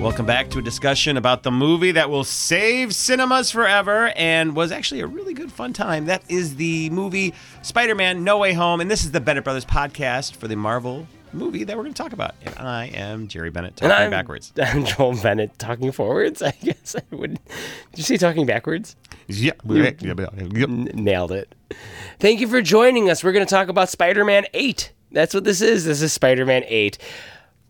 Welcome 0.00 0.26
back 0.26 0.50
to 0.50 0.58
a 0.58 0.62
discussion 0.62 1.16
about 1.16 1.44
the 1.44 1.52
movie 1.52 1.92
that 1.92 2.10
will 2.10 2.24
save 2.24 2.92
cinemas 2.92 3.52
forever 3.52 4.12
and 4.16 4.56
was 4.56 4.72
actually 4.72 5.02
a 5.02 5.06
really 5.06 5.34
good 5.34 5.52
fun 5.52 5.72
time. 5.72 6.06
That 6.06 6.24
is 6.28 6.56
the 6.56 6.90
movie 6.90 7.32
Spider 7.62 7.94
Man 7.94 8.24
No 8.24 8.38
Way 8.38 8.52
Home. 8.54 8.80
And 8.80 8.90
this 8.90 9.04
is 9.04 9.12
the 9.12 9.20
Bennett 9.20 9.44
Brothers 9.44 9.64
podcast 9.64 10.34
for 10.34 10.48
the 10.48 10.56
Marvel 10.56 11.06
movie 11.32 11.64
that 11.64 11.76
we're 11.76 11.82
going 11.84 11.94
to 11.94 12.02
talk 12.02 12.12
about. 12.12 12.34
And 12.44 12.66
I 12.68 12.86
am 12.86 13.28
Jerry 13.28 13.50
Bennett 13.50 13.76
talking 13.76 13.92
And 13.92 14.04
I'm, 14.04 14.10
backwards. 14.10 14.52
I'm 14.62 14.84
Joel 14.84 15.16
Bennett 15.20 15.58
talking 15.58 15.92
forwards. 15.92 16.42
I 16.42 16.52
guess 16.62 16.96
I 16.96 17.14
would. 17.14 17.38
Did 17.90 17.98
you 17.98 18.04
say 18.04 18.16
talking 18.16 18.46
backwards? 18.46 18.96
Yeah. 19.26 19.52
N- 20.64 20.90
nailed 20.94 21.32
it. 21.32 21.54
Thank 22.18 22.40
you 22.40 22.48
for 22.48 22.62
joining 22.62 23.10
us. 23.10 23.22
We're 23.22 23.32
going 23.32 23.46
to 23.46 23.50
talk 23.50 23.68
about 23.68 23.88
Spider 23.88 24.24
Man 24.24 24.44
8. 24.54 24.92
That's 25.12 25.34
what 25.34 25.44
this 25.44 25.60
is. 25.60 25.84
This 25.84 26.02
is 26.02 26.12
Spider 26.12 26.44
Man 26.46 26.62
8. 26.66 26.98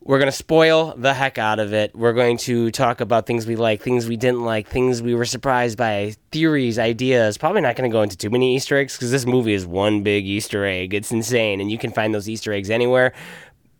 We're 0.02 0.18
going 0.18 0.30
to 0.30 0.36
spoil 0.36 0.94
the 0.96 1.12
heck 1.12 1.36
out 1.36 1.58
of 1.58 1.74
it. 1.74 1.94
We're 1.94 2.14
going 2.14 2.38
to 2.38 2.70
talk 2.70 3.02
about 3.02 3.26
things 3.26 3.46
we 3.46 3.54
like, 3.54 3.82
things 3.82 4.08
we 4.08 4.16
didn't 4.16 4.42
like, 4.42 4.66
things 4.66 5.02
we 5.02 5.14
were 5.14 5.26
surprised 5.26 5.76
by, 5.76 6.14
theories, 6.32 6.78
ideas. 6.78 7.36
Probably 7.36 7.60
not 7.60 7.76
going 7.76 7.88
to 7.88 7.92
go 7.92 8.00
into 8.00 8.16
too 8.16 8.30
many 8.30 8.56
Easter 8.56 8.78
eggs 8.78 8.96
because 8.96 9.10
this 9.10 9.26
movie 9.26 9.52
is 9.52 9.66
one 9.66 10.02
big 10.02 10.24
Easter 10.24 10.64
egg. 10.64 10.94
It's 10.94 11.12
insane. 11.12 11.60
And 11.60 11.70
you 11.70 11.76
can 11.76 11.92
find 11.92 12.14
those 12.14 12.30
Easter 12.30 12.50
eggs 12.50 12.70
anywhere. 12.70 13.12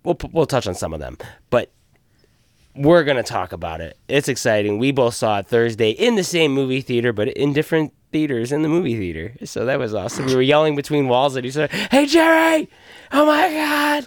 We'll, 0.05 0.17
we'll 0.33 0.47
touch 0.47 0.67
on 0.67 0.75
some 0.75 0.93
of 0.93 1.01
them. 1.01 1.19
But 1.51 1.71
we're 2.75 3.05
going 3.05 3.17
to 3.17 3.23
talk 3.23 3.53
about 3.53 3.81
it. 3.81 3.99
It's 4.09 4.29
exciting. 4.29 4.79
We 4.79 4.93
both 4.93 5.15
saw 5.15 5.39
it 5.41 5.47
Thursday 5.47 5.91
in 5.91 6.15
the 6.15 6.25
same 6.25 6.53
movie 6.53 6.81
theater, 6.81 7.13
but 7.13 7.29
in 7.29 7.53
different 7.53 7.93
theaters 8.13 8.53
in 8.53 8.63
the 8.63 8.69
movie 8.69 8.97
theater. 8.97 9.35
So 9.45 9.65
that 9.67 9.79
was 9.79 9.95
awesome. 9.95 10.27
We 10.27 10.35
were 10.35 10.43
yelling 10.43 10.77
between 10.77 11.09
walls 11.09 11.37
at 11.37 11.45
each 11.45 11.57
other, 11.57 11.69
Hey, 11.91 12.07
Jerry! 12.07 12.69
Oh 13.13 13.27
my 13.27 13.49
God! 13.51 14.07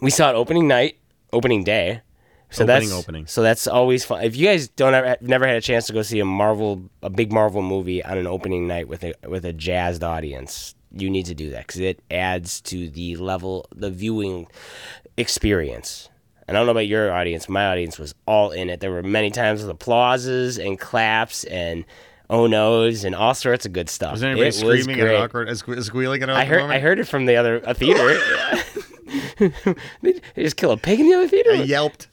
We 0.00 0.10
saw 0.10 0.30
it 0.30 0.34
opening 0.34 0.68
night, 0.68 0.98
opening 1.32 1.64
day. 1.64 2.02
So 2.50 2.64
Opening, 2.64 2.88
that's 2.88 2.98
opening. 2.98 3.26
So 3.26 3.42
that's 3.42 3.66
always 3.66 4.04
fun. 4.04 4.24
If 4.24 4.34
you 4.34 4.46
guys 4.46 4.68
don't 4.68 4.94
ever, 4.94 5.16
never 5.20 5.46
had 5.46 5.56
a 5.56 5.60
chance 5.60 5.86
to 5.88 5.92
go 5.92 6.00
see 6.02 6.18
a 6.20 6.24
Marvel, 6.24 6.88
a 7.02 7.10
big 7.10 7.30
Marvel 7.30 7.60
movie 7.60 8.02
on 8.02 8.16
an 8.16 8.26
opening 8.26 8.66
night 8.66 8.88
with 8.88 9.04
a 9.04 9.14
with 9.24 9.44
a 9.44 9.52
jazzed 9.52 10.02
audience, 10.02 10.74
you 10.92 11.10
need 11.10 11.26
to 11.26 11.34
do 11.34 11.50
that 11.50 11.66
because 11.66 11.80
it 11.80 12.00
adds 12.10 12.60
to 12.62 12.88
the 12.88 13.16
level, 13.16 13.66
the 13.74 13.90
viewing 13.90 14.46
experience. 15.16 16.08
And 16.46 16.56
I 16.56 16.60
don't 16.60 16.66
know 16.66 16.72
about 16.72 16.86
your 16.86 17.12
audience. 17.12 17.48
My 17.48 17.66
audience 17.66 17.98
was 17.98 18.14
all 18.26 18.50
in 18.52 18.70
it. 18.70 18.80
There 18.80 18.90
were 18.90 19.02
many 19.02 19.30
times 19.30 19.60
with 19.60 19.70
applauses 19.70 20.58
and 20.58 20.78
claps 20.78 21.44
and 21.44 21.84
oh 22.30 22.46
no's 22.46 23.04
and 23.04 23.14
all 23.14 23.34
sorts 23.34 23.66
of 23.66 23.72
good 23.72 23.90
stuff. 23.90 24.12
Was 24.12 24.22
anybody 24.22 24.42
It 24.42 24.64
was 24.64 24.82
screaming 24.82 25.00
and 25.00 25.16
awkward, 25.16 25.48
sque- 25.48 25.82
squealing 25.82 26.22
at 26.22 26.30
I 26.30 26.44
heard 26.44 26.62
I 26.62 26.78
heard 26.78 26.98
it 26.98 27.04
from 27.04 27.26
the 27.26 27.36
other 27.36 27.60
a 27.64 27.74
theater. 27.74 28.18
they 30.02 30.20
just 30.36 30.56
kill 30.56 30.72
a 30.72 30.76
pig 30.76 31.00
in 31.00 31.08
the 31.08 31.14
other 31.14 31.28
theater. 31.28 31.52
I 31.52 31.62
yelped. 31.62 32.08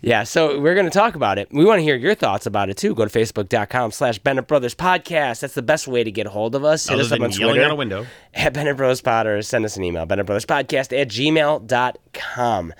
Yeah, 0.00 0.24
so 0.24 0.58
we're 0.60 0.74
going 0.74 0.86
to 0.86 0.90
talk 0.90 1.14
about 1.14 1.38
it. 1.38 1.48
We 1.52 1.64
want 1.64 1.78
to 1.78 1.82
hear 1.82 1.96
your 1.96 2.14
thoughts 2.14 2.46
about 2.46 2.70
it 2.70 2.76
too. 2.76 2.94
Go 2.94 3.04
to 3.04 3.18
facebook.com 3.18 3.92
slash 3.92 4.18
Bennett 4.18 4.46
Brothers 4.46 4.74
Podcast. 4.74 5.40
That's 5.40 5.54
the 5.54 5.62
best 5.62 5.86
way 5.86 6.02
to 6.02 6.10
get 6.10 6.26
a 6.26 6.30
hold 6.30 6.54
of 6.54 6.64
us. 6.64 6.86
Hit 6.86 6.94
Other 6.94 7.02
us 7.02 7.12
up 7.12 7.20
on 7.20 7.30
Twitter 7.30 7.62
out 7.62 7.70
a 7.70 7.74
window. 7.74 8.06
at 8.34 8.54
Bennett 8.54 8.76
Bros 8.76 9.00
Pod 9.00 9.26
or 9.26 9.42
send 9.42 9.64
us 9.64 9.76
an 9.76 9.84
email, 9.84 10.06
Bennett 10.06 10.26
Brothers 10.26 10.46
Podcast 10.46 10.98
at 10.98 11.08
gmail.com. 11.08 12.74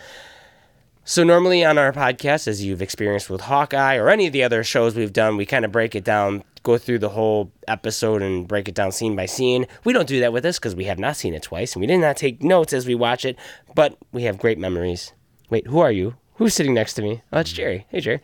So 1.07 1.23
normally 1.23 1.63
on 1.63 1.77
our 1.77 1.93
podcast, 1.93 2.49
as 2.49 2.65
you've 2.65 2.81
experienced 2.81 3.29
with 3.29 3.43
Hawkeye 3.43 3.97
or 3.97 4.09
any 4.09 4.27
of 4.27 4.33
the 4.33 4.43
other 4.43 4.65
shows 4.65 4.95
we've 4.95 5.13
done, 5.13 5.37
we 5.37 5.45
kind 5.45 5.67
of 5.67 5.71
break 5.71 5.95
it 5.95 6.03
down, 6.03 6.43
go 6.63 6.79
through 6.79 7.01
the 7.01 7.11
whole 7.11 7.53
episode 7.69 8.23
and 8.23 8.49
break 8.49 8.69
it 8.71 8.75
down 8.75 8.91
scene 8.91 9.15
by 9.15 9.27
scene. 9.27 9.67
We 9.85 9.93
don't 9.93 10.09
do 10.09 10.21
that 10.21 10.33
with 10.33 10.45
this 10.45 10.59
because 10.59 10.75
we 10.75 10.85
have 10.85 10.99
not 10.99 11.17
seen 11.17 11.35
it 11.35 11.43
twice 11.43 11.75
and 11.75 11.83
we 11.83 11.87
did 11.87 11.99
not 11.99 12.17
take 12.17 12.43
notes 12.43 12.73
as 12.73 12.87
we 12.87 12.95
watch 12.95 13.27
it, 13.27 13.37
but 13.75 13.99
we 14.13 14.23
have 14.23 14.39
great 14.39 14.57
memories. 14.59 15.13
Wait, 15.51 15.67
who 15.67 15.81
are 15.81 15.93
you? 15.93 16.15
Who's 16.37 16.55
sitting 16.55 16.73
next 16.73 16.95
to 16.95 17.03
me? 17.03 17.23
Oh, 17.33 17.37
that's 17.37 17.53
Jerry. 17.53 17.87
Hey, 17.91 18.01
Jerry. 18.01 18.21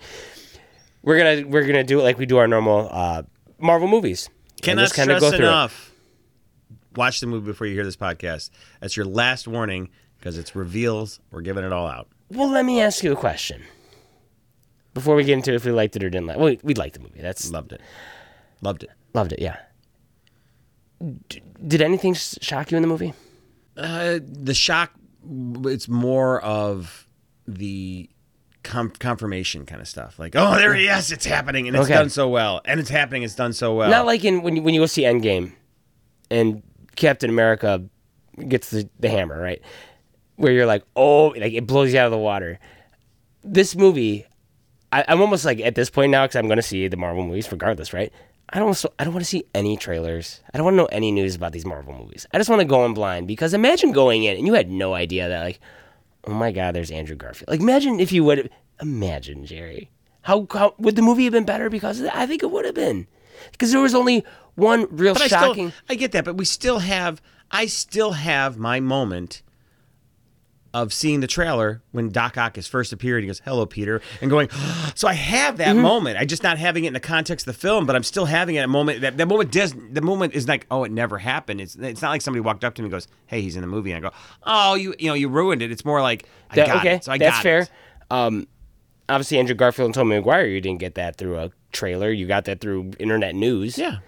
We're 1.02 1.18
gonna 1.18 1.46
we're 1.46 1.66
gonna 1.66 1.84
do 1.84 2.00
it 2.00 2.02
like 2.02 2.18
we 2.18 2.26
do 2.26 2.38
our 2.38 2.48
normal 2.48 2.88
uh, 2.90 3.22
Marvel 3.58 3.88
movies. 3.88 4.30
Cannot 4.62 4.82
just 4.82 4.94
stress 4.94 5.20
go 5.20 5.30
through 5.30 5.38
it. 5.38 5.48
enough. 5.48 5.92
Watch 6.96 7.20
the 7.20 7.26
movie 7.26 7.46
before 7.46 7.66
you 7.66 7.74
hear 7.74 7.84
this 7.84 7.96
podcast. 7.96 8.50
That's 8.80 8.96
your 8.96 9.06
last 9.06 9.46
warning 9.46 9.90
because 10.18 10.36
it's 10.38 10.56
reveals. 10.56 11.20
We're 11.30 11.42
giving 11.42 11.64
it 11.64 11.72
all 11.72 11.86
out. 11.86 12.08
Well, 12.30 12.48
let 12.50 12.64
me 12.64 12.80
ask 12.80 13.02
you 13.02 13.12
a 13.12 13.16
question. 13.16 13.62
Before 14.94 15.14
we 15.14 15.24
get 15.24 15.34
into 15.34 15.54
if 15.54 15.64
we 15.64 15.72
liked 15.72 15.96
it 15.96 16.04
or 16.04 16.10
didn't 16.10 16.26
like, 16.26 16.38
well, 16.38 16.54
we 16.62 16.74
liked 16.74 16.94
the 16.94 17.00
movie. 17.00 17.20
That's 17.20 17.50
Loved 17.50 17.72
it. 17.72 17.80
Loved 18.60 18.82
it. 18.82 18.90
loved 19.14 19.32
it. 19.32 19.40
Yeah. 19.40 19.56
D- 21.28 21.42
did 21.66 21.80
anything 21.80 22.14
shock 22.14 22.70
you 22.70 22.76
in 22.76 22.82
the 22.82 22.88
movie? 22.88 23.14
Uh, 23.76 24.18
the 24.22 24.52
shock. 24.54 24.92
It's 25.64 25.88
more 25.88 26.40
of 26.42 27.06
the 27.46 28.10
com- 28.62 28.90
confirmation 28.98 29.64
kind 29.64 29.80
of 29.80 29.88
stuff. 29.88 30.18
Like, 30.18 30.34
oh, 30.36 30.56
there, 30.56 30.74
he 30.74 30.88
is. 30.88 31.10
it's 31.12 31.24
happening, 31.24 31.68
and 31.68 31.76
it's 31.76 31.86
Okay. 31.86 31.94
done 31.94 32.10
so 32.10 32.28
well, 32.28 32.60
and 32.64 32.78
it's 32.80 32.90
happening. 32.90 33.22
It's 33.22 33.34
done 33.34 33.52
so 33.52 33.74
well. 33.74 33.88
Not 33.90 34.06
like 34.06 34.24
in 34.24 34.42
when 34.42 34.56
you, 34.56 34.62
when 34.62 34.74
you 34.74 34.80
go 34.80 34.86
see 34.86 35.02
Endgame, 35.02 35.52
and 36.30 36.62
Captain 36.96 37.30
America 37.30 37.82
gets 38.48 38.70
the, 38.70 38.88
the 38.98 39.08
hammer, 39.08 39.40
right? 39.40 39.62
Where 40.40 40.52
you're 40.52 40.64
like, 40.64 40.84
oh, 40.96 41.28
like 41.36 41.52
it 41.52 41.66
blows 41.66 41.92
you 41.92 41.98
out 41.98 42.06
of 42.06 42.12
the 42.12 42.18
water. 42.18 42.58
This 43.44 43.76
movie, 43.76 44.24
I, 44.90 45.04
I'm 45.06 45.20
almost 45.20 45.44
like 45.44 45.60
at 45.60 45.74
this 45.74 45.90
point 45.90 46.10
now 46.10 46.24
because 46.24 46.36
I'm 46.36 46.46
going 46.46 46.56
to 46.56 46.62
see 46.62 46.88
the 46.88 46.96
Marvel 46.96 47.26
movies 47.26 47.52
regardless, 47.52 47.92
right? 47.92 48.10
I 48.48 48.58
don't. 48.58 48.72
So, 48.72 48.90
I 48.98 49.04
don't 49.04 49.12
want 49.12 49.22
to 49.22 49.28
see 49.28 49.44
any 49.54 49.76
trailers. 49.76 50.40
I 50.52 50.56
don't 50.56 50.64
want 50.64 50.74
to 50.74 50.78
know 50.78 50.86
any 50.86 51.12
news 51.12 51.34
about 51.34 51.52
these 51.52 51.66
Marvel 51.66 51.92
movies. 51.92 52.26
I 52.32 52.38
just 52.38 52.48
want 52.48 52.60
to 52.60 52.64
go 52.64 52.86
in 52.86 52.94
blind 52.94 53.28
because 53.28 53.52
imagine 53.52 53.92
going 53.92 54.24
in 54.24 54.38
and 54.38 54.46
you 54.46 54.54
had 54.54 54.70
no 54.70 54.94
idea 54.94 55.28
that 55.28 55.44
like, 55.44 55.60
oh 56.24 56.32
my 56.32 56.52
God, 56.52 56.74
there's 56.74 56.90
Andrew 56.90 57.16
Garfield. 57.16 57.50
Like 57.50 57.60
imagine 57.60 58.00
if 58.00 58.10
you 58.10 58.24
would 58.24 58.48
imagine 58.80 59.44
Jerry. 59.44 59.90
How, 60.22 60.46
how 60.52 60.74
would 60.78 60.96
the 60.96 61.02
movie 61.02 61.24
have 61.24 61.34
been 61.34 61.44
better 61.44 61.68
because 61.68 61.98
of 61.98 62.04
that? 62.04 62.16
I 62.16 62.26
think 62.26 62.42
it 62.42 62.50
would 62.50 62.64
have 62.64 62.74
been 62.74 63.06
because 63.52 63.72
there 63.72 63.80
was 63.80 63.94
only 63.94 64.24
one 64.54 64.86
real 64.90 65.12
but 65.12 65.22
I 65.22 65.26
shocking. 65.28 65.70
still, 65.70 65.82
I 65.90 65.94
get 65.96 66.12
that, 66.12 66.24
but 66.24 66.36
we 66.36 66.46
still 66.46 66.78
have, 66.78 67.20
I 67.50 67.66
still 67.66 68.12
have 68.12 68.56
my 68.56 68.80
moment 68.80 69.42
of 70.72 70.92
seeing 70.92 71.20
the 71.20 71.26
trailer 71.26 71.82
when 71.92 72.10
Doc 72.10 72.38
Ock 72.38 72.56
is 72.56 72.66
first 72.66 72.92
appeared. 72.92 73.22
He 73.22 73.26
goes, 73.26 73.40
"Hello, 73.44 73.66
Peter," 73.66 74.00
and 74.20 74.30
going. 74.30 74.48
So 74.96 75.08
I 75.08 75.14
have 75.14 75.56
that 75.58 75.68
Mm-hmm. 75.74 75.82
moment. 75.82 76.18
I 76.18 76.24
just 76.26 76.42
not 76.42 76.58
having 76.58 76.84
it 76.84 76.88
in 76.88 76.92
the 76.94 77.00
context 77.00 77.46
of 77.46 77.54
the 77.54 77.58
film, 77.60 77.86
but 77.86 77.96
I'm 77.96 78.02
still 78.02 78.26
having 78.26 78.56
it. 78.56 78.60
A 78.60 78.68
moment 78.68 79.00
that 79.00 79.16
that 79.16 79.26
moment 79.26 79.50
does. 79.52 79.72
The 79.92 80.02
moment 80.02 80.34
is 80.34 80.46
like, 80.48 80.66
oh, 80.70 80.84
it 80.84 80.92
never 80.92 81.16
happened. 81.18 81.60
It's 81.60 81.74
it's 81.76 82.02
not 82.02 82.10
like 82.10 82.20
somebody 82.22 82.40
walked 82.40 82.64
up 82.64 82.74
to 82.74 82.82
me 82.82 82.86
and 82.86 82.92
goes, 82.92 83.08
"Hey, 83.26 83.40
he's 83.40 83.54
in 83.56 83.62
the 83.62 83.66
movie," 83.68 83.92
and 83.92 84.04
I 84.04 84.08
go, 84.10 84.14
"Oh, 84.42 84.74
you 84.74 84.94
you 84.98 85.08
know 85.08 85.14
you 85.14 85.28
ruined 85.28 85.62
it." 85.62 85.70
It's 85.72 85.84
more 85.84 86.02
like, 86.02 86.26
I 86.50 86.56
That- 86.56 86.66
got 86.66 86.76
okay, 86.78 86.94
it. 86.96 87.04
So 87.04 87.12
I 87.12 87.18
that's 87.18 87.36
got 87.36 87.42
fair. 87.42 87.58
it. 87.60 87.70
Um, 88.10 88.46
obviously, 89.08 89.38
Andrew 89.38 89.54
Garfield 89.54 89.86
and 89.86 89.94
Tommy 89.94 90.16
Maguire, 90.16 90.46
you 90.46 90.60
didn't 90.60 90.80
get 90.80 90.96
that 90.96 91.16
through 91.16 91.38
a 91.38 91.50
trailer. 91.72 92.10
You 92.10 92.26
got 92.26 92.44
that 92.46 92.60
through 92.60 92.90
internet 92.98 93.34
news. 93.34 93.78
Yeah. 93.78 93.98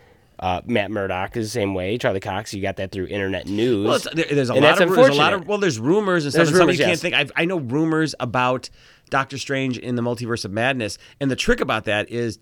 Uh, 0.42 0.60
Matt 0.66 0.90
Murdock 0.90 1.36
is 1.36 1.46
the 1.46 1.50
same 1.50 1.72
way. 1.72 1.96
Charlie 1.98 2.18
Cox, 2.18 2.52
you 2.52 2.60
got 2.60 2.74
that 2.76 2.90
through 2.90 3.06
internet 3.06 3.46
news. 3.46 3.86
Well, 3.86 4.00
there, 4.12 4.26
there's 4.28 4.50
a 4.50 4.54
lot 4.54 4.82
of 4.82 4.92
there's 4.92 5.08
a 5.08 5.12
lot 5.12 5.32
of 5.32 5.46
well, 5.46 5.58
there's 5.58 5.78
rumors 5.78 6.24
and 6.24 6.32
stuff. 6.32 6.40
There's 6.40 6.48
and 6.48 6.56
somebody 6.58 6.78
rumors, 6.78 6.88
can't 6.88 7.00
think. 7.00 7.14
I've, 7.14 7.30
I 7.36 7.44
know 7.44 7.58
rumors 7.58 8.16
about 8.18 8.68
Doctor 9.08 9.38
Strange 9.38 9.78
in 9.78 9.94
the 9.94 10.02
Multiverse 10.02 10.44
of 10.44 10.50
Madness, 10.50 10.98
and 11.20 11.30
the 11.30 11.36
trick 11.36 11.60
about 11.60 11.84
that 11.84 12.10
is 12.10 12.40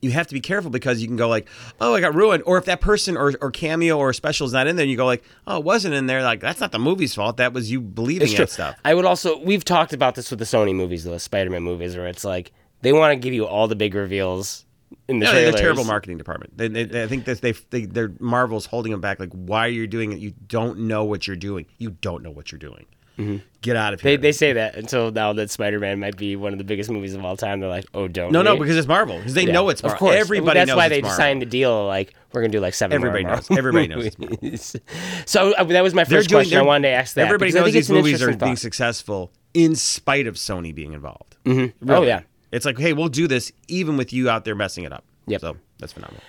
you 0.00 0.12
have 0.12 0.28
to 0.28 0.34
be 0.34 0.40
careful 0.40 0.70
because 0.70 1.00
you 1.02 1.08
can 1.08 1.16
go 1.16 1.28
like, 1.28 1.48
oh, 1.80 1.92
I 1.92 2.00
got 2.00 2.14
ruined, 2.14 2.44
or 2.46 2.56
if 2.56 2.66
that 2.66 2.80
person 2.80 3.16
or, 3.16 3.34
or 3.40 3.50
cameo 3.50 3.98
or 3.98 4.12
special 4.12 4.46
is 4.46 4.52
not 4.52 4.68
in 4.68 4.76
there, 4.76 4.86
you 4.86 4.96
go 4.96 5.04
like, 5.04 5.24
oh, 5.48 5.58
it 5.58 5.64
wasn't 5.64 5.94
in 5.94 6.06
there. 6.06 6.22
Like 6.22 6.38
that's 6.38 6.60
not 6.60 6.70
the 6.70 6.78
movie's 6.78 7.16
fault. 7.16 7.38
That 7.38 7.52
was 7.52 7.68
you 7.68 7.80
believing 7.80 8.32
that 8.36 8.50
stuff. 8.50 8.76
I 8.84 8.94
would 8.94 9.04
also 9.04 9.40
we've 9.40 9.64
talked 9.64 9.92
about 9.92 10.14
this 10.14 10.30
with 10.30 10.38
the 10.38 10.44
Sony 10.44 10.72
movies, 10.72 11.02
the 11.02 11.18
Spider-Man 11.18 11.64
movies, 11.64 11.96
where 11.96 12.06
it's 12.06 12.24
like 12.24 12.52
they 12.82 12.92
want 12.92 13.10
to 13.10 13.16
give 13.16 13.34
you 13.34 13.44
all 13.44 13.66
the 13.66 13.74
big 13.74 13.96
reveals 13.96 14.64
in 15.08 15.18
the 15.18 15.26
No, 15.26 15.32
they're 15.32 15.52
terrible 15.52 15.84
marketing 15.84 16.18
department. 16.18 16.56
They, 16.56 16.68
they, 16.68 16.84
they- 16.84 17.02
I 17.02 17.06
think 17.06 17.24
that 17.26 17.40
they, 17.40 17.52
they, 17.70 17.84
they're 17.86 18.12
Marvel's 18.20 18.66
holding 18.66 18.92
them 18.92 19.00
back. 19.00 19.18
Like, 19.20 19.32
why 19.32 19.66
are 19.66 19.70
you 19.70 19.86
doing 19.86 20.12
it? 20.12 20.18
You 20.18 20.32
don't 20.46 20.80
know 20.80 21.04
what 21.04 21.26
you're 21.26 21.36
doing. 21.36 21.66
You 21.78 21.90
don't 21.90 22.22
know 22.22 22.30
what 22.30 22.52
you're 22.52 22.58
doing. 22.58 22.86
Get 23.62 23.74
out 23.74 23.94
of 23.94 23.98
Mm-hmm. 23.98 24.04
They, 24.06 24.10
here. 24.12 24.18
they 24.18 24.30
say 24.30 24.52
that 24.52 24.76
until 24.76 25.10
now 25.10 25.32
that 25.32 25.50
Spider-Man 25.50 25.98
might 25.98 26.16
be 26.16 26.36
one 26.36 26.52
of 26.52 26.58
the 26.58 26.64
biggest 26.64 26.88
movies 26.88 27.14
of 27.14 27.24
all 27.24 27.36
time. 27.36 27.58
They're 27.58 27.68
like, 27.68 27.84
oh, 27.92 28.06
don't. 28.06 28.30
no, 28.30 28.42
no, 28.42 28.56
because 28.56 28.76
it's 28.76 28.86
Marvel. 28.86 29.16
Because 29.18 29.34
they 29.34 29.44
Yeah, 29.44 29.54
know 29.54 29.68
it's 29.70 29.82
Marvel. 29.82 29.94
of 29.96 29.98
course. 29.98 30.14
Everybody 30.14 30.60
That's 30.60 30.72
why 30.76 30.88
they 30.88 31.02
Marvel. 31.02 31.16
signed 31.16 31.42
the 31.42 31.46
deal. 31.46 31.84
Like 31.84 32.14
we're 32.32 32.42
gonna 32.42 32.52
do 32.52 32.60
like 32.60 32.74
seven. 32.74 32.94
Everybody 32.94 33.24
knows. 33.24 33.50
Everybody 33.50 33.88
knows 33.88 34.76
so 35.26 35.52
uh, 35.54 35.64
that 35.64 35.82
was 35.82 35.94
my 35.94 36.04
first 36.04 36.28
doing- 36.28 36.42
question. 36.44 36.58
I 36.58 36.62
wanted 36.62 36.90
to 36.90 36.94
ask 36.94 37.14
that. 37.16 37.26
Everybody 37.26 37.50
knows 37.50 37.72
these 37.72 37.90
movies 37.90 38.22
are 38.22 38.26
interesting 38.30 38.46
being 38.46 38.56
successful 38.56 39.32
in 39.52 39.74
spite 39.74 40.28
of 40.28 40.36
Sony 40.36 40.72
being 40.72 40.92
involved. 40.92 41.36
Mm-hmm. 41.44 41.90
Oh 41.90 42.02
yeah. 42.02 42.20
It's 42.52 42.64
like, 42.64 42.78
hey, 42.78 42.92
we'll 42.92 43.08
do 43.08 43.26
this 43.26 43.52
even 43.68 43.96
with 43.96 44.12
you 44.12 44.28
out 44.30 44.44
there 44.44 44.54
messing 44.54 44.84
it 44.84 44.92
up. 44.92 45.04
Yep. 45.26 45.40
So 45.40 45.56
that's 45.78 45.92
phenomenal. 45.92 46.22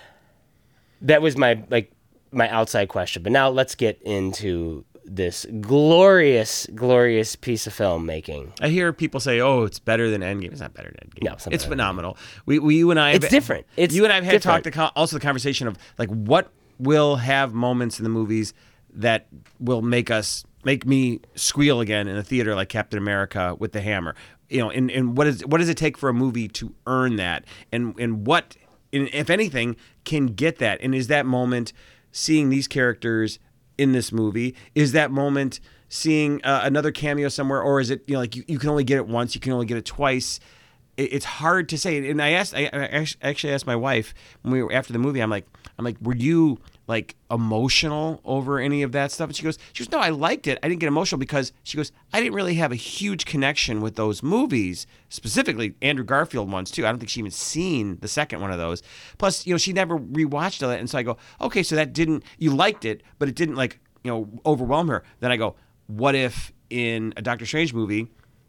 That 1.01 1.21
was 1.21 1.37
my 1.37 1.63
like 1.69 1.91
my 2.31 2.49
outside 2.49 2.89
question. 2.89 3.23
But 3.23 3.31
now 3.31 3.49
let's 3.49 3.75
get 3.75 4.01
into 4.01 4.83
this 5.05 5.45
glorious, 5.61 6.67
glorious 6.75 7.35
piece 7.35 7.65
of 7.65 7.73
filmmaking. 7.73 8.51
I 8.61 8.67
hear 8.69 8.91
people 8.93 9.19
say, 9.19 9.39
"Oh, 9.39 9.63
it's 9.63 9.79
better 9.79 10.09
than 10.11 10.21
Endgame." 10.21 10.51
It's 10.51 10.59
not 10.61 10.73
better 10.73 10.89
than 10.89 11.09
Endgame. 11.09 11.23
No, 11.23 11.33
it's 11.33 11.47
it's 11.47 11.65
phenomenal. 11.65 12.17
We, 12.45 12.59
we, 12.59 12.75
you 12.77 12.91
and 12.91 12.99
I, 12.99 13.13
have- 13.13 13.23
It's 13.23 13.31
different. 13.31 13.65
It's 13.77 13.95
you 13.95 14.03
and 14.03 14.11
I 14.11 14.17
have 14.17 14.25
had 14.25 14.41
talked 14.41 14.65
the 14.65 14.91
also 14.95 15.15
the 15.15 15.21
conversation 15.21 15.67
of 15.67 15.77
like 15.97 16.09
what 16.09 16.51
will 16.77 17.15
have 17.17 17.53
moments 17.53 17.99
in 17.99 18.03
the 18.03 18.09
movies 18.09 18.53
that 18.93 19.27
will 19.59 19.81
make 19.81 20.11
us 20.11 20.43
make 20.65 20.85
me 20.85 21.21
squeal 21.35 21.79
again 21.79 22.07
in 22.07 22.17
a 22.17 22.23
theater 22.23 22.53
like 22.55 22.69
Captain 22.69 22.97
America 22.97 23.55
with 23.57 23.71
the 23.71 23.81
hammer. 23.81 24.15
You 24.49 24.61
know, 24.61 24.71
and, 24.71 24.89
and 24.89 25.15
what 25.15 25.27
is 25.27 25.45
what 25.45 25.59
does 25.59 25.69
it 25.69 25.77
take 25.77 25.97
for 25.97 26.09
a 26.09 26.13
movie 26.13 26.47
to 26.49 26.73
earn 26.87 27.17
that? 27.17 27.45
And 27.71 27.93
and 27.99 28.25
what, 28.25 28.55
and 28.91 29.07
if 29.13 29.29
anything, 29.29 29.75
can 30.05 30.27
get 30.27 30.57
that? 30.57 30.79
And 30.81 30.95
is 30.95 31.07
that 31.07 31.25
moment 31.25 31.71
seeing 32.11 32.49
these 32.49 32.67
characters 32.67 33.37
in 33.77 33.91
this 33.91 34.11
movie? 34.11 34.55
Is 34.73 34.91
that 34.93 35.11
moment 35.11 35.59
seeing 35.87 36.43
uh, 36.43 36.61
another 36.63 36.91
cameo 36.91 37.29
somewhere, 37.29 37.61
or 37.61 37.79
is 37.79 37.89
it 37.89 38.03
you 38.07 38.13
know 38.13 38.19
like 38.21 38.35
you, 38.35 38.43
you 38.47 38.57
can 38.57 38.69
only 38.69 38.83
get 38.83 38.97
it 38.97 39.07
once, 39.07 39.35
you 39.35 39.41
can 39.41 39.53
only 39.53 39.65
get 39.67 39.77
it 39.77 39.85
twice? 39.85 40.39
It, 40.97 41.13
it's 41.13 41.25
hard 41.25 41.69
to 41.69 41.77
say. 41.77 42.09
And 42.09 42.21
I 42.21 42.31
asked, 42.31 42.55
I, 42.55 42.69
I 42.73 43.05
actually 43.21 43.53
asked 43.53 43.67
my 43.67 43.75
wife 43.75 44.13
when 44.41 44.53
we 44.53 44.63
were 44.63 44.73
after 44.73 44.93
the 44.93 44.99
movie. 44.99 45.19
I'm 45.19 45.29
like, 45.29 45.45
I'm 45.77 45.85
like, 45.85 45.97
were 46.01 46.15
you 46.15 46.59
like 46.89 47.15
emotional 47.29 48.19
over 48.25 48.59
any 48.59 48.81
of 48.81 48.91
that 48.93 49.11
stuff? 49.11 49.29
And 49.29 49.35
she 49.35 49.43
goes, 49.43 49.59
she 49.73 49.83
goes, 49.83 49.91
no, 49.91 49.99
I 49.99 50.09
liked 50.09 50.47
it. 50.47 50.57
I 50.63 50.67
didn't 50.67 50.79
get 50.79 50.87
emotional 50.87 51.19
because 51.19 51.53
she 51.63 51.77
goes, 51.77 51.91
I 52.11 52.19
didn't 52.19 52.33
really 52.33 52.55
have 52.55 52.71
a 52.71 52.75
huge 52.75 53.25
connection 53.25 53.79
with 53.79 53.95
those 53.95 54.23
movies, 54.23 54.87
specifically 55.07 55.75
Andrew 55.83 56.03
Garfield 56.03 56.51
ones 56.51 56.71
too. 56.71 56.87
I 56.87 56.89
don't 56.89 56.97
think 56.97 57.11
she 57.11 57.19
even 57.19 57.31
seen 57.31 57.99
the 58.01 58.07
second 58.07 58.41
one 58.41 58.51
of 58.51 58.57
those. 58.57 58.81
Plus, 59.19 59.45
you 59.45 59.53
know, 59.53 59.59
she 59.59 59.71
never 59.71 59.99
rewatched 59.99 60.63
all 60.63 60.69
that, 60.69 60.79
and 60.79 60.89
so 60.89 60.97
I 60.97 61.03
go, 61.03 61.17
okay, 61.39 61.61
so 61.61 61.75
that 61.75 61.93
didn't 61.93 62.23
you 62.39 62.55
liked 62.55 62.83
it, 62.85 63.03
but 63.19 63.29
it 63.29 63.35
didn't 63.35 63.55
like 63.55 63.79
you 64.03 64.11
know 64.11 64.27
overwhelm 64.43 64.87
her. 64.87 65.03
Then 65.19 65.31
I 65.31 65.37
go, 65.37 65.55
what 65.85 66.15
if 66.15 66.51
in 66.71 67.13
a 67.15 67.21
Doctor 67.21 67.45
Strange 67.45 67.71
movie? 67.71 68.07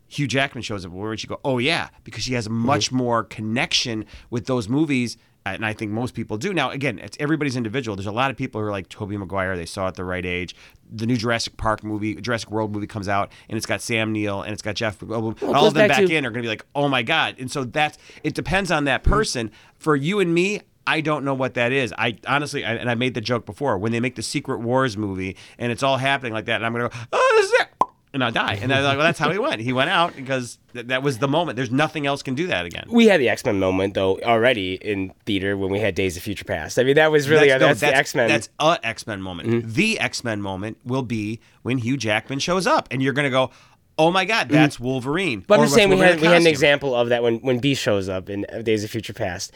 Hugh 0.08 0.26
Jackman 0.26 0.62
shows 0.62 0.84
up, 0.84 0.90
where 0.90 1.16
she 1.16 1.28
go, 1.28 1.38
oh 1.44 1.58
yeah, 1.58 1.90
because 2.02 2.24
she 2.24 2.34
has 2.34 2.46
a 2.46 2.50
much 2.50 2.86
mm-hmm. 2.86 2.96
more 2.96 3.24
connection 3.24 4.06
with 4.28 4.46
those 4.46 4.68
movies, 4.68 5.16
and 5.54 5.66
I 5.66 5.72
think 5.72 5.92
most 5.92 6.14
people 6.14 6.36
do. 6.36 6.52
Now, 6.52 6.70
again, 6.70 6.98
it's 6.98 7.16
everybody's 7.20 7.56
individual. 7.56 7.96
There's 7.96 8.06
a 8.06 8.12
lot 8.12 8.30
of 8.30 8.36
people 8.36 8.60
who 8.60 8.66
are 8.66 8.70
like 8.70 8.88
Tobey 8.88 9.16
Maguire; 9.16 9.56
they 9.56 9.66
saw 9.66 9.86
it 9.86 9.88
at 9.88 9.94
the 9.94 10.04
right 10.04 10.24
age. 10.24 10.54
The 10.92 11.06
new 11.06 11.16
Jurassic 11.16 11.56
Park 11.56 11.84
movie, 11.84 12.14
Jurassic 12.16 12.50
World 12.50 12.72
movie 12.72 12.86
comes 12.86 13.08
out, 13.08 13.30
and 13.48 13.56
it's 13.56 13.66
got 13.66 13.80
Sam 13.80 14.12
Neill 14.12 14.42
and 14.42 14.52
it's 14.52 14.62
got 14.62 14.74
Jeff. 14.74 15.02
Well, 15.02 15.36
all 15.42 15.66
of 15.66 15.74
them 15.74 15.88
back 15.88 15.98
back 15.98 16.06
to- 16.06 16.14
in 16.14 16.26
are 16.26 16.30
going 16.30 16.42
to 16.42 16.46
be 16.46 16.48
like, 16.48 16.64
oh 16.74 16.88
my 16.88 17.02
god! 17.02 17.36
And 17.38 17.50
so 17.50 17.64
that's 17.64 17.98
it. 18.22 18.34
Depends 18.34 18.70
on 18.70 18.84
that 18.84 19.02
person. 19.04 19.50
For 19.78 19.96
you 19.96 20.20
and 20.20 20.34
me, 20.34 20.60
I 20.86 21.00
don't 21.00 21.24
know 21.24 21.34
what 21.34 21.54
that 21.54 21.72
is. 21.72 21.94
I 21.96 22.18
honestly, 22.26 22.64
I, 22.64 22.74
and 22.74 22.90
I 22.90 22.94
made 22.94 23.14
the 23.14 23.20
joke 23.20 23.46
before 23.46 23.78
when 23.78 23.92
they 23.92 24.00
make 24.00 24.16
the 24.16 24.22
Secret 24.22 24.58
Wars 24.60 24.96
movie 24.96 25.36
and 25.58 25.70
it's 25.70 25.82
all 25.82 25.96
happening 25.96 26.32
like 26.32 26.46
that, 26.46 26.56
and 26.56 26.66
I'm 26.66 26.72
gonna 26.72 26.88
go, 26.88 26.96
oh, 27.12 27.32
this 27.36 27.46
is 27.46 27.60
it, 27.60 27.68
and 28.12 28.24
I'll 28.24 28.32
die. 28.32 28.58
And 28.60 28.72
I'm 28.72 28.82
like, 28.82 28.96
well, 28.96 29.06
that's 29.06 29.18
how 29.18 29.30
he 29.30 29.38
went. 29.38 29.60
He 29.60 29.72
went 29.72 29.90
out 29.90 30.16
because 30.16 30.58
th- 30.72 30.86
that 30.86 31.02
was 31.02 31.18
the 31.18 31.28
moment. 31.28 31.56
There's 31.56 31.70
nothing 31.70 32.06
else 32.06 32.22
can 32.22 32.34
do 32.34 32.48
that 32.48 32.66
again. 32.66 32.86
We 32.88 33.06
had 33.06 33.20
the 33.20 33.28
X 33.28 33.44
Men 33.44 33.58
moment 33.58 33.94
though 33.94 34.18
already 34.20 34.74
in 34.74 35.12
theater 35.26 35.56
when 35.56 35.70
we 35.70 35.78
had 35.78 35.94
Days 35.94 36.16
of 36.16 36.22
Future 36.22 36.44
Past. 36.44 36.78
I 36.78 36.82
mean, 36.82 36.96
that 36.96 37.12
was 37.12 37.28
really 37.28 37.48
that's, 37.48 37.60
no, 37.60 37.88
the 37.88 37.96
X 37.96 38.14
Men. 38.14 38.28
That's 38.28 38.48
a 38.58 38.78
X 38.82 39.06
Men 39.06 39.22
moment. 39.22 39.48
Mm-hmm. 39.48 39.72
The 39.72 40.00
X 40.00 40.24
Men 40.24 40.42
moment 40.42 40.78
will 40.84 41.02
be 41.02 41.40
when 41.62 41.78
Hugh 41.78 41.96
Jackman 41.96 42.40
shows 42.40 42.66
up, 42.66 42.88
and 42.90 43.02
you're 43.02 43.12
gonna 43.12 43.30
go, 43.30 43.50
oh 43.98 44.10
my 44.10 44.24
god, 44.24 44.48
that's 44.48 44.76
mm-hmm. 44.76 44.84
Wolverine. 44.84 45.44
But 45.46 45.60
I'm 45.60 45.66
just 45.66 45.74
saying 45.74 45.90
we 45.90 45.98
had 45.98 46.20
we 46.20 46.26
had 46.26 46.40
an 46.40 46.46
example 46.46 46.94
of 46.94 47.10
that 47.10 47.22
when 47.22 47.38
when 47.38 47.58
Beast 47.58 47.82
shows 47.82 48.08
up 48.08 48.28
in 48.28 48.46
uh, 48.52 48.62
Days 48.62 48.82
of 48.82 48.90
Future 48.90 49.12
Past. 49.12 49.52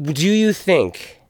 Do 0.00 0.28
you 0.28 0.52
think? 0.52 1.21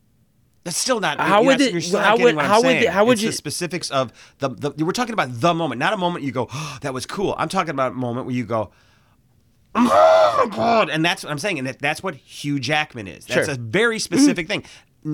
That's 0.64 0.76
still 0.76 1.00
not. 1.00 1.18
How 1.18 1.42
would 1.42 1.60
it- 1.60 1.72
how 1.92 2.16
would- 2.16 2.36
how 2.38 2.62
would 2.62 2.82
the- 2.82 2.86
how 2.90 3.04
would 3.04 3.20
you- 3.20 3.30
the 3.30 3.32
specifics 3.36 3.90
of 3.90 4.12
the, 4.38 4.48
the? 4.50 4.84
We're 4.84 4.92
talking 4.92 5.12
about 5.12 5.40
the 5.40 5.52
moment, 5.54 5.78
not 5.80 5.92
a 5.92 5.96
moment 5.96 6.24
you 6.24 6.30
go, 6.32 6.48
oh, 6.52 6.78
"That 6.82 6.94
was 6.94 7.04
cool." 7.04 7.34
I'm 7.36 7.48
talking 7.48 7.70
about 7.70 7.92
a 7.92 7.94
moment 7.96 8.26
where 8.26 8.34
you 8.34 8.44
go, 8.44 8.70
"Oh 9.74 10.48
god!" 10.54 10.90
And 10.90 11.04
that's 11.04 11.24
what 11.24 11.30
I'm 11.30 11.38
saying, 11.38 11.58
and 11.58 11.66
that, 11.66 11.78
that's 11.78 12.02
what 12.02 12.14
Hugh 12.14 12.60
Jackman 12.60 13.08
is. 13.08 13.24
That's 13.24 13.46
Sure. 13.46 13.54
a 13.54 13.58
very 13.58 13.98
specific 13.98 14.46
thing. 14.48 14.64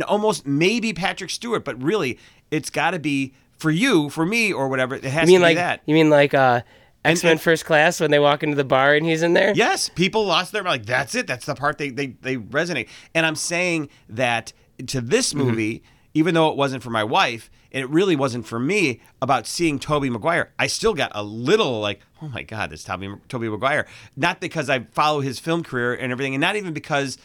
Almost 0.07 0.47
maybe 0.47 0.93
Patrick 0.93 1.31
Stewart, 1.31 1.65
but 1.65 1.83
really, 1.83 2.19
it's 2.51 2.69
got 2.71 2.91
to 2.91 2.99
be 2.99 3.33
for 3.57 3.71
you, 3.71 4.11
for 4.11 4.27
me, 4.27 4.53
or 4.53 4.69
whatever. 4.69 4.97
It 4.97 5.05
has 5.05 5.29
You 5.31 5.39
mean 5.39 5.41
to 5.41 5.45
be 5.47 5.49
like 5.51 5.57
that. 5.57 5.81
you 5.87 5.95
mean 5.95 6.11
like 6.11 6.35
uh, 6.35 6.61
X 7.05 7.25
Men 7.25 7.39
First 7.39 7.65
Class 7.65 8.01
when 8.01 8.11
they 8.11 8.19
walk 8.19 8.43
into 8.43 8.55
the 8.57 8.65
bar 8.65 8.95
and 8.95 9.07
he's 9.07 9.23
in 9.23 9.33
there? 9.33 9.53
Yes, 9.57 9.89
people 9.89 10.27
lost 10.27 10.53
their 10.53 10.63
like. 10.63 10.85
That's 10.85 11.15
it. 11.15 11.27
That's 11.27 11.47
the 11.47 11.55
part 11.55 11.79
they 11.79 11.89
they 11.89 12.09
they 12.21 12.37
resonate. 12.37 12.89
And 13.15 13.25
I'm 13.25 13.37
saying 13.37 13.89
that 14.11 14.53
to 14.87 15.01
this 15.01 15.33
Mm-hmm. 15.33 15.47
movie, 15.47 15.83
even 16.15 16.35
though 16.35 16.49
it 16.51 16.57
wasn't 16.57 16.83
for 16.83 16.91
my 16.91 17.05
wife, 17.05 17.51
and 17.71 17.83
it 17.83 17.91
really 17.91 18.17
wasn't 18.17 18.47
for 18.47 18.59
me 18.59 19.01
about 19.21 19.47
seeing 19.47 19.79
Tobey 19.79 20.09
Maguire. 20.09 20.53
I 20.59 20.67
still 20.69 20.95
got 20.95 21.13
a 21.15 21.23
little 21.23 21.81
like, 21.81 22.01
oh 22.23 22.29
my 22.29 22.43
god, 22.43 22.71
this 22.71 22.85
Tobey 22.85 23.13
Tobey 23.29 23.49
Maguire. 23.49 23.87
Not 24.17 24.41
because 24.41 24.71
I 24.71 24.81
follow 24.93 25.21
his 25.21 25.39
film 25.39 25.63
career 25.63 25.95
and 25.95 26.11
everything, 26.13 26.35
and 26.35 26.41
not 26.41 26.57
even 26.57 26.73
because. 26.73 27.19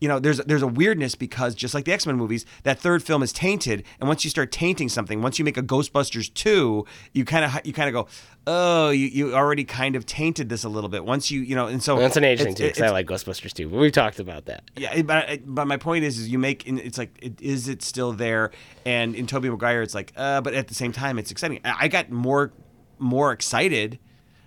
You 0.00 0.06
know, 0.06 0.20
there's 0.20 0.38
there's 0.38 0.62
a 0.62 0.66
weirdness 0.68 1.16
because 1.16 1.56
just 1.56 1.74
like 1.74 1.84
the 1.84 1.92
X 1.92 2.06
Men 2.06 2.16
movies, 2.16 2.46
that 2.62 2.78
third 2.78 3.02
film 3.02 3.20
is 3.22 3.32
tainted, 3.32 3.82
and 3.98 4.06
once 4.08 4.22
you 4.22 4.30
start 4.30 4.52
tainting 4.52 4.88
something, 4.88 5.22
once 5.22 5.40
you 5.40 5.44
make 5.44 5.56
a 5.56 5.62
Ghostbusters 5.62 6.32
two, 6.32 6.86
you 7.12 7.24
kind 7.24 7.44
of 7.44 7.60
you 7.66 7.72
kind 7.72 7.88
of 7.88 7.92
go, 7.94 8.08
oh, 8.46 8.90
you, 8.90 9.06
you 9.08 9.34
already 9.34 9.64
kind 9.64 9.96
of 9.96 10.06
tainted 10.06 10.48
this 10.48 10.62
a 10.62 10.68
little 10.68 10.88
bit. 10.88 11.04
Once 11.04 11.32
you 11.32 11.40
you 11.40 11.56
know, 11.56 11.66
and 11.66 11.82
so 11.82 11.98
That's 11.98 12.16
an 12.16 12.22
age 12.22 12.38
thing 12.38 12.52
it's- 12.52 12.58
too, 12.58 12.68
because 12.68 12.82
I 12.82 12.90
like 12.90 13.06
Ghostbusters 13.08 13.52
too. 13.52 13.68
But 13.68 13.78
we've 13.78 13.90
talked 13.90 14.20
about 14.20 14.44
that. 14.44 14.62
yeah, 14.76 15.02
but 15.02 15.40
but 15.44 15.66
my 15.66 15.76
point 15.78 16.04
is, 16.04 16.20
is 16.20 16.28
you 16.28 16.38
make 16.38 16.64
it's 16.68 16.96
like, 16.96 17.18
it, 17.20 17.40
is 17.40 17.66
it 17.68 17.82
still 17.82 18.12
there? 18.12 18.52
And 18.86 19.16
in 19.16 19.26
Tobey 19.26 19.50
Maguire, 19.50 19.82
it's 19.82 19.96
like, 19.96 20.12
uh, 20.16 20.40
but 20.42 20.54
at 20.54 20.68
the 20.68 20.74
same 20.74 20.92
time, 20.92 21.18
it's 21.18 21.32
exciting. 21.32 21.58
I 21.64 21.74
I 21.80 21.88
got 21.88 22.08
more 22.08 22.52
more 23.00 23.32
excited, 23.32 23.98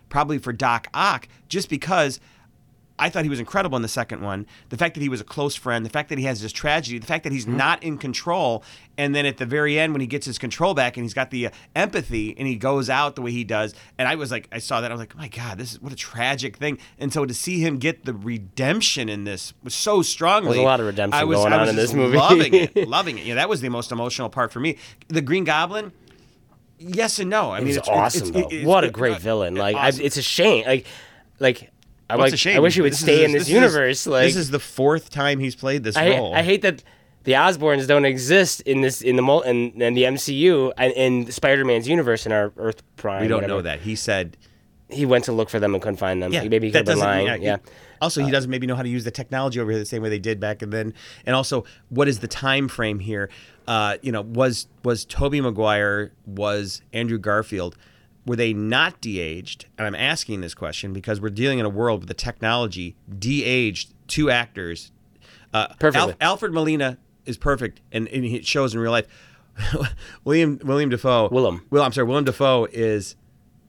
probably 0.08 0.38
for 0.38 0.54
Doc 0.54 0.88
Ock, 0.94 1.28
just 1.50 1.68
because. 1.70 2.22
I 3.02 3.10
thought 3.10 3.24
he 3.24 3.30
was 3.30 3.40
incredible 3.40 3.76
in 3.76 3.82
the 3.82 3.88
second 3.88 4.22
one. 4.22 4.46
The 4.70 4.78
fact 4.78 4.94
that 4.94 5.02
he 5.02 5.10
was 5.10 5.20
a 5.20 5.24
close 5.24 5.56
friend, 5.56 5.84
the 5.86 5.90
fact 5.90 6.10
that 6.10 6.18
he 6.20 6.26
has 6.26 6.40
this 6.42 6.52
tragedy, 6.52 7.00
the 7.00 7.08
fact 7.08 7.24
that 7.24 7.34
he's 7.34 7.48
not 7.48 7.82
in 7.84 7.98
control, 7.98 8.64
and 8.98 9.16
then 9.16 9.26
at 9.26 9.38
the 9.38 9.46
very 9.46 9.80
end 9.80 9.94
when 9.94 10.02
he 10.02 10.08
gets 10.08 10.26
his 10.26 10.38
control 10.38 10.74
back 10.76 10.96
and 10.98 11.04
he's 11.04 11.14
got 11.14 11.32
the 11.32 11.48
uh, 11.48 11.52
empathy 11.76 12.38
and 12.38 12.48
he 12.48 12.56
goes 12.56 12.90
out 12.90 13.16
the 13.16 13.22
way 13.22 13.32
he 13.32 13.44
does, 13.44 13.74
and 13.98 14.08
I 14.08 14.16
was 14.16 14.30
like, 14.32 14.48
I 14.52 14.60
saw 14.60 14.82
that, 14.82 14.92
I 14.92 14.94
was 14.94 15.00
like, 15.00 15.14
oh 15.16 15.20
my 15.20 15.28
god, 15.30 15.58
this 15.58 15.74
is 15.74 15.82
what 15.82 15.92
a 15.92 15.96
tragic 15.96 16.58
thing. 16.58 16.78
And 17.00 17.12
so 17.12 17.26
to 17.26 17.34
see 17.34 17.60
him 17.60 17.78
get 17.80 18.06
the 18.06 18.14
redemption 18.14 19.10
in 19.10 19.24
this 19.24 19.54
was 19.64 19.74
so 19.74 20.02
strongly. 20.04 20.50
There's 20.52 20.60
a 20.62 20.66
lot 20.66 20.80
of 20.80 20.86
redemption 20.86 21.20
I 21.20 21.24
was, 21.24 21.38
going 21.40 21.54
I 21.54 21.58
on 21.60 21.70
in 21.70 21.76
this 21.76 21.94
movie. 21.94 22.18
loving 22.18 22.54
it, 22.54 22.88
loving 22.88 23.18
it. 23.18 23.26
Yeah, 23.26 23.36
that 23.36 23.50
was 23.50 23.62
the 23.62 23.70
most 23.70 23.92
emotional 23.92 24.30
part 24.30 24.52
for 24.52 24.60
me. 24.60 24.78
The 25.08 25.22
Green 25.22 25.44
Goblin. 25.44 25.92
Yes 26.78 27.20
and 27.20 27.30
no. 27.30 27.52
I 27.52 27.60
mean, 27.60 27.68
He's 27.68 27.78
it's 27.78 27.88
awesome 27.90 28.28
it's- 28.30 28.34
though. 28.44 28.48
it's- 28.50 28.66
what 28.66 28.84
a 28.84 28.90
great 28.90 29.16
uh, 29.18 29.20
villain! 29.20 29.56
Like, 29.56 29.76
awesome. 29.76 30.02
I, 30.02 30.06
it's 30.06 30.18
a 30.18 30.22
shame. 30.22 30.66
Like, 30.66 30.86
like. 31.40 31.72
I 32.12 32.16
like. 32.16 32.34
a 32.34 32.38
shame. 32.38 32.56
I 32.56 32.60
wish 32.60 32.76
he 32.76 32.82
would 32.82 32.94
This 32.94 33.00
stay 33.00 33.18
his- 33.18 33.26
in 33.26 33.32
this, 33.34 33.42
is 33.44 33.48
his- 33.48 33.56
universe. 33.56 34.08
like, 34.08 34.26
this 34.28 34.36
is 34.36 34.50
the 34.52 34.60
fourth 34.60 35.10
time 35.10 35.40
he's 35.40 35.56
played 35.56 35.84
this 35.84 35.96
I, 35.98 36.10
role. 36.18 36.34
I 36.34 36.42
hate 36.44 36.62
that 36.64 36.84
the 37.24 37.34
Osborns 37.34 37.88
don't 37.88 38.06
exist 38.06 38.62
in 38.62 38.82
this 38.82 39.02
in 39.02 39.16
the 39.16 39.22
mul- 39.22 39.42
in, 39.42 39.82
in 39.82 39.94
the 39.94 40.04
MCU 40.04 40.72
and 40.78 40.92
in 40.94 41.32
Spider-Man's 41.32 41.88
universe 41.88 42.26
in 42.26 42.32
our 42.32 42.52
Earth 42.58 42.82
Prime. 42.98 43.22
we 43.22 43.28
don't 43.28 43.38
whatever. 43.38 43.54
know 43.58 43.62
that. 43.62 43.82
He 43.82 43.96
said, 43.96 44.38
He 44.90 45.06
went 45.06 45.24
to 45.26 45.32
look 45.32 45.50
for 45.50 45.60
them 45.60 45.74
and 45.74 45.82
couldn't 45.82 45.98
find 45.98 46.22
them. 46.22 46.34
yeah, 46.34 46.44
maybe 46.44 46.68
he 46.68 46.72
could 46.72 46.80
have 46.80 46.98
been 46.98 47.00
lying. 47.00 47.40
he- 47.42 47.46
Yeah. 47.46 47.58
Also, 48.02 48.24
he 48.26 48.32
doesn't 48.32 48.50
maybe 48.50 48.66
know 48.66 48.76
how 48.76 48.82
to 48.82 48.90
use 48.90 49.04
the 49.04 49.12
technology 49.12 49.60
over 49.60 49.70
here 49.70 49.80
the 49.80 49.86
same 49.86 50.02
way 50.02 50.10
they 50.10 50.18
did 50.20 50.40
back 50.40 50.64
and 50.64 50.74
then. 50.74 50.94
And 51.26 51.36
also, 51.36 51.66
what 51.90 52.08
is 52.08 52.18
the 52.20 52.28
time 52.28 52.68
frame 52.68 52.98
here? 53.00 53.30
Uh, 53.68 53.98
you 54.02 54.12
know, 54.12 54.22
was 54.22 54.68
was 54.84 55.06
Tobey 55.06 55.40
Maguire 55.40 56.12
was 56.26 56.82
Andrew 56.94 57.20
Garfield? 57.20 57.78
Were 58.26 58.36
they 58.36 58.54
not 58.54 59.02
de-aged? 59.02 59.66
And 59.78 59.88
I'm 59.88 59.96
asking 59.96 60.42
this 60.42 60.54
question 60.54 60.94
because 60.94 61.20
we're 61.20 61.30
dealing 61.30 61.60
in 61.60 61.66
a 61.66 61.70
world 61.70 62.02
where 62.02 62.08
the 62.08 62.14
technology 62.14 62.96
de-aged 63.18 63.94
two 64.08 64.30
actors. 64.30 64.92
Uh, 65.54 65.68
Perfectly. 65.80 66.14
Alfred 66.22 66.54
Molina 66.54 66.98
is 67.26 67.38
perfect, 67.38 67.82
and, 67.92 68.08
and 68.10 68.24
it 68.24 68.46
shows 68.46 68.74
in 68.74 68.80
real 68.80 68.92
life. 68.92 69.08
William 70.24 70.60
William 70.64 70.90
Defoe. 70.90 71.30
Willem. 71.30 71.66
Well, 71.70 71.84
I'm 71.84 71.92
sorry. 71.92 72.08
Willem 72.08 72.24
Defoe 72.26 72.68
is 72.72 73.16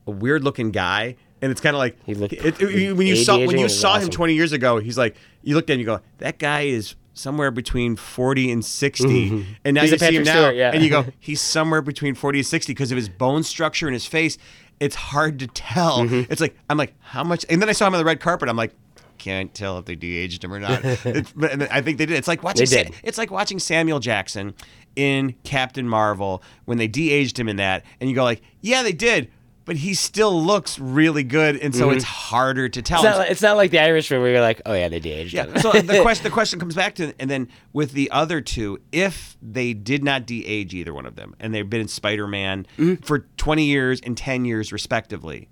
a 0.06 0.10
weird 0.10 0.44
looking 0.44 0.70
guy, 0.70 1.16
and 1.40 1.50
it's 1.50 1.60
kind 1.60 1.74
of 1.74 1.78
like 1.78 1.96
looked- 2.06 2.34
it- 2.34 2.60
it- 2.60 2.96
when 2.96 3.06
you 3.06 3.16
saw 3.16 3.38
when 3.38 3.58
you 3.58 3.68
saw 3.68 3.94
him 3.96 4.02
awesome. 4.02 4.10
20 4.10 4.34
years 4.34 4.52
ago. 4.52 4.78
He's 4.78 4.96
like 4.98 5.16
you 5.42 5.54
looked 5.54 5.70
at 5.70 5.74
him, 5.74 5.80
you 5.80 5.86
go, 5.86 6.00
that 6.18 6.38
guy 6.38 6.62
is 6.62 6.94
somewhere 7.14 7.50
between 7.50 7.96
40 7.96 8.50
and 8.52 8.64
60, 8.64 9.46
and 9.64 9.74
now 9.74 9.82
He's 9.82 9.90
you 9.90 9.96
a 9.96 9.98
see 9.98 10.16
him 10.16 10.24
now, 10.24 10.32
Stewart, 10.32 10.56
yeah. 10.56 10.70
and 10.72 10.82
you 10.82 10.90
go, 10.90 11.04
he's 11.18 11.40
somewhere 11.40 11.82
between 11.82 12.14
40 12.14 12.38
and 12.40 12.46
60 12.46 12.72
because 12.72 12.90
of 12.90 12.96
his 12.96 13.08
bone 13.08 13.42
structure 13.42 13.86
and 13.86 13.94
his 13.94 14.06
face. 14.06 14.38
It's 14.80 14.96
hard 14.96 15.38
to 15.40 15.46
tell. 15.46 16.00
Mm-hmm. 16.00 16.32
It's 16.32 16.40
like 16.40 16.56
I'm 16.68 16.76
like, 16.76 16.94
how 17.00 17.22
much? 17.22 17.44
And 17.48 17.62
then 17.62 17.68
I 17.68 17.72
saw 17.72 17.86
him 17.86 17.94
on 17.94 17.98
the 17.98 18.04
red 18.04 18.20
carpet. 18.20 18.48
I'm 18.48 18.56
like. 18.56 18.74
Can't 19.18 19.54
tell 19.54 19.78
if 19.78 19.84
they 19.84 19.94
de-aged 19.94 20.42
him 20.42 20.52
or 20.52 20.58
not. 20.58 20.82
But 21.36 21.70
I 21.70 21.80
think 21.80 21.98
they 21.98 22.06
did. 22.06 22.16
It's 22.16 22.26
like 22.26 22.42
watching. 22.42 22.66
Sa- 22.66 22.82
did. 22.82 22.94
it's 23.04 23.18
like 23.18 23.30
watching 23.30 23.60
Samuel 23.60 24.00
Jackson 24.00 24.52
in 24.96 25.36
Captain 25.44 25.88
Marvel 25.88 26.42
when 26.64 26.78
they 26.78 26.88
de-aged 26.88 27.38
him 27.38 27.48
in 27.48 27.54
that, 27.56 27.84
and 28.00 28.10
you 28.10 28.16
go 28.16 28.24
like, 28.24 28.42
yeah, 28.62 28.82
they 28.82 28.92
did, 28.92 29.30
but 29.64 29.76
he 29.76 29.94
still 29.94 30.42
looks 30.42 30.78
really 30.78 31.22
good, 31.22 31.56
and 31.56 31.74
so 31.74 31.90
it's 31.90 32.04
harder 32.04 32.68
to 32.68 32.82
tell. 32.82 32.98
It's 32.98 33.04
not, 33.04 33.18
like, 33.18 33.30
it's 33.30 33.42
not 33.42 33.56
like 33.56 33.70
the 33.70 33.78
Irishman 33.78 34.20
where 34.20 34.30
you're 34.32 34.40
like, 34.40 34.60
oh 34.66 34.72
yeah, 34.74 34.88
they 34.88 34.98
de-aged 35.00 35.32
Yeah. 35.34 35.46
him. 35.46 35.58
So 35.58 35.72
the 35.80 36.00
question 36.02 36.24
the 36.24 36.30
question 36.30 36.58
comes 36.58 36.74
back 36.74 36.94
to 36.96 37.14
and 37.20 37.30
then 37.30 37.48
with 37.72 37.92
the 37.92 38.10
other 38.10 38.40
two, 38.40 38.78
if 38.90 39.36
they 39.40 39.72
did 39.72 40.02
not 40.02 40.26
de-age 40.26 40.74
either 40.74 40.92
one 40.92 41.06
of 41.06 41.14
them 41.16 41.34
and 41.38 41.54
they've 41.54 41.68
been 41.68 41.80
in 41.82 41.88
Spider-Man 41.88 42.66
Mm-hmm. 42.78 43.02
for 43.04 43.20
20 43.36 43.64
years 43.64 44.00
and 44.00 44.16
10 44.16 44.44
years 44.44 44.72
respectively, 44.72 45.48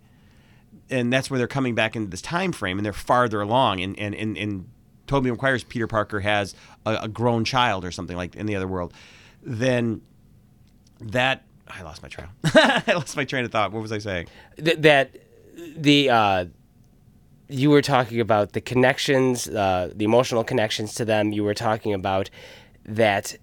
and 0.91 1.13
that's 1.13 1.31
where 1.31 1.39
they're 1.39 1.47
coming 1.47 1.75
back 1.75 1.95
into 1.95 2.11
this 2.11 2.23
time 2.23 2.53
frame 2.53 2.79
and 2.79 2.85
they're 2.85 2.93
farther 2.93 3.41
along 3.41 3.81
and 3.81 3.99
and 3.99 4.15
and, 4.15 4.37
and 4.37 4.69
Tobey 5.07 5.31
Maguire's 5.31 5.65
Peter 5.65 5.87
Parker 5.87 6.21
has 6.21 6.55
a, 6.87 6.99
a 7.03 7.09
grown 7.09 7.45
child 7.45 7.85
or 7.85 7.91
something 7.91 8.17
like 8.17 8.35
in 8.37 8.47
the 8.47 8.57
other 8.57 8.69
world, 8.69 8.93
then 9.43 10.03
that 11.01 11.45
I 11.79 11.83
lost 11.83 12.03
my 12.03 12.09
trail. 12.09 12.29
I 12.45 12.83
lost 12.95 13.17
my 13.17 13.25
train 13.25 13.45
of 13.45 13.53
thought. 13.53 13.73
What 13.73 13.83
was 13.83 13.93
I 13.93 13.99
saying? 13.99 14.29
Th- 14.63 14.79
that 14.79 15.17
the 15.77 16.11
uh, 16.11 16.45
you 17.49 17.71
were 17.71 17.83
talking 17.83 18.21
about 18.21 18.53
the 18.53 18.61
connections, 18.61 19.49
uh, 19.49 19.93
the 19.95 20.05
emotional 20.05 20.45
connections 20.45 20.95
to 20.95 21.05
them. 21.05 21.33
You 21.33 21.45
were 21.45 21.55
talking 21.55 21.93
about 21.93 22.31
that. 22.85 23.37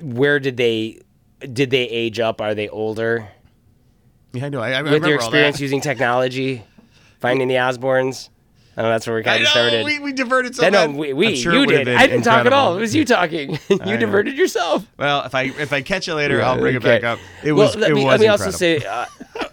Where 0.00 0.40
did 0.40 0.56
they 0.56 1.00
did 1.40 1.70
they 1.70 1.84
age 1.84 2.18
up? 2.20 2.40
Are 2.40 2.54
they 2.54 2.68
older? 2.68 3.28
Yeah, 4.32 4.46
I 4.46 4.48
know. 4.48 4.60
I, 4.60 4.70
I 4.72 4.82
With 4.82 4.92
remember 4.92 5.08
your 5.08 5.16
experience 5.16 5.60
using 5.60 5.80
technology, 5.80 6.64
finding 7.20 7.48
the 7.48 7.54
Osborns. 7.54 8.30
I 8.76 8.82
know 8.82 8.88
that's 8.88 9.06
where 9.06 9.16
we 9.16 9.22
kind 9.22 9.42
of 9.42 9.48
started. 9.48 9.84
We, 9.84 9.98
we 10.00 10.12
diverted 10.12 10.56
so 10.56 10.66
I 10.66 10.70
know 10.70 10.90
we, 10.90 11.12
we 11.12 11.28
I'm 11.28 11.34
sure 11.36 11.54
you 11.54 11.66
did. 11.66 11.88
I 11.88 12.06
didn't 12.06 12.22
talk 12.24 12.44
at 12.44 12.52
all. 12.52 12.76
It 12.76 12.80
was 12.80 12.94
you 12.94 13.04
talking. 13.04 13.58
you 13.68 13.78
know. 13.78 13.96
diverted 13.96 14.36
yourself. 14.36 14.86
Well, 14.98 15.24
if 15.24 15.34
I 15.34 15.44
if 15.44 15.72
I 15.72 15.82
catch 15.82 16.08
you 16.08 16.14
later, 16.14 16.38
Yeah, 16.38 16.50
I'll 16.50 16.58
bring 16.58 16.76
okay. 16.76 16.96
it 16.96 17.02
back 17.02 17.04
up. 17.04 17.18
It 17.44 17.52
was 17.52 17.76
well, 17.76 17.82
let 17.82 17.90
it 17.90 17.94
me, 17.94 18.04
was 18.04 18.10
let 18.12 18.20
me 18.20 18.28
also 18.28 18.50
say 18.50 18.78
uh, 18.84 19.06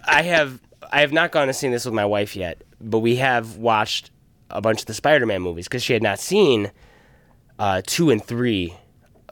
I 0.04 0.22
have 0.22 0.60
I 0.90 1.00
have 1.00 1.12
not 1.12 1.30
gone 1.32 1.46
to 1.46 1.54
see 1.54 1.68
this 1.68 1.84
with 1.84 1.94
my 1.94 2.04
wife 2.04 2.34
yet, 2.36 2.62
but 2.80 2.98
we 2.98 3.16
have 3.16 3.56
watched 3.56 4.10
a 4.50 4.60
bunch 4.60 4.80
of 4.80 4.86
the 4.86 4.94
Spider-Man 4.94 5.40
movies 5.40 5.66
because 5.66 5.82
she 5.82 5.92
had 5.92 6.02
not 6.02 6.18
seen 6.18 6.70
uh, 7.58 7.80
two 7.86 8.10
and 8.10 8.22
three 8.22 8.74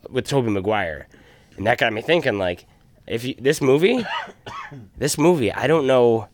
with 0.09 0.27
Tobey 0.27 0.51
Maguire, 0.51 1.09
and 1.57 1.67
that 1.67 1.79
got 1.79 1.93
me 1.93 2.01
thinking 2.01 2.39
like, 2.39 2.65
if 3.07 3.25
you, 3.25 3.35
this 3.39 3.61
movie, 3.61 4.07
this 4.97 5.19
movie, 5.19 5.53
I 5.53 5.67
don't 5.67 5.87
know. 5.87 6.29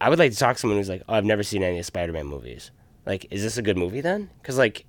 I 0.00 0.08
would 0.08 0.18
like 0.18 0.32
to 0.32 0.38
talk 0.38 0.56
to 0.56 0.60
someone 0.60 0.78
who's 0.78 0.88
like, 0.88 1.02
oh, 1.08 1.14
I've 1.14 1.24
never 1.24 1.42
seen 1.42 1.62
any 1.62 1.78
of 1.78 1.86
Spider-Man 1.86 2.26
movies. 2.26 2.70
Like, 3.06 3.26
is 3.30 3.42
this 3.42 3.56
a 3.58 3.62
good 3.62 3.76
movie 3.76 4.00
then? 4.00 4.30
Because 4.40 4.56
like, 4.58 4.84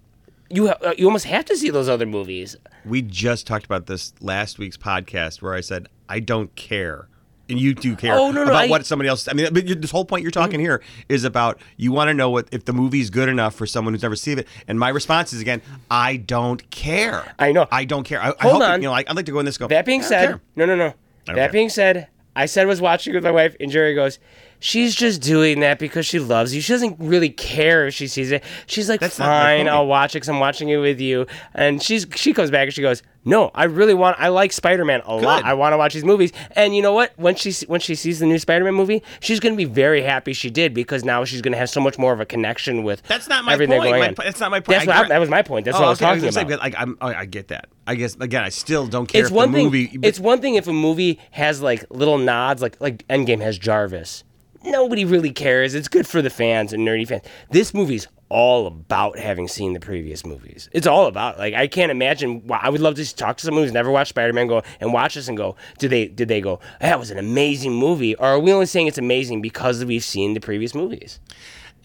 you 0.50 0.68
ha- 0.68 0.78
uh, 0.82 0.94
you 0.98 1.06
almost 1.06 1.26
have 1.26 1.46
to 1.46 1.56
see 1.58 1.70
those 1.70 1.88
other 1.90 2.06
movies. 2.06 2.56
we 2.86 3.02
just 3.02 3.48
talked 3.48 3.66
about 3.66 3.88
this 3.88 4.14
last 4.22 4.60
week's 4.60 4.78
podcast 4.78 5.42
where 5.42 5.54
I 5.54 5.62
said 5.62 5.88
I 6.10 6.20
don't 6.20 6.54
care. 6.56 7.08
And 7.50 7.60
you 7.60 7.74
do 7.74 7.98
care 7.98 8.14
Oh, 8.14 8.32
no, 8.32 8.44
no, 8.44 8.52
about 8.52 8.56
I- 8.56 8.64
Mm-hmm. 8.64 8.72
what 8.72 8.86
somebody 8.86 9.10
else. 9.10 9.28
I 9.28 9.34
mean, 9.34 9.48
but 9.54 9.66
this 9.82 9.92
whole 9.92 10.06
point 10.06 10.22
you're 10.24 10.32
talking 10.32 10.60
here 10.62 10.82
is 11.10 11.26
about 11.26 11.60
you 11.76 11.92
want 11.92 12.08
to 12.10 12.14
know 12.14 12.30
what 12.30 12.48
if 12.54 12.64
the 12.64 12.72
movie's 12.72 13.10
good 13.10 13.28
enough 13.28 13.56
for 13.56 13.66
someone 13.66 13.94
who's 13.94 14.04
never 14.04 14.16
seen 14.16 14.40
it. 14.40 14.48
And 14.70 14.80
my 14.80 14.88
response 14.90 15.34
is 15.34 15.42
again, 15.42 15.62
I 15.90 16.16
don't 16.18 16.70
care. 16.70 17.34
I 17.40 17.52
know. 17.52 17.68
I 17.72 17.84
don't 17.84 18.04
care. 18.06 18.22
I, 18.22 18.30
I 18.30 18.44
Hold 18.44 18.62
hope, 18.62 18.64
on. 18.64 18.82
You 18.82 18.88
know, 18.88 18.92
like, 18.92 19.10
I'd 19.10 19.16
like 19.18 19.26
to 19.26 19.34
go 19.34 19.40
in 19.40 19.46
this. 19.46 19.58
Go. 19.58 19.68
That 19.68 19.86
being 19.86 20.02
said, 20.02 20.28
care. 20.28 20.42
no, 20.56 20.66
no, 20.66 20.76
no. 20.78 20.94
That 21.26 21.36
care. 21.36 21.50
being 21.52 21.68
said, 21.70 22.08
I 22.38 22.46
said 22.46 22.64
I 22.64 22.66
was 22.66 22.80
watching 22.80 23.14
with 23.14 23.24
my 23.26 23.32
wife, 23.32 23.56
and 23.60 23.70
Jerry 23.70 23.96
goes, 23.96 24.18
"She's 24.64 24.96
just 24.96 25.22
doing 25.22 25.60
that 25.60 25.78
because 25.80 26.06
she 26.06 26.20
loves 26.20 26.56
you. 26.56 26.62
She 26.62 26.72
doesn't 26.72 26.96
really 27.00 27.30
care 27.30 27.88
if 27.88 27.94
she 27.96 28.08
sees 28.08 28.32
it. 28.32 28.44
She's 28.68 28.88
like, 28.88 29.00
That's 29.02 29.18
fine. 29.18 29.68
I'll 29.68 29.88
watch 29.88 30.12
it 30.16 30.20
because 30.20 30.30
I'm 30.30 30.40
watching 30.40 30.70
it 30.70 30.78
with 30.78 31.02
you." 31.02 31.26
And 31.54 31.82
she's 31.84 32.08
she 32.16 32.32
comes 32.32 32.50
back 32.52 32.66
and 32.68 32.74
she 32.74 32.82
goes, 32.82 33.02
"No, 33.26 33.52
I 33.54 33.64
really 33.66 33.94
want. 33.94 34.18
I 34.20 34.30
like 34.30 34.54
Spider 34.54 34.86
Man 34.86 35.02
a 35.04 35.16
lot. 35.16 35.44
I 35.44 35.54
want 35.56 35.74
to 35.74 35.78
watch 35.78 35.94
these 35.94 36.06
movies." 36.06 36.32
And 36.52 36.76
you 36.76 36.82
know 36.82 36.94
what? 36.94 37.12
When 37.18 37.36
she 37.36 37.52
when 37.66 37.80
she 37.82 37.96
sees 37.96 38.20
the 38.20 38.26
new 38.28 38.38
Spider 38.40 38.64
Man 38.64 38.76
movie, 38.76 39.02
she's 39.20 39.40
gonna 39.40 39.56
be 39.56 39.66
very 39.66 40.04
happy 40.04 40.32
she 40.34 40.50
did 40.50 40.74
because 40.74 41.04
now 41.04 41.26
she's 41.26 41.42
gonna 41.42 41.58
have 41.58 41.70
so 41.70 41.82
much 41.82 41.98
more 41.98 42.14
of 42.14 42.20
a 42.22 42.26
connection 42.26 42.84
with. 42.84 43.02
That's 43.08 43.28
not 43.28 43.44
my 43.44 43.54
everything 43.54 43.80
point. 43.80 43.90
Going 43.90 44.00
My 44.02 44.08
on. 44.10 44.16
that's 44.18 44.40
not 44.40 44.52
my 44.52 44.60
point. 44.60 44.80
That's 44.80 44.88
I 44.88 44.98
what 45.00 45.06
I- 45.08 45.10
that 45.10 45.20
was 45.20 45.30
my 45.30 45.42
point. 45.42 45.66
That's 45.66 45.76
Oh, 45.76 45.82
what 45.82 45.86
I 45.88 45.90
was 45.90 45.98
okay, 46.00 46.06
talking 46.06 46.22
gonna 46.22 46.32
say, 46.34 46.42
about. 46.42 46.50
but, 46.52 46.60
like, 46.62 46.76
I'm, 46.78 46.98
oh, 47.02 47.08
I 47.08 47.26
get 47.26 47.48
that. 47.50 47.68
I 47.88 47.96
guess 47.96 48.16
again, 48.20 48.44
I 48.44 48.50
still 48.50 48.86
don't 48.88 49.08
care 49.08 49.22
it's 49.24 49.32
one 49.32 49.52
the 49.52 49.58
thing. 49.58 49.66
movie. 49.66 50.00
it's 50.04 50.20
one 50.20 50.40
thing 50.40 50.54
if 50.56 50.68
a 50.68 50.74
movie 50.74 51.20
has 51.32 51.62
like 51.64 51.84
little 51.90 52.20
nods, 52.20 52.62
like 52.62 52.80
like 52.80 53.08
Endgame 53.08 53.42
has 53.42 53.58
Jarvis. 53.58 54.24
Nobody 54.64 55.06
really 55.06 55.32
cares. 55.32 55.74
It's 55.74 55.88
good 55.88 56.08
for 56.08 56.22
the 56.22 56.30
fans 56.30 56.74
and 56.74 56.88
nerdy 56.88 57.08
fans. 57.08 57.24
This 57.50 57.74
movie's 57.74 58.08
all 58.30 58.68
about 58.68 59.18
having 59.18 59.48
seen 59.48 59.74
the 59.74 59.80
previous 59.80 60.26
movies. 60.26 60.70
It's 60.72 60.88
all 60.88 61.08
about 61.08 61.38
like 61.38 61.54
I 61.54 61.68
can't 61.68 61.92
imagine. 61.92 62.48
Why 62.48 62.60
I 62.62 62.70
would 62.70 62.82
love 62.82 62.96
to 62.96 63.16
talk 63.16 63.38
to 63.38 63.46
someone 63.46 63.64
who's 63.64 63.74
never 63.74 63.92
watched 63.92 64.10
Spider 64.10 64.34
Man 64.34 64.48
go 64.48 64.62
and 64.80 64.94
watch 64.94 65.16
this 65.16 65.28
and 65.28 65.36
go, 65.36 65.56
did 65.80 65.90
they 65.90 66.08
did 66.08 66.28
they 66.28 66.42
go? 66.42 66.60
That 66.80 67.00
was 67.00 67.12
an 67.12 67.18
amazing 67.18 67.74
movie, 67.74 68.16
or 68.16 68.28
are 68.28 68.40
we 68.40 68.54
only 68.54 68.68
saying 68.68 68.88
it's 68.88 68.98
amazing 68.98 69.42
because 69.42 69.84
we've 69.84 70.04
seen 70.04 70.34
the 70.34 70.40
previous 70.40 70.74
movies? 70.76 71.20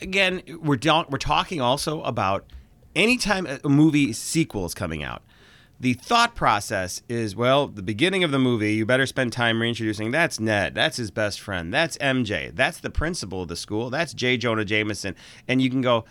again, 0.00 0.42
we're 0.62 0.76
don't, 0.76 1.11
we're 1.11 1.18
talking 1.18 1.61
also 1.61 2.02
about 2.02 2.45
anytime 2.95 3.47
a 3.47 3.68
movie 3.68 4.12
sequel 4.12 4.64
is 4.66 4.75
coming 4.75 5.02
out. 5.02 5.23
The 5.78 5.92
thought 5.92 6.35
process 6.35 7.02
is 7.09 7.37
well, 7.37 7.66
the 7.66 7.83
beginning 7.83 8.25
of 8.25 8.30
the 8.30 8.38
movie, 8.38 8.75
you 8.75 8.87
better 8.87 9.04
spend 9.04 9.33
time 9.33 9.61
reintroducing 9.61 10.11
that's 10.11 10.40
Ned, 10.40 10.75
that's 10.75 10.97
his 10.97 11.11
best 11.11 11.40
friend, 11.40 11.73
that's 11.73 11.99
MJ, 11.99 12.54
that's 12.54 12.78
the 12.78 12.88
principal 12.88 13.42
of 13.42 13.49
the 13.49 13.56
school, 13.56 13.90
that's 13.90 14.14
J. 14.14 14.38
Jonah 14.38 14.64
Jameson, 14.64 15.14
and 15.47 15.61
you 15.61 15.68
can 15.68 15.83
go, 15.83 16.06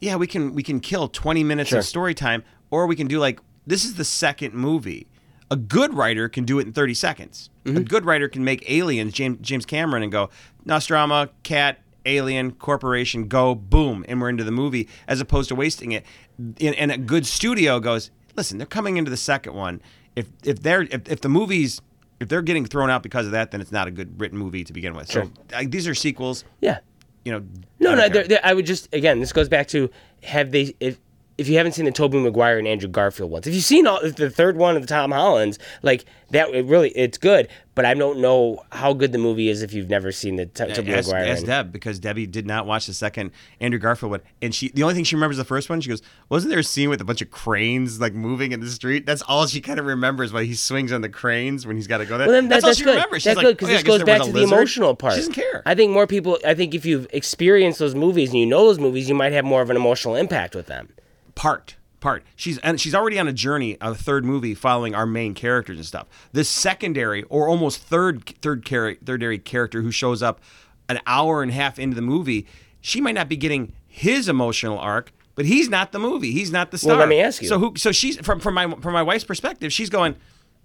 yeah, 0.00 0.16
we 0.16 0.26
can 0.26 0.54
we 0.54 0.62
can 0.62 0.80
kill 0.80 1.08
20 1.08 1.42
minutes 1.44 1.70
Sure. 1.70 1.78
of 1.78 1.84
story 1.86 2.14
time, 2.14 2.44
or 2.70 2.86
we 2.86 2.96
can 2.96 3.06
do 3.06 3.18
like 3.18 3.40
this 3.66 3.84
is 3.84 3.94
the 3.94 4.04
second 4.04 4.54
movie. 4.54 5.06
A 5.50 5.56
good 5.56 5.94
writer 5.94 6.28
can 6.28 6.44
do 6.44 6.58
it 6.58 6.66
in 6.66 6.72
30 6.72 6.94
seconds. 6.94 7.50
A 7.64 7.68
mm-hmm. 7.68 7.82
good 7.84 8.04
writer 8.04 8.28
can 8.28 8.44
make 8.44 8.68
aliens, 8.68 9.12
James, 9.12 9.38
James 9.40 9.64
Cameron, 9.64 10.02
and 10.02 10.10
go, 10.10 10.28
Nostromo, 10.64 11.28
Cat, 11.44 11.78
Alien, 12.04 12.52
Corporation, 12.52 13.28
go, 13.28 13.54
boom, 13.54 14.04
and 14.08 14.20
we're 14.20 14.28
into 14.28 14.44
the 14.44 14.50
movie, 14.50 14.88
as 15.06 15.20
opposed 15.20 15.48
to 15.48 15.54
wasting 15.54 15.92
it. 15.92 16.04
And, 16.38 16.74
and 16.74 16.90
a 16.90 16.98
good 16.98 17.26
studio 17.26 17.78
goes, 17.80 18.10
listen, 18.36 18.58
they're 18.58 18.66
coming 18.66 18.96
into 18.96 19.10
the 19.10 19.16
second 19.16 19.54
one. 19.54 19.80
If 20.14 20.28
if 20.44 20.62
they're 20.62 20.82
if, 20.82 21.08
if 21.08 21.20
the 21.20 21.28
movies 21.28 21.80
if 22.20 22.28
they're 22.28 22.42
getting 22.42 22.64
thrown 22.64 22.90
out 22.90 23.02
because 23.02 23.26
of 23.26 23.32
that, 23.32 23.50
then 23.50 23.60
it's 23.60 23.72
not 23.72 23.88
a 23.88 23.90
good 23.90 24.18
written 24.20 24.38
movie 24.38 24.64
to 24.64 24.72
begin 24.72 24.94
with. 24.94 25.10
Sure. 25.10 25.24
So 25.24 25.56
I, 25.56 25.66
these 25.66 25.86
are 25.86 25.94
sequels. 25.94 26.44
Yeah. 26.60 26.78
You 27.24 27.32
know. 27.32 27.46
No, 27.80 27.92
I 27.92 27.94
no. 27.94 28.08
They're, 28.08 28.28
they're, 28.28 28.40
I 28.42 28.54
would 28.54 28.66
just 28.66 28.92
again. 28.94 29.20
This 29.20 29.32
goes 29.32 29.48
back 29.48 29.68
to 29.68 29.90
have 30.22 30.50
they 30.50 30.74
if 30.80 30.98
if 31.38 31.48
you 31.48 31.56
haven't 31.58 31.72
seen 31.72 31.84
the 31.84 31.92
Tobey 31.92 32.18
Maguire 32.18 32.58
and 32.58 32.66
Andrew 32.66 32.88
Garfield 32.88 33.30
ones, 33.30 33.46
if 33.46 33.54
you've 33.54 33.64
seen 33.64 33.86
all 33.86 34.00
the 34.00 34.30
third 34.30 34.56
one 34.56 34.74
of 34.76 34.82
the 34.82 34.88
Tom 34.88 35.10
Hollands, 35.10 35.58
like 35.82 36.04
that, 36.30 36.48
it 36.54 36.64
really 36.66 36.90
it's 36.90 37.18
good. 37.18 37.48
But 37.74 37.84
I 37.84 37.92
don't 37.92 38.20
know 38.20 38.62
how 38.72 38.94
good 38.94 39.12
the 39.12 39.18
movie 39.18 39.50
is 39.50 39.60
if 39.60 39.74
you've 39.74 39.90
never 39.90 40.10
seen 40.10 40.36
the 40.36 40.46
T- 40.46 40.72
Tobey 40.72 40.92
Maguire. 40.92 41.24
ask 41.24 41.38
and- 41.40 41.46
Deb 41.46 41.72
because 41.72 41.98
Debbie 41.98 42.26
did 42.26 42.46
not 42.46 42.66
watch 42.66 42.86
the 42.86 42.94
second 42.94 43.32
Andrew 43.60 43.78
Garfield 43.78 44.12
one, 44.12 44.20
and 44.40 44.54
she 44.54 44.70
the 44.70 44.82
only 44.82 44.94
thing 44.94 45.04
she 45.04 45.14
remembers 45.14 45.36
the 45.36 45.44
first 45.44 45.68
one. 45.68 45.82
She 45.82 45.90
goes, 45.90 46.00
"Wasn't 46.30 46.48
there 46.50 46.60
a 46.60 46.64
scene 46.64 46.88
with 46.88 47.02
a 47.02 47.04
bunch 47.04 47.20
of 47.20 47.30
cranes 47.30 48.00
like 48.00 48.14
moving 48.14 48.52
in 48.52 48.60
the 48.60 48.70
street?" 48.70 49.04
That's 49.04 49.20
all 49.22 49.46
she 49.46 49.60
kind 49.60 49.78
of 49.78 49.84
remembers. 49.84 50.32
Why 50.32 50.44
he 50.44 50.54
swings 50.54 50.90
on 50.90 51.02
the 51.02 51.10
cranes 51.10 51.66
when 51.66 51.76
he's 51.76 51.86
got 51.86 51.98
to 51.98 52.06
go 52.06 52.16
there. 52.16 52.28
Well, 52.28 52.34
then 52.36 52.48
that, 52.48 52.62
that's 52.62 52.64
all 52.64 52.68
that's 52.70 52.78
she 52.78 52.84
good. 52.84 52.94
remembers. 52.94 53.22
She's 53.22 53.34
That's 53.34 53.36
like, 53.36 53.44
good 53.44 53.56
because 53.58 53.68
"Oh, 53.68 53.72
yeah, 53.72 53.76
this 53.78 53.86
goes 53.86 54.02
back 54.04 54.22
to 54.22 54.32
the 54.32 54.42
emotional 54.42 54.94
part. 54.94 55.12
She 55.14 55.18
doesn't 55.20 55.34
care. 55.34 55.62
I 55.66 55.74
think 55.74 55.92
more 55.92 56.06
people. 56.06 56.38
I 56.46 56.54
think 56.54 56.74
if 56.74 56.86
you've 56.86 57.06
experienced 57.12 57.78
those 57.78 57.94
movies 57.94 58.30
and 58.30 58.38
you 58.38 58.46
know 58.46 58.64
those 58.66 58.78
movies, 58.78 59.06
you 59.06 59.14
might 59.14 59.32
have 59.32 59.44
more 59.44 59.60
of 59.60 59.68
an 59.68 59.76
emotional 59.76 60.14
impact 60.16 60.54
with 60.54 60.66
them. 60.66 60.88
Part 61.36 61.76
part 62.00 62.22
she's 62.34 62.58
and 62.58 62.80
she's 62.80 62.94
already 62.94 63.18
on 63.18 63.26
a 63.28 63.32
journey 63.32 63.76
a 63.80 63.94
third 63.94 64.24
movie 64.24 64.54
following 64.54 64.94
our 64.94 65.06
main 65.06 65.32
characters 65.34 65.76
and 65.76 65.86
stuff 65.86 66.06
this 66.32 66.48
secondary 66.48 67.22
or 67.24 67.48
almost 67.48 67.80
third 67.80 68.24
third 68.42 68.64
char- 68.64 68.94
thirdary 68.96 69.42
character 69.42 69.82
who 69.82 69.90
shows 69.92 70.22
up 70.22 70.40
an 70.88 71.00
hour 71.06 71.42
and 71.42 71.50
a 71.50 71.54
half 71.54 71.78
into 71.78 71.94
the 71.94 72.02
movie 72.02 72.46
she 72.80 73.00
might 73.00 73.14
not 73.14 73.28
be 73.28 73.36
getting 73.36 73.72
his 73.86 74.28
emotional 74.28 74.78
arc 74.78 75.12
but 75.34 75.44
he's 75.46 75.68
not 75.68 75.92
the 75.92 75.98
movie 75.98 76.32
he's 76.32 76.50
not 76.52 76.70
the 76.70 76.78
star 76.78 76.90
Well, 76.92 76.98
let 77.00 77.08
me 77.08 77.20
ask 77.20 77.40
you. 77.42 77.48
so 77.48 77.58
who 77.58 77.72
so 77.76 77.92
she's 77.92 78.18
from 78.18 78.40
from 78.40 78.54
my 78.54 78.70
from 78.80 78.92
my 78.92 79.02
wife's 79.02 79.24
perspective 79.24 79.72
she's 79.72 79.90
going 79.90 80.16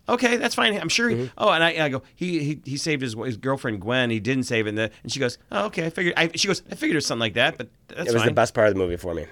Okay, 0.10 0.38
that's 0.38 0.56
fine. 0.56 0.76
I'm 0.78 0.90
sure. 0.90 1.10
He, 1.10 1.16
Mm-hmm. 1.16 1.26
Oh, 1.38 1.52
and 1.52 1.64
I, 1.64 1.86
I 1.86 1.90
go. 1.90 2.02
He, 2.16 2.40
he 2.44 2.60
he 2.66 2.76
saved 2.76 3.04
his, 3.04 3.14
his 3.14 3.38
girlfriend 3.38 3.82
Gwen. 3.82 4.10
He 4.10 4.20
didn't 4.20 4.46
save 4.46 4.66
it. 4.66 4.70
And, 4.70 4.78
the, 4.78 4.92
and 5.04 5.12
she 5.12 5.20
goes, 5.20 5.38
"Oh, 5.52 5.66
okay. 5.68 5.86
I 5.86 5.90
figured." 5.92 6.16
I, 6.18 6.32
she 6.34 6.48
goes, 6.48 6.64
"I 6.72 6.76
figured 6.76 6.96
it 6.96 6.98
was 6.98 7.06
something 7.06 7.20
like 7.22 7.36
that." 7.36 7.56
But 7.56 7.70
that's 7.88 8.10
it 8.10 8.14
was 8.14 8.24
fine. 8.24 8.26
the 8.26 8.34
best 8.34 8.56
part 8.56 8.68
of 8.68 8.74
the 8.74 8.80
movie 8.80 8.98
for 8.98 9.14
me. 9.14 9.28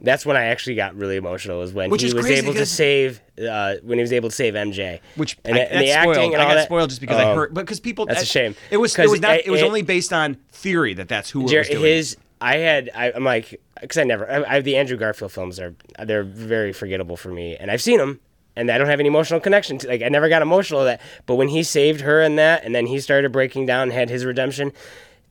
That's 0.00 0.26
when 0.26 0.36
I 0.36 0.44
actually 0.46 0.74
got 0.74 0.94
really 0.96 1.16
emotional. 1.16 1.58
Was 1.60 1.72
when 1.72 1.88
Which 1.90 2.02
he 2.02 2.08
is 2.08 2.14
was 2.14 2.26
able 2.26 2.52
to 2.54 2.66
save 2.66 3.20
uh, 3.38 3.76
when 3.82 3.98
he 3.98 4.02
was 4.02 4.12
able 4.12 4.28
to 4.28 4.34
save 4.34 4.54
MJ. 4.54 5.00
Which 5.16 5.38
and, 5.44 5.56
I, 5.56 5.60
and 5.60 5.80
the 5.80 5.90
acting 5.92 6.14
spoiled. 6.14 6.32
and 6.34 6.42
I 6.42 6.44
all 6.44 6.50
got 6.50 6.54
that. 6.56 6.64
spoiled 6.64 6.90
just 6.90 7.00
because 7.00 7.16
I 7.16 7.30
Oh. 7.30 7.34
heard, 7.36 7.54
but 7.54 7.62
because 7.62 7.80
people 7.80 8.04
That's 8.06 8.20
a 8.20 8.22
I- 8.22 8.24
shame. 8.24 8.54
It 8.70 8.76
was 8.78 8.98
it 8.98 9.08
was 9.08 9.20
not 9.20 9.36
it- 9.36 9.46
it 9.46 9.50
was 9.50 9.62
only 9.62 9.82
based 9.82 10.12
on 10.12 10.36
theory 10.50 10.94
that 10.94 11.08
that's 11.08 11.30
who 11.30 11.46
Jer- 11.48 11.58
was 11.60 11.68
doing. 11.68 11.82
his 11.84 12.16
I 12.40 12.56
had 12.56 12.90
I, 12.94 13.12
I'm 13.12 13.24
like 13.24 13.60
because 13.80 13.96
I 13.98 14.04
never 14.04 14.30
I, 14.30 14.56
I, 14.56 14.60
the 14.60 14.76
Andrew 14.76 14.96
Garfield 14.96 15.32
films 15.32 15.58
are 15.60 15.74
they're 16.04 16.24
very 16.24 16.72
forgettable 16.72 17.16
for 17.16 17.28
me 17.30 17.56
and 17.56 17.70
I've 17.70 17.80
seen 17.82 17.98
them 17.98 18.20
and 18.56 18.70
I 18.70 18.76
don't 18.78 18.88
have 18.88 19.00
any 19.00 19.08
emotional 19.08 19.40
connection 19.40 19.78
to 19.78 19.88
like 19.88 20.02
I 20.02 20.08
never 20.08 20.28
got 20.28 20.42
emotional 20.42 20.84
that 20.84 21.00
but 21.26 21.36
when 21.36 21.48
he 21.48 21.62
saved 21.62 22.00
her 22.02 22.20
in 22.20 22.36
that 22.36 22.64
and 22.64 22.74
then 22.74 22.86
he 22.86 22.98
started 23.00 23.30
breaking 23.32 23.66
down 23.66 23.84
and 23.84 23.92
had 23.92 24.10
his 24.10 24.24
redemption 24.26 24.72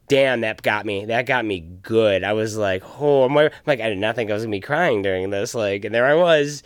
damn 0.07 0.41
that 0.41 0.61
got 0.61 0.85
me 0.85 1.05
that 1.05 1.25
got 1.25 1.45
me 1.45 1.61
good 1.81 2.23
I 2.23 2.33
was 2.33 2.57
like 2.57 2.83
oh 2.99 3.23
I'm 3.23 3.33
like 3.33 3.79
I 3.79 3.89
did 3.89 3.97
not 3.97 4.15
think 4.15 4.29
I 4.29 4.33
was 4.33 4.43
gonna 4.43 4.51
be 4.51 4.59
crying 4.59 5.01
during 5.01 5.29
this 5.29 5.55
like 5.55 5.85
and 5.85 5.95
there 5.95 6.05
I 6.05 6.15
was 6.15 6.63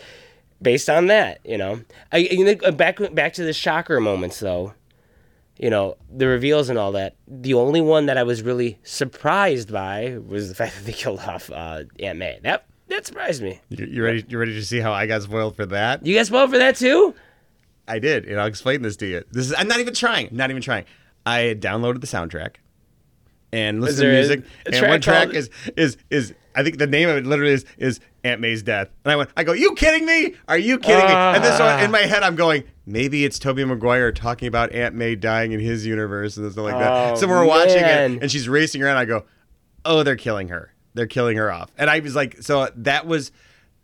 based 0.61 0.89
on 0.89 1.07
that 1.07 1.39
you 1.45 1.57
know 1.57 1.81
I 2.11 2.17
you 2.17 2.43
know, 2.43 2.71
back 2.71 2.99
back 3.13 3.33
to 3.33 3.43
the 3.43 3.53
shocker 3.53 3.99
moments 3.99 4.39
though 4.39 4.73
you 5.59 5.69
know, 5.69 5.97
the 6.15 6.27
reveals 6.27 6.69
and 6.69 6.77
all 6.77 6.91
that. 6.93 7.15
The 7.27 7.53
only 7.55 7.81
one 7.81 8.05
that 8.07 8.17
I 8.17 8.23
was 8.23 8.41
really 8.41 8.79
surprised 8.83 9.71
by 9.71 10.17
was 10.25 10.49
the 10.49 10.55
fact 10.55 10.75
that 10.75 10.85
they 10.85 10.91
killed 10.93 11.19
off 11.19 11.49
uh, 11.51 11.83
Aunt 11.99 12.19
May. 12.19 12.39
That 12.43 12.65
that 12.87 13.05
surprised 13.05 13.41
me. 13.41 13.59
You, 13.69 13.85
you 13.85 14.03
ready? 14.03 14.25
You 14.27 14.37
ready 14.37 14.53
to 14.53 14.65
see 14.65 14.79
how 14.79 14.93
I 14.93 15.07
got 15.07 15.23
spoiled 15.23 15.55
for 15.55 15.65
that? 15.67 16.05
You 16.05 16.15
got 16.15 16.27
spoiled 16.27 16.51
for 16.51 16.57
that 16.57 16.75
too? 16.75 17.13
I 17.87 17.99
did, 17.99 18.25
and 18.25 18.39
I'll 18.39 18.47
explain 18.47 18.81
this 18.81 18.97
to 18.97 19.07
you. 19.07 19.23
This 19.31 19.47
is 19.47 19.55
I'm 19.57 19.67
not 19.67 19.79
even 19.79 19.93
trying. 19.93 20.29
Not 20.31 20.49
even 20.49 20.61
trying. 20.61 20.85
I 21.25 21.55
downloaded 21.59 22.01
the 22.01 22.07
soundtrack 22.07 22.55
and 23.51 23.81
listen 23.81 23.97
to 23.97 24.01
there 24.03 24.11
a- 24.11 24.15
music. 24.15 24.45
a 24.65 24.75
and 24.75 24.87
one 24.87 25.01
track 25.01 25.25
called- 25.25 25.35
is 25.35 25.49
is 25.75 25.97
is 26.09 26.33
I 26.55 26.63
think 26.63 26.77
the 26.79 26.87
name 26.87 27.07
of 27.09 27.17
it 27.17 27.25
literally 27.25 27.53
is 27.53 27.65
is 27.77 27.99
Aunt 28.23 28.41
May's 28.41 28.63
death. 28.63 28.89
And 29.05 29.11
I 29.11 29.15
went, 29.15 29.29
I 29.37 29.43
go, 29.43 29.53
you 29.53 29.73
kidding 29.75 30.05
me? 30.05 30.35
Are 30.47 30.57
you 30.57 30.79
kidding 30.79 31.05
me? 31.05 31.11
And 31.11 31.43
this 31.43 31.59
one 31.59 31.69
ah. 31.69 31.83
in 31.83 31.91
my 31.91 32.01
head, 32.01 32.23
I'm 32.23 32.35
going, 32.35 32.63
maybe 32.85 33.23
it's 33.23 33.39
Tobey 33.39 33.63
Maguire 33.63 34.11
talking 34.11 34.47
about 34.47 34.71
Aunt 34.73 34.95
May 34.95 35.15
dying 35.15 35.51
in 35.51 35.59
his 35.59 35.85
universe 35.85 36.35
and 36.35 36.51
stuff 36.51 36.63
like 36.63 36.75
Oh, 36.75 36.79
that. 36.79 37.17
So 37.19 37.27
we're 37.27 37.45
watching 37.45 37.81
man. 37.81 38.13
it, 38.15 38.21
and 38.23 38.31
she's 38.31 38.49
racing 38.49 38.83
around. 38.83 38.97
I 38.97 39.05
go, 39.05 39.25
oh, 39.85 40.03
they're 40.03 40.15
killing 40.15 40.49
her. 40.49 40.73
They're 40.93 41.07
killing 41.07 41.37
her 41.37 41.51
off. 41.51 41.69
And 41.77 41.89
I 41.89 41.99
was 41.99 42.15
like, 42.15 42.41
so 42.41 42.69
that 42.75 43.05
was 43.05 43.31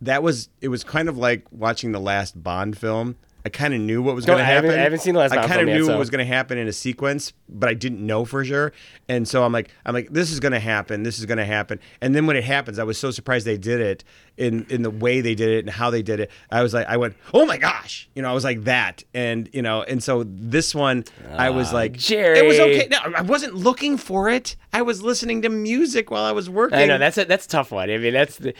that 0.01 0.23
was 0.23 0.49
it 0.59 0.67
was 0.67 0.83
kind 0.83 1.07
of 1.07 1.17
like 1.17 1.45
watching 1.51 1.91
the 1.91 1.99
last 1.99 2.41
Bond 2.41 2.77
film. 2.77 3.15
I 3.45 3.49
kind 3.49 3.73
of 3.73 3.81
knew 3.81 4.01
what 4.01 4.15
was 4.15 4.25
No, 4.25 4.33
going 4.33 4.45
to 4.45 4.45
happen. 4.45 4.69
I 4.69 4.75
haven't 4.75 4.99
seen 4.99 5.13
the 5.15 5.19
last 5.19 5.33
I 5.33 5.45
kind 5.47 5.61
of 5.61 5.67
knew 5.67 5.85
so- 5.85 5.91
what 5.91 5.99
was 5.99 6.09
going 6.09 6.25
to 6.25 6.33
happen 6.33 6.57
in 6.57 6.67
a 6.67 6.73
sequence, 6.73 7.33
but 7.49 7.67
I 7.67 7.73
didn't 7.73 8.05
know 8.05 8.23
for 8.23 8.43
sure. 8.45 8.71
And 9.09 9.27
so 9.27 9.43
I'm 9.43 9.51
like, 9.51 9.69
I'm 9.85 9.93
like, 9.93 10.09
this 10.11 10.31
is 10.31 10.39
going 10.39 10.53
to 10.53 10.59
happen. 10.59 11.03
This 11.03 11.19
is 11.19 11.25
going 11.25 11.37
to 11.39 11.45
happen. 11.45 11.79
And 11.99 12.15
then 12.15 12.25
when 12.25 12.37
it 12.37 12.45
happens, 12.45 12.79
I 12.79 12.83
was 12.83 12.97
so 12.97 13.11
surprised 13.11 13.45
they 13.45 13.57
did 13.57 13.81
it 13.81 14.03
in 14.37 14.65
in 14.69 14.81
the 14.81 14.89
way 14.89 15.21
they 15.21 15.35
did 15.35 15.49
it 15.49 15.59
and 15.59 15.69
how 15.69 15.89
they 15.89 16.01
did 16.01 16.19
it. 16.19 16.31
I 16.49 16.63
was 16.63 16.73
like, 16.73 16.87
I 16.87 16.97
went, 16.97 17.15
oh 17.33 17.45
my 17.45 17.57
gosh, 17.57 18.09
you 18.15 18.21
know, 18.21 18.29
I 18.29 18.33
was 18.33 18.43
like 18.43 18.63
that, 18.63 19.03
and 19.13 19.49
you 19.53 19.61
know, 19.61 19.83
and 19.83 20.01
so 20.01 20.23
this 20.25 20.73
one, 20.73 21.03
I 21.31 21.49
was 21.49 21.71
ah, 21.71 21.75
like, 21.75 21.93
Jerry. 21.93 22.39
it 22.39 22.45
was 22.45 22.59
okay. 22.59 22.87
No, 22.89 22.97
I 23.15 23.21
wasn't 23.21 23.53
looking 23.53 23.97
for 23.97 24.29
it. 24.29 24.55
I 24.71 24.81
was 24.81 25.03
listening 25.03 25.41
to 25.43 25.49
music 25.49 26.09
while 26.09 26.23
I 26.23 26.31
was 26.31 26.49
working. 26.49 26.79
I 26.79 26.85
know 26.85 26.97
that's 26.97 27.17
a 27.17 27.25
that's 27.25 27.45
a 27.45 27.49
tough 27.49 27.71
one. 27.71 27.89
I 27.89 27.97
mean, 27.97 28.13
that's 28.13 28.37
the. 28.37 28.53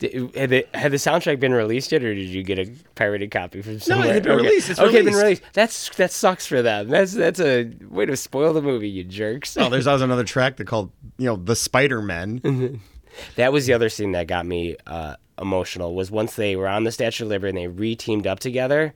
Had 0.00 0.50
the, 0.50 0.66
had 0.74 0.92
the 0.92 0.96
soundtrack 0.96 1.40
been 1.40 1.52
released 1.52 1.90
yet, 1.90 2.04
or 2.04 2.14
did 2.14 2.28
you 2.28 2.44
get 2.44 2.58
a 2.58 2.70
pirated 2.94 3.30
copy 3.32 3.62
from 3.62 3.80
somewhere? 3.80 4.06
No, 4.06 4.10
it 4.10 4.14
had 4.14 4.22
been 4.22 4.32
okay. 4.32 4.46
released. 4.46 4.70
It's 4.70 4.78
okay, 4.78 4.92
been 5.02 5.06
released. 5.06 5.22
released. 5.22 5.42
That's 5.54 5.88
that 5.96 6.12
sucks 6.12 6.46
for 6.46 6.62
them. 6.62 6.88
That's 6.88 7.12
that's 7.14 7.40
a 7.40 7.72
way 7.88 8.06
to 8.06 8.16
spoil 8.16 8.52
the 8.52 8.62
movie, 8.62 8.88
you 8.88 9.02
jerks. 9.02 9.56
Oh, 9.56 9.68
there's 9.68 9.86
also 9.88 10.04
another 10.10 10.22
track 10.24 10.56
that 10.58 10.66
called, 10.68 10.92
you 11.16 11.26
know, 11.26 11.34
the 11.36 11.56
Spider 11.56 12.00
Men. 12.02 12.80
That 13.34 13.52
was 13.52 13.66
the 13.66 13.72
other 13.72 13.88
scene 13.88 14.12
that 14.12 14.28
got 14.28 14.46
me 14.46 14.76
uh, 14.86 15.16
emotional. 15.40 15.96
Was 15.96 16.08
once 16.08 16.36
they 16.36 16.54
were 16.54 16.68
on 16.68 16.84
the 16.84 16.92
Statue 16.92 17.24
of 17.24 17.30
Liberty 17.30 17.48
and 17.48 17.58
they 17.58 17.66
re-teamed 17.66 18.28
up 18.28 18.38
together, 18.38 18.94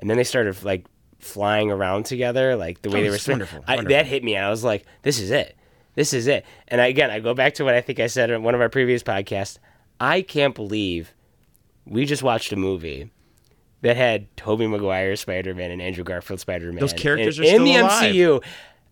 and 0.00 0.08
then 0.08 0.16
they 0.16 0.22
started 0.22 0.62
like 0.62 0.86
flying 1.18 1.70
around 1.72 2.04
together, 2.04 2.54
like 2.54 2.82
the 2.82 2.90
way 2.90 3.00
Oh, 3.00 3.02
they 3.04 3.10
were. 3.10 3.18
spin- 3.18 3.32
wonderful, 3.32 3.64
I, 3.66 3.76
wonderful. 3.76 3.96
that 3.96 4.06
hit 4.06 4.22
me. 4.22 4.36
and 4.36 4.44
I 4.44 4.50
was 4.50 4.62
like, 4.62 4.84
"This 5.02 5.18
is 5.18 5.32
it. 5.32 5.56
This 5.96 6.12
is 6.12 6.28
it." 6.28 6.44
And 6.68 6.80
again, 6.80 7.10
I 7.10 7.18
go 7.18 7.34
back 7.34 7.54
to 7.54 7.64
what 7.64 7.74
I 7.74 7.80
think 7.80 7.98
I 7.98 8.06
said 8.06 8.30
in 8.30 8.44
one 8.44 8.54
of 8.54 8.60
our 8.60 8.68
previous 8.68 9.02
podcasts. 9.02 9.58
I 10.00 10.22
can't 10.22 10.54
believe 10.54 11.14
we 11.84 12.04
just 12.04 12.22
watched 12.22 12.52
a 12.52 12.56
movie 12.56 13.10
that 13.82 13.96
had 13.96 14.34
Tobey 14.36 14.66
Maguire 14.66 15.16
Spider 15.16 15.54
Man 15.54 15.70
and 15.70 15.80
Andrew 15.80 16.04
Garfield 16.04 16.40
Spider 16.40 16.72
Man. 16.72 16.80
Those 16.80 16.92
characters 16.92 17.38
in, 17.38 17.44
are 17.44 17.56
in 17.56 17.64
the 17.64 17.76
alive. 17.76 18.14
MCU. 18.14 18.44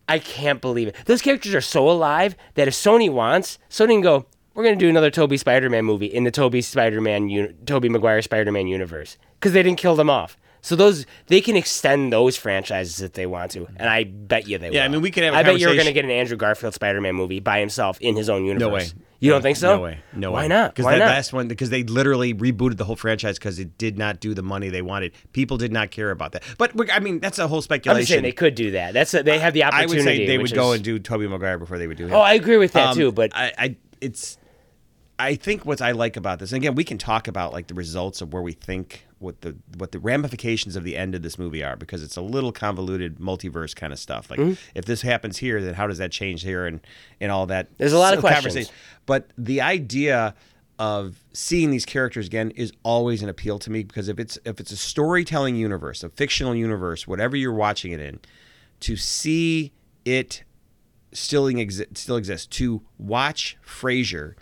I 0.09 0.19
can't 0.19 0.61
believe 0.61 0.89
it. 0.89 0.97
Those 1.07 1.21
characters 1.21 1.55
are 1.55 1.61
so 1.61 1.89
alive 1.91 2.37
that 2.55 2.69
if 2.69 2.75
Sony 2.75 3.11
wants, 3.11 3.59
Sony 3.69 3.89
can 3.89 4.01
go. 4.01 4.27
We're 4.55 4.65
gonna 4.65 4.77
do 4.77 4.89
another 4.89 5.11
Tobey 5.11 5.37
Spider-Man 5.37 5.85
movie 5.85 6.07
in 6.07 6.25
the 6.25 6.31
Tobey 6.31 6.63
Spider-Man, 6.63 7.29
uni- 7.29 7.53
Tobey 7.67 7.91
Maguire 7.91 8.23
Spider-Man 8.23 8.67
universe 8.67 9.19
because 9.35 9.53
they 9.53 9.63
didn't 9.63 9.79
kill 9.79 9.97
them 9.97 10.09
off. 10.09 10.39
So 10.63 10.75
those 10.75 11.05
they 11.27 11.41
can 11.41 11.57
extend 11.57 12.13
those 12.13 12.37
franchises 12.37 13.03
if 13.03 13.13
they 13.13 13.27
want 13.27 13.51
to, 13.53 13.67
and 13.77 13.89
I 13.89 14.05
bet 14.05 14.49
you 14.49 14.57
they 14.59 14.71
will. 14.71 14.77
Yeah, 14.77 14.85
I 14.85 14.89
mean, 14.89 15.03
we 15.03 15.11
could 15.11 15.25
have 15.25 15.35
a 15.35 15.37
I 15.37 15.43
bet 15.43 15.59
you're 15.59 15.77
gonna 15.77 15.93
get 15.93 16.05
an 16.05 16.11
Andrew 16.11 16.37
Garfield 16.37 16.73
Spider-Man 16.73 17.15
movie 17.15 17.41
by 17.41 17.61
himself 17.61 18.01
in 18.01 18.17
his 18.17 18.31
own 18.31 18.45
universe. 18.45 18.61
No 18.61 18.75
way. 18.75 18.87
You 19.19 19.31
don't 19.31 19.43
think 19.43 19.57
so? 19.57 19.77
No 19.77 19.83
way. 19.83 19.99
No 20.15 20.31
Why 20.31 20.43
way. 20.43 20.49
not? 20.49 20.75
Because 20.75 20.91
that 20.91 20.99
not? 20.99 21.07
last 21.07 21.33
one, 21.33 21.49
because 21.49 21.71
they 21.71 21.83
literally 21.85 22.35
rebooted 22.35 22.77
the 22.77 22.85
whole 22.85 22.97
franchise 22.97 23.39
because 23.39 23.59
it 23.59 23.79
did 23.79 23.97
not 23.97 24.21
do 24.21 24.35
the 24.35 24.43
money 24.43 24.69
they 24.69 24.83
wanted. 24.83 25.13
People 25.33 25.57
did 25.57 25.73
not 25.73 25.91
care 25.91 26.11
about 26.11 26.33
that. 26.33 26.43
But 26.59 26.73
I 26.93 27.01
mean, 27.01 27.21
that's 27.21 27.39
a 27.39 27.49
whole 27.49 27.63
speculation. 27.63 28.01
I'm 28.01 28.07
saying 28.07 28.23
they 28.23 28.33
could 28.33 28.55
do 28.55 28.73
that. 28.73 28.93
That's 28.93 29.15
a, 29.15 29.23
they 29.23 29.39
have 29.39 29.55
the 29.55 29.65
opportunity. 29.65 29.93
I 29.93 29.97
would 29.97 30.05
say 30.05 30.27
they 30.27 30.39
would 30.39 30.53
go 30.55 30.73
and 30.73 30.85
do 30.85 30.99
Tobey 30.99 31.27
Maguire 31.27 31.59
before 31.59 31.79
they 31.79 31.87
would 31.87 31.97
do 31.97 32.07
him. 32.07 32.13
Oh, 32.15 32.21
I 32.21 32.35
agree 32.35 32.59
with 32.59 32.73
that 32.73 32.89
Um, 32.91 32.97
too. 32.97 33.13
But 33.13 33.33
I, 33.35 33.53
I, 33.59 33.77
it's, 34.01 34.37
I 35.19 35.35
think 35.35 35.65
what 35.65 35.81
I 35.81 35.93
like 35.93 36.19
about 36.19 36.39
this, 36.39 36.53
and 36.53 36.63
again, 36.63 36.75
we 36.75 36.85
can 36.85 36.99
talk 36.99 37.27
about 37.27 37.53
like 37.55 37.69
the 37.69 37.75
results 37.75 38.21
of 38.21 38.35
where 38.35 38.43
we 38.43 38.53
think 38.53 39.06
what 39.19 39.41
the 39.41 39.57
what 39.77 39.93
the 39.93 39.99
ramifications 39.99 40.77
of 40.77 40.85
the 40.85 40.97
end 40.97 41.15
of 41.15 41.23
this 41.23 41.39
movie 41.39 41.65
are 41.65 41.77
because 41.77 42.03
it's 42.03 42.17
a 42.17 42.21
little 42.21 42.53
convoluted 42.53 43.19
multiverse 43.19 43.75
kind 43.75 43.93
of 43.93 43.99
stuff. 43.99 44.29
Mm-hmm. 44.29 44.51
Like 44.51 44.59
if 44.75 44.85
this 44.85 45.03
happens 45.03 45.39
here, 45.39 45.63
then 45.63 45.75
how 45.75 45.87
does 45.87 45.99
that 45.99 46.13
change 46.13 46.43
here 46.43 46.67
and 46.67 46.81
and 47.21 47.33
all 47.33 47.47
that? 47.47 47.69
There's 47.79 47.93
a 47.93 47.99
lot 47.99 48.15
of 48.15 48.21
questions. 48.21 48.71
But 49.07 49.31
the 49.39 49.61
idea 49.61 50.35
of 50.79 51.25
seeing 51.33 51.71
these 51.71 51.87
characters 51.87 52.27
again 52.27 52.51
is 52.51 52.73
always 52.83 53.23
an 53.23 53.29
appeal 53.29 53.59
to 53.61 53.71
me 53.71 53.83
because 53.83 54.09
if 54.09 54.19
it's 54.19 54.39
if 54.45 54.61
it's 54.61 54.73
a 54.73 54.77
storytelling 54.77 55.57
universe, 55.57 56.05
a 56.05 56.11
fictional 56.11 56.55
universe, 56.55 57.07
whatever 57.07 57.37
you're 57.37 57.53
watching 57.53 57.93
it 57.93 58.01
in, 58.01 58.21
to 58.81 58.97
see 58.97 59.73
it 60.05 60.45
still 61.13 61.45
exi- 61.45 61.97
still 61.97 62.17
exists 62.17 62.47
to 62.47 62.83
watch 62.99 63.57
Frasier 63.67 64.35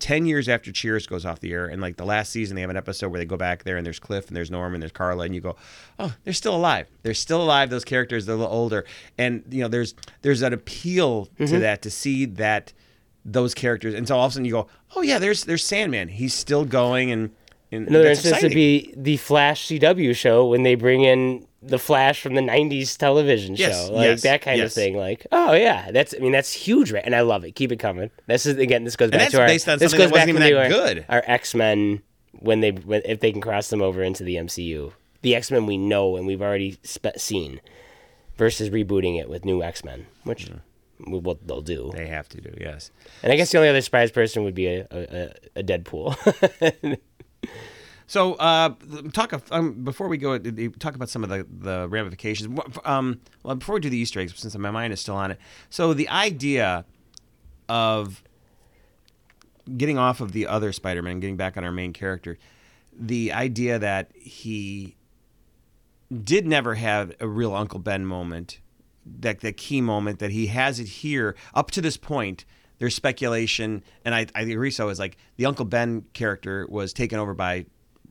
10 0.00 0.26
years 0.26 0.48
after 0.48 0.70
Cheers 0.72 1.06
goes 1.06 1.24
off 1.26 1.40
the 1.40 1.52
air 1.52 1.66
and 1.66 1.80
like 1.82 1.96
the 1.96 2.04
last 2.04 2.30
season 2.30 2.54
they 2.54 2.60
have 2.62 2.70
an 2.70 2.76
episode 2.76 3.08
where 3.10 3.18
they 3.18 3.24
go 3.26 3.36
back 3.36 3.64
there 3.64 3.76
and 3.76 3.84
there's 3.86 3.98
Cliff 3.98 4.28
and 4.28 4.36
there's 4.36 4.50
Norm 4.50 4.74
and 4.74 4.82
there's 4.82 4.92
Carla 4.92 5.24
and 5.24 5.34
you 5.34 5.40
go 5.40 5.56
oh 5.98 6.14
they're 6.24 6.32
still 6.32 6.54
alive. 6.54 6.88
They're 7.02 7.14
still 7.14 7.42
alive 7.42 7.70
those 7.70 7.84
characters 7.84 8.26
they're 8.26 8.34
a 8.34 8.38
little 8.38 8.52
older. 8.52 8.84
And 9.16 9.42
you 9.50 9.62
know 9.62 9.68
there's 9.68 9.94
there's 10.22 10.42
an 10.42 10.52
appeal 10.52 11.26
Mm-hmm. 11.38 11.46
to 11.46 11.58
that 11.60 11.82
to 11.82 11.90
see 11.90 12.24
that 12.26 12.72
those 13.24 13.54
characters 13.54 13.94
and 13.94 14.06
so 14.08 14.16
all 14.16 14.24
of 14.26 14.30
a 14.30 14.34
sudden 14.34 14.44
you 14.44 14.52
go 14.52 14.66
oh 14.96 15.02
yeah 15.02 15.18
there's 15.18 15.44
there's 15.44 15.64
Sandman. 15.64 16.08
He's 16.08 16.34
still 16.34 16.64
going 16.64 17.10
and, 17.10 17.30
and 17.70 17.86
Another 17.88 18.08
instance 18.08 18.42
would 18.42 18.52
be 18.54 18.92
the 18.96 19.16
Flash 19.18 19.66
CW 19.66 20.14
show 20.16 20.46
when 20.46 20.62
they 20.62 20.74
bring 20.74 21.02
in 21.02 21.46
the 21.62 21.78
Flash 21.78 22.20
from 22.22 22.34
the 22.34 22.40
'90s 22.40 22.96
television 22.96 23.56
Yes, 23.56 23.88
show, 23.88 23.92
like 23.94 24.04
yes, 24.04 24.22
that 24.22 24.42
kind 24.42 24.60
of 24.60 24.72
thing. 24.72 24.96
Like, 24.96 25.26
oh 25.32 25.52
yeah, 25.54 25.90
that's 25.90 26.14
I 26.14 26.18
mean 26.20 26.32
that's 26.32 26.52
huge, 26.52 26.92
right? 26.92 27.02
And 27.04 27.14
I 27.14 27.20
love 27.22 27.44
it. 27.44 27.52
Keep 27.56 27.72
it 27.72 27.78
coming. 27.78 28.10
This 28.26 28.46
is 28.46 28.56
again. 28.58 28.84
This 28.84 28.96
goes 28.96 29.10
back 29.10 29.30
to 29.30 29.40
our. 29.40 29.46
based 29.46 29.68
on 29.68 29.78
this 29.78 29.92
goes 29.92 30.10
that 30.10 30.14
back 30.14 30.28
wasn't 30.28 30.28
even 30.30 30.42
into 30.42 30.54
that 30.54 30.62
our, 30.62 30.68
good. 30.68 31.06
Our 31.08 31.22
X 31.26 31.54
Men 31.54 32.02
when 32.32 32.60
they 32.60 32.70
when, 32.70 33.02
if 33.04 33.20
they 33.20 33.32
can 33.32 33.40
cross 33.40 33.68
them 33.70 33.82
over 33.82 34.02
into 34.02 34.22
the 34.24 34.36
MCU, 34.36 34.92
the 35.22 35.34
X 35.34 35.50
Men 35.50 35.66
we 35.66 35.76
know 35.76 36.16
and 36.16 36.26
we've 36.26 36.40
already 36.42 36.78
spe- 36.84 37.16
seen, 37.18 37.60
versus 38.36 38.70
rebooting 38.70 39.18
it 39.20 39.28
with 39.28 39.44
new 39.44 39.62
X 39.62 39.84
Men, 39.84 40.06
which. 40.24 40.46
w- 40.46 40.60
What 41.20 41.46
they'll 41.46 41.60
do, 41.60 41.90
they 41.94 42.06
have 42.08 42.28
to 42.30 42.40
do 42.40 42.52
yes 42.60 42.90
and 43.22 43.32
I 43.32 43.36
guess 43.36 43.52
the 43.52 43.58
only 43.58 43.68
other 43.68 43.80
surprise 43.80 44.10
person 44.10 44.42
would 44.44 44.54
be 44.54 44.66
a, 44.66 44.86
a- 44.90 45.60
a 45.60 45.62
Deadpool. 45.62 46.16
So, 48.06 48.34
uh, 48.34 48.74
talk 49.12 49.34
of, 49.34 49.44
um, 49.52 49.84
before 49.84 50.08
we 50.08 50.16
go, 50.16 50.32
uh, 50.32 50.40
talk 50.78 50.94
about 50.94 51.10
some 51.10 51.22
of 51.22 51.28
the, 51.28 51.46
the 51.50 51.88
ramifications. 51.90 52.58
Um, 52.86 53.20
well, 53.42 53.54
before 53.54 53.74
we 53.74 53.82
do 53.82 53.90
the 53.90 53.98
Easter 53.98 54.18
eggs, 54.18 54.32
since 54.34 54.56
my 54.56 54.70
mind 54.70 54.94
is 54.94 55.00
still 55.00 55.16
on 55.16 55.30
it. 55.30 55.38
So, 55.68 55.92
the 55.92 56.08
idea 56.08 56.86
of 57.68 58.22
getting 59.76 59.98
off 59.98 60.22
of 60.22 60.32
the 60.32 60.46
other 60.46 60.72
Spider-Man, 60.72 61.12
and 61.12 61.20
getting 61.20 61.36
back 61.36 61.58
on 61.58 61.64
our 61.64 61.72
main 61.72 61.92
character, 61.92 62.38
the 62.98 63.30
idea 63.32 63.78
that 63.78 64.10
he 64.16 64.96
did 66.24 66.46
never 66.46 66.76
have 66.76 67.14
a 67.20 67.28
real 67.28 67.54
Uncle 67.54 67.78
Ben 67.78 68.06
moment, 68.06 68.60
that 69.04 69.40
that 69.40 69.58
key 69.58 69.82
moment 69.82 70.18
that 70.18 70.30
he 70.30 70.46
has 70.46 70.80
it 70.80 70.88
here 70.88 71.36
up 71.54 71.70
to 71.72 71.82
this 71.82 71.98
point. 71.98 72.46
There's 72.78 72.94
speculation, 72.94 73.82
and 74.04 74.14
I, 74.14 74.26
I 74.34 74.42
agree. 74.42 74.70
So 74.70 74.88
is 74.88 74.98
like 74.98 75.16
the 75.36 75.46
Uncle 75.46 75.64
Ben 75.64 76.04
character 76.12 76.66
was 76.68 76.92
taken 76.92 77.18
over 77.18 77.34
by 77.34 77.66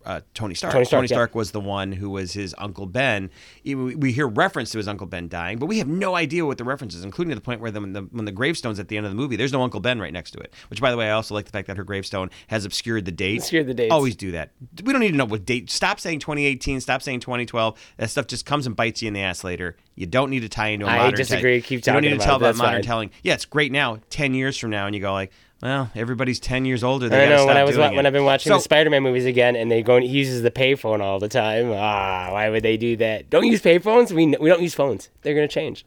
uh, 0.08 0.22
Tony 0.34 0.56
Stark. 0.56 0.72
Tony 0.74 0.86
Stark, 0.86 1.32
yeah. 1.32 1.38
was 1.38 1.52
the 1.52 1.60
one 1.60 1.92
who 1.92 2.10
was 2.10 2.32
his 2.32 2.56
Uncle 2.58 2.86
Ben. 2.86 3.30
We 3.66 3.76
we 3.76 4.14
hear 4.14 4.26
reference 4.26 4.72
to 4.72 4.78
his 4.78 4.88
Uncle 4.88 5.06
Ben 5.06 5.28
dying, 5.28 5.60
but 5.60 5.66
we 5.66 5.80
have 5.80 5.88
no 5.90 6.16
idea 6.16 6.46
what 6.46 6.58
the 6.58 6.64
reference 6.64 6.96
is, 6.96 7.04
including 7.04 7.30
to 7.32 7.36
the 7.36 7.42
point 7.42 7.60
where 7.60 7.72
the, 7.72 7.82
when, 7.82 7.92
the, 7.92 8.02
when 8.04 8.24
the 8.24 8.32
gravestone's 8.32 8.80
at 8.80 8.88
the 8.88 8.96
end 8.96 9.06
of 9.06 9.12
the 9.12 9.18
movie, 9.18 9.36
there's 9.36 9.52
no 9.52 9.62
Uncle 9.62 9.82
Ben 9.82 10.00
right 10.00 10.14
next 10.14 10.32
to 10.32 10.40
it. 10.40 10.54
Which, 10.70 10.80
by 10.80 10.92
the 10.92 10.98
way, 10.98 11.08
I 11.10 11.12
also 11.12 11.34
like 11.36 11.44
the 11.46 11.52
fact 11.52 11.68
that 11.68 11.76
her 11.76 11.84
gravestone 11.84 12.30
has 12.48 12.64
obscured 12.64 13.04
the 13.04 13.12
date. 13.12 13.40
Obscured 13.40 13.68
the 13.68 13.74
dates. 13.74 13.92
Always 13.92 14.16
do 14.16 14.32
that. 14.32 14.52
We 14.82 14.94
don't 14.94 15.02
need 15.02 15.12
to 15.12 15.18
know 15.18 15.26
what 15.26 15.46
date. 15.46 15.70
Stop 15.70 16.00
saying 16.00 16.20
2018. 16.20 16.80
Stop 16.80 17.02
saying 17.02 17.20
2012. 17.20 17.78
That 17.98 18.10
stuff 18.10 18.28
just 18.28 18.46
comes 18.46 18.66
and 18.66 18.76
bites 18.78 19.02
you 19.02 19.10
in 19.10 19.14
the 19.14 19.22
ass 19.22 19.44
later. 19.44 19.76
You 19.96 20.06
don't 20.06 20.30
need 20.30 20.42
to 20.42 20.50
tie 20.50 20.70
into 20.70 20.86
a 20.86 20.90
I 20.90 20.98
modern. 20.98 21.14
I 21.14 21.18
disagree. 21.18 21.60
tell- 21.62 21.68
Keep 21.68 21.72
You 21.78 21.82
don't 21.82 21.94
talking 21.96 22.10
need 22.10 22.10
to 22.12 22.16
about 22.18 22.26
tell 22.26 22.36
it. 22.36 22.38
about 22.50 22.56
modern 22.56 22.74
fine. 22.76 22.84
telling. 22.84 23.12
Yeah, 23.24 23.34
it's 23.34 23.46
great 23.46 23.72
now. 23.74 24.00
Ten 24.10 24.34
years 24.34 24.58
from 24.58 24.70
now, 24.70 24.86
and 24.86 24.96
you 24.96 25.02
go 25.02 25.12
like, 25.12 25.32
well, 25.62 25.90
everybody's 25.96 26.40
ten 26.40 26.66
years 26.66 26.84
older. 26.84 27.10
They 27.10 27.26
I 27.26 27.30
know 27.30 27.46
when 27.46 27.58
I 27.58 27.64
was 27.64 27.78
wa- 27.78 27.92
when. 27.92 28.06
I've 28.06 28.14
been 28.14 28.26
watching 28.26 28.52
So- 28.52 28.58
the 28.58 28.62
Spider-Man 28.62 29.02
movies 29.04 29.26
again, 29.26 29.56
and 29.56 29.72
they 29.72 29.82
go 29.82 30.00
he 30.00 30.08
uses 30.08 30.42
the 30.44 30.52
payphone 30.52 31.00
all 31.02 31.20
the 31.20 31.28
time. 31.30 31.72
Ah, 31.72 32.30
why 32.32 32.50
would 32.50 32.64
they 32.64 32.78
do 32.78 32.96
that? 32.98 33.30
Don't 33.30 33.46
use 33.46 33.62
payphones. 33.62 34.12
We 34.12 34.28
we 34.40 34.50
don't 34.50 34.62
use 34.62 34.74
phones. 34.76 35.10
They're 35.24 35.34
gonna 35.36 35.48
change. 35.48 35.86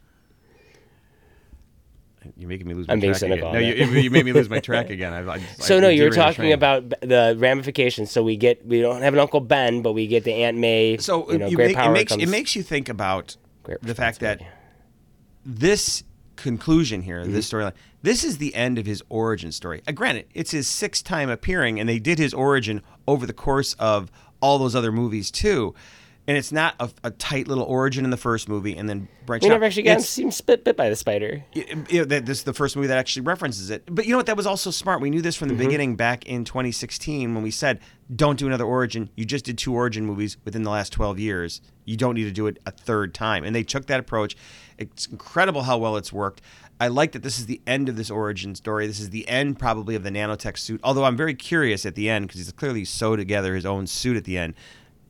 You're 2.37 2.49
making 2.49 2.67
me 2.67 2.75
lose 2.75 2.87
my 2.87 2.93
I'm 2.93 2.99
being 2.99 3.13
track 3.13 3.19
cynical 3.21 3.49
again. 3.49 3.61
No, 3.77 3.85
you, 3.85 3.99
you 4.01 4.11
made 4.11 4.25
me 4.25 4.31
lose 4.31 4.47
my 4.47 4.59
track 4.59 4.89
again. 4.91 5.11
I, 5.11 5.27
I, 5.35 5.39
So 5.57 5.79
no, 5.79 5.89
you 5.89 6.03
were 6.03 6.11
talking 6.11 6.53
about 6.53 6.87
the 7.01 7.35
ramifications. 7.39 8.11
So 8.11 8.21
we 8.21 8.37
get 8.37 8.63
we 8.65 8.79
don't 8.79 9.01
have 9.01 9.13
an 9.13 9.19
Uncle 9.19 9.39
Ben, 9.39 9.81
but 9.81 9.93
we 9.93 10.05
get 10.05 10.23
the 10.23 10.33
Aunt 10.33 10.57
May. 10.57 10.97
So 10.97 11.31
you 11.31 11.39
know, 11.39 11.47
you 11.47 11.57
make, 11.57 11.75
it 11.77 11.89
makes 11.91 12.11
it 12.15 12.29
makes 12.29 12.55
you 12.55 12.61
think 12.61 12.89
about 12.89 13.37
the 13.81 13.95
fact 13.95 14.19
that 14.19 14.39
this 15.45 16.03
conclusion 16.35 17.01
here, 17.01 17.25
this 17.25 17.49
Mm-hmm. 17.49 17.57
storyline, 17.69 17.73
this 18.03 18.23
is 18.23 18.37
the 18.37 18.53
end 18.55 18.77
of 18.77 18.85
his 18.85 19.03
origin 19.09 19.51
story. 19.51 19.81
Uh, 19.87 19.91
granted, 19.91 20.25
it's 20.33 20.51
his 20.51 20.67
sixth 20.67 21.03
time 21.03 21.29
appearing, 21.29 21.79
and 21.79 21.87
they 21.87 21.99
did 21.99 22.17
his 22.19 22.33
origin 22.33 22.81
over 23.07 23.25
the 23.25 23.33
course 23.33 23.73
of 23.79 24.11
all 24.41 24.57
those 24.57 24.75
other 24.75 24.91
movies 24.91 25.29
too. 25.31 25.73
And 26.27 26.37
it's 26.37 26.51
not 26.51 26.75
a, 26.79 26.89
a 27.03 27.09
tight 27.11 27.47
little 27.47 27.63
origin 27.63 28.05
in 28.05 28.11
the 28.11 28.15
first 28.17 28.47
movie, 28.47 28.77
and 28.77 28.87
then 28.87 29.07
branch 29.25 29.41
We 29.43 29.49
out. 29.49 29.53
never 29.53 29.65
actually 29.65 29.83
got 29.83 29.97
him 29.97 29.97
It's- 30.19 30.37
spit 30.37 30.63
bit 30.63 30.77
by 30.77 30.87
the 30.87 30.95
spider. 30.95 31.43
that 31.55 32.23
this 32.25 32.37
is 32.37 32.43
the 32.43 32.53
first 32.53 32.75
movie 32.75 32.87
that 32.89 32.97
actually 32.99 33.23
references 33.23 33.71
it. 33.71 33.83
But 33.87 34.05
you 34.05 34.11
know 34.11 34.17
what? 34.17 34.27
That 34.27 34.37
was 34.37 34.45
also 34.45 34.69
smart. 34.69 35.01
We 35.01 35.09
knew 35.09 35.21
this 35.23 35.35
from 35.35 35.47
the 35.47 35.55
beginning 35.55 35.95
back 35.95 36.25
in 36.27 36.45
2016 36.45 37.33
when 37.33 37.43
we 37.43 37.49
said, 37.49 37.79
don't 38.15 38.37
do 38.37 38.45
another 38.45 38.65
origin. 38.65 39.09
You 39.15 39.25
just 39.25 39.45
did 39.45 39.57
two 39.57 39.73
origin 39.73 40.05
movies 40.05 40.37
within 40.45 40.61
the 40.61 40.69
last 40.69 40.93
12 40.93 41.17
years. 41.17 41.59
You 41.85 41.97
don't 41.97 42.13
need 42.13 42.25
to 42.25 42.31
do 42.31 42.45
it 42.45 42.59
a 42.67 42.71
third 42.71 43.15
time. 43.15 43.43
And 43.43 43.55
they 43.55 43.63
took 43.63 43.87
that 43.87 43.99
approach. 43.99 44.35
It's 44.77 45.07
incredible 45.07 45.63
how 45.63 45.79
well 45.79 45.97
it's 45.97 46.13
worked. 46.13 46.41
I 46.81 46.87
like 46.87 47.11
that 47.11 47.21
this 47.21 47.37
is 47.37 47.45
the 47.45 47.61
end 47.67 47.89
of 47.89 47.95
this 47.95 48.09
origin 48.09 48.55
story. 48.55 48.87
This 48.87 48.99
is 48.99 49.11
the 49.11 49.29
end, 49.29 49.59
probably, 49.59 49.93
of 49.93 50.01
the 50.01 50.09
nanotech 50.09 50.57
suit. 50.57 50.81
Although 50.83 51.03
I'm 51.03 51.15
very 51.15 51.35
curious 51.35 51.85
at 51.85 51.93
the 51.93 52.09
end 52.09 52.25
because 52.25 52.39
he's 52.39 52.51
clearly 52.51 52.85
sewed 52.85 53.19
together 53.19 53.53
his 53.53 53.67
own 53.67 53.85
suit 53.85 54.17
at 54.17 54.23
the 54.23 54.39
end. 54.39 54.55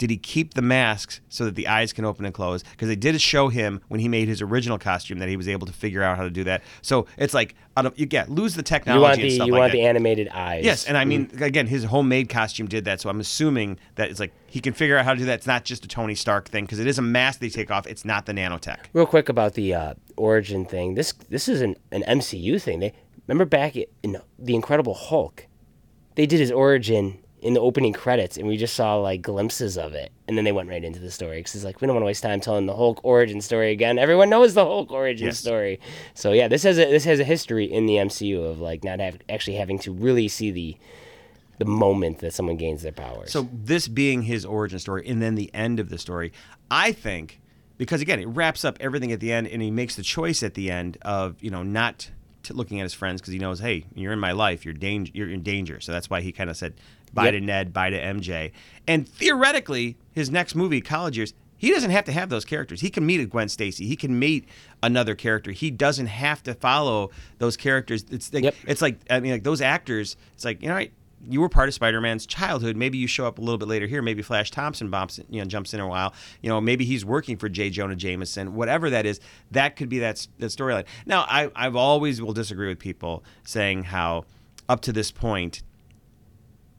Did 0.02 0.10
he 0.10 0.18
keep 0.18 0.56
the 0.56 0.64
masks 0.64 1.22
so 1.30 1.46
that 1.46 1.54
the 1.54 1.68
eyes 1.68 1.94
can 1.94 2.06
open 2.06 2.26
and 2.26 2.34
close? 2.34 2.64
Because 2.64 2.88
they 2.88 2.96
did 2.96 3.22
show 3.22 3.50
him 3.50 3.82
when 3.88 4.00
he 4.00 4.08
made 4.08 4.28
his 4.28 4.42
original 4.42 4.80
costume 4.80 5.20
that 5.20 5.30
he 5.30 5.38
was 5.38 5.48
able 5.48 5.68
to 5.68 5.74
figure 5.74 6.02
out 6.02 6.18
how 6.18 6.24
to 6.24 6.32
do 6.32 6.44
that. 6.46 6.64
So 6.82 7.06
it's 7.18 7.36
like 7.36 7.54
out 7.78 7.86
of 7.86 8.00
you 8.00 8.08
get 8.08 8.28
lose 8.28 8.56
the 8.56 8.64
technology 8.64 8.98
You 8.98 9.04
want 9.04 9.20
and 9.20 9.24
the 9.30 9.36
stuff 9.36 9.46
you 9.46 9.54
like 9.54 9.60
want 9.60 9.72
that. 9.74 9.78
the 9.78 9.86
animated 9.86 10.28
eyes. 10.30 10.66
yes, 10.66 10.86
and 10.86 10.98
I 10.98 11.06
mean 11.06 11.30
again, 11.40 11.68
his 11.68 11.84
homemade 11.84 12.30
costume 12.30 12.66
did 12.66 12.86
that. 12.86 13.00
So 13.00 13.12
I'm 13.12 13.20
assuming 13.20 13.78
that 13.94 14.10
it's 14.10 14.20
like 14.20 14.34
he 14.48 14.60
can 14.60 14.74
figure 14.74 14.98
out 14.98 15.06
how 15.06 15.14
to 15.14 15.20
do 15.20 15.26
that. 15.26 15.36
It's 15.36 15.46
not 15.46 15.66
just 15.66 15.86
a 15.86 15.88
Tony 15.88 16.16
Stark 16.16 16.50
thing 16.50 16.66
because 16.66 16.80
it 16.80 16.88
is 16.88 16.98
a 16.98 17.04
mask 17.04 17.40
they 17.40 17.50
take 17.50 17.70
off. 17.70 17.86
It's 17.86 18.04
not 18.04 18.26
the 18.26 18.34
nanotech. 18.34 18.80
Real 18.94 19.06
quick 19.06 19.30
about 19.30 19.54
the 19.54 19.76
uh, 19.76 19.94
origin 20.18 20.66
thing. 20.66 20.96
This 20.96 21.14
this 21.30 21.48
is 21.48 21.62
an, 21.62 21.76
an 21.92 22.02
MCU 22.08 22.60
thing. 22.60 22.80
They 22.80 22.92
remember 23.28 23.46
back 23.46 23.76
in 24.02 24.18
the 24.40 24.56
Incredible 24.56 24.96
Hulk, 24.96 25.46
they 26.16 26.26
did 26.26 26.40
his 26.40 26.52
origin 26.52 27.20
in 27.42 27.54
the 27.54 27.60
opening 27.60 27.92
credits, 27.94 28.38
and 28.38 28.48
we 28.48 28.56
just 28.56 28.76
saw 28.76 28.96
like 28.96 29.22
glimpses 29.22 29.78
of 29.78 29.94
it, 29.94 30.12
and 30.28 30.38
then 30.38 30.46
they 30.46 30.52
went 30.52 30.70
right 30.70 30.84
into 30.84 31.00
the 31.00 31.12
story 31.12 31.40
because 31.40 31.56
it's 31.56 31.64
like 31.64 31.82
we 31.82 31.88
don't 31.88 31.96
want 31.96 32.04
to 32.04 32.08
waste 32.08 32.24
time 32.24 32.40
telling 32.40 32.68
the 32.68 32.76
Hulk 32.76 33.00
origin 33.04 33.42
story 33.42 33.72
again. 33.72 33.98
Everyone 33.98 34.30
knows 34.30 34.54
the 34.54 34.64
Hulk 34.66 34.92
origin 34.92 35.28
Yes. 35.28 35.40
story. 35.40 35.80
So 36.14 36.32
yeah, 36.32 36.48
this 36.48 36.64
has 36.64 36.78
a 36.78 36.86
this 36.86 37.04
has 37.06 37.20
a 37.20 37.24
history 37.24 37.66
in 37.66 37.86
the 37.88 37.96
MCU 37.96 38.44
of 38.44 38.60
like 38.60 38.84
not 38.84 39.00
have, 39.00 39.18
actually 39.30 39.58
having 39.58 39.80
to 39.80 39.92
really 39.92 40.28
see 40.28 40.52
the 40.52 40.78
the 41.58 41.66
moment 41.66 42.20
that 42.20 42.34
someone 42.34 42.58
gains 42.58 42.82
their 42.82 42.92
powers. 42.92 43.32
So 43.32 43.48
this 43.54 43.88
being 43.88 44.24
his 44.24 44.46
origin 44.46 44.80
story 44.80 45.08
and 45.08 45.22
then 45.22 45.36
the 45.36 45.54
end 45.54 45.80
of 45.80 45.90
the 45.90 45.98
story, 45.98 46.32
I 46.72 46.92
think 46.92 47.40
because 47.78 48.02
again, 48.02 48.20
it 48.20 48.28
wraps 48.28 48.64
up 48.64 48.78
everything 48.80 49.12
at 49.12 49.20
the 49.20 49.32
end 49.32 49.48
and 49.48 49.62
he 49.62 49.72
makes 49.72 49.96
the 49.96 50.04
choice 50.04 50.44
at 50.44 50.54
the 50.54 50.70
end 50.70 50.98
of, 51.02 51.36
you 51.42 51.50
know, 51.50 51.64
not 51.64 52.12
looking 52.50 52.80
at 52.80 52.84
his 52.84 52.94
friends 52.94 53.22
because 53.22 53.34
he 53.34 53.40
knows, 53.40 53.60
hey, 53.60 53.86
you're 53.94 54.12
in 54.14 54.20
my 54.20 54.32
life, 54.32 54.66
you're 54.66 54.74
danger, 54.74 55.12
you're 55.16 55.30
in 55.30 55.42
danger. 55.44 55.80
So 55.80 55.92
that's 55.92 56.10
why 56.10 56.22
he 56.22 56.32
kind 56.32 56.50
of 56.50 56.58
said 56.58 56.74
bye 57.14 57.26
Yep. 57.26 57.34
to 57.34 57.42
Ned, 57.42 57.74
bye 57.74 57.90
to 57.90 58.00
MJ. 58.00 58.52
And 58.88 59.08
theoretically, 59.08 59.98
his 60.12 60.30
next 60.30 60.56
movie, 60.56 60.82
College 60.82 61.18
Years, 61.18 61.34
he 61.58 61.70
doesn't 61.72 61.92
have 61.92 62.06
to 62.06 62.12
have 62.12 62.30
those 62.30 62.44
characters. 62.46 62.82
He 62.82 62.90
can 62.90 63.06
meet 63.06 63.20
a 63.22 63.26
Gwen 63.26 63.48
Stacy. 63.48 63.86
He 63.86 63.96
can 63.96 64.18
meet 64.18 64.48
another 64.82 65.14
character. 65.14 65.52
He 65.52 65.70
doesn't 65.70 66.08
have 66.08 66.42
to 66.44 66.54
follow 66.56 67.12
those 67.38 67.56
characters. 67.56 68.04
It's 68.10 68.34
like, 68.34 68.44
Yep. 68.46 68.56
it's 68.68 68.82
like 68.82 69.00
I 69.10 69.20
mean, 69.20 69.32
like 69.32 69.44
those 69.44 69.62
actors. 69.62 70.16
It's 70.34 70.44
like 70.44 70.62
you 70.64 70.70
know, 70.70 70.74
right, 70.74 70.92
you 71.30 71.40
were 71.40 71.50
part 71.50 71.68
of 71.70 71.76
Spider-Man's 71.76 72.26
childhood. 72.26 72.76
Maybe 72.76 72.98
you 72.98 73.06
show 73.06 73.28
up 73.28 73.38
a 73.38 73.42
little 73.42 73.60
bit 73.60 73.68
later 73.68 73.86
here. 73.86 74.02
Maybe 74.02 74.24
Flash 74.24 74.50
Thompson 74.50 74.90
bumps, 74.90 75.20
you 75.30 75.40
know, 75.40 75.46
jumps 75.46 75.72
in 75.76 75.80
a 75.80 75.88
while. 75.88 76.16
You 76.42 76.50
know, 76.50 76.60
maybe 76.60 76.84
he's 76.84 77.06
working 77.06 77.38
for 77.38 77.48
J. 77.48 77.70
Jonah 77.70 77.96
Jameson. 77.96 78.56
Whatever 78.56 78.90
that 78.90 79.06
is, 79.06 79.20
that 79.52 79.76
could 79.76 79.88
be 79.88 80.00
that 80.00 80.26
that 80.40 80.48
storyline. 80.48 80.86
Now, 81.06 81.26
I 81.30 81.52
I've 81.56 81.76
always 81.76 82.24
will 82.24 82.34
disagree 82.34 82.70
with 82.70 82.80
people 82.80 83.24
saying 83.44 83.84
how 83.84 84.26
up 84.68 84.82
to 84.82 84.92
this 84.92 85.12
point. 85.12 85.62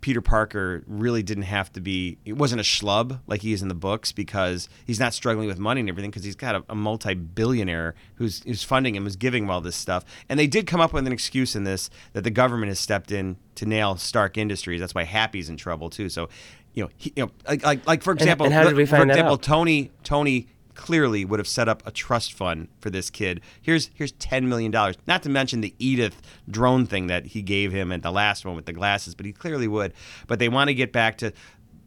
Peter 0.02 0.20
Parker 0.20 0.82
really 0.86 1.22
didn't 1.22 1.44
have 1.44 1.72
to 1.72 1.80
be. 1.80 2.18
It 2.26 2.34
wasn't 2.34 2.60
a 2.60 2.64
schlub 2.64 3.20
like 3.26 3.40
he 3.40 3.52
is 3.52 3.62
in 3.62 3.68
the 3.68 3.74
books 3.74 4.12
because 4.12 4.68
he's 4.84 5.00
not 5.00 5.14
struggling 5.14 5.46
with 5.46 5.58
money 5.58 5.80
and 5.80 5.88
everything 5.88 6.10
because 6.10 6.24
he's 6.24 6.36
got 6.36 6.56
a, 6.56 6.64
a 6.68 6.74
multi-billionaire 6.74 7.94
who's 8.16 8.42
who's 8.42 8.64
funding 8.64 8.94
him, 8.94 9.04
who's 9.04 9.16
giving 9.16 9.44
him 9.44 9.50
all 9.50 9.62
this 9.62 9.76
stuff. 9.76 10.04
And 10.28 10.38
they 10.38 10.48
did 10.48 10.66
come 10.66 10.80
up 10.80 10.92
with 10.92 11.06
an 11.06 11.12
excuse 11.12 11.56
in 11.56 11.64
this 11.64 11.88
that 12.12 12.24
the 12.24 12.30
government 12.30 12.68
has 12.68 12.80
stepped 12.80 13.10
in 13.10 13.36
to 13.54 13.64
nail 13.64 13.96
Stark 13.96 14.36
Industries. 14.36 14.80
That's 14.80 14.94
why 14.94 15.04
Happy's 15.04 15.48
in 15.48 15.56
trouble 15.56 15.88
too. 15.88 16.08
So, 16.08 16.28
you 16.74 16.82
know, 16.84 16.90
he, 16.96 17.12
you 17.16 17.24
know, 17.24 17.32
like, 17.48 17.62
like, 17.64 17.86
like 17.86 18.02
for 18.02 18.12
example, 18.12 18.46
and 18.46 18.54
how 18.54 18.64
did 18.64 18.74
we 18.74 18.84
find 18.84 19.08
that 19.08 19.14
example, 19.14 19.34
out? 19.34 19.42
Tony 19.42 19.92
Tony 20.02 20.48
clearly 20.74 21.24
would 21.24 21.38
have 21.38 21.48
set 21.48 21.68
up 21.68 21.82
a 21.86 21.90
trust 21.90 22.32
fund 22.32 22.68
for 22.80 22.90
this 22.90 23.10
kid. 23.10 23.40
Here's 23.60 23.90
here's 23.94 24.12
ten 24.12 24.48
million 24.48 24.70
dollars. 24.70 24.96
Not 25.06 25.22
to 25.24 25.28
mention 25.28 25.60
the 25.60 25.74
Edith 25.78 26.20
drone 26.50 26.86
thing 26.86 27.06
that 27.08 27.26
he 27.26 27.42
gave 27.42 27.72
him 27.72 27.92
at 27.92 28.02
the 28.02 28.12
last 28.12 28.44
one 28.44 28.56
with 28.56 28.66
the 28.66 28.72
glasses, 28.72 29.14
but 29.14 29.26
he 29.26 29.32
clearly 29.32 29.68
would. 29.68 29.92
But 30.26 30.38
they 30.38 30.48
want 30.48 30.68
to 30.68 30.74
get 30.74 30.92
back 30.92 31.18
to 31.18 31.32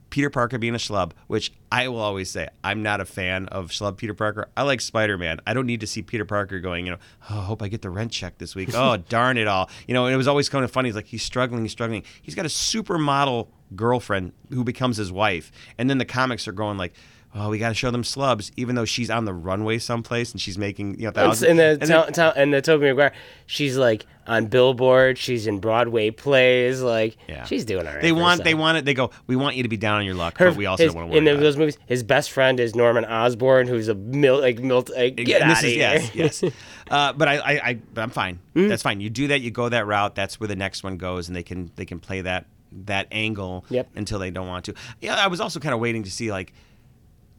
Peter 0.09 0.29
Parker 0.29 0.57
being 0.57 0.75
a 0.75 0.77
schlub, 0.77 1.11
which 1.27 1.51
I 1.71 1.89
will 1.89 1.99
always 1.99 2.31
say 2.31 2.47
I'm 2.63 2.81
not 2.81 3.01
a 3.01 3.05
fan 3.05 3.47
of 3.47 3.71
schlub 3.71 3.97
Peter 3.97 4.13
Parker. 4.13 4.47
I 4.55 4.63
like 4.63 4.79
Spider 4.79 5.17
Man. 5.17 5.41
I 5.45 5.53
don't 5.53 5.65
need 5.65 5.81
to 5.81 5.87
see 5.87 6.01
Peter 6.01 6.23
Parker 6.23 6.59
going, 6.59 6.85
you 6.85 6.91
know, 6.93 6.99
oh, 7.29 7.39
I 7.39 7.43
hope 7.43 7.61
I 7.61 7.67
get 7.67 7.81
the 7.81 7.89
rent 7.89 8.13
check 8.13 8.37
this 8.37 8.55
week. 8.55 8.69
Oh, 8.73 8.95
darn 9.09 9.37
it 9.37 9.47
all. 9.47 9.69
You 9.87 9.93
know, 9.93 10.05
and 10.05 10.13
it 10.13 10.17
was 10.17 10.27
always 10.27 10.47
kind 10.47 10.63
of 10.63 10.71
funny. 10.71 10.87
He's 10.87 10.95
like, 10.95 11.07
he's 11.07 11.23
struggling, 11.23 11.63
he's 11.63 11.73
struggling. 11.73 12.03
He's 12.21 12.33
got 12.33 12.45
a 12.45 12.49
supermodel 12.49 13.49
girlfriend 13.75 14.31
who 14.51 14.63
becomes 14.63 14.95
his 14.95 15.11
wife. 15.11 15.51
And 15.77 15.89
then 15.89 15.97
the 15.97 16.05
comics 16.05 16.47
are 16.47 16.53
going 16.53 16.77
like, 16.77 16.93
Oh, 17.37 17.49
we 17.49 17.57
got 17.57 17.67
to 17.69 17.75
show 17.75 17.91
them 17.91 18.05
slubs, 18.05 18.49
even 18.55 18.75
though 18.75 18.85
she's 18.85 19.09
on 19.09 19.25
the 19.25 19.33
runway 19.33 19.77
someplace 19.77 20.31
and 20.31 20.39
she's 20.39 20.57
making 20.57 20.97
you 20.99 21.07
know 21.07 21.11
thousands. 21.11 21.49
in 21.51 21.57
the 21.57 21.63
and 21.71 21.81
then- 21.81 22.05
to, 22.07 22.11
to, 22.33 22.41
in 22.41 22.51
the 22.51 22.61
Tobey 22.61 22.85
Maguire, 22.87 23.11
she's 23.45 23.75
like 23.77 24.05
on 24.25 24.45
Billboard. 24.45 25.17
She's 25.17 25.45
in 25.45 25.59
Broadway 25.59 26.11
plays. 26.11 26.81
Like 26.81 27.17
Yeah. 27.27 27.43
she's 27.43 27.65
doing 27.65 27.85
all 27.85 27.93
right. 27.93 28.01
They 28.01 28.13
want, 28.13 28.43
they 28.45 28.53
want 28.53 28.77
it. 28.77 28.85
They 28.85 28.93
go. 28.93 29.11
We 29.27 29.35
want 29.35 29.57
you 29.57 29.63
to 29.63 29.69
be 29.69 29.75
down 29.75 29.97
on 29.99 30.05
your 30.05 30.15
luck, 30.15 30.37
Her- 30.37 30.49
but 30.51 30.57
we 30.57 30.65
also 30.65 30.83
his- 30.85 30.93
don't 30.93 31.09
want 31.09 31.11
to 31.11 31.17
in 31.17 31.39
those 31.41 31.57
movies. 31.57 31.77
His 31.87 32.03
best 32.03 32.31
friend 32.31 32.57
is 32.59 32.73
Norman 32.73 33.03
Osborn, 33.03 33.67
who's 33.67 33.89
a 33.89 33.95
mil, 33.95 34.39
like 34.39 34.59
mil, 34.59 34.85
like, 34.95 35.17
get 35.17 35.41
out 35.41 35.51
of 35.57 35.69
here. 35.69 35.77
yes, 35.77 36.15
yes. 36.15 36.43
Uh, 36.89 37.11
but 37.13 37.27
I, 37.27 37.35
I, 37.37 37.51
I, 37.69 37.73
but 37.93 38.01
I'm 38.01 38.11
fine. 38.11 38.39
Hmm? 38.53 38.67
That's 38.67 38.83
fine. 38.83 39.01
You 39.01 39.09
do 39.09 39.27
that. 39.29 39.41
You 39.41 39.49
go 39.51 39.67
that 39.69 39.87
route. 39.87 40.13
That's 40.15 40.39
where 40.39 40.47
the 40.47 40.55
next 40.55 40.83
one 40.83 40.97
goes, 40.97 41.27
and 41.27 41.35
they 41.35 41.41
can, 41.43 41.71
they 41.75 41.85
can 41.85 41.99
play 41.99 42.21
that, 42.21 42.45
that 42.85 43.07
angle 43.11 43.65
Yep. 43.69 43.89
until 43.95 44.19
they 44.19 44.29
don't 44.29 44.47
want 44.47 44.65
to. 44.65 44.75
Yeah, 45.01 45.15
I 45.15 45.25
was 45.27 45.41
also 45.41 45.59
kind 45.59 45.73
of 45.73 45.79
waiting 45.81 46.03
to 46.03 46.11
see 46.11 46.31
like, 46.31 46.53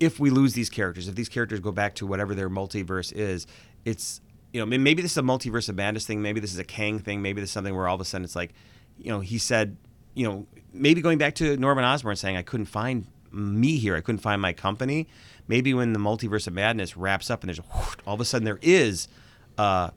if 0.00 0.20
we 0.20 0.30
lose 0.30 0.54
these 0.54 0.68
characters, 0.68 1.08
if 1.08 1.14
these 1.14 1.28
characters 1.28 1.60
go 1.60 1.72
back 1.72 1.94
to 1.96 2.06
whatever 2.06 2.34
their 2.34 2.50
multiverse 2.50 3.12
is, 3.12 3.46
it's 3.84 4.20
you 4.52 4.60
know 4.60 4.66
maybe 4.66 5.02
this 5.02 5.12
is 5.12 5.18
a 5.18 5.22
multiverse 5.22 5.68
of 5.68 5.76
madness 5.76 6.06
thing. 6.06 6.22
Maybe 6.22 6.40
this 6.40 6.52
is 6.52 6.58
a 6.58 6.64
Kang 6.64 6.98
thing. 6.98 7.22
Maybe 7.22 7.40
this 7.40 7.50
is 7.50 7.54
something 7.54 7.74
where 7.74 7.88
all 7.88 7.94
of 7.94 8.00
a 8.00 8.04
sudden 8.04 8.24
it's 8.24 8.36
like, 8.36 8.52
you 8.98 9.10
know, 9.10 9.20
he 9.20 9.38
said, 9.38 9.76
you 10.14 10.26
know, 10.26 10.46
maybe 10.72 11.00
going 11.00 11.18
back 11.18 11.34
to 11.36 11.56
Norman 11.56 11.84
Osborn 11.84 12.16
saying 12.16 12.36
I 12.36 12.42
couldn't 12.42 12.66
find 12.66 13.06
me 13.32 13.76
here. 13.78 13.96
I 13.96 14.00
couldn't 14.00 14.20
find 14.20 14.40
my 14.40 14.52
company. 14.52 15.08
Maybe 15.48 15.74
when 15.74 15.92
the 15.92 15.98
multiverse 15.98 16.46
of 16.46 16.52
madness 16.54 16.96
wraps 16.96 17.30
up 17.30 17.42
and 17.42 17.48
there's 17.48 17.58
a, 17.58 17.64
all 18.06 18.14
of 18.14 18.20
a 18.20 18.24
sudden 18.24 18.44
there 18.44 18.58
is. 18.62 19.08
Uh, 19.58 19.90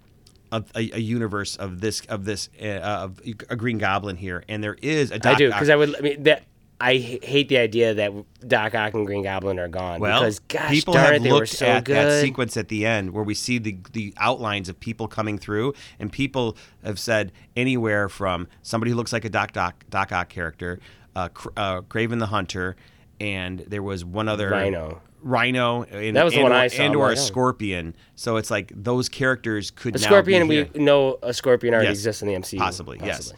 a, 0.51 0.63
a, 0.75 0.99
universe 0.99 1.55
of 1.57 1.79
this 1.79 2.01
of 2.07 2.25
this 2.25 2.49
uh, 2.61 2.65
of 2.65 3.21
a 3.25 3.55
Green 3.55 3.77
Goblin 3.77 4.15
here, 4.15 4.43
and 4.47 4.63
there 4.63 4.77
is 4.81 5.11
a 5.11 5.15
I 5.15 5.17
Doc 5.19 5.37
do 5.37 5.47
because 5.47 5.69
I 5.69 5.75
would. 5.75 5.95
I 5.95 6.01
mean 6.01 6.23
that. 6.23 6.43
I 6.81 6.91
h- 6.93 7.23
hate 7.25 7.49
the 7.49 7.57
idea 7.57 7.93
that 7.93 8.11
Doc 8.47 8.73
Ock 8.73 8.93
and 8.93 9.05
Green 9.05 9.23
Goblin 9.23 9.59
are 9.59 9.67
gone. 9.67 9.99
Well, 9.99 10.21
because 10.21 10.39
gosh 10.39 10.69
people 10.71 10.93
darn 10.93 11.05
have 11.05 11.15
it, 11.15 11.23
they 11.23 11.31
were 11.31 11.39
looked 11.39 11.49
so 11.49 11.65
at 11.65 11.83
good. 11.83 11.95
that 11.95 12.21
sequence 12.21 12.55
at 12.55 12.69
the 12.69 12.85
end 12.85 13.11
where 13.11 13.23
we 13.23 13.33
see 13.33 13.57
the 13.57 13.77
the 13.91 14.13
outlines 14.17 14.69
of 14.69 14.79
people 14.79 15.07
coming 15.07 15.37
through, 15.37 15.73
and 15.99 16.11
people 16.11 16.55
have 16.83 16.97
said 16.99 17.31
anywhere 17.57 18.07
from 18.07 18.47
somebody 18.61 18.91
who 18.91 18.97
looks 18.97 19.11
like 19.11 19.25
a 19.25 19.29
Doc 19.29 19.51
Doc 19.51 19.83
Doc 19.89 20.11
Ock 20.13 20.29
character, 20.29 20.79
uh, 21.15 21.27
uh, 21.57 21.81
Kraven 21.81 22.19
the 22.19 22.27
Hunter, 22.27 22.75
and 23.19 23.59
there 23.67 23.83
was 23.83 24.05
one 24.05 24.27
other 24.29 24.49
Rhino. 24.49 25.01
Rhino, 25.21 25.83
and, 25.83 26.15
That 26.15 26.23
was 26.23 26.33
the 26.33 26.39
and 26.39 26.43
one 26.49 26.53
I 26.53 26.69
saw, 26.69 26.81
and 26.83 26.95
or 26.95 27.11
a. 27.11 27.17
Scorpion. 27.17 27.93
So 28.15 28.37
it's 28.37 28.49
like 28.49 28.71
those 28.73 29.09
characters 29.09 29.69
could 29.69 29.97
A 29.97 29.99
Scorpion, 29.99 30.47
we 30.47 30.69
know 30.75 31.19
a 31.21 31.33
Scorpion 31.33 31.73
already 31.73 31.89
Yes. 31.89 31.97
exists 31.97 32.21
in 32.21 32.29
the 32.29 32.35
MCU. 32.35 32.57
Possibly, 32.57 32.99
yes. 33.03 33.33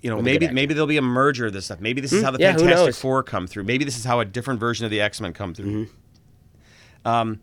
You 0.00 0.10
know, 0.10 0.16
With 0.16 0.26
a 0.26 0.30
good 0.30 0.40
maybe 0.42 0.54
maybe 0.54 0.74
there'll 0.74 0.86
be 0.86 0.96
a 0.96 1.02
merger 1.02 1.46
of 1.46 1.52
this 1.52 1.64
stuff. 1.64 1.80
Maybe 1.80 2.00
this 2.00 2.12
is 2.12 2.22
how 2.22 2.30
the 2.30 2.38
yeah, 2.38 2.52
who 2.52 2.60
Fantastic 2.60 2.86
knows? 2.86 2.98
Four 3.00 3.22
come 3.24 3.46
through. 3.48 3.64
Maybe 3.64 3.84
this 3.84 3.98
is 3.98 4.04
how 4.04 4.20
a 4.20 4.24
different 4.24 4.60
version 4.60 4.84
of 4.84 4.90
the 4.92 5.00
X 5.00 5.20
Men 5.20 5.32
come 5.32 5.54
through. 5.54 5.86
Mm-hmm. 5.86 7.08
Um, 7.08 7.40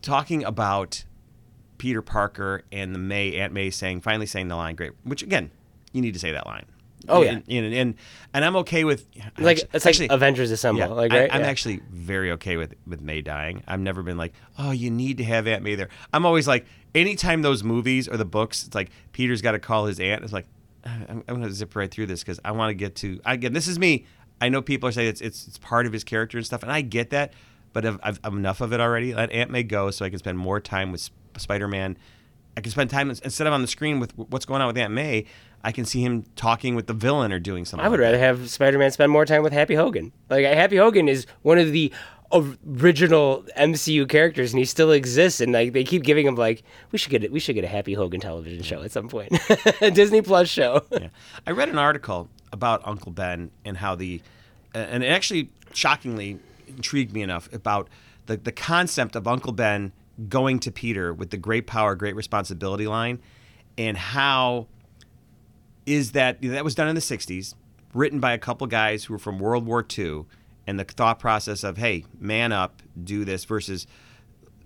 talking 0.00 0.44
about 0.44 1.04
Peter 1.78 2.02
Parker 2.02 2.62
and 2.72 2.94
the 2.94 2.98
May 2.98 3.36
Aunt 3.36 3.52
May 3.52 3.70
saying 3.70 4.00
finally 4.00 4.26
saying 4.26 4.48
the 4.48 4.56
line 4.56 4.74
"Great," 4.74 4.92
which 5.04 5.22
again, 5.22 5.50
you 5.92 6.00
need 6.02 6.14
to 6.14 6.20
say 6.20 6.32
that 6.32 6.46
line. 6.46 6.64
Oh, 7.08 7.24
and, 7.24 7.42
and 7.48 7.74
and, 7.74 7.94
and 8.32 8.44
I'm 8.44 8.54
okay 8.56 8.84
with 8.84 9.06
Like 9.38 9.58
actually- 9.58 9.68
it's 9.72 9.84
like 9.84 9.92
actually, 9.94 10.08
Avengers 10.10 10.50
Assemble. 10.52 10.78
yeah, 10.80 10.86
like 10.86 11.12
I, 11.12 11.20
right? 11.22 11.34
I'm 11.34 11.40
Yeah. 11.40 11.48
actually 11.48 11.80
very 11.90 12.30
okay 12.32 12.56
with 12.56 12.74
with 12.86 13.00
May 13.00 13.22
dying. 13.22 13.62
I've 13.66 13.80
never 13.80 14.02
been 14.04 14.16
like, 14.16 14.32
oh, 14.58 14.70
you 14.70 14.88
need 14.90 15.18
to 15.18 15.24
have 15.24 15.46
Aunt 15.48 15.64
May 15.64 15.74
there. 15.74 15.88
I'm 16.12 16.24
always 16.24 16.46
like, 16.46 16.64
anytime 16.94 17.42
those 17.42 17.64
movies 17.64 18.08
or 18.08 18.16
the 18.16 18.24
books, 18.24 18.64
it's 18.66 18.74
like 18.76 18.90
Peter's 19.12 19.42
got 19.42 19.52
to 19.52 19.58
call 19.58 19.86
his 19.86 19.98
aunt. 19.98 20.22
It's 20.22 20.32
like, 20.32 20.44
"Uh, 20.44 20.48
I'm, 20.84 21.22
I'm 21.28 21.36
going 21.36 21.42
to 21.42 21.52
zip 21.52 21.76
right 21.76 21.90
through 21.90 22.06
this 22.06 22.22
because 22.22 22.40
I 22.44 22.52
want 22.52 22.70
to 22.70 22.74
get 22.74 22.96
to. 22.96 23.20
Again, 23.24 23.52
this 23.52 23.68
is 23.68 23.78
me. 23.78 24.06
I 24.40 24.48
know 24.48 24.60
people 24.60 24.88
are 24.88 24.92
saying 24.92 25.08
it's 25.08 25.20
it's 25.20 25.46
it's 25.46 25.58
part 25.58 25.86
of 25.86 25.92
his 25.92 26.04
character 26.04 26.36
and 26.36 26.44
stuff, 26.44 26.62
and 26.62 26.72
I 26.72 26.80
get 26.80 27.10
that. 27.10 27.32
But 27.72 27.86
I've, 27.86 27.98
I've, 28.02 28.20
enough 28.26 28.60
of 28.60 28.72
it 28.72 28.80
already. 28.80 29.14
Let 29.14 29.30
Aunt 29.32 29.50
May 29.50 29.62
go 29.62 29.90
so 29.90 30.04
I 30.04 30.10
can 30.10 30.18
spend 30.18 30.36
more 30.36 30.60
time 30.60 30.92
with 30.92 31.08
Spider-Man. 31.38 31.96
I 32.54 32.60
can 32.60 32.70
spend 32.70 32.90
time 32.90 33.08
instead 33.08 33.46
of 33.46 33.52
on 33.54 33.62
the 33.62 33.68
screen 33.68 33.98
with 33.98 34.12
what's 34.16 34.44
going 34.44 34.60
on 34.60 34.66
with 34.66 34.76
Aunt 34.76 34.92
May. 34.92 35.24
I 35.64 35.72
can 35.72 35.86
see 35.86 36.02
him 36.02 36.24
talking 36.36 36.74
with 36.74 36.86
the 36.86 36.92
villain 36.92 37.32
or 37.32 37.38
doing 37.38 37.64
something. 37.64 37.84
I 37.84 37.88
would 37.88 38.00
like 38.00 38.06
rather 38.06 38.18
have 38.18 38.50
Spider-Man 38.50 38.90
spend 38.90 39.10
more 39.10 39.24
time 39.24 39.42
with 39.42 39.52
Happy 39.52 39.74
Hogan. 39.74 40.12
Like 40.28 40.44
Happy 40.44 40.76
Hogan 40.76 41.08
is 41.08 41.26
one 41.42 41.58
of 41.58 41.72
the 41.72 41.92
original 42.32 43.44
MCU 43.58 44.08
characters, 44.08 44.52
and 44.52 44.58
he 44.58 44.64
still 44.64 44.92
exists. 44.92 45.40
And 45.40 45.52
like 45.52 45.72
they 45.72 45.84
keep 45.84 46.02
giving 46.02 46.26
him 46.26 46.34
like 46.34 46.62
we 46.90 46.98
should 46.98 47.10
get 47.10 47.24
it. 47.24 47.32
We 47.32 47.40
should 47.40 47.54
get 47.54 47.64
a 47.64 47.68
Happy 47.68 47.94
Hogan 47.94 48.20
television 48.20 48.62
show 48.62 48.82
at 48.82 48.92
some 48.92 49.08
point, 49.08 49.32
a 49.80 49.90
Disney 49.90 50.22
Plus 50.22 50.48
show. 50.48 50.82
Yeah. 50.90 51.08
I 51.46 51.50
read 51.50 51.68
an 51.68 51.78
article 51.78 52.28
about 52.52 52.82
Uncle 52.84 53.12
Ben 53.12 53.50
and 53.64 53.76
how 53.76 53.94
the, 53.94 54.20
and 54.74 55.02
it 55.02 55.08
actually 55.08 55.50
shockingly 55.72 56.38
intrigued 56.68 57.12
me 57.12 57.22
enough 57.22 57.52
about 57.52 57.88
the, 58.26 58.36
the 58.36 58.52
concept 58.52 59.16
of 59.16 59.26
Uncle 59.26 59.52
Ben 59.52 59.92
going 60.28 60.58
to 60.60 60.70
Peter 60.70 61.12
with 61.12 61.30
the 61.30 61.36
great 61.36 61.66
power, 61.66 61.94
great 61.94 62.14
responsibility 62.14 62.86
line, 62.86 63.18
and 63.78 63.96
how 63.96 64.66
is 65.86 66.12
that 66.12 66.40
that 66.42 66.64
was 66.64 66.74
done 66.74 66.88
in 66.88 66.94
the 66.94 67.00
60s, 67.00 67.54
written 67.94 68.20
by 68.20 68.32
a 68.32 68.38
couple 68.38 68.66
guys 68.66 69.04
who 69.04 69.14
were 69.14 69.18
from 69.18 69.38
World 69.38 69.66
War 69.66 69.84
II, 69.98 70.24
and 70.66 70.78
the 70.78 70.84
thought 70.84 71.18
process 71.18 71.64
of, 71.64 71.76
hey, 71.76 72.04
man 72.18 72.52
up, 72.52 72.82
do 73.02 73.24
this 73.24 73.44
versus 73.44 73.86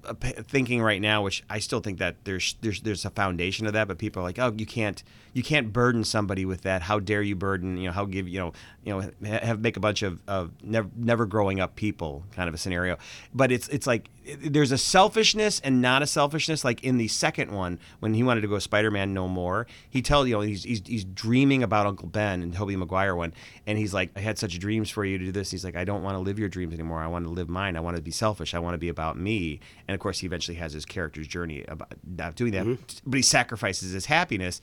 uh, 0.04 0.14
thinking 0.14 0.82
right 0.82 1.00
now, 1.00 1.22
which 1.22 1.42
I 1.50 1.58
still 1.58 1.80
think 1.80 1.98
that 1.98 2.24
there's 2.24 2.54
there's 2.60 2.80
there's 2.80 3.04
a 3.04 3.10
foundation 3.10 3.66
of 3.66 3.72
that, 3.72 3.88
but 3.88 3.98
people 3.98 4.22
are 4.22 4.24
like, 4.24 4.38
oh, 4.38 4.54
you 4.56 4.66
can't 4.66 5.02
you 5.32 5.42
can't 5.42 5.72
burden 5.72 6.04
somebody 6.04 6.44
with 6.44 6.62
that. 6.62 6.82
How 6.82 7.00
dare 7.00 7.22
you 7.22 7.34
burden 7.34 7.76
you 7.76 7.86
know 7.86 7.92
how 7.92 8.04
give 8.04 8.28
you 8.28 8.38
know 8.38 8.52
you 8.84 8.94
know 8.94 9.28
have 9.28 9.60
make 9.60 9.76
a 9.76 9.80
bunch 9.80 10.02
of, 10.02 10.20
of 10.28 10.52
never 10.62 10.88
never 10.96 11.26
growing 11.26 11.60
up 11.60 11.74
people 11.76 12.24
kind 12.32 12.48
of 12.48 12.54
a 12.54 12.58
scenario. 12.58 12.98
But 13.34 13.50
it's 13.50 13.68
it's 13.68 13.86
like 13.86 14.08
there's 14.26 14.72
a 14.72 14.78
selfishness 14.78 15.60
and 15.60 15.80
not 15.80 16.02
a 16.02 16.06
selfishness. 16.06 16.64
Like 16.64 16.82
in 16.82 16.98
the 16.98 17.08
second 17.08 17.52
one, 17.52 17.78
when 18.00 18.14
he 18.14 18.22
wanted 18.22 18.40
to 18.40 18.48
go 18.48 18.58
Spider 18.58 18.90
Man 18.90 19.14
no 19.14 19.28
more, 19.28 19.66
he 19.88 20.02
tells 20.02 20.26
you 20.26 20.34
know 20.34 20.40
he's, 20.40 20.64
he's 20.64 20.82
he's 20.84 21.04
dreaming 21.04 21.62
about 21.62 21.86
Uncle 21.86 22.08
Ben 22.08 22.42
and 22.42 22.52
Tobey 22.52 22.76
Maguire 22.76 23.14
one, 23.14 23.34
and 23.66 23.78
he's 23.78 23.94
like, 23.94 24.10
I 24.16 24.20
had 24.20 24.38
such 24.38 24.58
dreams 24.58 24.90
for 24.90 25.04
you 25.04 25.18
to 25.18 25.24
do 25.26 25.32
this. 25.32 25.50
He's 25.50 25.64
like, 25.64 25.76
I 25.76 25.84
don't 25.84 26.02
want 26.02 26.16
to 26.16 26.20
live 26.20 26.38
your 26.38 26.48
dreams 26.48 26.74
anymore. 26.74 27.00
I 27.00 27.06
want 27.06 27.24
to 27.24 27.30
live 27.30 27.48
mine. 27.48 27.76
I 27.76 27.80
want 27.80 27.96
to 27.96 28.02
be 28.02 28.10
selfish. 28.10 28.54
I 28.54 28.58
want 28.58 28.74
to 28.74 28.78
be 28.78 28.88
about 28.88 29.18
me. 29.18 29.60
And 29.86 29.94
of 29.94 30.00
course, 30.00 30.18
he 30.18 30.26
eventually 30.26 30.56
has 30.56 30.72
his 30.72 30.84
character's 30.84 31.28
journey 31.28 31.64
about 31.68 31.94
not 32.04 32.34
doing 32.34 32.52
that, 32.52 32.66
mm-hmm. 32.66 33.10
but 33.10 33.16
he 33.16 33.22
sacrifices 33.22 33.92
his 33.92 34.06
happiness. 34.06 34.60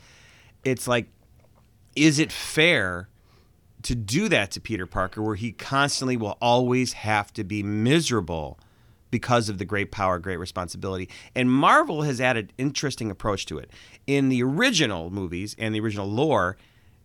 It's 0.65 0.87
like, 0.87 1.07
is 1.95 2.19
it 2.19 2.31
fair 2.31 3.07
to 3.83 3.95
do 3.95 4.29
that 4.29 4.51
to 4.51 4.61
Peter 4.61 4.85
Parker, 4.85 5.21
where 5.21 5.35
he 5.35 5.51
constantly 5.51 6.17
will 6.17 6.37
always 6.41 6.93
have 6.93 7.33
to 7.33 7.43
be 7.43 7.63
miserable 7.63 8.57
because 9.13 9.47
of 9.47 9.59
the 9.59 9.63
great 9.63 9.91
power, 9.91 10.19
great 10.19 10.35
responsibility? 10.35 11.07
And 11.33 11.49
Marvel 11.49 12.01
has 12.01 12.19
added 12.19 12.51
interesting 12.57 13.09
approach 13.09 13.45
to 13.45 13.57
it. 13.57 13.71
In 14.05 14.27
the 14.27 14.43
original 14.43 15.09
movies 15.09 15.55
and 15.57 15.73
the 15.73 15.79
original 15.79 16.07
lore, 16.07 16.57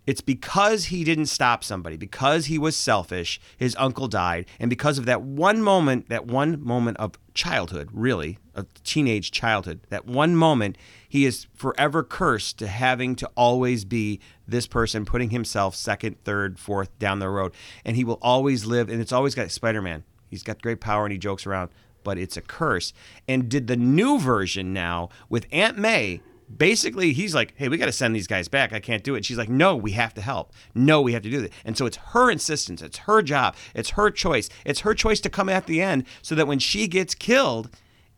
it's 0.08 0.22
because 0.22 0.86
he 0.86 1.04
didn't 1.04 1.26
stop 1.26 1.62
somebody, 1.62 1.98
because 1.98 2.46
he 2.46 2.58
was 2.58 2.74
selfish, 2.74 3.38
his 3.58 3.76
uncle 3.78 4.08
died, 4.08 4.46
and 4.58 4.70
because 4.70 4.96
of 4.96 5.04
that 5.04 5.20
one 5.20 5.62
moment, 5.62 6.08
that 6.08 6.26
one 6.26 6.64
moment 6.64 6.96
of 6.96 7.18
childhood, 7.34 7.90
really, 7.92 8.38
of 8.54 8.72
teenage 8.84 9.30
childhood, 9.30 9.80
that 9.90 10.06
one 10.06 10.34
moment, 10.34 10.78
he 11.06 11.26
is 11.26 11.46
forever 11.54 12.02
cursed 12.02 12.58
to 12.58 12.68
having 12.68 13.16
to 13.16 13.30
always 13.36 13.84
be 13.84 14.18
this 14.46 14.66
person 14.66 15.04
putting 15.04 15.28
himself 15.28 15.74
second, 15.74 16.16
third, 16.24 16.58
fourth 16.58 16.98
down 16.98 17.18
the 17.18 17.28
road. 17.28 17.52
And 17.84 17.94
he 17.94 18.02
will 18.02 18.18
always 18.22 18.64
live, 18.64 18.88
and 18.88 19.02
it's 19.02 19.12
always 19.12 19.34
got 19.34 19.50
Spider 19.50 19.82
Man. 19.82 20.04
He's 20.30 20.42
got 20.42 20.62
great 20.62 20.80
power 20.80 21.04
and 21.04 21.12
he 21.12 21.18
jokes 21.18 21.46
around, 21.46 21.68
but 22.04 22.18
it's 22.18 22.36
a 22.36 22.42
curse. 22.42 22.92
And 23.26 23.48
did 23.48 23.66
the 23.66 23.76
new 23.76 24.18
version 24.18 24.72
now 24.72 25.08
with 25.28 25.46
Aunt 25.52 25.78
May 25.78 26.20
basically 26.54 27.12
he's 27.12 27.34
like 27.34 27.52
hey 27.56 27.68
we 27.68 27.76
got 27.76 27.86
to 27.86 27.92
send 27.92 28.14
these 28.14 28.26
guys 28.26 28.48
back. 28.48 28.72
I 28.72 28.80
can't 28.80 29.04
do 29.04 29.14
it. 29.14 29.24
She's 29.24 29.38
like 29.38 29.48
no 29.48 29.76
we 29.76 29.92
have 29.92 30.14
to 30.14 30.20
help. 30.20 30.52
No 30.74 31.00
we 31.00 31.12
have 31.12 31.22
to 31.22 31.30
do 31.30 31.42
this 31.42 31.50
and 31.64 31.76
so 31.76 31.86
it's 31.86 31.98
her 31.98 32.30
insistence. 32.30 32.82
It's 32.82 32.98
her 32.98 33.22
job. 33.22 33.54
It's 33.74 33.90
her 33.90 34.10
choice. 34.10 34.48
It's 34.64 34.80
her 34.80 34.94
choice 34.94 35.20
to 35.20 35.30
come 35.30 35.48
at 35.48 35.66
the 35.66 35.82
end 35.82 36.04
so 36.22 36.34
that 36.34 36.46
when 36.46 36.58
she 36.58 36.88
gets 36.88 37.14
killed 37.14 37.70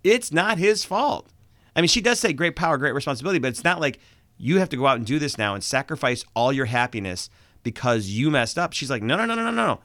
it's 0.05 0.33
not 0.33 0.59
his 0.59 0.85
fault. 0.85 1.29
I 1.75 1.81
mean 1.81 1.89
she 1.89 2.01
does 2.01 2.21
say 2.21 2.33
great 2.33 2.57
power 2.57 2.79
great 2.79 2.95
responsibility 2.95 3.39
but 3.39 3.49
it's 3.49 3.65
not 3.65 3.81
like 3.81 3.99
you 4.39 4.59
have 4.59 4.69
to 4.71 4.77
go 4.77 4.87
out 4.87 4.97
and 4.97 5.07
do 5.07 5.19
this 5.19 5.37
now 5.37 5.55
and 5.55 5.63
sacrifice 5.63 6.25
all 6.35 6.53
your 6.53 6.67
happiness 6.67 7.29
because 7.63 8.09
you 8.09 8.31
messed 8.31 8.59
up. 8.59 8.73
She's 8.73 8.91
like 8.91 9.03
no 9.03 9.17
no 9.17 9.25
no 9.25 9.35
no 9.35 9.45
no 9.45 9.51
no 9.51 9.81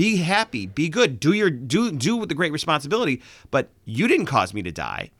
be 0.00 0.16
happy 0.16 0.66
be 0.66 0.88
good 0.88 1.20
do 1.20 1.32
your 1.32 1.50
do 1.50 1.92
do 1.92 2.16
with 2.16 2.28
the 2.28 2.34
great 2.34 2.52
responsibility 2.52 3.20
but 3.50 3.68
you 3.84 4.08
didn't 4.08 4.26
cause 4.26 4.54
me 4.54 4.62
to 4.62 4.72
die 4.72 5.10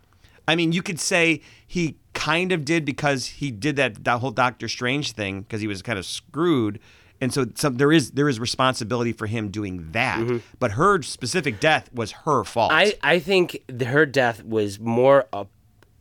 I 0.49 0.57
mean, 0.57 0.73
you 0.73 0.83
could 0.83 0.99
say 0.99 1.43
he 1.64 1.97
kind 2.12 2.51
of 2.51 2.64
did 2.64 2.85
because 2.85 3.27
he 3.27 3.53
did 3.53 3.77
that, 3.77 4.03
that 4.03 4.19
whole 4.19 4.33
Doctor 4.33 4.66
Strange 4.66 5.12
thing 5.12 5.43
because 5.43 5.61
he 5.61 5.69
was 5.69 5.81
kind 5.81 5.97
of 5.97 6.05
screwed, 6.05 6.81
and 7.21 7.33
so 7.33 7.47
some, 7.55 7.77
there 7.77 7.93
is 7.93 8.12
there 8.12 8.29
is 8.29 8.40
responsibility 8.40 9.12
for 9.12 9.27
him 9.27 9.51
doing 9.51 9.93
that. 9.93 10.19
Mm-hmm. 10.19 10.38
But 10.59 10.73
her 10.73 11.03
specific 11.03 11.61
death 11.61 11.88
was 11.93 12.11
her 12.25 12.43
fault. 12.43 12.73
I, 12.73 12.95
I 13.01 13.21
think 13.21 13.62
her 13.81 14.07
death 14.07 14.43
was 14.43 14.81
more 14.81 15.27
a, 15.33 15.47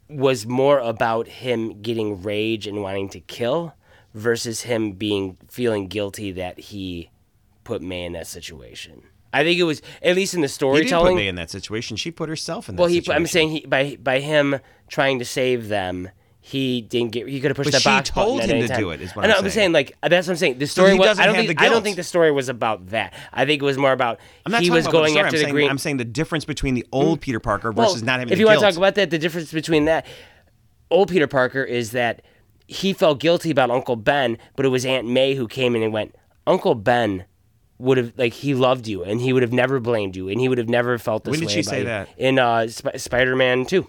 was 0.08 0.48
more 0.48 0.80
about 0.80 1.28
him 1.28 1.82
getting 1.84 2.24
rage 2.24 2.65
and 2.65 2.82
wanting 2.82 3.10
to 3.10 3.20
kill 3.20 3.76
versus 4.15 4.62
him 4.62 4.94
being 4.94 5.38
feeling 5.48 5.88
guilty 5.88 6.32
that 6.32 6.60
he 6.60 7.12
put 7.63 7.82
May 7.82 8.06
in 8.06 8.13
that 8.13 8.28
situation. 8.28 9.04
I 9.32 9.43
think 9.43 9.60
it 9.60 9.63
was 9.63 9.82
at 10.02 10.15
least 10.15 10.34
in 10.34 10.41
the 10.41 10.48
storytelling. 10.48 10.84
he 10.84 10.89
didn't 10.89 11.02
put. 11.02 11.15
May 11.15 11.28
in 11.28 11.36
that 11.36 11.50
situation. 11.52 11.98
She 11.98 12.12
put 12.12 12.30
herself 12.30 12.67
in 12.69 12.76
that 12.76 12.82
situation. 12.82 12.82
well, 12.82 12.89
he 12.89 13.00
situation. 13.02 13.22
I'm 13.22 13.28
saying 13.28 13.50
he 13.50 13.65
by 13.65 13.98
by 14.02 14.19
him 14.19 14.60
trying 14.88 15.19
to 15.19 15.26
save 15.26 15.67
them. 15.67 16.10
He 16.41 16.82
didn't 16.82 17.12
get. 17.12 17.28
He 17.28 17.41
could 17.41 17.52
have 17.52 17.58
pushed 17.58 17.67
But 17.67 17.74
that 17.74 17.82
she 17.82 17.89
box 17.89 18.10
button 18.10 18.24
told 18.24 18.41
him 18.41 18.62
to 18.62 18.67
time. 18.69 18.80
do 18.80 18.89
it, 18.91 19.02
is 19.02 19.15
what 19.15 19.26
I'm 19.26 19.32
I'm 19.32 19.38
saying. 19.41 19.52
saying. 19.52 19.72
Like 19.74 19.95
that's 20.02 20.26
what 20.26 20.34
I'm 20.34 20.38
saying. 20.38 20.58
The 20.58 20.67
story 20.67 20.93
he 20.93 21.00
was. 21.00 21.19
I 21.19 21.26
don't 21.26 21.36
think. 21.36 21.50
the 21.50 21.63
I 21.63 21.69
don't 21.69 21.84
think 21.84 21.98
the 21.98 22.04
story 22.04 22.32
was 22.32 22.50
about 22.50 22.88
that. 22.88 23.13
I 23.32 23.45
think 23.45 23.62
it 23.62 23.65
was 23.65 23.78
more 23.78 23.91
about 23.91 24.19
I'm 24.45 24.52
not 24.52 24.63
he 24.63 24.72
was 24.72 24.88
going 24.88 25.17
after 25.17 25.28
I'm 25.28 25.32
the 25.34 25.38
saying, 25.39 25.54
green. 25.54 25.69
I'm 25.69 25.78
saying 25.78 25.98
the 25.98 26.06
difference 26.06 26.45
between 26.45 26.74
the 26.74 26.88
old 26.91 27.19
mm. 27.19 27.22
Peter 27.22 27.39
Parker 27.39 27.72
versus 27.72 28.02
not 28.02 28.19
having 28.19 28.34
if 28.34 28.39
you 28.39 28.48
want 28.48 28.60
to 28.60 28.65
talk 28.65 28.78
about 28.78 28.95
that, 28.95 29.12
the 29.12 29.19
difference 29.19 29.52
between 29.52 29.86
that 29.86 30.08
old 30.89 31.10
Peter 31.10 31.28
Parker 31.28 31.63
is 31.63 31.91
that 31.91 32.24
he 32.67 32.93
felt 32.93 33.19
guilty 33.19 33.52
about 33.52 33.69
Uncle 33.69 33.95
Ben, 33.95 34.38
but 34.56 34.65
it 34.65 34.69
was 34.69 34.86
Aunt 34.86 35.08
May 35.08 35.36
who 35.36 35.48
came 35.48 35.76
in 35.76 35.84
and 35.84 35.91
went, 35.91 36.15
Uncle 36.48 36.74
Ben 36.74 37.26
would 37.80 37.98
have 37.98 38.13
like 38.18 38.34
he 38.34 38.54
loved 38.54 38.88
you 38.88 39.04
and 39.04 39.20
he 39.22 39.34
would 39.34 39.42
have 39.42 39.54
never 39.54 39.80
blamed 39.80 40.15
you 40.15 40.30
and 40.30 40.39
he 40.39 40.48
would 40.48 40.58
have 40.58 40.70
never 40.70 40.98
felt 40.98 41.24
this 41.24 41.32
way. 41.32 41.39
When 41.39 41.48
did 41.48 41.54
she 41.54 41.63
say 41.63 41.80
you." 41.80 41.86
that? 41.86 42.10
in 42.18 42.38
uh, 42.38 42.68
Sp- 42.70 42.96
Spider-Man 42.98 43.65
2 43.65 43.88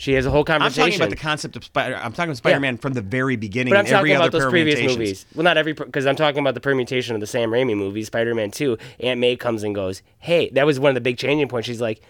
she 0.00 0.14
has 0.14 0.24
a 0.24 0.30
whole 0.30 0.40
I'm 0.40 0.44
conversation 0.46 0.82
talking 0.92 0.96
about 1.02 1.10
the 1.10 1.16
concept 1.16 1.56
of 1.56 1.64
Spider. 1.64 1.94
I'm 1.94 2.12
talking 2.12 2.30
about 2.30 2.38
Spider-Man 2.38 2.78
from 2.78 2.94
the 2.94 3.02
very 3.02 3.36
beginning. 3.36 3.70
but 3.74 3.80
I'm 3.80 3.84
talking 3.84 4.16
about 4.16 4.32
those 4.32 4.46
previous 4.46 4.80
movies. 4.80 5.26
Well, 5.34 5.44
not 5.44 5.58
every, 5.58 5.74
because 5.74 6.06
I'm 6.06 6.16
talking 6.16 6.38
about 6.38 6.54
the 6.54 6.60
permutation 6.60 7.14
of 7.14 7.20
the 7.20 7.26
Sam 7.26 7.50
Raimi 7.50 7.76
movie, 7.76 8.02
Spider-Man 8.02 8.50
2. 8.50 8.78
Aunt 9.00 9.20
May 9.20 9.36
comes 9.36 9.62
and 9.62 9.74
goes, 9.74 10.00
"Hey, 10.18 10.48
that 10.54 10.64
was 10.64 10.80
one 10.80 10.88
of 10.88 10.94
the 10.94 11.02
big 11.02 11.18
changing 11.18 11.48
points." 11.48 11.66
She's 11.66 11.82
like, 11.82 12.00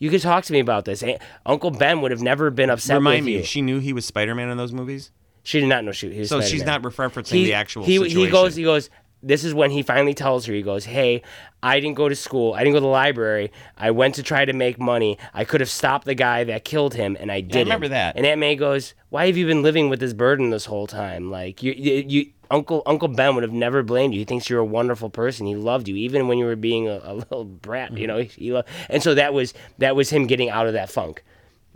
"You 0.00 0.10
could 0.10 0.22
talk 0.22 0.42
to 0.46 0.52
me 0.52 0.58
about 0.58 0.86
this." 0.86 1.04
Aunt, 1.04 1.22
Uncle 1.44 1.70
Ben 1.70 2.00
would 2.00 2.10
have 2.10 2.20
never 2.20 2.50
been 2.50 2.68
upset 2.68 2.96
Remind 2.96 3.18
with 3.20 3.26
me, 3.26 3.32
you. 3.36 3.42
she 3.44 3.62
knew 3.62 3.78
he 3.78 3.92
was 3.92 4.04
Spider-Man 4.04 4.48
in 4.48 4.56
those 4.56 4.72
movies. 4.72 5.12
She 5.44 5.60
did 5.60 5.68
not 5.68 5.84
know 5.84 5.92
she. 5.92 6.12
He 6.12 6.18
was 6.18 6.28
So 6.28 6.40
she's 6.40 6.62
Spider-Man. 6.62 6.82
not 6.82 6.92
referencing 6.94 7.28
He- 7.36 7.44
the 7.44 7.54
actual 7.54 7.84
he, 7.84 7.94
situation. 7.94 8.18
He 8.18 8.28
goes. 8.28 8.56
He 8.56 8.64
goes. 8.64 8.90
This 9.26 9.44
is 9.44 9.52
when 9.52 9.70
he 9.70 9.82
finally 9.82 10.14
tells 10.14 10.46
her. 10.46 10.54
He 10.54 10.62
goes, 10.62 10.84
"Hey, 10.84 11.22
I 11.62 11.80
didn't 11.80 11.96
go 11.96 12.08
to 12.08 12.14
school. 12.14 12.54
I 12.54 12.60
didn't 12.60 12.74
go 12.74 12.78
to 12.78 12.82
the 12.82 12.86
library. 12.86 13.50
I 13.76 13.90
went 13.90 14.14
to 14.14 14.22
try 14.22 14.44
to 14.44 14.52
make 14.52 14.78
money. 14.78 15.18
I 15.34 15.44
could 15.44 15.60
have 15.60 15.70
stopped 15.70 16.06
the 16.06 16.14
guy 16.14 16.44
that 16.44 16.64
killed 16.64 16.94
him, 16.94 17.16
and 17.18 17.32
I 17.32 17.40
didn't." 17.40 17.56
I 17.56 17.74
remember 17.74 17.88
that. 17.88 18.16
And 18.16 18.24
Aunt 18.24 18.38
May 18.38 18.54
goes, 18.54 18.94
"Why 19.10 19.26
have 19.26 19.36
you 19.36 19.46
been 19.46 19.62
living 19.62 19.88
with 19.90 19.98
this 19.98 20.12
burden 20.12 20.50
this 20.50 20.66
whole 20.66 20.86
time? 20.86 21.30
Like 21.30 21.62
you, 21.62 21.72
you, 21.72 22.04
you 22.06 22.26
Uncle 22.50 22.82
Uncle 22.86 23.08
Ben 23.08 23.34
would 23.34 23.42
have 23.42 23.52
never 23.52 23.82
blamed 23.82 24.14
you. 24.14 24.20
He 24.20 24.24
thinks 24.24 24.48
you're 24.48 24.60
a 24.60 24.64
wonderful 24.64 25.10
person. 25.10 25.46
He 25.46 25.56
loved 25.56 25.88
you, 25.88 25.96
even 25.96 26.28
when 26.28 26.38
you 26.38 26.44
were 26.44 26.56
being 26.56 26.86
a, 26.88 27.00
a 27.02 27.14
little 27.14 27.44
brat. 27.44 27.92
You 27.92 28.06
mm-hmm. 28.06 28.06
know, 28.06 28.18
he, 28.18 28.28
he 28.28 28.52
lo- 28.52 28.62
and 28.88 29.02
so 29.02 29.14
that 29.14 29.34
was 29.34 29.54
that 29.78 29.96
was 29.96 30.10
him 30.10 30.26
getting 30.26 30.50
out 30.50 30.66
of 30.66 30.74
that 30.74 30.88
funk, 30.90 31.24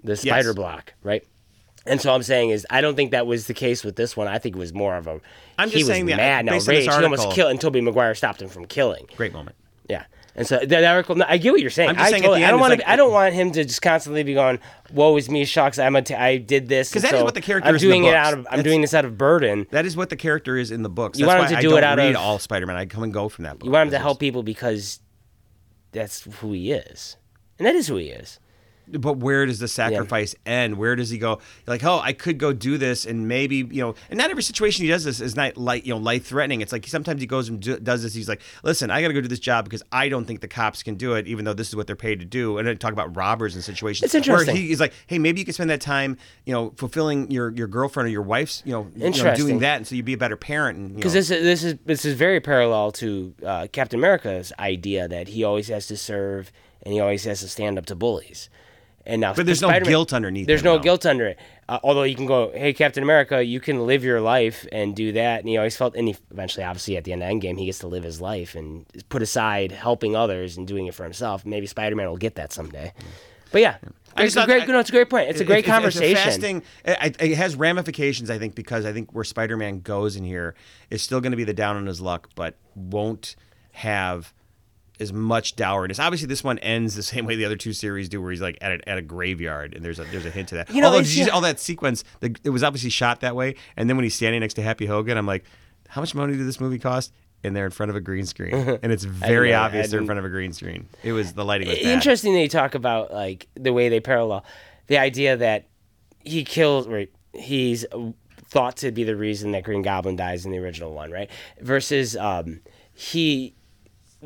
the 0.05 0.17
spider 0.17 0.55
block, 0.55 0.95
right?" 1.03 1.25
And 1.87 2.01
so 2.01 2.15
I'm 2.15 2.23
saying 2.23 2.51
is 2.51 2.67
I 2.71 2.81
don't 2.83 2.95
think 2.95 3.11
that 3.13 3.27
was 3.27 3.47
the 3.47 3.55
case 3.55 3.85
with 3.85 3.97
this 3.97 4.17
one. 4.17 4.29
I 4.29 4.39
think 4.39 4.55
it 4.55 4.59
was 4.59 4.75
more 4.75 4.97
of 4.97 5.07
a 5.07 5.21
I'm 5.59 5.69
he 5.69 5.77
just 5.79 5.85
was 5.85 5.87
saying 5.89 6.07
that, 6.07 6.17
mad 6.19 6.45
now 6.45 6.53
based 6.53 6.69
on 6.69 6.75
rage. 6.75 6.87
this 6.87 6.97
He 6.97 7.03
almost 7.05 7.21
article- 7.21 7.35
killed 7.35 7.51
and 7.53 7.61
Tobey 7.61 7.81
Maguire 7.81 8.15
stopped 8.15 8.43
him 8.43 8.49
from 8.49 8.67
killing. 8.67 9.07
Great 9.17 9.33
moment. 9.33 9.57
Yeah. 9.89 10.05
And 10.37 10.47
so 10.47 10.59
that 10.65 10.85
article, 10.85 11.17
no, 11.17 11.25
I 11.29 11.39
get 11.39 11.51
what 11.53 11.61
you're 11.61 11.71
saying. 11.71 11.89
I'm 11.89 11.97
just 11.97 12.07
I, 12.07 12.11
saying 12.11 12.23
at 12.23 12.27
totally, 12.27 12.41
the 12.41 12.47
I 12.47 12.49
end, 12.49 12.53
don't 12.53 12.59
it's 12.59 12.61
want 12.61 12.71
like- 12.71 12.81
to. 12.81 12.91
I 12.91 12.97
don't 12.97 13.13
want 13.13 13.35
him 13.35 13.51
to 13.53 13.65
just 13.65 13.83
constantly 13.83 14.23
be 14.23 14.33
going, 14.35 14.61
"Woe 14.93 15.17
is 15.17 15.29
me, 15.29 15.45
shucks! 15.45 15.77
I'm 15.79 15.97
a 15.97 16.03
t- 16.03 16.15
I 16.15 16.37
did 16.37 16.69
this." 16.69 16.93
'Cause 16.93 17.03
and 17.03 17.11
that 17.11 17.15
is 17.17 17.21
so 17.21 17.25
what 17.25 17.35
the 17.35 17.41
character 17.41 17.69
I'm 17.69 17.75
is 17.75 17.83
in 17.83 17.89
the 17.89 17.95
doing 17.95 18.05
it 18.05 18.11
books. 18.13 18.17
out 18.17 18.33
of. 18.35 18.39
I'm 18.39 18.45
That's- 18.45 18.63
doing 18.65 18.81
this 18.83 18.95
out 18.95 19.05
of 19.05 19.19
burden. 19.19 19.67
That 19.73 19.87
is 19.87 19.97
what 19.97 20.09
the 20.09 20.17
character 20.17 20.57
is 20.57 20.71
in 20.71 20.83
the 20.83 20.89
books. 20.89 21.19
You 21.19 21.27
That's 21.27 21.39
want 21.39 21.51
him 21.51 21.57
why 21.57 21.61
to 21.63 21.67
I 21.67 21.69
do 21.69 21.77
it 21.77 21.81
don't 21.81 21.91
out 21.91 21.99
read 21.99 22.11
of- 22.15 22.21
all 22.21 22.39
Spider-Man. 22.39 22.77
I 22.77 22.87
come 22.87 23.03
and 23.03 23.13
go 23.13 23.29
from 23.29 23.43
that 23.45 23.59
book. 23.59 23.65
You 23.67 23.73
want 23.73 23.89
him 23.89 23.91
to 23.93 23.99
help 23.99 24.21
people 24.21 24.43
because 24.45 25.01
that's 25.93 26.23
who 26.41 26.53
he 26.53 26.71
is, 26.73 27.17
and 27.59 27.67
that 27.67 27.75
is 27.75 27.89
who 27.89 27.97
he 27.97 28.07
is. 28.11 28.39
But 28.93 29.19
where 29.19 29.47
does 29.47 29.59
the 29.59 29.69
sacrifice 29.69 30.35
end? 30.47 30.77
Where 30.77 30.97
does 30.97 31.11
he 31.11 31.19
go? 31.19 31.41
Like, 31.67 31.85
oh, 31.85 32.01
I 32.03 32.13
could 32.13 32.39
go 32.39 32.53
do 32.53 32.79
this, 32.79 33.07
and 33.07 33.29
maybe 33.29 33.57
you 33.57 33.83
know, 33.83 33.95
and 34.09 34.19
not 34.19 34.31
every 34.31 34.43
situation 34.43 34.85
he 34.85 34.91
does 34.91 35.05
this 35.05 35.21
is 35.21 35.37
not 35.37 35.57
like 35.57 35.87
you 35.87 35.95
know 35.95 36.01
life 36.01 36.27
threatening. 36.27 36.61
It's 36.61 36.73
like 36.73 36.87
sometimes 36.87 37.21
he 37.21 37.27
goes 37.27 37.49
and 37.49 37.61
do, 37.61 37.79
does 37.79 38.03
this. 38.03 38.15
He's 38.15 38.29
like, 38.29 38.41
listen, 38.63 38.91
I 38.91 39.01
got 39.03 39.09
to 39.09 39.15
go 39.15 39.21
do 39.21 39.29
this 39.29 39.39
job 39.41 39.65
because 39.65 39.83
I 39.93 40.09
don't 40.09 40.25
think 40.25 40.41
the 40.41 40.49
cops 40.49 40.83
can 40.83 40.97
do 40.97 41.15
it, 41.15 41.27
even 41.27 41.45
though 41.45 41.53
this 41.53 41.69
is 41.69 41.77
what 41.77 41.87
they're 41.87 41.97
paid 41.97 42.21
to 42.21 42.27
do. 42.27 42.59
And 42.59 42.67
then 42.67 42.79
talk 42.79 42.93
about 42.93 43.17
robbers 43.17 43.55
and 43.55 43.65
situations. 43.65 44.05
It's 44.05 44.15
interesting. 44.15 44.55
Where 44.55 44.63
he, 44.63 44.69
he's 44.69 44.81
like, 44.81 44.93
hey, 45.07 45.19
maybe 45.19 45.41
you 45.41 45.45
could 45.45 45.55
spend 45.55 45.71
that 45.71 45.81
time, 45.81 46.17
you 46.45 46.53
know, 46.53 46.73
fulfilling 46.77 47.31
your 47.31 47.51
your 47.53 47.69
girlfriend 47.69 48.09
or 48.09 48.11
your 48.11 48.23
wife's, 48.23 48.63
you 48.65 48.73
know, 48.73 48.89
you 48.97 49.23
know 49.23 49.35
doing 49.37 49.61
that, 49.61 49.77
and 49.77 49.87
so 49.87 49.95
you'd 49.95 50.05
be 50.05 50.15
a 50.15 50.19
better 50.19 50.37
parent. 50.37 50.97
Because 50.97 51.13
this 51.13 51.31
is 51.31 51.43
this 51.43 51.65
is 51.65 51.75
this 51.85 52.05
is 52.05 52.15
very 52.15 52.41
parallel 52.41 52.93
to 52.93 53.35
uh, 53.45 53.67
Captain 53.73 53.99
America's 53.99 54.53
idea 54.59 55.09
that 55.09 55.29
he 55.29 55.45
always 55.45 55.69
has 55.69 55.87
to 55.89 55.97
serve 55.97 56.53
and 56.83 56.95
he 56.95 57.01
always 57.01 57.25
has 57.25 57.41
to 57.41 57.49
stand 57.49 57.79
up 57.79 57.87
to 57.87 57.95
bullies. 57.95 58.49
And 59.07 59.21
now, 59.23 59.33
But 59.35 59.47
there's 59.47 59.63
no 59.63 59.69
Spider-Man- 59.69 59.91
guilt 59.91 60.13
underneath 60.13 60.47
There's 60.47 60.63
no 60.63 60.79
guilt 60.79 61.07
under 61.07 61.27
it. 61.29 61.39
Uh, 61.69 61.79
although 61.83 62.03
you 62.03 62.15
can 62.15 62.27
go, 62.27 62.51
hey, 62.55 62.73
Captain 62.73 63.03
America, 63.03 63.43
you 63.43 63.59
can 63.59 63.87
live 63.87 64.05
your 64.05 64.21
life 64.21 64.67
and 64.73 64.95
do 64.95 65.13
that. 65.13 65.41
And 65.41 65.49
he 65.49 65.57
always 65.57 65.77
felt, 65.77 65.97
and 65.97 66.09
he 66.09 66.17
eventually, 66.31 66.65
obviously, 66.65 66.97
at 66.97 67.05
the 67.05 67.13
end 67.13 67.23
of 67.23 67.29
the 67.29 67.35
Endgame, 67.35 67.59
he 67.59 67.67
gets 67.67 67.79
to 67.79 67.87
live 67.89 68.03
his 68.05 68.21
life 68.21 68.55
and 68.55 68.85
put 69.09 69.23
aside 69.23 69.73
helping 69.73 70.15
others 70.17 70.57
and 70.59 70.67
doing 70.67 70.87
it 70.87 70.95
for 70.95 71.05
himself. 71.05 71.47
Maybe 71.47 71.67
Spider-Man 71.67 72.09
will 72.09 72.17
get 72.19 72.35
that 72.35 72.53
someday. 72.53 72.93
But 73.53 73.63
yeah, 73.63 73.77
it's 74.19 74.37
a 74.37 74.45
great. 74.45 74.65
I- 74.65 74.67
no, 74.67 74.79
it's 74.81 74.91
a 74.91 74.93
great 74.93 75.09
point. 75.09 75.31
It's 75.31 75.41
a 75.41 75.45
great 75.45 75.65
It- 75.65 75.69
conversation. 75.69 76.11
It's 76.11 76.21
a 76.21 76.25
fasting, 76.25 76.63
it, 76.85 77.17
it 77.21 77.37
has 77.37 77.57
ramifications, 77.57 78.31
I 78.31 78.39
think, 78.39 78.55
because 78.55 78.85
I 78.85 78.93
think 78.93 79.13
where 79.15 79.25
Spider-Man 79.25 79.81
goes 79.81 80.15
in 80.15 80.25
here 80.25 80.55
is 80.91 81.03
still 81.03 81.21
going 81.21 81.33
to 81.33 81.37
be 81.37 81.45
the 81.45 81.55
down 81.55 81.77
on 81.77 81.87
his 81.87 82.01
luck, 82.01 82.29
but 82.35 82.55
won't 82.75 83.35
have 83.73 84.33
as 85.01 85.13
much 85.13 85.57
dourness. 85.57 85.99
Obviously, 85.99 86.27
this 86.29 86.45
one 86.45 86.59
ends 86.61 86.95
the 86.95 87.03
same 87.15 87.27
way 87.27 87.37
the 87.37 87.45
other 87.45 87.57
two 87.57 87.73
series 87.73 88.09
do, 88.09 88.21
where 88.21 88.31
he's 88.31 88.41
like 88.41 88.59
at 88.61 88.73
a, 88.73 88.89
at 88.89 88.99
a 88.99 89.03
graveyard, 89.03 89.75
and 89.75 89.85
there's 89.85 89.99
a 89.99 90.05
there's 90.05 90.27
a 90.27 90.31
hint 90.31 90.49
to 90.49 90.57
that. 90.57 90.71
You 90.71 90.81
know, 90.81 90.87
Although 90.89 90.99
it's- 91.01 91.13
did 91.13 91.19
you 91.19 91.25
see 91.25 91.31
all 91.31 91.41
that 91.43 91.59
sequence, 91.61 92.05
the, 92.21 92.35
it 92.45 92.51
was 92.51 92.63
obviously 92.63 92.91
shot 92.91 93.21
that 93.21 93.35
way, 93.37 93.55
and 93.77 93.89
then 93.89 93.97
when 93.97 94.05
he's 94.05 94.15
standing 94.15 94.41
next 94.41 94.55
to 94.55 94.63
Happy 94.63 94.87
Hogan, 94.87 95.17
I'm 95.19 95.27
like, 95.27 95.45
how 95.89 96.01
much 96.01 96.15
money 96.15 96.37
did 96.37 96.47
this 96.47 96.61
movie 96.61 96.79
cost? 96.79 97.13
And 97.43 97.57
they're 97.57 97.65
in 97.65 97.71
front 97.71 97.89
of 97.89 97.97
a 97.97 98.01
green 98.01 98.27
screen, 98.27 98.53
and 98.83 98.93
it's 98.93 99.05
very 99.05 99.51
know 99.53 99.61
obvious 99.61 99.91
they're 99.91 100.01
in 100.01 100.07
front 100.07 100.19
of 100.19 100.25
a 100.27 100.29
green 100.29 100.53
screen. 100.53 100.89
It 101.03 101.13
was 101.13 101.33
the 101.33 101.45
lighting 101.45 101.69
was 101.69 101.79
bad. 101.79 101.87
Interesting 101.87 102.35
that 102.35 102.41
you 102.43 102.49
talk 102.49 102.75
about 102.75 103.13
like 103.13 103.49
the 103.55 103.73
way 103.73 103.89
they 103.89 104.01
parallel 104.01 104.45
the 104.89 104.99
idea 104.99 105.37
that 105.39 105.67
he 106.23 106.45
kills 106.45 106.87
right 106.87 107.11
he's 107.33 107.87
thought 108.45 108.77
to 108.79 108.91
be 108.91 109.05
the 109.05 109.17
reason 109.17 109.53
that 109.53 109.63
Green 109.63 109.81
Goblin 109.83 110.17
dies 110.17 110.45
in 110.45 110.51
the 110.51 110.59
original 110.59 110.93
one, 110.93 111.11
right? 111.13 111.31
Versus 111.61 112.17
um, 112.17 112.61
he 112.93 113.55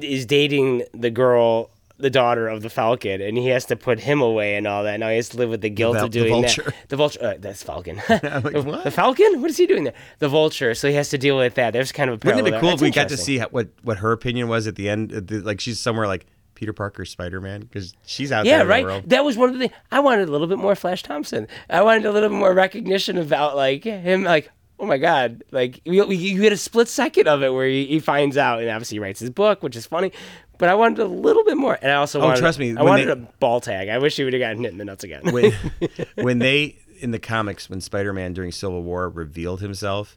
is 0.01 0.27
dating 0.27 0.85
the 0.93 1.11
girl 1.11 1.71
the 1.97 2.11
daughter 2.11 2.49
of 2.49 2.61
the 2.61 2.69
Falcon, 2.69 3.21
and 3.21 3.39
he 3.39 3.47
has 3.49 3.65
to 3.67 3.77
put 3.77 4.01
him 4.01 4.21
away 4.21 4.57
and 4.57 4.67
all 4.67 4.83
that. 4.83 4.99
Now 4.99 5.11
he 5.11 5.17
has 5.17 5.29
to 5.29 5.37
live 5.37 5.49
with 5.49 5.61
the 5.61 5.71
guilt 5.71 5.95
Val- 5.95 6.07
of 6.07 6.11
the 6.11 6.19
doing 6.21 6.33
Vulture. 6.43 6.63
that. 6.65 6.75
The 6.89 6.97
vulture. 6.97 7.25
Uh, 7.25 7.35
that's 7.39 7.63
Falcon. 7.63 7.97
like, 8.09 8.21
the, 8.53 8.63
what? 8.67 8.83
the 8.83 8.91
Falcon. 8.91 9.41
What 9.41 9.49
is 9.51 9.57
he 9.57 9.67
doing 9.67 9.85
there? 9.85 9.95
The 10.19 10.29
vulture. 10.29 10.75
So 10.75 10.89
he 10.89 10.95
has 10.95 11.11
to 11.11 11.19
deal 11.19 11.37
with 11.39 11.55
that. 11.55 11.73
There's 11.73 11.93
kind 11.93 12.11
of 12.11 12.15
a 12.23 12.27
Wouldn't 12.27 12.49
it 12.49 12.51
be 12.53 12.59
cool 12.59 12.71
if 12.71 12.81
we 12.81 12.91
got 12.91 13.11
to 13.11 13.17
see 13.17 13.39
how, 13.39 13.47
what 13.51 13.69
what 13.85 13.99
her 13.99 14.11
opinion 14.11 14.49
was 14.49 14.67
at 14.67 14.75
the 14.75 14.89
end? 14.89 15.11
the- 15.11 15.41
Like 15.41 15.61
she's 15.61 15.79
somewhere 15.81 16.09
like 16.09 16.27
Peter 16.57 16.73
Parker, 16.73 17.05
Spider 17.05 17.41
Man, 17.41 17.61
because 17.61 17.95
she's 18.07 18.33
out 18.33 18.45
Yeah, 18.45 18.65
there 18.65 18.79
in 18.79 18.87
right. 18.87 19.03
the. 19.05 19.09
That 19.11 19.25
was 19.25 19.37
one 19.39 19.51
of 19.51 19.55
the 19.55 19.61
things. 19.61 19.73
I 19.93 20.01
wanted 20.01 20.29
a 20.29 20.33
little 20.33 20.49
bit 20.49 20.59
more 20.59 20.75
Flash 20.75 21.05
Thompson. 21.05 21.47
I 21.71 21.83
wanted 21.83 22.07
a 22.07 22.11
little 22.11 22.29
bit 22.29 22.37
more 22.37 22.53
recognition 22.53 23.19
about 23.19 23.55
like 23.55 23.85
him, 23.85 24.25
like 24.25 24.51
oh 24.79 24.87
my 24.87 24.99
god, 24.99 25.45
like 25.51 25.81
you, 25.85 26.11
you 26.11 26.41
get 26.41 26.53
a 26.53 26.57
split 26.57 26.89
second 26.89 27.29
of 27.29 27.43
it 27.43 27.53
where 27.53 27.67
he, 27.67 27.87
he 27.87 28.01
finds 28.01 28.37
out, 28.37 28.61
and 28.61 28.71
obviously 28.71 28.97
he 28.97 29.01
writes 29.01 29.21
his 29.21 29.31
book, 29.31 29.63
which 29.63 29.77
is 29.77 29.87
funny. 29.87 30.13
But 30.59 30.69
I 30.69 30.75
wanted 30.75 31.01
a 31.01 31.07
little 31.07 31.45
bit 31.45 31.57
more, 31.57 31.79
and 31.83 31.91
I 31.91 31.97
also 31.97 32.21
oh, 32.21 32.25
wanted, 32.25 32.39
Oh, 32.39 32.41
trust 32.41 32.59
me, 32.59 32.77
I 32.77 32.83
wanted 32.83 33.09
they- 33.09 33.13
a 33.13 33.17
ball 33.17 33.61
tag. 33.61 33.89
I 33.89 33.99
wish 33.99 34.17
he 34.17 34.25
would 34.25 34.33
have 34.33 34.41
gotten 34.41 34.63
hit 34.63 34.73
in 34.73 34.79
the 34.79 34.85
nuts 34.85 35.05
again. 35.05 35.33
When 35.33 35.53
when 36.17 36.39
they 36.39 36.79
in 37.01 37.11
the 37.11 37.19
comics 37.19 37.69
when 37.69 37.81
Spider 37.81 38.13
Man 38.13 38.33
during 38.33 38.53
Civil 38.53 38.83
War 38.83 39.09
revealed 39.09 39.61
himself. 39.61 40.17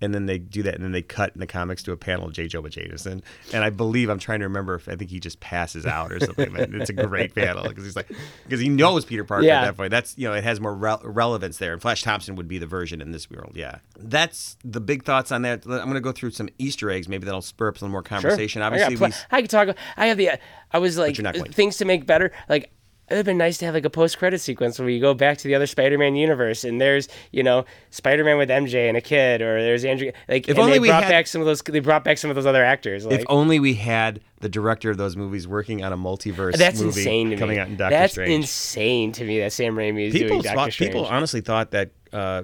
And 0.00 0.14
then 0.14 0.26
they 0.26 0.38
do 0.38 0.62
that, 0.62 0.74
and 0.76 0.84
then 0.84 0.92
they 0.92 1.02
cut 1.02 1.32
in 1.34 1.40
the 1.40 1.46
comics 1.46 1.82
to 1.84 1.92
a 1.92 1.96
panel 1.96 2.26
of 2.26 2.32
J. 2.32 2.46
Jonah 2.46 2.68
Jameson. 2.70 3.22
And 3.52 3.64
I 3.64 3.70
believe 3.70 4.08
I'm 4.08 4.18
trying 4.20 4.38
to 4.40 4.44
remember 4.46 4.76
if 4.76 4.88
I 4.88 4.94
think 4.94 5.10
he 5.10 5.18
just 5.18 5.40
passes 5.40 5.86
out 5.86 6.12
or 6.12 6.20
something. 6.20 6.52
But 6.52 6.70
it's 6.72 6.90
a 6.90 6.92
great 6.92 7.34
panel 7.34 7.64
because 7.68 7.84
he's 7.84 7.96
like, 7.96 8.08
because 8.44 8.60
he 8.60 8.68
knows 8.68 9.04
Peter 9.04 9.24
Parker 9.24 9.44
Yeah. 9.44 9.62
at 9.62 9.64
that 9.66 9.76
point. 9.76 9.90
That's 9.90 10.16
you 10.16 10.28
know, 10.28 10.34
it 10.34 10.44
has 10.44 10.60
more 10.60 10.74
rel 10.74 11.00
relevance 11.02 11.58
there. 11.58 11.72
And 11.72 11.82
Flash 11.82 12.02
Thompson 12.02 12.36
would 12.36 12.46
be 12.48 12.58
the 12.58 12.66
version 12.66 13.00
in 13.00 13.10
this 13.10 13.28
world. 13.30 13.52
Yeah, 13.56 13.78
that's 13.98 14.56
the 14.64 14.80
big 14.80 15.04
thoughts 15.04 15.32
on 15.32 15.42
that. 15.42 15.64
I'm 15.64 15.70
going 15.70 15.94
to 15.94 16.00
go 16.00 16.12
through 16.12 16.30
some 16.30 16.48
Easter 16.58 16.90
eggs. 16.90 17.08
Maybe 17.08 17.24
that'll 17.24 17.42
spur 17.42 17.68
up 17.68 17.78
some 17.78 17.90
more 17.90 18.00
Sure. 18.00 18.20
conversation. 18.20 18.62
I, 18.62 18.66
Obviously, 18.66 18.96
pl- 18.96 19.06
we. 19.08 19.12
I 19.32 19.40
could 19.42 19.50
talk. 19.50 19.76
I 19.96 20.06
have 20.06 20.16
the. 20.16 20.30
I 20.70 20.78
was 20.78 20.96
like 20.96 21.16
you're 21.18 21.24
not 21.24 21.34
going 21.34 21.46
to. 21.46 21.52
things 21.52 21.76
to 21.78 21.84
make 21.84 22.06
better. 22.06 22.30
Like 22.48 22.70
it 23.10 23.14
would 23.14 23.16
have 23.18 23.26
been 23.26 23.38
nice 23.38 23.58
to 23.58 23.64
have 23.64 23.74
like 23.74 23.84
a 23.84 23.90
post 23.90 24.18
credit 24.18 24.40
sequence 24.40 24.78
where 24.78 24.88
you 24.88 25.00
go 25.00 25.14
back 25.14 25.38
to 25.38 25.48
the 25.48 25.54
other 25.54 25.66
Spider-Man 25.66 26.14
universe 26.16 26.64
and 26.64 26.80
there's 26.80 27.08
you 27.32 27.42
know 27.42 27.64
Spider-Man 27.90 28.36
with 28.38 28.48
MJ 28.50 28.88
and 28.88 28.96
a 28.96 29.00
kid, 29.00 29.40
or 29.42 29.60
there's 29.62 29.84
Andrew. 29.84 30.12
Like 30.28 30.48
If 30.48 30.58
only 30.58 30.72
they 30.72 30.78
we 30.78 30.88
brought 30.88 31.04
had- 31.04 31.10
back 31.10 31.26
some 31.26 31.40
of 31.40 31.46
those. 31.46 31.62
They 31.62 31.80
brought 31.80 32.04
back 32.04 32.18
some 32.18 32.30
of 32.30 32.34
those 32.36 32.46
other 32.46 32.64
actors. 32.64 33.06
Like, 33.06 33.20
If 33.20 33.26
only 33.28 33.58
we 33.60 33.74
had 33.74 34.20
the 34.40 34.48
director 34.48 34.90
of 34.90 34.96
those 34.98 35.16
movies 35.16 35.48
working 35.48 35.82
on 35.82 35.92
a 35.92 35.96
multiverse 35.96 36.56
That's 36.56 36.80
movie 36.80 37.00
insane 37.00 37.30
to 37.30 37.36
me. 37.36 37.40
coming 37.40 37.58
out 37.58 37.68
in 37.68 37.76
Doctor 37.76 37.96
That's 37.96 38.12
Strange. 38.12 38.34
insane 38.34 39.12
to 39.12 39.24
me 39.24 39.40
that 39.40 39.52
Sam 39.52 39.74
Raimi 39.74 40.06
is 40.08 40.12
people 40.12 40.28
doing 40.28 40.42
Doctor 40.42 40.56
thought, 40.56 40.72
Strange. 40.72 40.92
people 40.92 41.06
honestly 41.06 41.40
thought 41.40 41.70
that 41.72 41.90
uh, 42.12 42.42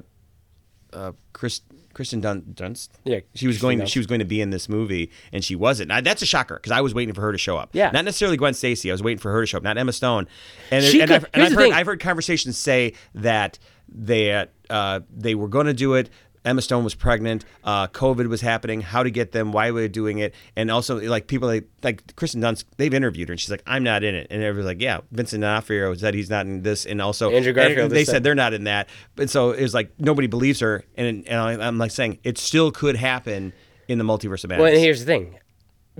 uh, 0.92 1.12
Chris, 1.32 1.60
Kristen 1.94 2.20
Dun- 2.20 2.42
Dunst, 2.54 2.90
Yeah, 3.04 3.20
she 3.34 3.46
was 3.46 3.58
going 3.60 3.78
Dunst. 3.78 3.88
she 3.88 3.98
was 3.98 4.06
going 4.06 4.18
to 4.18 4.24
be 4.24 4.40
in 4.40 4.50
this 4.50 4.68
movie 4.68 5.10
and 5.32 5.42
she 5.44 5.56
wasn't. 5.56 5.88
Now, 5.88 6.00
that's 6.00 6.20
a 6.22 6.26
shocker 6.26 6.56
because 6.56 6.72
I 6.72 6.80
was 6.80 6.92
waiting 6.94 7.14
for 7.14 7.22
her 7.22 7.32
to 7.32 7.38
show 7.38 7.56
up. 7.56 7.70
Yeah. 7.72 7.90
not 7.90 8.04
necessarily 8.04 8.36
Gwen 8.36 8.54
Stacy. 8.54 8.90
I 8.90 8.94
was 8.94 9.02
waiting 9.02 9.18
for 9.20 9.32
her 9.32 9.40
to 9.42 9.46
show 9.46 9.56
up, 9.58 9.64
not 9.64 9.78
Emma 9.78 9.92
Stone. 9.92 10.26
And, 10.70 10.84
She 10.84 11.00
and, 11.00 11.08
could- 11.08 11.16
I've, 11.16 11.26
and 11.32 11.42
I've 11.44 11.52
heard. 11.52 11.70
I've 11.72 11.86
heard 11.86 12.00
conversations 12.00 12.58
say 12.58 12.92
that 13.14 13.58
they 13.88 14.46
uh, 14.70 15.00
they 15.14 15.34
were 15.34 15.48
going 15.48 15.66
to 15.66 15.74
do 15.74 15.94
it. 15.94 16.10
Emma 16.44 16.60
Stone 16.62 16.84
was 16.84 16.94
pregnant. 16.94 17.44
Uh, 17.62 17.86
COVID 17.88 18.26
was 18.26 18.40
happening. 18.40 18.80
How 18.80 19.02
to 19.02 19.10
get 19.10 19.32
them? 19.32 19.52
Why 19.52 19.70
were 19.70 19.80
they 19.80 19.88
doing 19.88 20.18
it? 20.18 20.34
And 20.56 20.70
also, 20.70 21.00
like 21.00 21.26
people 21.26 21.48
like 21.48 21.68
like 21.82 22.14
Kristen 22.16 22.40
Dunst, 22.40 22.64
they've 22.76 22.92
interviewed 22.92 23.28
her, 23.28 23.32
and 23.32 23.40
she's 23.40 23.50
like, 23.50 23.62
"I'm 23.66 23.82
not 23.82 24.04
in 24.04 24.14
it." 24.14 24.26
And 24.30 24.42
everyone's 24.42 24.66
like, 24.66 24.80
"Yeah." 24.80 25.00
Vincent 25.10 25.40
D'Onofrio 25.40 25.94
said 25.94 26.14
he's 26.14 26.30
not 26.30 26.46
in 26.46 26.62
this, 26.62 26.84
and 26.84 27.00
also 27.00 27.30
Andrew 27.30 27.52
Garfield 27.52 27.86
and 27.86 27.90
they 27.90 28.04
said 28.04 28.22
they're 28.22 28.34
not 28.34 28.52
in 28.52 28.64
that. 28.64 28.88
But 29.16 29.30
so 29.30 29.52
it 29.52 29.62
was 29.62 29.74
like 29.74 29.92
nobody 29.98 30.26
believes 30.26 30.60
her, 30.60 30.84
and 30.96 31.26
and 31.26 31.62
I'm 31.62 31.78
like 31.78 31.90
saying 31.90 32.18
it 32.24 32.38
still 32.38 32.70
could 32.70 32.96
happen 32.96 33.52
in 33.88 33.98
the 33.98 34.04
multiverse 34.04 34.44
of 34.44 34.50
madness. 34.50 34.64
Well, 34.64 34.72
and 34.72 34.80
here's 34.80 35.00
the 35.00 35.06
thing. 35.06 35.38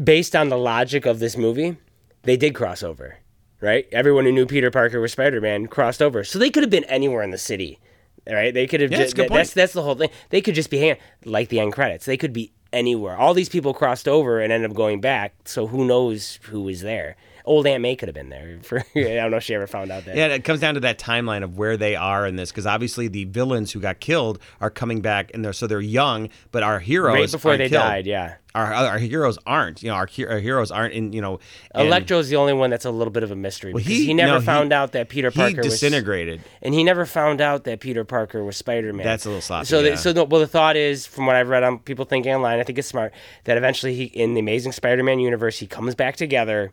Based 0.02 0.34
on 0.34 0.48
the 0.48 0.58
logic 0.58 1.06
of 1.06 1.20
this 1.20 1.36
movie, 1.36 1.76
they 2.22 2.36
did 2.36 2.54
cross 2.54 2.82
over, 2.82 3.18
right? 3.60 3.86
Everyone 3.92 4.24
who 4.24 4.32
knew 4.32 4.46
Peter 4.46 4.70
Parker 4.70 5.00
was 5.00 5.12
Spider-Man 5.12 5.68
crossed 5.68 6.02
over. 6.02 6.24
So 6.24 6.38
they 6.38 6.50
could 6.50 6.62
have 6.62 6.70
been 6.70 6.84
anywhere 6.84 7.22
in 7.22 7.30
the 7.30 7.38
city, 7.38 7.78
right? 8.28 8.52
They 8.52 8.66
could 8.66 8.80
have 8.80 8.90
Yeah, 8.90 8.98
just, 8.98 9.16
that's 9.16 9.30
that's 9.30 9.54
that's 9.54 9.72
the 9.72 9.82
whole 9.82 9.94
thing. 9.94 10.10
They 10.30 10.40
could 10.40 10.54
just 10.54 10.70
be 10.70 10.78
hanging 10.78 10.96
like 11.24 11.48
the 11.48 11.60
end 11.60 11.72
credits. 11.72 12.06
They 12.06 12.16
could 12.16 12.32
be 12.32 12.52
anywhere. 12.72 13.16
All 13.16 13.34
these 13.34 13.48
people 13.48 13.72
crossed 13.74 14.08
over 14.08 14.40
and 14.40 14.52
ended 14.52 14.70
up 14.70 14.76
going 14.76 15.00
back. 15.00 15.34
So 15.44 15.66
who 15.66 15.84
knows 15.84 16.38
who 16.42 16.62
was 16.62 16.82
there? 16.82 17.16
Old 17.46 17.66
Aunt 17.66 17.82
May 17.82 17.94
could 17.94 18.08
have 18.08 18.14
been 18.14 18.30
there. 18.30 18.58
For 18.62 18.78
I 18.96 19.02
don't 19.02 19.30
know 19.30 19.36
if 19.36 19.42
she 19.42 19.54
ever 19.54 19.66
found 19.66 19.90
out 19.92 20.04
that. 20.06 20.16
Yeah, 20.16 20.28
it 20.28 20.44
comes 20.44 20.60
down 20.60 20.74
to 20.74 20.80
that 20.80 20.98
timeline 20.98 21.42
of 21.44 21.58
where 21.58 21.76
they 21.76 21.94
are 21.94 22.26
in 22.26 22.36
this, 22.36 22.50
because 22.50 22.66
obviously 22.66 23.08
the 23.08 23.24
villains 23.24 23.72
who 23.72 23.80
got 23.80 24.00
killed 24.00 24.38
are 24.60 24.70
coming 24.70 25.00
back, 25.02 25.30
and 25.34 25.44
they're 25.44 25.52
so 25.52 25.66
they're 25.66 25.80
young, 25.80 26.30
but 26.52 26.62
our 26.62 26.78
heroes 26.78 27.14
right 27.14 27.30
before 27.30 27.56
they 27.56 27.68
killed. 27.68 27.82
died. 27.82 28.06
Yeah. 28.06 28.36
Our, 28.54 28.72
our 28.72 28.98
heroes 28.98 29.36
aren't. 29.46 29.82
You 29.82 29.88
know, 29.90 29.96
our, 29.96 30.06
he- 30.06 30.24
our 30.24 30.38
heroes 30.38 30.70
aren't 30.70 30.94
in. 30.94 31.12
You 31.12 31.20
know, 31.20 31.40
and 31.74 31.88
Electro's 31.88 32.28
the 32.28 32.36
only 32.36 32.52
one 32.52 32.70
that's 32.70 32.84
a 32.84 32.90
little 32.92 33.10
bit 33.10 33.24
of 33.24 33.30
a 33.32 33.36
mystery 33.36 33.72
because 33.72 33.88
he- 33.88 34.06
he, 34.06 34.14
never 34.14 34.34
no, 34.34 34.38
he- 34.40 34.46
found 34.46 34.72
out 34.72 34.92
that 34.92 35.08
Peter 35.08 35.30
He 35.30 35.36
Parker 35.36 35.56
was 35.58 35.66
disintegrated. 35.80 36.40
and 36.62 36.72
he 36.72 36.82
never 36.84 37.04
found 37.04 37.40
out 37.40 37.64
that 37.64 37.80
Peter 37.80 38.04
Parker 38.04 38.44
was 38.44 38.56
Spider 38.56 38.92
Man. 38.92 39.04
That's 39.04 39.26
a 39.26 39.28
little 39.28 39.42
sloppy, 39.42 39.66
So, 39.66 39.80
yeah. 39.80 39.90
the, 39.90 39.96
so 39.96 40.12
the, 40.12 40.24
well, 40.24 40.40
the 40.40 40.46
thought 40.46 40.76
is, 40.76 41.04
from 41.04 41.26
what 41.26 41.34
I've 41.36 41.48
read 41.48 41.64
on 41.64 41.78
people 41.80 42.04
thinking 42.04 42.32
online, 42.32 42.60
I 42.60 42.62
think 42.62 42.78
it's 42.78 42.86
smart 42.88 43.12
that 43.42 43.56
eventually 43.58 43.94
he, 43.96 44.04
in 44.04 44.34
the 44.34 44.40
Amazing 44.40 44.70
Spider-Man 44.72 45.18
universe, 45.18 45.58
he 45.58 45.66
comes 45.66 45.94
back 45.96 46.16
together. 46.16 46.72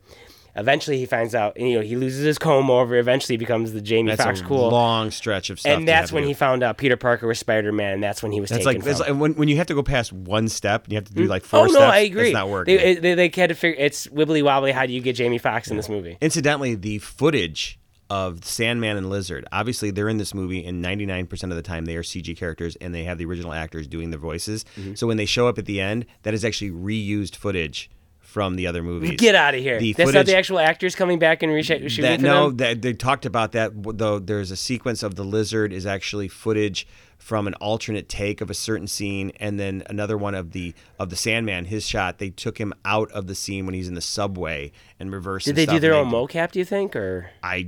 Eventually, 0.56 0.98
he 0.98 1.06
finds 1.06 1.34
out, 1.34 1.60
you 1.60 1.76
know, 1.76 1.82
he 1.82 1.96
loses 1.96 2.26
his 2.26 2.38
comb 2.38 2.70
over. 2.70 2.96
Eventually, 2.96 3.34
he 3.34 3.38
becomes 3.38 3.72
the 3.74 3.82
Jamie 3.82 4.12
That's 4.12 4.24
Foxx 4.24 4.42
cool. 4.42 4.70
long 4.70 5.12
stretch 5.12 5.50
of 5.50 5.60
stuff. 5.60 5.72
and 5.72 5.88
that's 5.88 6.12
when 6.12 6.24
he 6.24 6.34
found 6.34 6.64
out 6.64 6.78
Peter 6.78 6.98
Parker 6.98 7.28
was 7.28 7.40
Spider-Man. 7.40 7.94
And 7.94 8.04
that's 8.04 8.22
when 8.22 8.32
he 8.32 8.42
was 8.42 8.50
That's 8.50 8.66
taken 8.66 8.82
like, 8.82 8.90
it's 8.90 9.00
from. 9.00 9.14
like 9.14 9.22
when, 9.22 9.34
when 9.36 9.48
you 9.48 9.58
have 9.58 9.68
to 9.68 9.74
go 9.74 9.84
past 9.84 10.12
one 10.12 10.48
step, 10.48 10.86
you 10.90 10.96
have 10.96 11.06
to 11.06 11.14
do 11.14 11.26
like 11.26 11.44
four 11.44 11.62
oh 11.62 11.68
steps. 11.68 11.80
no, 11.80 11.86
I 11.86 12.00
agree. 12.00 12.30
It's 12.30 12.34
not 12.34 12.50
working. 12.50 12.76
They, 12.78 12.96
they, 12.96 13.16
they 13.16 13.32
had 13.42 13.50
to 13.50 13.56
figure. 13.56 13.84
It's 13.84 14.08
wibbly 14.08 14.44
wobbly. 14.44 14.72
How 14.72 14.86
do 14.86 14.94
you 14.94 15.02
get 15.02 15.16
Jamie 15.16 15.38
Foxx 15.38 15.70
in 15.70 15.78
this 15.78 15.90
movie? 15.90 16.18
Incidentally, 16.22 16.76
the 16.76 17.00
footage 17.00 17.80
of 18.12 18.44
Sandman 18.44 18.98
and 18.98 19.10
Lizard, 19.10 19.48
obviously 19.54 19.90
they're 19.90 20.10
in 20.10 20.18
this 20.18 20.34
movie, 20.34 20.66
and 20.66 20.84
99% 20.84 21.44
of 21.44 21.50
the 21.52 21.62
time 21.62 21.86
they 21.86 21.96
are 21.96 22.04
CG 22.04 22.36
characters, 22.38 22.76
and 22.82 22.94
they 22.94 23.06
have 23.06 23.18
the 23.18 23.24
original 23.24 23.54
actors 23.54 23.88
doing 23.88 24.12
the 24.12 24.18
voices. 24.18 24.66
Mm-hmm. 24.76 24.96
So 24.96 25.08
when 25.08 25.16
they 25.16 25.26
show 25.26 25.48
up 25.48 25.58
at 25.58 25.66
the 25.66 25.80
end, 25.80 26.06
that 26.24 26.34
is 26.34 26.44
actually 26.44 26.72
reused 26.72 27.38
footage 27.38 27.90
from 28.32 28.56
the 28.56 28.66
other 28.66 28.82
movies. 28.82 29.12
Get 29.18 29.36
out 29.36 29.56
of 29.56 29.60
here. 29.60 29.78
The 29.78 29.92
That's 29.92 30.14
not 30.14 30.26
the 30.26 30.38
actual 30.38 30.58
actors 30.58 30.96
coming 30.96 31.20
back 31.20 31.44
and 31.44 31.52
reshoot 31.52 31.90
shooting 31.90 32.04
that 32.04 32.22
for 32.22 32.26
no, 32.26 32.48
them? 32.48 32.58
that 32.58 32.82
they 32.82 32.94
talked 32.94 33.26
about 33.26 33.52
that. 33.52 33.74
Though 33.76 34.20
there's 34.20 34.52
a 34.52 34.56
sequence 34.56 35.04
of 35.04 35.16
the 35.16 35.26
lizard 35.26 35.74
is 35.74 35.86
actually 35.86 36.30
footage 36.30 36.88
from 37.18 37.46
an 37.46 37.56
alternate 37.56 38.08
take 38.08 38.40
of 38.40 38.50
a 38.50 38.54
certain 38.54 38.88
scene, 38.88 39.34
and 39.36 39.60
then 39.60 39.84
another 39.88 40.18
one 40.18 40.34
of 40.34 40.54
the 40.54 40.74
of 40.98 41.10
the 41.10 41.18
Sandman. 41.18 41.66
His 41.66 41.86
shot, 41.86 42.20
they 42.20 42.30
took 42.30 42.58
him 42.58 42.74
out 42.86 43.12
of 43.12 43.28
the 43.28 43.36
scene 43.36 43.66
when 43.66 43.76
he's 43.76 43.90
in 43.90 43.96
the 43.96 44.02
subway 44.02 44.72
and 44.98 45.12
reversed. 45.12 45.48
Did 45.48 45.58
they 45.58 45.66
do 45.66 45.80
their 45.80 45.94
own 45.94 46.10
mocap? 46.10 46.54
Do 46.54 46.60
you 46.60 46.66
think, 46.66 46.96
or 46.96 47.32
I 47.44 47.68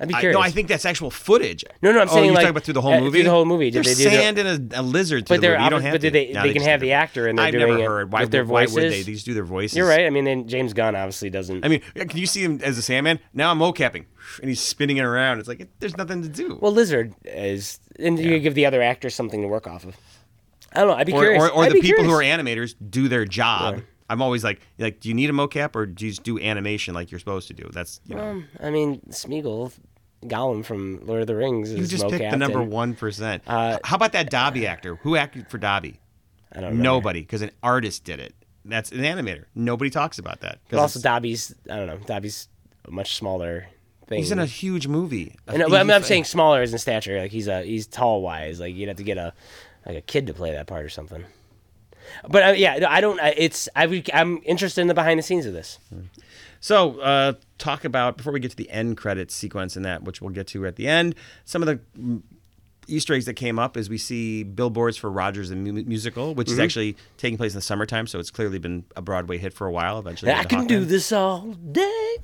I'd 0.00 0.08
be 0.08 0.14
I, 0.14 0.20
curious. 0.20 0.34
no, 0.34 0.42
I 0.42 0.50
think 0.50 0.68
that's 0.68 0.84
actual 0.84 1.10
footage. 1.10 1.64
No, 1.80 1.92
no, 1.92 2.00
I'm 2.00 2.08
oh, 2.08 2.12
saying 2.12 2.24
you're 2.24 2.34
like 2.34 2.42
talking 2.42 2.50
about 2.50 2.64
through 2.64 2.74
the 2.74 2.80
whole 2.80 2.94
uh, 2.94 3.00
movie. 3.00 3.18
Through 3.18 3.24
the 3.24 3.30
whole 3.30 3.44
movie, 3.44 3.70
did 3.70 3.84
There's 3.84 3.98
they 3.98 4.04
do 4.04 4.10
the- 4.10 4.16
sand 4.16 4.38
and 4.38 4.72
a, 4.72 4.80
a 4.80 4.82
lizard 4.82 5.26
through 5.26 5.36
But 5.36 5.40
they're 5.42 5.52
movie. 5.52 5.64
You 5.64 5.70
don't 5.70 5.82
have 5.82 5.92
but 5.92 6.00
to. 6.00 6.10
they- 6.10 6.32
No, 6.32 6.42
they 6.42 6.52
can 6.52 6.62
have 6.62 6.80
the 6.80 6.92
actor 6.92 7.28
and 7.28 7.38
they're 7.38 7.46
I've 7.46 7.52
doing 7.52 7.78
never 7.78 7.84
heard. 7.84 8.12
Why, 8.12 8.22
with 8.22 8.30
their 8.30 8.44
why 8.44 8.62
would 8.62 8.70
they? 8.70 8.88
voices? 8.88 9.06
They 9.06 9.12
just 9.12 9.26
do 9.26 9.34
their 9.34 9.44
voices. 9.44 9.76
You're 9.76 9.88
right. 9.88 10.06
I 10.06 10.10
mean, 10.10 10.24
then 10.24 10.48
James 10.48 10.72
Gunn 10.72 10.96
obviously 10.96 11.30
doesn't. 11.30 11.64
I 11.64 11.68
mean, 11.68 11.80
can 11.94 12.16
you 12.18 12.26
see 12.26 12.42
him 12.42 12.60
as 12.64 12.78
a 12.78 12.82
Sandman? 12.82 13.20
Now 13.32 13.50
I'm 13.52 13.58
mocapping, 13.58 14.06
and 14.40 14.48
he's 14.48 14.60
spinning 14.60 14.96
it 14.96 15.04
around. 15.04 15.38
It's 15.38 15.48
like 15.48 15.60
it, 15.60 15.70
there's 15.78 15.96
nothing 15.96 16.22
to 16.22 16.28
do. 16.28 16.58
well, 16.60 16.72
Lizard 16.72 17.14
is, 17.24 17.78
and 17.98 18.18
you 18.18 18.38
give 18.40 18.54
the 18.54 18.66
other 18.66 18.82
actors 18.82 19.14
something 19.14 19.42
to 19.42 19.48
work 19.48 19.66
off 19.66 19.84
of. 19.84 19.96
I 20.74 20.80
don't 20.80 20.88
know. 20.88 20.94
I'd 20.94 21.06
be 21.06 21.12
or, 21.12 21.20
curious. 21.20 21.42
or, 21.42 21.50
or 21.50 21.68
the 21.68 21.80
people 21.80 22.04
who 22.04 22.12
are 22.12 22.22
animators 22.22 22.74
do 22.90 23.08
their 23.08 23.24
job. 23.26 23.82
I'm 24.10 24.20
always 24.22 24.44
like, 24.44 24.60
like, 24.78 25.00
do 25.00 25.08
you 25.08 25.14
need 25.14 25.30
a 25.30 25.32
mocap 25.32 25.74
or 25.74 25.86
do 25.86 26.04
you 26.04 26.10
just 26.10 26.22
do 26.22 26.38
animation 26.38 26.94
like 26.94 27.10
you're 27.10 27.18
supposed 27.20 27.48
to 27.48 27.54
do? 27.54 27.68
That's 27.72 28.00
you 28.06 28.14
know, 28.16 28.22
Um, 28.22 28.48
I 28.60 28.70
mean, 28.70 29.00
Smeagol, 29.10 29.72
Gollum 30.24 30.64
from 30.64 31.00
Lord 31.06 31.22
of 31.22 31.26
the 31.26 31.36
Rings 31.36 31.70
is 31.70 31.78
you 31.78 31.86
just 31.86 32.08
picked 32.08 32.30
the 32.30 32.36
number 32.36 32.62
one 32.62 32.94
percent. 32.94 33.42
Uh, 33.46 33.78
How 33.84 33.96
about 33.96 34.12
that 34.12 34.30
Dobby 34.30 34.66
actor? 34.66 34.96
Who 34.96 35.16
acted 35.16 35.48
for 35.48 35.58
Dobby? 35.58 35.98
I 36.52 36.60
don't 36.60 36.76
know. 36.76 36.82
Nobody, 36.82 37.20
because 37.20 37.42
an 37.42 37.50
artist 37.62 38.04
did 38.04 38.20
it. 38.20 38.34
That's 38.64 38.92
an 38.92 38.98
animator. 38.98 39.46
Nobody 39.54 39.90
talks 39.90 40.18
about 40.18 40.40
that. 40.40 40.60
But 40.68 40.78
also, 40.78 41.00
Dobby's. 41.00 41.54
I 41.68 41.76
don't 41.76 41.86
know. 41.86 41.96
Dobby's 41.98 42.48
a 42.84 42.90
much 42.90 43.16
smaller 43.16 43.66
thing. 44.06 44.18
he's 44.18 44.30
in 44.30 44.38
a 44.38 44.46
huge 44.46 44.86
movie. 44.86 45.34
I 45.48 45.56
know, 45.56 45.68
but 45.68 45.80
I'm, 45.80 45.90
I'm 45.90 46.02
saying 46.02 46.24
smaller 46.24 46.62
as 46.62 46.72
in 46.72 46.78
stature. 46.78 47.18
Like 47.18 47.32
he's 47.32 47.48
a 47.48 47.62
he's 47.62 47.86
tall 47.86 48.22
wise. 48.22 48.60
Like 48.60 48.74
you'd 48.74 48.88
have 48.88 48.98
to 48.98 49.02
get 49.04 49.18
a 49.18 49.32
like 49.86 49.96
a 49.96 50.00
kid 50.02 50.26
to 50.28 50.34
play 50.34 50.52
that 50.52 50.66
part 50.68 50.84
or 50.84 50.88
something. 50.88 51.24
But 52.28 52.42
uh, 52.42 52.52
yeah, 52.52 52.78
no, 52.78 52.86
I 52.88 53.00
don't. 53.00 53.20
I- 53.20 53.34
It's 53.36 53.68
I 53.76 54.02
I'm 54.14 54.40
interested 54.44 54.80
in 54.80 54.86
the 54.88 54.94
behind 54.94 55.18
the 55.18 55.22
scenes 55.22 55.46
of 55.46 55.52
this. 55.52 55.78
So, 56.60 57.00
uh, 57.00 57.32
talk 57.58 57.84
about 57.84 58.16
before 58.16 58.32
we 58.32 58.38
get 58.38 58.52
to 58.52 58.56
the 58.56 58.70
end 58.70 58.96
credits 58.96 59.34
sequence 59.34 59.74
and 59.74 59.84
that, 59.84 60.04
which 60.04 60.20
we'll 60.22 60.30
get 60.30 60.46
to 60.48 60.64
at 60.66 60.76
the 60.76 60.86
end. 60.86 61.16
Some 61.44 61.60
of 61.62 61.66
the 61.66 61.80
mm, 62.00 62.22
Easter 62.86 63.14
eggs 63.14 63.24
that 63.26 63.34
came 63.34 63.58
up 63.58 63.76
is 63.76 63.88
we 63.90 63.98
see 63.98 64.44
billboards 64.44 64.96
for 64.96 65.10
Rogers 65.10 65.48
the 65.48 65.56
mu- 65.56 65.72
musical, 65.84 66.34
which 66.36 66.46
is 66.48 66.54
Mm-hmm. 66.54 66.62
actually 66.62 66.96
taking 67.18 67.36
place 67.36 67.52
in 67.52 67.56
the 67.56 67.62
summertime, 67.62 68.06
so 68.06 68.20
it's 68.20 68.30
clearly 68.30 68.58
been 68.60 68.84
a 68.94 69.02
Broadway 69.02 69.38
hit 69.38 69.52
for 69.52 69.66
a 69.66 69.72
while. 69.72 69.98
Eventually, 69.98 70.30
I 70.32 70.44
can 70.44 70.66
do 70.68 70.84
this 70.84 71.10
all 71.10 71.48
day. 71.72 72.16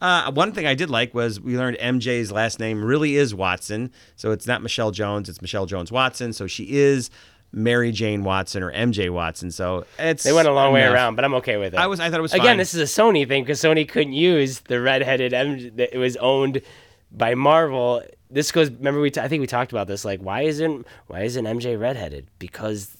Uh, 0.00 0.32
one 0.32 0.52
thing 0.52 0.66
I 0.66 0.74
did 0.74 0.88
like 0.88 1.12
was 1.14 1.38
we 1.40 1.58
learned 1.58 1.76
MJ's 1.78 2.32
last 2.32 2.58
name 2.58 2.82
really 2.82 3.16
is 3.16 3.34
Watson, 3.34 3.92
so 4.16 4.30
it's 4.32 4.46
not 4.46 4.62
Michelle 4.62 4.92
Jones, 4.92 5.28
it's 5.28 5.42
Michelle 5.42 5.66
Jones 5.66 5.92
Watson. 5.92 6.32
So 6.32 6.46
she 6.46 6.64
is 6.72 7.10
Mary 7.52 7.90
Jane 7.92 8.22
Watson 8.22 8.62
or 8.62 8.72
MJ 8.72 9.10
Watson. 9.10 9.50
So 9.50 9.84
it's 9.98 10.22
They 10.22 10.32
went 10.32 10.46
a 10.48 10.52
long 10.52 10.72
way 10.72 10.84
around, 10.84 11.16
but 11.16 11.24
I'm 11.24 11.34
okay 11.34 11.56
with 11.56 11.74
it. 11.74 11.78
I 11.80 11.86
was 11.86 11.98
I 12.00 12.10
thought 12.10 12.18
it 12.20 12.22
was 12.22 12.32
Again, 12.32 12.46
fine. 12.46 12.56
this 12.58 12.74
is 12.74 12.80
a 12.80 13.00
Sony 13.02 13.26
thing 13.26 13.42
because 13.42 13.60
Sony 13.60 13.88
couldn't 13.88 14.12
use 14.12 14.60
the 14.60 14.80
redheaded 14.80 15.32
M. 15.32 15.76
That 15.76 15.94
it 15.94 15.98
was 15.98 16.16
owned 16.18 16.62
by 17.10 17.34
Marvel. 17.34 18.02
This 18.30 18.52
goes. 18.52 18.70
Remember, 18.70 19.00
we 19.00 19.10
t- 19.10 19.20
I 19.20 19.26
think 19.26 19.40
we 19.40 19.46
talked 19.48 19.72
about 19.72 19.88
this. 19.88 20.04
Like, 20.04 20.20
why 20.20 20.42
isn't 20.42 20.86
why 21.08 21.22
isn't 21.22 21.44
MJ 21.44 21.78
redheaded? 21.78 22.28
Because 22.38 22.96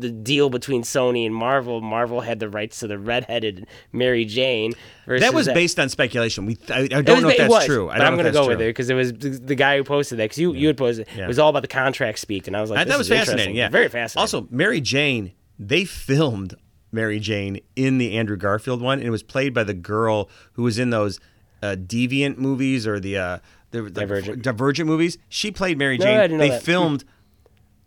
the 0.00 0.10
deal 0.10 0.50
between 0.50 0.82
Sony 0.82 1.26
and 1.26 1.34
Marvel, 1.34 1.80
Marvel 1.80 2.20
had 2.20 2.38
the 2.40 2.48
rights 2.48 2.80
to 2.80 2.86
the 2.86 2.98
redheaded 2.98 3.66
Mary 3.92 4.24
Jane. 4.24 4.72
Versus 5.06 5.26
that 5.26 5.34
was 5.34 5.46
based 5.48 5.78
on 5.78 5.88
speculation. 5.88 6.46
We 6.46 6.56
I, 6.70 6.80
I 6.80 6.86
don't 6.86 7.08
was- 7.08 7.22
know 7.22 7.28
if 7.30 7.36
that's 7.38 7.50
was, 7.50 7.66
true. 7.66 7.88
I 7.88 7.94
but 7.94 7.98
don't 7.98 8.06
I'm 8.06 8.16
gonna 8.16 8.28
if 8.28 8.34
that's 8.34 8.46
go 8.46 8.48
with 8.48 8.60
it 8.60 8.66
because 8.68 8.90
it 8.90 8.94
was 8.94 9.12
the, 9.12 9.54
guy 9.54 9.76
who 9.76 9.84
posted 9.84 10.18
that. 10.18 10.24
Because 10.24 10.38
you 10.38 10.52
you 10.54 10.66
had 10.68 10.76
posted 10.76 11.06
Yeah. 11.16 11.24
it 11.24 11.28
was 11.28 11.38
all 11.38 11.48
about 11.50 11.62
the 11.62 11.68
contract 11.68 12.18
speak, 12.18 12.46
and 12.46 12.56
I 12.56 12.60
was 12.60 12.70
like, 12.70 12.80
I, 12.80 12.84
this 12.84 12.92
that 12.92 12.98
was 12.98 13.08
fascinating. 13.08 13.56
Yeah, 13.56 13.68
very 13.68 13.88
fascinating. 13.88 14.20
Also, 14.20 14.46
Mary 14.50 14.80
Jane. 14.80 15.32
They 15.58 15.84
filmed 15.84 16.54
Mary 16.92 17.18
Jane 17.18 17.60
in 17.74 17.98
the 17.98 18.16
Andrew 18.16 18.36
Garfield 18.36 18.80
one, 18.80 18.98
and 18.98 19.06
it 19.08 19.10
was 19.10 19.22
played 19.24 19.52
by 19.52 19.64
the 19.64 19.74
girl 19.74 20.30
who 20.52 20.62
was 20.62 20.78
in 20.78 20.90
those 20.90 21.18
uh, 21.62 21.74
Deviant 21.78 22.38
movies 22.38 22.86
or 22.86 23.00
the 23.00 23.18
uh, 23.18 23.38
the, 23.72 23.82
the 23.82 23.90
Divergent. 23.90 24.42
Divergent 24.42 24.86
movies. 24.86 25.18
She 25.28 25.50
played 25.50 25.76
Mary 25.76 25.98
Jane. 25.98 26.16
I 26.18 26.26
they 26.28 26.50
that. 26.50 26.62
filmed. 26.62 27.04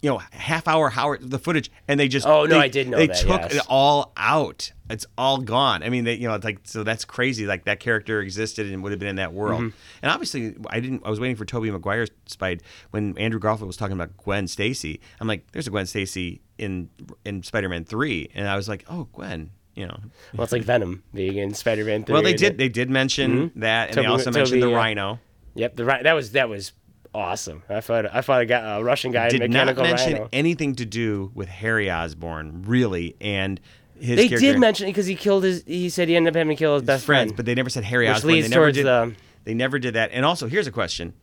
You 0.02 0.10
know, 0.10 0.18
half 0.32 0.68
hour 0.68 0.90
Howard 0.90 1.30
the 1.30 1.38
footage, 1.38 1.72
and 1.88 2.00
they 2.00 2.08
just 2.08 2.26
Oh, 2.26 2.46
no, 2.46 2.56
they- 2.56 2.60
I 2.60 2.68
did 2.70 2.90
know 2.90 2.98
they 2.98 3.08
that, 3.08 3.18
took 3.18 3.42
yes. 3.42 3.54
it 3.56 3.62
all 3.70 4.14
out. 4.18 4.72
It's 4.90 5.06
all 5.18 5.38
gone. 5.38 5.84
I 5.84 5.90
mean, 5.90 6.04
they, 6.06 6.16
you 6.16 6.28
know, 6.28 6.34
it's 6.34 6.44
like 6.44 6.60
so 6.64 6.84
that's 6.84 7.06
crazy. 7.06 7.46
Like 7.46 7.66
that 7.66 7.80
character 7.80 8.20
existed 8.20 8.66
and 8.72 8.82
would 8.84 8.92
have 8.92 9.00
been 9.00 9.08
in 9.10 9.16
that 9.18 9.32
world. 9.32 9.62
Mm-hmm. 9.62 9.78
And 10.02 10.12
obviously, 10.12 10.56
I 10.70 10.80
didn't. 10.80 11.04
I 11.06 11.10
was 11.12 11.20
waiting 11.20 11.36
for 11.36 11.46
Tobey 11.46 11.70
Maguire's 11.70 12.10
Spide 12.28 12.62
when 12.90 13.16
Andrew 13.18 13.40
Garfield 13.40 13.68
was 13.68 13.78
talking 13.78 13.94
about 13.94 14.18
Gwen 14.18 14.48
Stacy. 14.48 15.00
I'm 15.20 15.28
like, 15.28 15.52
there's 15.52 15.68
a 15.68 15.70
Gwen 15.70 15.86
Stacy 15.86 16.42
in 16.58 16.90
in 17.24 17.44
Spider-Man 17.44 17.86
Three, 17.86 18.30
and 18.34 18.48
I 18.48 18.56
was 18.56 18.68
like, 18.68 18.84
oh, 18.90 19.08
Gwen. 19.14 19.52
You 19.76 19.88
know, 19.88 19.98
well, 20.34 20.44
it's 20.44 20.52
like 20.52 20.64
Venom 20.64 21.02
being 21.14 21.38
in 21.38 21.54
Spider-Man 21.54 22.04
3. 22.04 22.12
well, 22.14 22.22
they 22.22 22.34
did. 22.34 22.58
They 22.58 22.68
did 22.68 22.90
mention 22.90 23.52
that, 23.56 23.88
and 23.88 23.96
Tobey- 23.96 24.06
they 24.08 24.12
also 24.12 24.26
Tobey, 24.26 24.40
mentioned 24.40 24.64
the 24.64 24.72
uh, 24.74 24.76
Rhino. 24.76 25.20
Yep, 25.56 25.76
the 25.78 25.86
right. 25.86 26.04
That 26.04 26.12
was 26.14 26.34
that 26.34 26.50
was 26.50 26.74
awesome. 27.14 27.64
I 27.70 27.82
thought 27.82 28.06
I 28.14 28.22
thought 28.22 28.40
I 28.42 28.46
got 28.46 28.80
a 28.80 28.84
Russian 28.84 29.12
guy 29.12 29.30
Did 29.30 29.50
not 29.52 29.76
mention 29.78 30.14
rhino. 30.14 30.30
anything 30.34 30.76
to 30.76 30.86
do 30.86 31.32
with 31.34 31.48
Harry 31.50 31.90
Osborn, 31.92 32.64
really, 32.68 33.16
and 33.22 33.60
his. 34.00 34.18
They 34.18 34.28
character. 34.30 34.52
did 34.54 34.60
mention 34.60 34.88
it 34.88 34.92
because 34.92 35.08
he 35.08 35.16
killed 35.16 35.44
his. 35.44 35.64
He 35.66 35.90
said 35.90 36.08
he 36.08 36.16
ended 36.16 36.34
up 36.34 36.38
having 36.38 36.56
to 36.56 36.60
kill 36.60 36.76
his 36.76 36.84
best 36.84 37.06
friends, 37.06 37.30
friend. 37.30 37.38
but 37.38 37.46
they 37.46 37.56
never 37.56 37.70
said 37.70 37.84
Harry 37.84 38.08
Which 38.08 38.18
Osborn. 38.18 38.34
leads 38.34 38.48
they 38.50 38.56
never 38.56 38.66
towards 38.66 38.78
did. 38.78 38.86
the- 38.86 39.16
They 39.44 39.54
never 39.54 39.80
did 39.80 39.94
that. 39.96 40.12
And 40.14 40.26
also, 40.26 40.48
here's 40.48 40.68
a 40.68 40.72
question: 40.72 41.14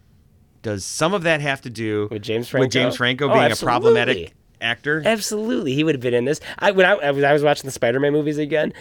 Does 0.62 0.84
some 0.84 1.14
of 1.14 1.22
that 1.24 1.41
have 1.41 1.61
to 1.62 1.70
do 1.70 2.09
With 2.11 2.22
James 2.22 2.53
With 2.53 2.70
James 2.70 2.97
Franco? 2.97 3.26
Franco 3.28 3.30
Oh, 3.30 3.41
being 3.41 3.53
a 3.53 3.57
problematic 3.57 4.34
actor? 4.61 5.03
Absolutely, 5.05 5.74
he 5.74 5.84
would 5.84 5.95
have 5.95 6.03
been 6.03 6.14
in 6.14 6.24
this. 6.24 6.41
I 6.59 6.72
when 6.72 6.84
I, 6.86 6.93
I 6.95 7.11
was 7.12 7.24
I 7.24 7.32
was 7.32 7.43
watching 7.43 7.66
the 7.66 7.72
Spider-Man 7.72 8.12
movies 8.12 8.39
again. 8.39 8.72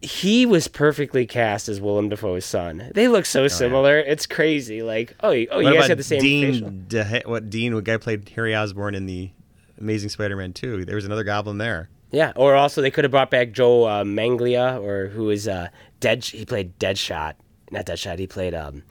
He 0.00 0.46
was 0.46 0.68
perfectly 0.68 1.26
cast 1.26 1.68
as 1.68 1.80
Willem 1.80 2.08
Dafoe's 2.08 2.44
son. 2.44 2.90
They 2.94 3.08
look 3.08 3.26
so 3.26 3.48
similar. 3.48 3.98
It's 3.98 4.26
crazy. 4.26 4.82
Like, 4.82 5.16
oh, 5.20 5.32
you- 5.32 5.48
oh, 5.50 5.58
you 5.58 5.74
guys 5.74 5.88
have 5.88 5.98
the 5.98 6.04
same. 6.04 6.20
Dean? 6.20 6.84
DeHa- 6.88 7.26
what 7.26 7.50
Dean? 7.50 7.74
What 7.74 7.84
guy 7.84 7.96
played 7.96 8.28
Harry 8.36 8.54
Osborn 8.54 8.94
in 8.94 9.06
the 9.06 9.30
Amazing 9.80 10.10
Spider-Man 10.10 10.52
2? 10.52 10.84
There 10.84 10.94
was 10.94 11.04
another 11.04 11.24
Goblin 11.24 11.58
there. 11.58 11.88
Yeah, 12.10 12.32
or 12.36 12.54
also 12.54 12.80
they 12.80 12.90
could 12.90 13.04
have 13.04 13.10
brought 13.10 13.30
back 13.30 13.52
Joe 13.52 13.84
uh, 13.84 14.04
Manganiello, 14.04 14.80
or 14.82 15.08
who 15.08 15.28
is 15.30 15.46
uh, 15.48 15.68
Dead. 16.00 16.24
He 16.24 16.44
played 16.46 16.78
Deadshot, 16.78 17.34
not 17.70 17.84
Deadshot. 17.84 18.18
He 18.18 18.26
played. 18.26 18.54
Um, 18.54 18.82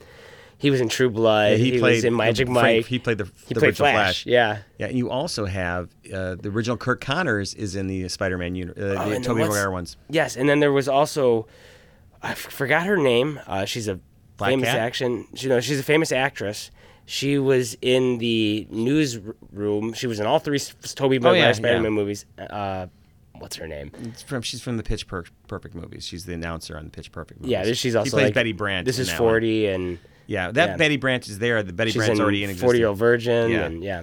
he 0.58 0.70
was 0.70 0.80
in 0.80 0.88
True 0.88 1.08
Blood. 1.08 1.58
he, 1.58 1.70
he 1.72 1.78
played 1.78 1.96
was 1.96 2.04
in 2.04 2.16
Magic 2.16 2.46
Frank- 2.48 2.62
Mike. 2.78 2.86
He 2.86 2.98
played 2.98 3.18
the, 3.18 3.24
He 3.46 3.54
the 3.54 3.60
played 3.60 3.68
original 3.70 3.92
Flash. 3.92 4.26
Yeah. 4.26 4.58
Yeah, 4.78 4.86
and 4.88 4.98
you 4.98 5.08
also 5.10 5.44
have 5.46 5.88
uh, 6.12 6.34
the 6.34 6.48
original 6.48 6.76
Kirk 6.76 7.00
Connors 7.00 7.54
is 7.54 7.76
in 7.76 7.86
the 7.86 8.08
Spider-Man 8.08 8.54
uni- 8.54 8.72
uh, 8.72 9.04
Oh, 9.04 9.08
the 9.10 9.20
Tobey 9.20 9.42
Maguire 9.42 9.70
ones. 9.70 9.96
Yes, 10.10 10.36
and 10.36 10.48
then 10.48 10.60
there 10.60 10.72
was 10.72 10.88
also, 10.88 11.46
I 12.22 12.34
forgot 12.34 12.86
her 12.86 12.96
name. 12.96 13.40
Uh, 13.46 13.64
she's 13.64 13.88
a 13.88 14.00
Black 14.36 14.50
famous 14.50 14.68
Cat? 14.68 14.78
action. 14.78 15.26
You 15.34 15.48
know, 15.48 15.60
she's 15.60 15.80
a 15.80 15.82
famous 15.84 16.12
actress. 16.12 16.70
She 17.06 17.38
was 17.38 17.76
in 17.80 18.18
the 18.18 18.66
newsroom. 18.70 19.92
She 19.94 20.06
was 20.06 20.20
in 20.20 20.26
all 20.26 20.38
three 20.38 20.58
Tobey 20.58 21.18
Maguire 21.18 21.32
Oh, 21.32 21.46
yeah, 21.46 21.52
Spider-Man 21.52 21.84
yeah. 21.84 21.88
movies. 21.90 22.26
Uh, 22.38 22.86
what's 23.38 23.56
her 23.56 23.66
name? 23.66 23.90
From 24.26 24.42
she's 24.42 24.60
from 24.60 24.76
the 24.76 24.82
Pitch 24.82 25.06
Per- 25.06 25.24
Perfect 25.46 25.74
movies. 25.74 26.06
She's 26.06 26.24
the 26.26 26.34
announcer 26.34 26.76
on 26.76 26.84
the 26.84 26.90
Pitch 26.90 27.10
Perfect 27.12 27.40
movies. 27.40 27.50
Yeah, 27.52 27.72
she's 27.72 27.96
also 27.96 28.06
she 28.06 28.10
plays 28.10 28.24
like, 28.24 28.34
Betty 28.34 28.52
Brant. 28.52 28.84
This 28.84 28.98
is 28.98 29.08
that 29.08 29.14
one. 29.20 29.30
forty, 29.30 29.66
and 29.68 29.98
Yeah, 30.28 30.52
that 30.52 30.68
Yeah. 30.70 30.76
Betty 30.76 30.96
Branch 30.98 31.26
is 31.28 31.38
there. 31.40 31.62
The 31.64 31.72
Betty 31.72 31.90
she's 31.90 31.96
Brant's 31.96 32.18
in 32.18 32.22
already 32.22 32.44
in 32.44 32.50
existence. 32.50 32.64
Forty 32.66 32.78
Year 32.78 32.88
Old 32.88 32.98
Virgin, 32.98 33.50
Yeah. 33.50 33.64
and 33.64 33.82
yeah. 33.82 34.02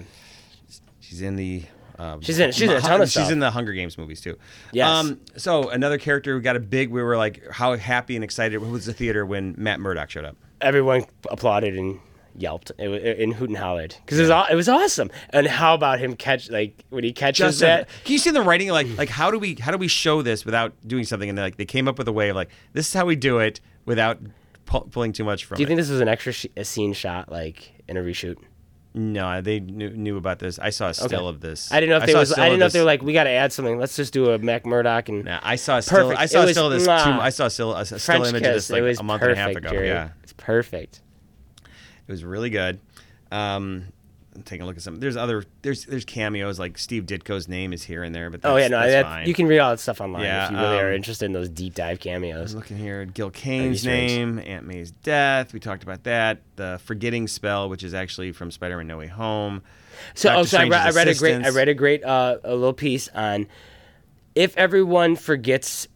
She's 1.00 1.22
in 1.22 1.36
the. 1.36 1.62
Um, 1.98 2.20
She's 2.20 2.38
in- 2.38 2.52
she's 2.52 2.68
in 2.68 2.76
a 2.76 2.80
ton 2.80 3.00
of 3.00 3.06
She's 3.08 3.12
stuff. 3.22 3.32
in 3.32 3.38
the 3.38 3.50
Hunger 3.50 3.72
Games 3.72 3.96
movies 3.96 4.20
too. 4.20 4.36
Yes. 4.72 4.86
Um. 4.88 5.18
So 5.38 5.70
another 5.70 5.96
character 5.96 6.34
we 6.34 6.42
got 6.42 6.56
a 6.56 6.60
big. 6.60 6.90
We 6.90 7.02
were 7.02 7.16
like, 7.16 7.42
how 7.50 7.74
happy 7.76 8.16
and 8.16 8.22
excited 8.24 8.58
was 8.60 8.84
the 8.84 8.92
theater 8.92 9.24
when 9.24 9.54
Matt 9.56 9.80
Murdock 9.80 10.10
showed 10.10 10.26
up. 10.26 10.36
everyone 10.60 11.04
applauded 11.30 11.74
and 11.74 12.00
yelped 12.38 12.70
it, 12.78 12.88
wa- 12.88 12.96
in 12.96 13.32
hoot 13.32 13.48
and 13.48 13.56
hollered 13.56 13.94
because 14.04 14.18
it 14.18 14.28
was 14.28 14.46
it 14.50 14.54
was 14.56 14.68
awesome. 14.68 15.10
And 15.30 15.46
how 15.46 15.74
about 15.74 15.98
him 16.00 16.16
catch 16.16 16.50
like 16.50 16.84
when 16.90 17.02
he 17.02 17.12
catches 17.12 17.38
Just 17.38 17.60
that? 17.60 17.88
can 18.04 18.12
you 18.12 18.18
see 18.18 18.30
the 18.30 18.42
writing? 18.42 18.68
Like, 18.68 18.88
like 18.98 19.08
how 19.08 19.30
do 19.30 19.38
we 19.38 19.54
how 19.54 19.70
do 19.72 19.78
we 19.78 19.88
show 19.88 20.20
this 20.20 20.44
without 20.44 20.74
doing 20.86 21.04
something? 21.04 21.30
And 21.30 21.38
like 21.38 21.56
they 21.56 21.64
came 21.64 21.88
up 21.88 21.96
with 21.96 22.08
a 22.08 22.12
way 22.12 22.28
of 22.28 22.36
like 22.36 22.50
this 22.74 22.88
is 22.88 22.92
how 22.92 23.06
we 23.06 23.16
do 23.16 23.38
it 23.38 23.60
without 23.86 24.18
pu- 24.66 24.88
pulling 24.90 25.12
too 25.12 25.24
much 25.24 25.44
from 25.46 25.56
Do 25.56 25.62
you 25.62 25.66
it. 25.66 25.68
think 25.68 25.78
this 25.78 25.88
was 25.90 26.00
an 26.00 26.08
extra 26.08 26.32
sh- 26.32 26.46
a 26.56 26.64
scene 26.64 26.92
shot 26.92 27.30
like 27.32 27.72
in 27.88 27.96
a 27.96 28.00
reshoot? 28.00 28.36
no, 28.98 29.42
they 29.42 29.60
knew, 29.60 29.90
knew 29.90 30.16
about 30.16 30.38
this. 30.38 30.58
I 30.58 30.70
saw 30.70 30.88
a 30.88 30.94
still 30.94 31.28
of 31.28 31.40
this. 31.40 31.70
I 31.70 31.80
didn't 31.80 31.90
know 31.90 31.96
if 31.98 32.06
they 32.06 32.14
was. 32.14 32.32
I 32.32 32.46
didn't 32.46 32.60
know 32.60 32.66
if 32.66 32.72
they 32.72 32.78
were 32.80 32.86
like, 32.86 33.02
we 33.02 33.12
got 33.12 33.24
to 33.24 33.30
add 33.30 33.52
something. 33.52 33.78
Let's 33.78 33.94
just 33.94 34.12
do 34.14 34.30
a 34.30 34.38
Matt 34.38 34.64
Murdock 34.64 35.10
and 35.10 35.24
Nah, 35.26 35.38
I 35.42 35.56
saw 35.56 35.76
a 35.76 35.82
still. 35.82 35.98
Perfect. 36.08 36.18
I 36.20 36.24
saw 36.26 36.46
still 36.46 36.66
of 36.66 36.72
this. 36.72 36.84
Two. 36.86 36.90
I 36.90 37.28
saw 37.28 37.44
a 37.46 37.50
still 37.50 37.74
a, 37.74 37.80
a 37.80 37.84
still 37.84 37.98
French 37.98 38.28
image 38.28 38.42
kiss. 38.42 38.48
of 38.48 38.54
this 38.54 38.70
it 38.70 38.82
like 38.82 39.00
a 39.00 39.02
month 39.02 39.20
perfect, 39.20 39.38
and 39.38 39.48
a 39.48 39.52
half 39.52 39.56
ago. 39.56 39.68
Jerry. 39.70 39.88
Yeah, 39.88 40.08
it's 40.22 40.32
perfect. 40.32 41.00
it 41.62 42.10
was 42.12 42.24
really 42.24 42.48
good. 42.48 42.80
Um, 43.30 43.84
Taking 44.44 44.62
a 44.62 44.66
look 44.66 44.76
at 44.76 44.82
some. 44.82 44.96
There's 44.96 45.16
other. 45.16 45.44
There's 45.62 45.84
there's 45.86 46.04
cameos 46.04 46.58
like 46.58 46.78
Steve 46.78 47.04
Ditko's 47.04 47.48
name 47.48 47.72
is 47.72 47.82
here 47.82 48.02
and 48.02 48.14
there, 48.14 48.30
but 48.30 48.42
that's, 48.42 48.52
Oh 48.52 48.56
yeah, 48.56 48.68
no, 48.68 48.80
that's 48.80 49.08
that, 49.08 49.26
you 49.26 49.34
can 49.34 49.46
read 49.46 49.58
all 49.58 49.70
that 49.70 49.80
stuff 49.80 50.00
online 50.00 50.24
Yeah, 50.24 50.46
if 50.46 50.50
you 50.52 50.56
really 50.58 50.78
are 50.78 50.88
um, 50.88 50.94
interested 50.94 51.24
in 51.26 51.32
those 51.32 51.48
deep 51.48 51.74
dive 51.74 52.00
cameos. 52.00 52.52
I'm 52.52 52.58
looking 52.58 52.76
here. 52.76 53.04
Gil 53.04 53.30
Kane's 53.30 53.84
name, 53.84 54.38
Aunt 54.38 54.66
May's 54.66 54.90
death. 54.90 55.52
We 55.52 55.60
talked 55.60 55.82
about 55.82 56.04
that. 56.04 56.42
The 56.56 56.80
forgetting 56.84 57.28
spell, 57.28 57.68
which 57.68 57.82
is 57.82 57.94
actually 57.94 58.32
from 58.32 58.50
Spider-Man: 58.50 58.86
No 58.86 58.98
Way 58.98 59.06
Home. 59.08 59.62
So, 60.14 60.34
oh, 60.34 60.42
so 60.44 60.58
I, 60.58 60.68
read, 60.68 60.72
I 60.72 60.90
read 60.90 61.08
a 61.08 61.14
great, 61.14 61.44
I 61.44 61.48
read 61.48 61.68
a 61.68 61.74
great, 61.74 62.04
uh, 62.04 62.38
a 62.44 62.54
little 62.54 62.74
piece 62.74 63.08
on 63.08 63.46
if 64.34 64.56
everyone 64.58 65.16
forgets 65.16 65.88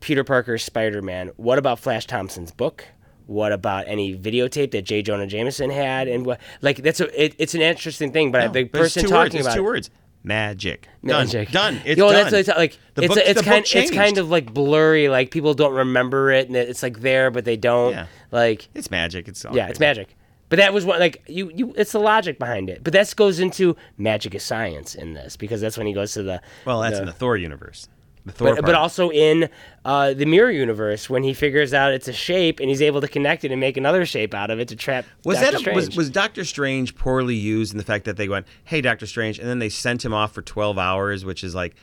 Peter 0.00 0.24
Parker's 0.24 0.62
Spider-Man, 0.62 1.30
what 1.36 1.56
about 1.58 1.78
Flash 1.78 2.06
Thompson's 2.06 2.50
book? 2.50 2.84
What 3.26 3.52
about 3.52 3.84
any 3.88 4.16
videotape 4.16 4.72
that 4.72 4.82
J. 4.82 5.02
Jonah 5.02 5.26
Jameson 5.26 5.70
had? 5.70 6.08
And 6.08 6.26
what, 6.26 6.40
like, 6.60 6.78
that's 6.78 7.00
a, 7.00 7.24
it, 7.24 7.34
it's 7.38 7.54
an 7.54 7.62
interesting 7.62 8.12
thing. 8.12 8.30
But 8.32 8.52
the 8.52 8.64
But 8.64 8.82
it's 8.82 8.94
person 8.94 9.02
two 9.04 9.08
talking 9.08 9.18
words. 9.18 9.34
It's 9.34 9.46
about 9.46 9.54
two 9.54 9.60
it- 9.60 9.64
words. 9.64 9.90
Magic. 10.26 10.88
Done. 11.04 11.26
Magic. 11.26 11.50
Done. 11.50 11.80
It's 11.84 11.98
Yo, 11.98 12.10
done. 12.10 12.30
that's 12.30 12.32
it's 12.32 12.48
like. 12.48 12.78
The 12.94 13.02
it's 13.04 13.14
book- 13.14 13.22
it's 13.26 13.28
the 13.40 13.44
book 13.44 13.44
kind 13.44 13.66
it's 13.74 13.90
kind 13.90 14.16
of 14.18 14.30
like 14.30 14.54
blurry. 14.54 15.08
Like 15.10 15.30
people 15.30 15.52
don't 15.52 15.74
remember 15.74 16.30
it, 16.30 16.46
and 16.48 16.56
it's 16.56 16.82
like 16.82 17.00
there, 17.00 17.30
but 17.30 17.44
they 17.44 17.56
don't. 17.58 17.92
Yeah. 17.92 18.06
Like 18.30 18.68
It's 18.74 18.90
magic. 18.90 19.28
It's 19.28 19.44
all 19.44 19.54
yeah, 19.54 19.68
it's 19.68 19.80
magic. 19.80 20.16
But 20.48 20.58
that 20.60 20.72
was 20.72 20.86
what 20.86 20.98
like 20.98 21.22
you 21.26 21.50
you. 21.54 21.74
It's 21.76 21.92
the 21.92 21.98
logic 22.00 22.38
behind 22.38 22.70
it. 22.70 22.82
But 22.82 22.94
that 22.94 23.12
goes 23.16 23.38
into 23.38 23.76
magic 23.98 24.34
is 24.34 24.42
science 24.42 24.94
in 24.94 25.12
this 25.12 25.36
because 25.36 25.60
that's 25.60 25.76
when 25.76 25.86
he 25.86 25.92
goes 25.92 26.14
to 26.14 26.22
the 26.22 26.40
Well, 26.64 26.80
that's 26.80 26.94
the- 26.96 27.00
in 27.02 27.06
the 27.06 27.12
Thor 27.12 27.36
universe. 27.36 27.88
The 28.26 28.32
Thor. 28.32 28.48
but, 28.48 28.54
part. 28.54 28.64
but 28.66 28.74
also 28.74 29.10
in 29.10 29.50
uh, 29.84 30.14
the 30.14 30.24
mirror 30.24 30.50
universe 30.50 31.10
when 31.10 31.22
he 31.22 31.34
figures 31.34 31.74
out 31.74 31.92
it's 31.92 32.08
a 32.08 32.12
shape 32.12 32.58
and 32.58 32.68
he's 32.70 32.80
able 32.80 33.00
to 33.02 33.08
connect 33.08 33.44
it 33.44 33.50
and 33.52 33.60
make 33.60 33.76
another 33.76 34.06
shape 34.06 34.32
out 34.32 34.50
of 34.50 34.58
it 34.58 34.68
to 34.68 34.76
trap. 34.76 35.04
was 35.24 35.36
Doctor 35.38 35.52
that 35.52 35.58
Strange. 35.60 35.76
was 35.76 35.96
was 35.96 36.10
Doctor 36.10 36.44
Strange 36.44 36.94
poorly 36.96 37.34
used 37.34 37.72
in 37.72 37.78
the 37.78 37.84
fact 37.84 38.04
that 38.06 38.16
they 38.16 38.28
went, 38.28 38.46
"Hey, 38.64 38.80
Doctor 38.80 39.06
Strange," 39.06 39.38
and 39.38 39.46
then 39.48 39.58
they 39.58 39.68
sent 39.68 40.04
him 40.04 40.14
off 40.14 40.32
for 40.32 40.40
twelve 40.42 40.78
hours, 40.78 41.24
which 41.24 41.44
is 41.44 41.54
like. 41.54 41.74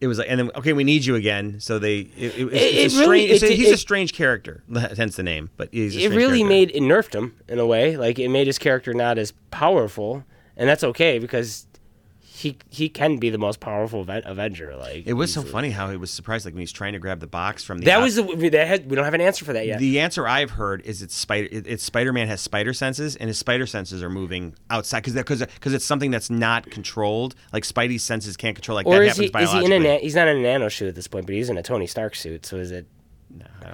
It 0.00 0.08
was 0.08 0.18
like, 0.18 0.26
and 0.28 0.40
then 0.40 0.50
okay, 0.56 0.72
we 0.72 0.82
need 0.82 1.04
you 1.04 1.14
again. 1.14 1.60
So 1.60 1.78
they, 1.78 1.98
it, 1.98 2.36
it, 2.36 2.52
it's, 2.52 2.94
It- 2.94 2.96
a 2.96 3.00
really- 3.02 3.26
strange. 3.28 3.30
it's 3.30 3.42
a- 3.44 3.54
he's 3.54 3.70
a 3.70 3.76
strange 3.76 4.12
character, 4.14 4.64
hence 4.96 5.14
the 5.14 5.22
name. 5.22 5.50
But 5.56 5.68
he's 5.70 5.94
a 5.94 6.00
it 6.00 6.08
really 6.08 6.38
character. 6.40 6.48
made 6.48 6.70
it 6.72 6.80
nerfed 6.82 7.14
him 7.14 7.36
in 7.46 7.60
a 7.60 7.66
way. 7.66 7.96
Like 7.96 8.18
it 8.18 8.28
made 8.28 8.48
his 8.48 8.58
character 8.58 8.92
not 8.94 9.16
as 9.16 9.32
powerful, 9.52 10.24
and 10.56 10.68
that's 10.68 10.82
okay 10.82 11.20
because 11.20 11.68
he 12.34 12.56
he 12.70 12.88
can 12.88 13.18
be 13.18 13.28
the 13.28 13.36
most 13.36 13.60
powerful 13.60 14.00
Aven- 14.00 14.22
Avenger. 14.24 14.74
Like 14.76 15.06
It 15.06 15.12
was 15.12 15.30
so 15.32 15.42
funny 15.42 15.70
how 15.70 15.90
he 15.90 15.98
was 15.98 16.10
surprised, 16.10 16.46
like 16.46 16.54
when 16.54 16.60
he's 16.60 16.72
trying 16.72 16.94
to 16.94 16.98
grab 16.98 17.20
the 17.20 17.26
box 17.26 17.62
from 17.62 17.78
the. 17.78 17.84
That 17.84 17.98
out- 17.98 18.02
was 18.02 18.16
the, 18.16 18.48
that 18.48 18.66
had, 18.66 18.88
we 18.88 18.96
don't 18.96 19.04
have 19.04 19.12
an 19.12 19.20
answer 19.20 19.44
for 19.44 19.52
that 19.52 19.66
yet. 19.66 19.78
The 19.78 20.00
answer 20.00 20.26
I've 20.26 20.52
heard 20.52 20.80
is 20.82 21.02
it's 21.02 21.14
spider. 21.14 21.48
it- 21.52 21.66
It's 21.66 21.84
Spider 21.84 22.10
Man 22.12 22.28
has 22.28 22.40
spider 22.40 22.72
senses, 22.72 23.16
and 23.16 23.28
his 23.28 23.38
spider 23.38 23.66
senses 23.66 24.02
are 24.02 24.08
moving 24.08 24.54
outside 24.70 25.00
because 25.00 25.12
because 25.14 25.40
because 25.40 25.74
it's 25.74 25.84
something 25.84 26.10
that's 26.10 26.30
not 26.30 26.70
controlled. 26.70 27.34
Like 27.52 27.64
Spidey's 27.64 28.02
senses 28.02 28.36
can't 28.38 28.56
control. 28.56 28.76
Like 28.76 28.86
or 28.86 29.00
that 29.00 29.10
is 29.10 29.16
he 29.18 29.26
happens 29.26 29.44
is 29.48 29.50
he 29.52 29.58
in 29.58 29.64
a 29.64 29.68
biologically. 29.68 29.88
na- 29.96 29.98
he's 30.00 30.14
not 30.14 30.28
in 30.28 30.38
a 30.38 30.40
nano 30.40 30.68
suit 30.70 30.88
at 30.88 30.94
this 30.94 31.08
point, 31.08 31.26
but 31.26 31.34
he's 31.34 31.50
in 31.50 31.58
a 31.58 31.62
Tony 31.62 31.86
Stark 31.86 32.14
suit. 32.14 32.46
So 32.46 32.56
is 32.56 32.70
it? 32.70 32.86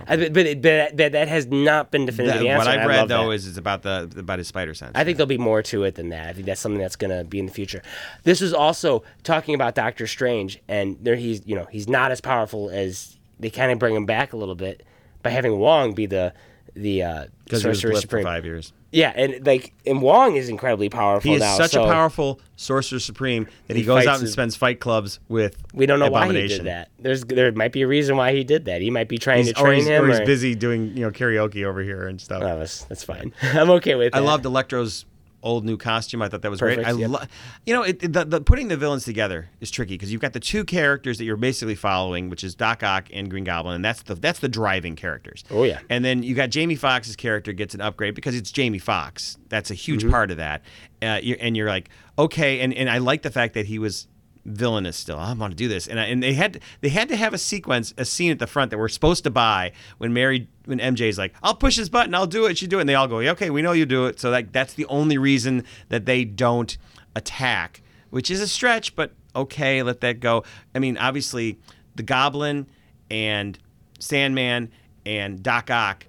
I, 0.07 0.17
but 0.17 0.33
but, 0.33 0.63
but 0.63 0.97
that, 0.97 1.13
that 1.13 1.29
has 1.29 1.47
not 1.47 1.91
been 1.91 2.07
That- 2.07 2.13
definitively 2.13 2.49
what. 2.49 2.69
I've 2.69 2.87
read 2.87 3.09
though 3.09 3.29
that. 3.29 3.35
is 3.35 3.47
it's 3.49 3.57
about 3.59 3.83
the 3.83 4.11
about 4.17 4.39
his 4.39 4.49
spider 4.49 4.75
sense. 4.75 4.93
I 4.95 5.05
think 5.05 5.17
there'll 5.17 5.27
be 5.27 5.39
more 5.39 5.63
to 5.65 5.85
it 5.85 5.95
than 5.95 6.11
that. 6.11 6.29
I 6.29 6.33
think 6.33 6.47
that's 6.47 6.61
something 6.61 6.81
that's 6.81 6.97
going 6.97 7.17
to 7.17 7.25
be 7.25 7.39
in 7.39 7.47
the 7.47 7.53
future. 7.53 7.83
This 8.25 8.41
is 8.43 8.53
also 8.55 9.03
talking 9.23 9.55
about 9.55 9.75
Doctor 9.75 10.07
Strange, 10.07 10.61
and 10.69 10.97
there 11.01 11.17
he's 11.17 11.47
you 11.47 11.55
know 11.57 11.67
he's 11.71 11.89
not 11.89 12.11
as 12.13 12.21
powerful 12.21 12.71
as 12.71 13.19
they 13.41 13.51
kind 13.51 13.73
of 13.73 13.79
bring 13.79 13.95
him 13.95 14.07
back 14.07 14.33
a 14.33 14.37
little 14.37 14.55
bit 14.55 14.85
by 15.23 15.31
having 15.31 15.59
Wong 15.59 15.95
be 15.95 16.07
the 16.07 16.33
the 16.75 17.03
uh, 17.03 17.25
because 17.45 17.63
he 17.63 17.69
was 17.69 17.81
Sorcerer 17.81 17.91
blipped 17.93 17.95
for 17.97 18.01
Supreme. 18.03 18.25
five 18.25 18.45
years. 18.45 18.73
Yeah, 18.91 19.13
and 19.15 19.45
like 19.47 19.75
and 19.87 20.01
Wong 20.01 20.37
is 20.37 20.49
incredibly 20.49 20.89
powerful 20.89 21.31
He 21.31 21.35
is 21.37 21.41
now. 21.43 21.57
such 21.59 21.73
so 21.73 21.85
a 21.85 21.87
powerful 21.87 22.41
sorcerer 22.57 22.99
supreme 22.99 23.47
that 23.67 23.75
he, 23.75 23.83
He 23.83 23.87
goes 23.87 24.07
out 24.07 24.15
and 24.15 24.23
his- 24.23 24.33
spends 24.33 24.57
fight 24.57 24.81
clubs 24.81 25.21
with. 25.29 25.63
We 25.75 25.85
don't 25.85 25.99
know 25.99 26.09
why 26.11 26.27
he 26.33 26.47
did 26.49 26.65
that. 26.65 26.89
There's 26.99 27.23
there 27.25 27.53
might 27.53 27.73
be 27.73 27.83
a 27.83 27.87
reason 27.87 28.17
why 28.17 28.33
he 28.33 28.45
did 28.45 28.65
that. 28.65 28.81
He 28.81 28.91
might 28.91 29.09
be 29.09 29.19
trying 29.19 29.45
He's, 29.45 29.53
to 29.53 29.61
or 29.61 29.65
train 29.67 29.79
he's, 29.81 29.89
him. 29.89 30.05
or 30.05 30.09
he's 30.09 30.21
or- 30.21 30.25
busy 30.27 30.55
doing 30.55 30.97
you 30.97 31.03
know 31.05 31.11
karaoke 31.11 31.65
over 31.65 31.83
here 31.83 32.07
and 32.09 32.19
stuff. 32.19 32.43
Oh, 32.43 32.59
that's, 32.59 32.85
that's 32.85 33.05
fine. 33.05 33.33
I'm 33.43 33.69
okay 33.73 33.95
with 33.95 34.13
that. 34.13 34.17
I 34.19 34.21
that. 34.21 34.27
loved 34.27 34.47
Electro's 34.47 35.05
old 35.43 35.65
new 35.65 35.77
costume. 35.77 36.21
I 36.23 36.29
thought 36.29 36.43
that 36.43 36.51
was 36.51 36.61
great. 36.61 36.79
I 36.85 36.91
yep. 36.93 37.11
lo- 37.11 37.23
you 37.65 37.73
know, 37.75 37.83
it, 37.83 38.01
the, 38.13 38.25
the 38.25 38.41
putting 38.41 38.69
the 38.69 38.77
villains 38.77 39.05
together 39.05 39.49
is 39.61 39.71
tricky 39.71 39.95
because 39.95 40.11
you've 40.13 40.21
got 40.21 40.33
the 40.33 40.41
two 40.41 40.65
characters 40.65 41.19
that 41.19 41.25
you're 41.25 41.37
basically 41.37 41.75
following, 41.77 42.29
which 42.29 42.43
is 42.43 42.55
Doc 42.55 42.83
Ock 42.83 43.09
and 43.13 43.31
Green 43.31 43.45
Goblin, 43.45 43.77
and 43.77 43.85
that's 43.85 44.03
the 44.03 44.15
that's 44.15 44.41
the 44.41 44.49
driving 44.49 44.97
characters. 44.97 45.45
Oh, 45.51 45.63
yeah. 45.65 45.79
And 45.89 46.05
then 46.05 46.23
you 46.23 46.35
got 46.35 46.51
Jamie 46.51 46.75
Foxx's 46.77 47.15
character 47.17 47.53
gets 47.53 47.75
an 47.75 47.81
upgrade 47.81 48.15
because 48.15 48.35
it's 48.35 48.51
Jamie 48.51 48.79
Foxx. 48.79 49.39
That's 49.49 49.71
a 49.71 49.75
huge 49.75 50.03
Mm-hmm. 50.03 50.11
part 50.11 50.31
of 50.31 50.37
that. 50.39 50.63
Uh, 51.01 51.21
you're, 51.23 51.37
and 51.41 51.57
you're 51.57 51.69
like, 51.69 51.89
okay, 52.19 52.61
and, 52.61 52.75
and 52.75 52.91
I 52.91 52.99
like 52.99 53.23
the 53.23 53.31
fact 53.31 53.55
that 53.55 53.67
he 53.67 53.79
was 53.79 54.09
villainous 54.45 54.97
still. 54.97 55.19
I 55.19 55.33
want 55.33 55.53
to 55.53 55.57
do 55.57 55.69
this, 55.69 55.87
and 55.87 55.99
I, 56.01 56.05
and 56.07 56.23
they 56.23 56.35
had 56.35 56.61
they 56.81 56.89
had 56.89 57.09
to 57.09 57.17
have 57.17 57.35
a 57.35 57.39
sequence, 57.39 57.95
a 57.97 58.05
scene 58.05 58.31
at 58.31 58.39
the 58.39 58.47
front 58.47 58.71
that 58.71 58.79
we're 58.79 58.89
supposed 58.89 59.25
to 59.25 59.31
buy 59.31 59.73
when 59.99 60.13
Mary 60.13 60.49
when 60.65 60.79
MJ's 60.79 61.19
like, 61.19 61.35
I'll 61.43 61.55
push 61.55 61.77
this 61.77 61.89
button, 61.89 62.15
I'll 62.15 62.27
do 62.27 62.47
it, 62.47 62.59
she 62.59 62.67
do 62.67 62.79
it, 62.79 62.83
and 62.83 62.89
they 62.89 62.95
all 62.95 63.09
go, 63.09 63.21
yeah, 63.21 63.31
okay, 63.33 63.51
we 63.51 63.63
know 63.63 63.73
you 63.73 63.87
do 63.87 64.07
it. 64.07 64.21
So 64.21 64.31
that 64.31 64.53
that's 64.53 64.75
the 64.75 64.87
only 64.87 65.19
reason 65.19 65.65
that 65.89 66.07
they 66.07 66.25
don't 66.25 66.77
attack, 67.15 67.83
which 68.11 68.31
is 68.31 68.41
a 68.41 68.49
stretch, 68.49 68.95
but 68.95 69.13
okay, 69.35 69.83
let 69.83 70.01
that 70.01 70.21
go. 70.21 70.45
I 70.75 70.79
mean, 70.79 70.97
obviously, 70.97 71.59
the 71.95 72.03
Goblin 72.03 72.67
and 73.11 73.59
Sandman 73.99 74.71
and 75.07 75.43
Doc 75.43 75.71
Ock 75.71 76.07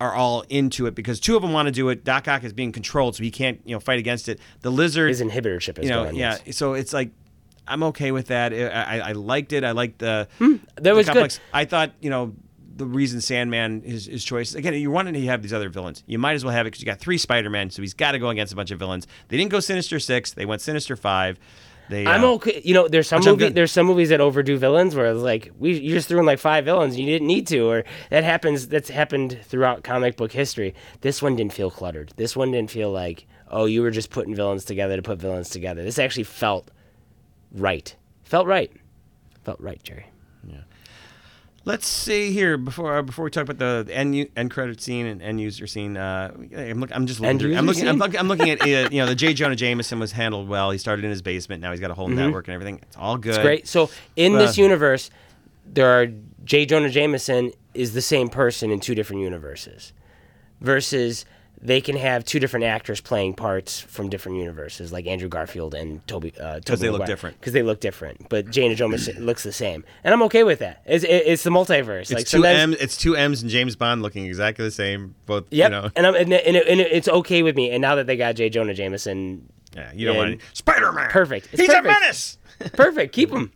are 0.00 0.14
all 0.14 0.44
into 0.48 0.86
it 0.86 0.94
because 0.94 1.20
two 1.20 1.36
of 1.36 1.42
them 1.42 1.52
want 1.52 1.66
to 1.66 1.72
do 1.72 1.88
it. 1.90 2.04
Doc 2.04 2.26
Ock 2.26 2.42
is 2.42 2.52
being 2.52 2.72
controlled, 2.72 3.16
so 3.16 3.22
he 3.22 3.30
can't, 3.30 3.60
you 3.64 3.74
know, 3.74 3.80
fight 3.80 3.98
against 3.98 4.28
it. 4.28 4.40
The 4.60 4.70
lizard, 4.70 5.10
His 5.10 5.20
inhibitor 5.20 5.60
chip 5.60 5.78
is 5.78 5.84
you 5.84 5.90
know, 5.90 6.04
gone, 6.04 6.14
yeah. 6.14 6.38
yes. 6.44 6.56
So 6.56 6.72
it's 6.72 6.92
like 6.92 7.10
I'm 7.70 7.82
okay 7.84 8.12
with 8.12 8.26
that. 8.28 8.52
I, 8.52 8.66
I, 8.66 8.98
I 9.08 9.12
liked 9.12 9.52
it. 9.52 9.64
I 9.64 9.70
liked 9.70 10.00
the 10.00 10.28
Hmm, 10.38 10.56
that 10.76 10.82
the 10.84 10.94
was 10.94 11.06
good. 11.06 11.12
complex. 11.12 11.40
I 11.52 11.64
thought, 11.64 11.92
you 12.00 12.10
know, 12.10 12.34
the 12.76 12.86
reason 12.86 13.20
Sandman 13.20 13.82
his 13.82 14.06
his 14.06 14.24
choice 14.24 14.54
again. 14.54 14.74
You 14.74 14.90
wanted 14.90 15.12
to 15.12 15.24
have 15.26 15.42
these 15.42 15.52
other 15.52 15.68
villains. 15.68 16.02
You 16.06 16.18
might 16.18 16.32
as 16.34 16.44
well 16.44 16.52
have 16.54 16.66
it 16.66 16.70
because 16.70 16.80
you 16.80 16.86
got 16.86 16.98
three 16.98 17.18
Spider 17.18 17.50
Men, 17.50 17.70
so 17.70 17.82
he's 17.82 17.94
got 17.94 18.12
to 18.12 18.18
go 18.18 18.28
against 18.30 18.52
a 18.52 18.56
bunch 18.56 18.70
of 18.70 18.78
villains. 18.78 19.06
They 19.28 19.36
didn't 19.36 19.50
go 19.50 19.60
Sinister 19.60 19.98
Six. 19.98 20.32
They 20.32 20.46
went 20.46 20.60
Sinister 20.62 20.96
Five. 20.96 21.38
They, 21.90 22.06
I'm 22.06 22.22
uh, 22.22 22.34
okay. 22.34 22.62
You 22.64 22.72
know, 22.74 22.86
there's 22.86 23.08
some 23.08 23.22
movie, 23.24 23.48
there's 23.48 23.72
some 23.72 23.84
movies 23.84 24.10
that 24.10 24.20
overdo 24.20 24.56
villains 24.56 24.94
where 24.94 25.06
it's 25.06 25.20
like 25.22 25.50
we 25.58 25.76
you 25.76 25.92
just 25.92 26.06
threw 26.08 26.20
in 26.20 26.24
like 26.26 26.38
five 26.38 26.64
villains 26.64 26.94
and 26.94 27.02
you 27.04 27.10
didn't 27.10 27.26
need 27.26 27.48
to, 27.48 27.68
or 27.68 27.84
that 28.10 28.22
happens. 28.22 28.68
That's 28.68 28.88
happened 28.88 29.40
throughout 29.42 29.82
comic 29.82 30.16
book 30.16 30.30
history. 30.32 30.74
This 31.00 31.20
one 31.20 31.34
didn't 31.34 31.52
feel 31.52 31.70
cluttered. 31.70 32.12
This 32.16 32.36
one 32.36 32.52
didn't 32.52 32.70
feel 32.70 32.92
like 32.92 33.26
oh 33.52 33.64
you 33.64 33.82
were 33.82 33.90
just 33.90 34.10
putting 34.10 34.34
villains 34.36 34.64
together 34.64 34.94
to 34.94 35.02
put 35.02 35.18
villains 35.18 35.50
together. 35.50 35.82
This 35.82 35.98
actually 35.98 36.22
felt 36.22 36.70
right. 37.52 37.94
Felt 38.24 38.46
right. 38.46 38.72
Felt 39.44 39.60
right, 39.60 39.82
Jerry. 39.82 40.06
Yeah. 40.46 40.60
Let's 41.66 41.86
see 41.86 42.32
here 42.32 42.56
before 42.56 42.96
uh, 42.98 43.02
before 43.02 43.24
we 43.24 43.30
talk 43.30 43.46
about 43.48 43.58
the, 43.58 43.94
end 43.94 44.16
u- 44.16 44.30
end 44.34 44.50
credit 44.50 44.80
scene 44.80 45.04
and 45.04 45.20
end 45.20 45.40
user 45.40 45.66
scene. 45.66 45.96
Uh, 45.96 46.32
I'm, 46.56 46.80
look, 46.80 46.90
I'm 46.94 47.06
just 47.06 47.20
looking. 47.20 47.38
Through, 47.38 47.56
I'm 47.56 47.66
looking. 47.66 47.86
I'm, 47.86 47.98
look, 47.98 48.18
I'm 48.18 48.28
looking 48.28 48.48
at 48.50 48.62
uh, 48.62 48.88
you 48.90 49.00
know 49.00 49.06
the 49.06 49.14
J. 49.14 49.34
Jonah 49.34 49.56
Jameson 49.56 49.98
was 49.98 50.12
handled 50.12 50.48
well. 50.48 50.70
He 50.70 50.78
started 50.78 51.04
in 51.04 51.10
his 51.10 51.20
basement. 51.20 51.60
Now 51.60 51.70
he's 51.70 51.80
got 51.80 51.90
a 51.90 51.94
whole 51.94 52.08
network 52.08 52.48
and 52.48 52.54
everything. 52.54 52.80
It's 52.82 52.96
all 52.96 53.18
good. 53.18 53.34
It's 53.34 53.42
great. 53.42 53.68
So 53.68 53.90
in 54.16 54.38
this 54.38 54.56
universe, 54.56 55.10
there 55.66 56.00
are 56.00 56.06
J. 56.44 56.64
Jonah 56.64 56.88
Jameson 56.88 57.52
is 57.74 57.92
the 57.92 58.02
same 58.02 58.28
person 58.30 58.70
in 58.70 58.80
two 58.80 58.94
different 58.94 59.22
universes, 59.22 59.92
versus 60.62 61.26
they 61.62 61.80
can 61.80 61.96
have 61.96 62.24
two 62.24 62.40
different 62.40 62.64
actors 62.64 63.00
playing 63.00 63.34
parts 63.34 63.80
from 63.80 64.08
different 64.08 64.38
universes, 64.38 64.92
like 64.92 65.06
Andrew 65.06 65.28
Garfield 65.28 65.74
and 65.74 66.06
Tobey. 66.06 66.30
Because 66.30 66.80
they 66.80 66.88
look 66.90 67.04
different. 67.06 67.38
Because 67.38 67.52
they 67.52 67.62
look 67.62 67.80
different, 67.80 68.28
but 68.30 68.50
Jonah 68.50 68.74
Jameson 68.76 69.24
looks 69.26 69.42
the 69.42 69.52
same, 69.52 69.84
and 70.02 70.14
I'm 70.14 70.22
okay 70.22 70.42
with 70.42 70.60
that. 70.60 70.82
It's, 70.86 71.04
it- 71.04 71.08
it's 71.26 71.42
the 71.42 71.50
multiverse. 71.50 72.02
It's 72.02 72.12
like 72.12 72.20
two 72.26 72.38
sometimes- 72.42 72.58
M. 72.58 72.76
It's 72.80 72.96
two 72.96 73.14
M's 73.16 73.42
and 73.42 73.50
James 73.50 73.76
Bond 73.76 74.00
looking 74.02 74.24
exactly 74.24 74.64
the 74.64 74.70
same. 74.70 75.14
Both. 75.26 75.44
Yep, 75.50 75.70
You 75.70 75.70
know. 75.80 75.90
and, 75.96 76.06
I'm, 76.06 76.14
and, 76.14 76.32
and, 76.32 76.56
it- 76.56 76.66
and 76.66 76.80
it's 76.80 77.08
okay 77.08 77.42
with 77.42 77.56
me. 77.56 77.70
And 77.70 77.82
now 77.82 77.94
that 77.96 78.06
they 78.06 78.16
got 78.16 78.36
J. 78.36 78.48
Jonah 78.48 78.72
Jameson, 78.74 79.50
Yeah. 79.76 79.92
You 79.94 80.06
don't 80.06 80.16
and- 80.16 80.28
want 80.30 80.40
Spider 80.54 80.92
Man. 80.92 81.10
Perfect. 81.10 81.48
It's 81.52 81.60
He's 81.60 81.70
a 81.72 81.82
menace. 81.82 82.38
perfect. 82.72 83.14
Keep 83.14 83.30
him. 83.34 83.52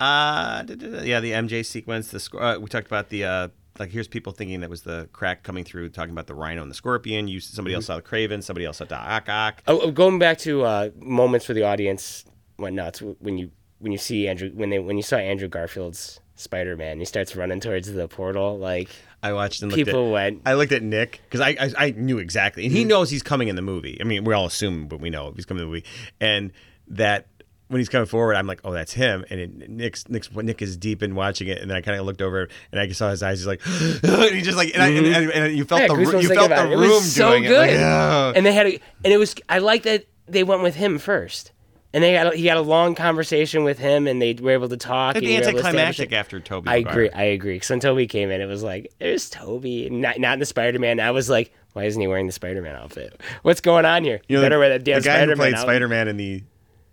Uh, 0.00 0.64
yeah, 1.02 1.18
the 1.20 1.32
MJ 1.32 1.64
sequence. 1.66 2.08
The 2.08 2.20
sc- 2.20 2.34
uh, 2.36 2.58
we 2.60 2.68
talked 2.68 2.86
about 2.86 3.08
the 3.08 3.24
uh, 3.24 3.48
like. 3.80 3.90
Here's 3.90 4.08
people 4.08 4.32
thinking 4.32 4.60
that 4.60 4.70
was 4.70 4.82
the 4.82 5.08
crack 5.12 5.42
coming 5.42 5.64
through, 5.64 5.90
talking 5.90 6.12
about 6.12 6.26
the 6.26 6.34
Rhino 6.34 6.62
and 6.62 6.70
the 6.70 6.74
Scorpion. 6.74 7.28
You 7.28 7.40
somebody 7.40 7.74
else 7.74 7.86
saw 7.86 7.96
the 7.96 8.02
Kraven. 8.02 8.42
Somebody 8.42 8.66
else 8.66 8.78
saw 8.78 8.84
Doc 8.84 9.28
Ock. 9.28 9.62
Oh, 9.66 9.80
oh, 9.80 9.90
going 9.90 10.18
back 10.18 10.38
to 10.38 10.64
uh, 10.64 10.90
moments 11.00 11.46
for 11.46 11.54
the 11.54 11.64
audience 11.64 12.24
went 12.58 12.74
nuts 12.76 13.00
when 13.20 13.38
you 13.38 13.50
when 13.78 13.92
you 13.92 13.98
see 13.98 14.28
Andrew 14.28 14.50
when 14.54 14.70
they 14.70 14.78
when 14.78 14.96
you 14.96 15.02
saw 15.02 15.16
Andrew 15.16 15.48
Garfield's 15.48 16.20
Spider 16.34 16.76
Man, 16.76 16.98
he 16.98 17.04
starts 17.04 17.34
running 17.34 17.60
towards 17.60 17.92
the 17.92 18.08
portal 18.08 18.58
like 18.58 18.88
I 19.22 19.32
watched 19.32 19.62
and 19.62 19.72
people 19.72 20.06
at, 20.06 20.12
went. 20.12 20.42
I 20.46 20.54
looked 20.54 20.72
at 20.72 20.82
Nick 20.82 21.20
because 21.24 21.40
I, 21.40 21.56
I 21.60 21.86
I 21.86 21.90
knew 21.90 22.18
exactly, 22.18 22.64
and 22.64 22.72
he 22.72 22.84
knows 22.84 23.10
he's 23.10 23.22
coming 23.22 23.48
in 23.48 23.56
the 23.56 23.62
movie. 23.62 23.98
I 24.00 24.04
mean, 24.04 24.24
we 24.24 24.34
all 24.34 24.46
assume, 24.46 24.86
but 24.86 25.00
we 25.00 25.10
know 25.10 25.32
he's 25.34 25.44
coming 25.44 25.62
in 25.62 25.68
the 25.68 25.72
movie, 25.74 25.86
and 26.20 26.52
that 26.88 27.26
when 27.68 27.80
he's 27.80 27.88
coming 27.88 28.06
forward, 28.06 28.34
I'm 28.34 28.46
like, 28.46 28.60
oh, 28.64 28.72
that's 28.72 28.92
him. 28.92 29.24
And 29.30 29.40
it, 29.40 29.70
Nick's 29.70 30.08
Nick's 30.08 30.34
Nick 30.34 30.62
is 30.62 30.76
deep 30.76 31.02
in 31.02 31.14
watching 31.14 31.48
it, 31.48 31.58
and 31.58 31.70
then 31.70 31.76
I 31.76 31.80
kind 31.80 31.98
of 31.98 32.06
looked 32.06 32.22
over 32.22 32.48
and 32.72 32.80
I 32.80 32.88
saw 32.92 33.10
his 33.10 33.22
eyes. 33.22 33.38
He's 33.38 33.46
like, 33.46 33.60
and 33.66 34.34
he 34.34 34.42
just 34.42 34.56
like, 34.56 34.72
and, 34.74 34.82
I, 34.82 34.88
and, 34.88 35.06
mm-hmm. 35.06 35.30
and, 35.34 35.56
you 35.56 35.64
felt 35.64 35.82
Yeah, 35.82 35.88
the 35.88 35.94
you 36.20 36.28
felt 36.28 36.48
the 36.48 36.66
it. 36.66 36.72
It 36.72 36.76
was 36.76 37.12
so 37.12 37.30
doing 37.30 37.44
good. 37.44 37.70
it. 37.70 37.80
Like. 37.80 38.36
And 38.36 38.44
they 38.44 38.52
had 38.52 38.66
a, 38.66 38.80
and 39.04 39.12
it 39.12 39.18
was 39.18 39.34
I 39.48 39.58
like 39.58 39.82
that 39.84 40.06
they 40.26 40.44
went 40.44 40.62
with 40.62 40.74
him 40.74 40.98
first. 40.98 41.52
And 41.94 42.04
they 42.04 42.12
got 42.12 42.34
a, 42.34 42.36
he 42.36 42.44
had 42.44 42.58
a 42.58 42.62
long 42.62 42.94
conversation 42.94 43.64
with 43.64 43.78
him, 43.78 44.06
and 44.06 44.20
they 44.20 44.34
were 44.34 44.50
able 44.50 44.68
to 44.68 44.76
talk. 44.76 45.16
It'd 45.16 45.26
be 45.26 45.32
you 45.32 45.38
were 45.38 45.48
able 45.48 45.58
anticlimactic 45.58 46.12
after 46.12 46.38
Tobey. 46.38 46.68
I 46.68 46.76
agree. 46.76 47.08
I 47.08 47.22
agree. 47.24 47.54
Because 47.54 47.70
when 47.70 47.80
Tobey 47.80 48.06
came 48.06 48.30
in, 48.30 48.42
it 48.42 48.46
was 48.46 48.62
like, 48.62 48.92
"There's 48.98 49.30
Tobey, 49.30 49.88
not 49.88 50.18
not 50.18 50.34
in 50.34 50.38
the 50.38 50.46
Spider 50.46 50.78
Man." 50.78 51.00
I 51.00 51.12
was 51.12 51.30
like, 51.30 51.50
"Why 51.72 51.84
isn't 51.84 51.98
he 51.98 52.06
wearing 52.06 52.26
the 52.26 52.32
Spider 52.32 52.60
Man 52.60 52.76
outfit? 52.76 53.18
What's 53.40 53.62
going 53.62 53.86
on 53.86 54.04
here? 54.04 54.20
You, 54.28 54.36
know, 54.36 54.42
better 54.42 54.56
the, 54.56 54.60
wear 54.60 54.68
that 54.68 54.84
damn 54.84 55.00
Spider 55.00 55.18
Man. 55.18 55.28
the 55.28 55.34
guy 55.34 55.40
Spider 55.40 55.48
who 55.48 55.54
played 55.54 55.62
Spider 55.62 55.88
Man 55.88 56.08
in 56.08 56.16
the 56.18 56.42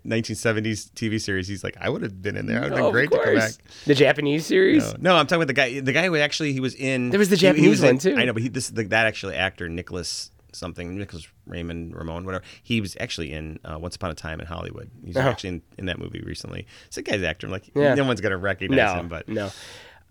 1970s 0.06 0.90
TV 0.92 1.20
series. 1.20 1.48
He's 1.48 1.62
like, 1.64 1.76
I 1.80 1.88
would 1.88 2.02
have 2.02 2.22
been 2.22 2.36
in 2.36 2.46
there. 2.46 2.58
I 2.60 2.68
would 2.68 2.72
have 2.72 2.80
Oh, 2.80 2.84
been 2.86 2.92
great 2.92 3.10
to 3.10 3.18
come 3.24 3.34
back. 3.34 3.52
The 3.84 3.94
Japanese 3.94 4.46
series. 4.46 4.84
No, 4.94 5.10
no, 5.12 5.16
I'm 5.16 5.26
talking 5.26 5.42
about 5.42 5.48
the 5.48 5.52
guy. 5.54 5.80
The 5.80 5.92
guy 5.92 6.04
who 6.06 6.16
actually 6.16 6.52
he 6.52 6.60
was 6.60 6.74
in. 6.74 7.10
There 7.10 7.18
was 7.18 7.28
the 7.28 7.36
he- 7.36 7.40
he 7.46 7.52
Japanese 7.52 7.70
was 7.70 7.80
in- 7.82 7.86
one, 7.86 7.98
too. 7.98 8.14
I 8.16 8.24
know, 8.24 8.32
but 8.32 8.42
he, 8.42 8.48
this 8.48 8.68
the, 8.70 8.84
that 8.84 9.06
actually 9.06 9.34
actor 9.36 9.68
Nicholas 9.68 10.30
something 10.52 10.96
Nicholas 10.96 11.28
Raymond 11.46 11.94
Ramon 11.94 12.24
whatever. 12.24 12.42
He 12.62 12.80
was 12.80 12.96
actually 12.98 13.30
in 13.32 13.58
uh, 13.62 13.76
Once 13.78 13.94
Upon 13.96 14.10
a 14.10 14.14
Time 14.14 14.40
in 14.40 14.46
Hollywood. 14.46 14.90
He's 15.04 15.14
Oh. 15.16 15.20
actually 15.20 15.50
in, 15.50 15.62
in 15.76 15.86
that 15.86 15.98
movie 15.98 16.22
recently. 16.24 16.66
It's 16.86 16.96
a 16.96 17.02
guy's 17.02 17.22
actor. 17.22 17.46
I'm 17.46 17.52
like, 17.52 17.70
Yeah. 17.74 17.94
no 17.94 18.04
one's 18.04 18.22
gonna 18.22 18.38
recognize 18.38 18.94
No, 18.94 19.00
him, 19.00 19.08
but 19.08 19.28
no. 19.28 19.50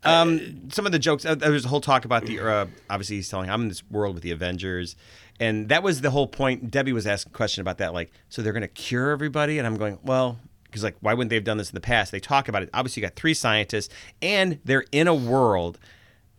um, 0.03 0.69
some 0.69 0.85
of 0.85 0.91
the 0.91 0.99
jokes. 0.99 1.25
Uh, 1.25 1.33
there 1.33 1.51
was 1.51 1.65
a 1.65 1.67
whole 1.67 1.81
talk 1.81 2.05
about 2.05 2.25
the. 2.27 2.39
Uh, 2.39 2.65
obviously, 2.91 3.15
he's 3.15 3.27
telling 3.29 3.49
I'm 3.49 3.63
in 3.63 3.67
this 3.69 3.83
world 3.89 4.13
with 4.13 4.23
the 4.23 4.29
Avengers, 4.31 4.95
and 5.39 5.69
that 5.69 5.83
was 5.83 6.01
the 6.01 6.11
whole 6.11 6.27
point. 6.27 6.71
Debbie 6.71 6.93
was 6.93 7.05
asking 7.07 7.31
a 7.31 7.35
question 7.35 7.61
about 7.61 7.77
that, 7.79 7.93
like, 7.93 8.11
so 8.29 8.41
they're 8.41 8.53
going 8.53 8.61
to 8.61 8.67
cure 8.67 9.11
everybody, 9.11 9.57
and 9.57 9.67
I'm 9.67 9.75
going, 9.77 9.99
well, 10.03 10.39
because 10.65 10.83
like, 10.83 10.95
why 11.01 11.13
wouldn't 11.13 11.29
they 11.29 11.35
have 11.35 11.43
done 11.45 11.57
this 11.57 11.69
in 11.69 11.75
the 11.75 11.81
past? 11.81 12.11
They 12.11 12.19
talk 12.19 12.47
about 12.47 12.63
it. 12.63 12.69
Obviously, 12.73 13.01
you 13.01 13.07
got 13.07 13.15
three 13.15 13.33
scientists, 13.33 13.93
and 14.21 14.59
they're 14.65 14.85
in 14.91 15.07
a 15.07 15.15
world 15.15 15.79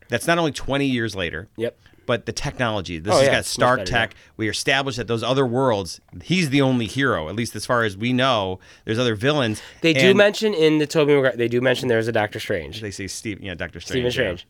that's 0.08 0.26
not 0.26 0.38
only 0.38 0.52
20 0.52 0.86
years 0.86 1.14
later. 1.16 1.48
Yep. 1.56 1.76
But 2.06 2.24
the 2.24 2.32
technology. 2.32 3.00
This 3.00 3.12
Oh, 3.12 3.16
has 3.16 3.26
yeah, 3.26 3.32
got 3.32 3.44
Stark 3.44 3.78
better, 3.80 3.90
tech. 3.90 4.14
We 4.36 4.48
established 4.48 4.96
that 4.98 5.08
those 5.08 5.24
other 5.24 5.44
worlds, 5.44 6.00
he's 6.22 6.50
the 6.50 6.62
only 6.62 6.86
hero, 6.86 7.28
at 7.28 7.34
least 7.34 7.56
as 7.56 7.66
far 7.66 7.82
as 7.82 7.96
we 7.96 8.12
know. 8.12 8.60
There's 8.84 9.00
other 9.00 9.16
villains. 9.16 9.60
They 9.80 9.92
do 9.92 10.14
mention 10.14 10.54
in 10.54 10.78
the 10.78 10.86
Tobey 10.86 11.16
Maguire. 11.16 11.34
They 11.36 11.48
do 11.48 11.60
mention 11.60 11.88
there's 11.88 12.06
a 12.06 12.12
Doctor 12.12 12.38
Strange. 12.38 12.80
They 12.80 12.92
say 12.92 13.08
Steve, 13.08 13.40
yeah, 13.40 13.54
Doctor 13.56 13.80
Stephen 13.80 14.08
Strange. 14.12 14.16
yeah. 14.16 14.36
Strange. 14.36 14.46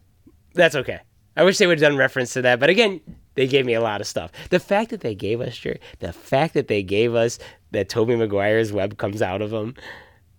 That's 0.52 0.74
okay. 0.74 0.98
I 1.34 1.44
wish 1.44 1.56
they 1.56 1.66
would 1.66 1.80
have 1.80 1.88
done 1.90 1.96
reference 1.96 2.34
to 2.34 2.42
that, 2.42 2.60
but 2.60 2.68
again, 2.68 3.00
they 3.36 3.46
gave 3.46 3.64
me 3.64 3.74
a 3.74 3.80
lot 3.80 4.00
of 4.00 4.06
stuff. 4.06 4.32
The 4.50 4.58
fact 4.60 4.90
that 4.90 5.00
they 5.02 5.14
gave 5.14 5.40
us, 5.40 5.56
Jerry, 5.56 5.80
the 6.00 6.12
fact 6.12 6.54
that 6.54 6.68
they 6.68 6.82
gave 6.82 7.14
us 7.14 7.38
that 7.70 7.88
Tobey 7.88 8.16
Maguire's 8.16 8.72
web 8.72 8.98
comes 8.98 9.22
out 9.22 9.40
of 9.42 9.52
him, 9.52 9.74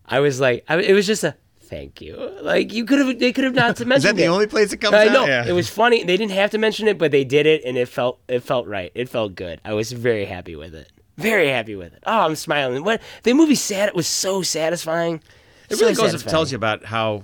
I 0.06 0.20
was 0.20 0.40
like, 0.40 0.66
I, 0.68 0.78
it 0.80 0.94
was 0.94 1.08
just 1.08 1.24
a 1.24 1.36
thank 1.62 2.02
you. 2.02 2.16
Like 2.42 2.74
you 2.74 2.86
could 2.86 3.00
have, 3.00 3.20
they 3.20 3.32
could 3.34 3.44
have 3.44 3.54
not 3.56 3.80
mentioned 3.80 3.94
Is 3.98 4.04
that 4.04 4.16
the 4.16 4.24
it. 4.24 4.28
only 4.28 4.48
place 4.48 4.72
it 4.74 4.78
comes 4.78 4.94
I 4.96 5.06
know 5.06 5.26
Yeah. 5.26 5.46
it 5.48 5.52
was 5.54 5.70
funny. 5.70 6.04
They 6.04 6.18
didn't 6.18 6.32
have 6.32 6.52
to 6.52 6.58
mention 6.58 6.88
it, 6.88 6.98
but 6.98 7.12
they 7.12 7.24
did 7.24 7.46
it, 7.46 7.62
and 7.66 7.78
it 7.78 7.88
felt 7.88 8.20
it 8.28 8.42
felt 8.42 8.68
right. 8.68 8.92
It 8.96 9.10
felt 9.10 9.36
good. 9.36 9.60
I 9.66 9.74
was 9.74 9.92
very 9.92 10.26
happy 10.26 10.56
with 10.56 10.74
it. 10.76 10.92
Very 11.18 11.50
happy 11.50 11.76
with 11.76 11.94
it. 11.94 12.04
Oh, 12.06 12.20
I'm 12.22 12.36
smiling. 12.36 12.84
What 12.84 13.02
the 13.24 13.34
movie 13.34 13.56
sad? 13.56 13.90
It 13.90 13.96
was 13.96 14.08
so 14.08 14.42
satisfying. 14.44 15.22
It 15.70 15.76
So 15.76 15.82
really 15.86 15.96
goes 15.96 16.04
and 16.04 16.10
satisfying. 16.12 16.32
tells 16.32 16.52
you 16.52 16.56
about 16.56 16.86
how 16.86 17.24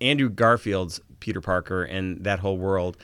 Andrew 0.00 0.28
Garfield's 0.28 1.00
Peter 1.20 1.40
Parker 1.40 1.84
and 1.84 2.24
that 2.24 2.40
whole 2.40 2.58
world. 2.58 2.96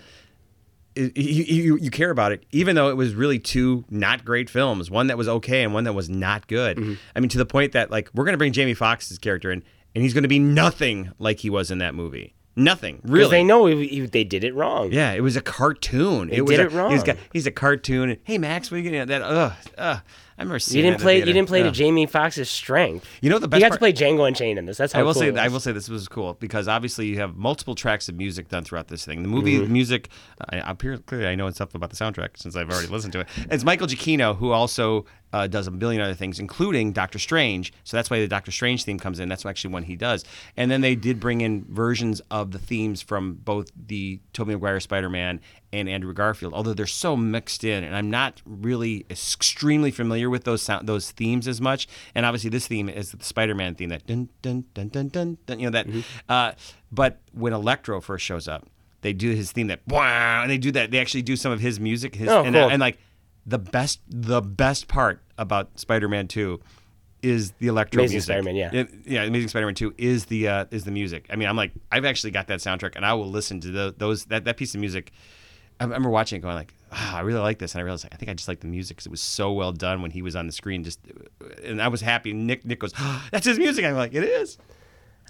You, 1.14 1.44
you, 1.44 1.76
you 1.78 1.90
care 1.90 2.10
about 2.10 2.32
it, 2.32 2.44
even 2.52 2.76
though 2.76 2.88
it 2.90 2.96
was 2.96 3.14
really 3.14 3.38
two 3.38 3.84
not 3.90 4.24
great 4.24 4.50
films. 4.50 4.90
One 4.90 5.06
that 5.08 5.16
was 5.18 5.28
okay 5.28 5.62
and 5.62 5.72
one 5.72 5.84
that 5.84 5.92
was 5.94 6.08
not 6.10 6.46
good. 6.46 6.76
Mm-hmm. 6.76 6.94
I 7.16 7.20
mean, 7.20 7.28
to 7.30 7.38
the 7.38 7.46
point 7.46 7.72
that 7.72 7.90
like 7.90 8.10
we're 8.14 8.24
gonna 8.24 8.36
bring 8.38 8.52
Jamie 8.52 8.74
Foxx's 8.74 9.18
character 9.18 9.50
in, 9.50 9.62
and 9.94 10.02
he's 10.04 10.14
gonna 10.14 10.28
be 10.28 10.38
nothing 10.38 11.12
like 11.18 11.40
he 11.40 11.50
was 11.50 11.70
in 11.70 11.78
that 11.78 11.94
movie. 11.94 12.34
Nothing, 12.56 13.00
really. 13.04 13.30
they 13.30 13.44
know 13.44 13.66
he- 13.66 13.86
he- 13.86 14.00
they 14.06 14.24
did 14.24 14.42
it 14.44 14.54
wrong. 14.54 14.92
Yeah, 14.92 15.12
it 15.12 15.20
was 15.22 15.36
a 15.36 15.40
cartoon. 15.40 16.28
They 16.28 16.36
it 16.38 16.40
was 16.42 16.50
did 16.56 16.60
a, 16.60 16.62
it 16.64 16.72
wrong. 16.72 16.90
He's 16.90 17.04
got 17.04 17.16
he's 17.32 17.46
a 17.46 17.52
cartoon. 17.52 18.18
Hey 18.24 18.38
Max, 18.38 18.70
what 18.70 18.74
are 18.74 18.78
you 18.78 18.84
getting 18.84 18.98
at? 19.00 19.08
That 19.08 19.22
ugh, 19.22 19.52
ugh. 19.78 20.00
I 20.40 20.42
remember 20.42 20.58
seeing 20.58 20.82
You 20.84 20.90
didn't 20.90 21.02
play. 21.02 21.20
the 21.20 21.26
You 21.26 21.32
didn't 21.34 21.48
play 21.48 21.62
to 21.62 21.70
Jamie 21.70 22.06
Foxx's 22.06 22.48
strength. 22.48 23.06
You 23.20 23.28
know 23.28 23.38
the 23.38 23.44
You 23.44 23.48
best 23.50 23.60
got 23.60 23.68
part- 23.68 23.74
to 23.74 23.78
play 23.80 23.92
Django 23.92 24.26
Unchained 24.26 24.58
in 24.58 24.64
this. 24.64 24.78
That's 24.78 24.92
how 24.94 25.00
I 25.00 25.02
will 25.02 25.12
cool 25.12 25.20
say 25.22 25.36
I 25.36 25.48
will 25.48 25.60
say 25.60 25.72
this 25.72 25.88
was 25.90 26.08
cool 26.08 26.34
because 26.40 26.66
obviously 26.66 27.06
you 27.06 27.18
have 27.18 27.36
multiple 27.36 27.74
tracks 27.74 28.08
of 28.08 28.16
music 28.16 28.48
done 28.48 28.64
throughout 28.64 28.88
this 28.88 29.04
thing. 29.04 29.22
The 29.22 29.28
movie 29.28 29.58
Mm-hmm. 29.58 29.72
music, 29.72 30.08
I, 30.48 30.60
I 30.60 30.70
appear, 30.70 30.96
clearly 30.96 31.26
I 31.26 31.34
know 31.34 31.50
stuff 31.50 31.74
about 31.74 31.90
the 31.90 31.96
soundtrack 31.96 32.30
since 32.36 32.56
I've 32.56 32.70
already 32.70 32.88
listened 32.88 33.12
to 33.12 33.20
it. 33.20 33.28
It's 33.50 33.64
Michael 33.64 33.86
Giacchino 33.86 34.34
who 34.36 34.50
also 34.52 35.04
uh, 35.32 35.46
does 35.46 35.66
a 35.68 35.70
billion 35.70 36.00
other 36.02 36.14
things, 36.14 36.40
including 36.40 36.92
Doctor 36.92 37.18
Strange. 37.18 37.72
So 37.84 37.96
that's 37.96 38.10
why 38.10 38.18
the 38.18 38.26
Doctor 38.26 38.50
Strange 38.50 38.82
theme 38.84 38.98
comes 38.98 39.20
in. 39.20 39.28
That's 39.28 39.44
actually 39.46 39.72
one 39.74 39.82
he 39.84 39.94
does. 39.94 40.24
And 40.56 40.70
then 40.70 40.80
they 40.80 40.94
did 40.96 41.20
bring 41.20 41.40
in 41.42 41.64
versions 41.68 42.20
of 42.32 42.50
the 42.50 42.58
themes 42.58 43.00
from 43.02 43.34
both 43.34 43.70
the 43.86 44.18
Tobey 44.32 44.54
Maguire 44.54 44.80
Spider-Man 44.80 45.40
and 45.72 45.88
Andrew 45.88 46.12
Garfield, 46.12 46.52
although 46.52 46.74
they're 46.74 46.86
so 46.86 47.16
mixed 47.16 47.62
in, 47.62 47.84
and 47.84 47.94
I'm 47.94 48.10
not 48.10 48.42
really 48.44 49.06
extremely 49.08 49.90
familiar 49.92 50.28
with 50.28 50.44
those 50.44 50.62
sound, 50.62 50.88
those 50.88 51.12
themes 51.12 51.46
as 51.46 51.60
much. 51.60 51.86
And 52.14 52.26
obviously, 52.26 52.50
this 52.50 52.66
theme 52.66 52.88
is 52.88 53.12
the 53.12 53.22
Spider-Man 53.24 53.76
theme 53.76 53.90
that 53.90 54.06
dun 54.06 54.28
dun 54.42 54.64
dun 54.74 54.88
dun 54.88 55.08
dun, 55.08 55.38
dun 55.46 55.60
you 55.60 55.70
know 55.70 55.82
that. 55.82 55.86
Uh, 56.28 56.52
but 56.90 57.20
when 57.32 57.52
Electro 57.52 58.00
first 58.00 58.24
shows 58.24 58.48
up, 58.48 58.66
they 59.02 59.12
do 59.12 59.30
his 59.30 59.52
theme 59.52 59.68
that 59.68 59.80
wow, 59.86 60.42
and 60.42 60.50
they 60.50 60.58
do 60.58 60.72
that. 60.72 60.90
They 60.90 60.98
actually 60.98 61.22
do 61.22 61.36
some 61.36 61.52
of 61.52 61.60
his 61.60 61.78
music, 61.78 62.16
his 62.16 62.28
Oh, 62.28 62.42
and, 62.42 62.54
cool. 62.54 62.68
and 62.68 62.80
like 62.80 62.98
the 63.46 63.58
best 63.58 64.00
the 64.08 64.42
best 64.42 64.88
part 64.88 65.22
about 65.38 65.78
Spider-Man 65.78 66.26
Two 66.28 66.60
is 67.22 67.52
the 67.58 67.66
electro 67.68 68.00
Amazing 68.00 68.14
music. 68.14 68.26
Spider-Man, 68.32 68.56
yeah. 68.56 68.70
It- 68.72 68.90
yeah, 69.06 69.22
Amazing 69.22 69.48
Spider-Man 69.48 69.74
Two 69.76 69.94
is 69.98 70.24
the 70.26 70.48
uh, 70.48 70.64
is 70.72 70.84
the 70.84 70.90
music. 70.90 71.26
I 71.30 71.36
mean, 71.36 71.48
I'm 71.48 71.56
like, 71.56 71.72
I've 71.92 72.04
actually 72.04 72.32
got 72.32 72.48
that 72.48 72.58
soundtrack, 72.58 72.96
and 72.96 73.06
I 73.06 73.12
will 73.14 73.30
listen 73.30 73.60
to 73.60 73.70
the, 73.70 73.94
those 73.96 74.24
that 74.26 74.44
that 74.46 74.56
piece 74.56 74.74
of 74.74 74.80
music. 74.80 75.12
I 75.80 75.84
remember 75.84 76.10
watching 76.10 76.38
it, 76.38 76.42
going 76.42 76.54
like, 76.54 76.74
ah, 76.92 77.16
I 77.16 77.20
really 77.20 77.40
like 77.40 77.58
this, 77.58 77.74
and 77.74 77.80
I 77.80 77.84
realized 77.84 78.04
like, 78.04 78.14
I 78.14 78.16
think 78.16 78.30
I 78.30 78.34
just 78.34 78.48
like 78.48 78.60
the 78.60 78.66
music 78.66 78.98
because 78.98 79.06
it 79.06 79.10
was 79.10 79.22
so 79.22 79.50
well 79.52 79.72
done 79.72 80.02
when 80.02 80.10
he 80.10 80.20
was 80.22 80.36
on 80.36 80.46
the 80.46 80.52
screen. 80.52 80.84
Just, 80.84 81.00
and 81.64 81.80
I 81.80 81.88
was 81.88 82.02
happy. 82.02 82.32
Nick 82.32 82.64
Nick 82.64 82.78
goes, 82.80 82.92
"Ah, 82.98 83.26
that's 83.32 83.46
his 83.46 83.58
music. 83.58 83.84
I'm 83.84 83.94
like, 83.96 84.14
it 84.14 84.22
is. 84.22 84.58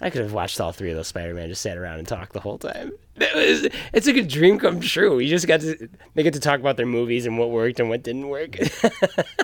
I 0.01 0.09
could 0.09 0.21
have 0.23 0.33
watched 0.33 0.59
all 0.59 0.71
three 0.71 0.89
of 0.89 0.97
those 0.97 1.07
Spider-Man, 1.09 1.47
just 1.47 1.61
sat 1.61 1.77
around 1.77 1.99
and 1.99 2.07
talked 2.07 2.33
the 2.33 2.39
whole 2.39 2.57
time. 2.57 2.91
That 3.15 3.35
was, 3.35 3.67
it's 3.93 4.07
like 4.07 4.15
a 4.15 4.23
dream 4.23 4.57
come 4.57 4.79
true. 4.79 5.19
You 5.19 5.27
just 5.29 5.45
got 5.45 5.61
to 5.61 5.87
they 6.15 6.23
get 6.23 6.33
to 6.33 6.39
talk 6.39 6.59
about 6.59 6.75
their 6.75 6.87
movies 6.87 7.27
and 7.27 7.37
what 7.37 7.51
worked 7.51 7.79
and 7.79 7.87
what 7.87 8.01
didn't 8.01 8.29
work. 8.29 8.57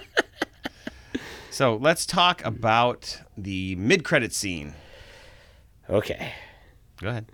So 1.57 1.75
let's 1.77 2.05
talk 2.05 2.45
about 2.45 3.19
the 3.35 3.75
mid-credit 3.77 4.31
scene. 4.31 4.75
okay, 5.89 6.33
Go 7.01 7.09
ahead. 7.09 7.25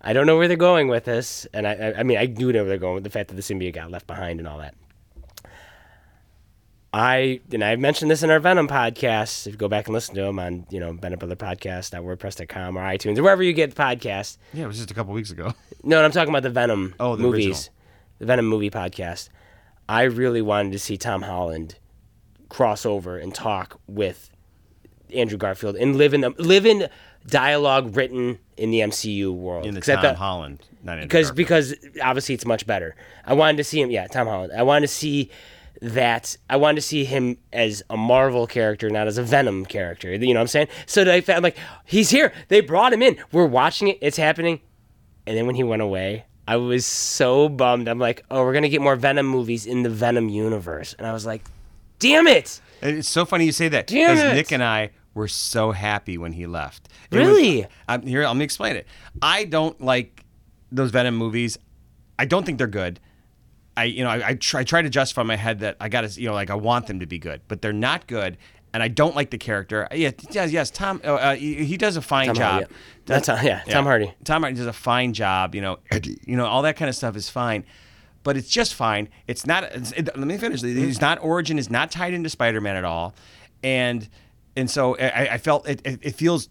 I 0.00 0.12
don't 0.12 0.26
know 0.26 0.36
where 0.36 0.46
they're 0.48 0.56
going 0.56 0.88
with 0.88 1.04
this, 1.04 1.46
and 1.52 1.66
I, 1.66 1.72
I, 1.74 1.98
I 1.98 2.02
mean, 2.04 2.18
I 2.18 2.26
do 2.26 2.52
know 2.52 2.60
where 2.60 2.68
they're 2.68 2.78
going 2.78 2.94
with 2.94 3.04
the 3.04 3.10
fact 3.10 3.28
that 3.30 3.34
the 3.34 3.42
symbiote 3.42 3.72
got 3.74 3.90
left 3.90 4.06
behind 4.06 4.38
and 4.38 4.46
all 4.48 4.58
that. 4.58 4.74
I 6.92 7.40
and 7.52 7.62
I 7.62 7.76
mentioned 7.76 8.10
this 8.10 8.22
in 8.22 8.30
our 8.30 8.40
Venom 8.40 8.66
podcast. 8.66 9.46
If 9.46 9.52
you 9.54 9.58
go 9.58 9.68
back 9.68 9.86
and 9.88 9.94
listen 9.94 10.14
to 10.14 10.22
them 10.22 10.38
on, 10.38 10.66
you 10.70 10.80
know, 10.80 10.92
Venom 10.92 11.18
Brother 11.18 11.36
Podcast, 11.36 11.92
at 11.94 12.02
WordPress.com 12.02 12.78
or 12.78 12.80
iTunes 12.80 13.18
or 13.18 13.22
wherever 13.24 13.42
you 13.42 13.52
get 13.52 13.74
podcasts. 13.74 14.38
Yeah, 14.54 14.64
it 14.64 14.68
was 14.68 14.78
just 14.78 14.90
a 14.90 14.94
couple 14.94 15.12
weeks 15.12 15.30
ago. 15.30 15.52
No, 15.84 16.02
I'm 16.04 16.10
talking 16.10 16.30
about 16.30 16.42
the 16.42 16.50
Venom 16.50 16.92
Oh, 16.98 17.14
the 17.14 17.22
movies, 17.22 17.46
original. 17.46 17.74
the 18.18 18.26
Venom 18.26 18.46
movie 18.46 18.68
podcast. 18.68 19.28
I 19.88 20.02
really 20.02 20.42
wanted 20.42 20.72
to 20.72 20.78
see 20.80 20.96
Tom 20.96 21.22
Holland 21.22 21.78
cross 22.48 22.84
over 22.84 23.16
and 23.16 23.32
talk 23.32 23.78
with 23.86 24.28
Andrew 25.14 25.38
Garfield 25.38 25.76
and 25.76 25.94
live 25.94 26.14
in 26.14 26.22
live 26.38 26.66
in 26.66 26.88
dialogue 27.26 27.94
written 27.96 28.40
in 28.58 28.70
the 28.70 28.80
MCU 28.80 29.32
world. 29.34 29.66
In 29.66 29.74
the 29.74 29.80
Tom 29.80 30.00
thought- 30.02 30.16
Holland, 30.16 30.60
not 30.82 31.00
because 31.00 31.30
because 31.32 31.74
obviously 32.02 32.34
it's 32.34 32.46
much 32.46 32.66
better. 32.66 32.94
I 33.24 33.34
wanted 33.34 33.56
to 33.58 33.64
see 33.64 33.80
him. 33.80 33.90
Yeah, 33.90 34.06
Tom 34.06 34.26
Holland. 34.26 34.52
I 34.56 34.62
wanted 34.62 34.88
to 34.88 34.92
see 34.94 35.30
that. 35.80 36.36
I 36.50 36.56
wanted 36.56 36.76
to 36.76 36.82
see 36.82 37.04
him 37.04 37.38
as 37.52 37.82
a 37.90 37.96
Marvel 37.96 38.46
character, 38.46 38.90
not 38.90 39.06
as 39.06 39.18
a 39.18 39.22
Venom 39.22 39.64
character. 39.66 40.12
You 40.14 40.18
know 40.34 40.34
what 40.34 40.40
I'm 40.42 40.46
saying? 40.48 40.68
So 40.86 41.10
I 41.10 41.20
felt 41.20 41.42
like 41.42 41.56
he's 41.84 42.10
here. 42.10 42.32
They 42.48 42.60
brought 42.60 42.92
him 42.92 43.02
in. 43.02 43.16
We're 43.32 43.46
watching 43.46 43.88
it. 43.88 43.98
It's 44.00 44.16
happening. 44.16 44.60
And 45.26 45.36
then 45.36 45.46
when 45.46 45.54
he 45.56 45.62
went 45.62 45.82
away, 45.82 46.24
I 46.46 46.56
was 46.56 46.86
so 46.86 47.48
bummed. 47.48 47.88
I'm 47.88 47.98
like, 47.98 48.24
oh, 48.30 48.42
we're 48.44 48.54
gonna 48.54 48.68
get 48.70 48.80
more 48.80 48.96
Venom 48.96 49.26
movies 49.26 49.66
in 49.66 49.82
the 49.82 49.90
Venom 49.90 50.28
universe. 50.28 50.94
And 50.98 51.06
I 51.06 51.12
was 51.12 51.26
like, 51.26 51.42
damn 51.98 52.26
it. 52.26 52.60
It's 52.80 53.08
so 53.08 53.24
funny 53.24 53.44
you 53.44 53.52
say 53.52 53.68
that 53.68 53.86
Damn 53.88 54.14
because 54.16 54.32
it. 54.32 54.34
Nick 54.34 54.52
and 54.52 54.62
I 54.64 54.90
were 55.14 55.28
so 55.28 55.72
happy 55.72 56.16
when 56.18 56.32
he 56.32 56.46
left. 56.46 56.88
It 57.10 57.18
was- 57.18 57.26
Really? 57.28 57.66
I'm, 57.88 58.02
here, 58.02 58.22
let 58.24 58.36
me 58.36 58.44
explain 58.44 58.76
it. 58.76 58.86
I 59.22 59.44
don't 59.44 59.80
like 59.80 60.24
those 60.70 60.90
Venom 60.90 61.16
movies. 61.16 61.58
I 62.18 62.24
don't 62.24 62.44
think 62.44 62.58
they're 62.58 62.66
good. 62.66 63.00
I, 63.76 63.84
you 63.84 64.02
know, 64.04 64.10
I, 64.10 64.28
I, 64.30 64.34
try, 64.34 64.60
I 64.60 64.64
try 64.64 64.82
to 64.82 64.90
justify 64.90 65.22
my 65.22 65.36
head 65.36 65.60
that 65.60 65.76
I 65.80 65.88
got 65.88 66.00
to, 66.08 66.20
you 66.20 66.26
know, 66.28 66.34
like 66.34 66.50
I 66.50 66.54
want 66.56 66.88
them 66.88 67.00
to 67.00 67.06
be 67.06 67.18
good, 67.18 67.40
but 67.48 67.62
they're 67.62 67.72
not 67.72 68.06
good. 68.06 68.36
And 68.74 68.82
I 68.82 68.88
don't 68.88 69.16
like 69.16 69.30
the 69.30 69.38
character. 69.38 69.88
Yeah, 69.92 70.10
yes, 70.30 70.52
yes. 70.52 70.70
Tom, 70.70 71.00
uh, 71.04 71.14
uh, 71.14 71.34
he, 71.36 71.64
he 71.64 71.76
does 71.76 71.96
a 71.96 72.02
fine 72.02 72.26
Tom 72.26 72.34
job. 72.36 72.50
Hardy, 72.50 72.66
yeah. 72.70 72.76
That's 73.06 73.26
Tom- 73.26 73.46
yeah, 73.46 73.62
Tom 73.68 73.84
Hardy. 73.86 74.12
Tom 74.24 74.42
Hardy 74.42 74.58
does 74.58 74.66
a 74.66 74.72
fine 74.74 75.14
job. 75.14 75.54
You 75.54 75.62
know, 75.62 75.78
you 76.26 76.36
know, 76.36 76.44
all 76.44 76.62
that 76.62 76.76
kind 76.76 76.88
of 76.88 76.94
stuff 76.94 77.16
is 77.16 77.30
fine, 77.30 77.64
but 78.24 78.36
it's 78.36 78.48
just 78.48 78.74
fine. 78.74 79.08
It's 79.26 79.46
not. 79.46 79.64
It's, 79.64 79.92
it, 79.92 80.06
let 80.06 80.18
me 80.26 80.36
finish. 80.36 80.62
It's 80.62 81.00
not 81.00 81.18
origin 81.22 81.58
is 81.58 81.70
not 81.70 81.90
tied 81.90 82.12
into 82.12 82.28
Spider-Man 82.28 82.76
at 82.76 82.84
all, 82.84 83.14
and 83.62 84.06
and 84.58 84.70
so 84.70 84.96
I, 84.98 85.34
I 85.34 85.38
felt 85.38 85.68
it, 85.68 85.80
it. 85.84 85.98
It 86.02 86.14
feels 86.14 86.48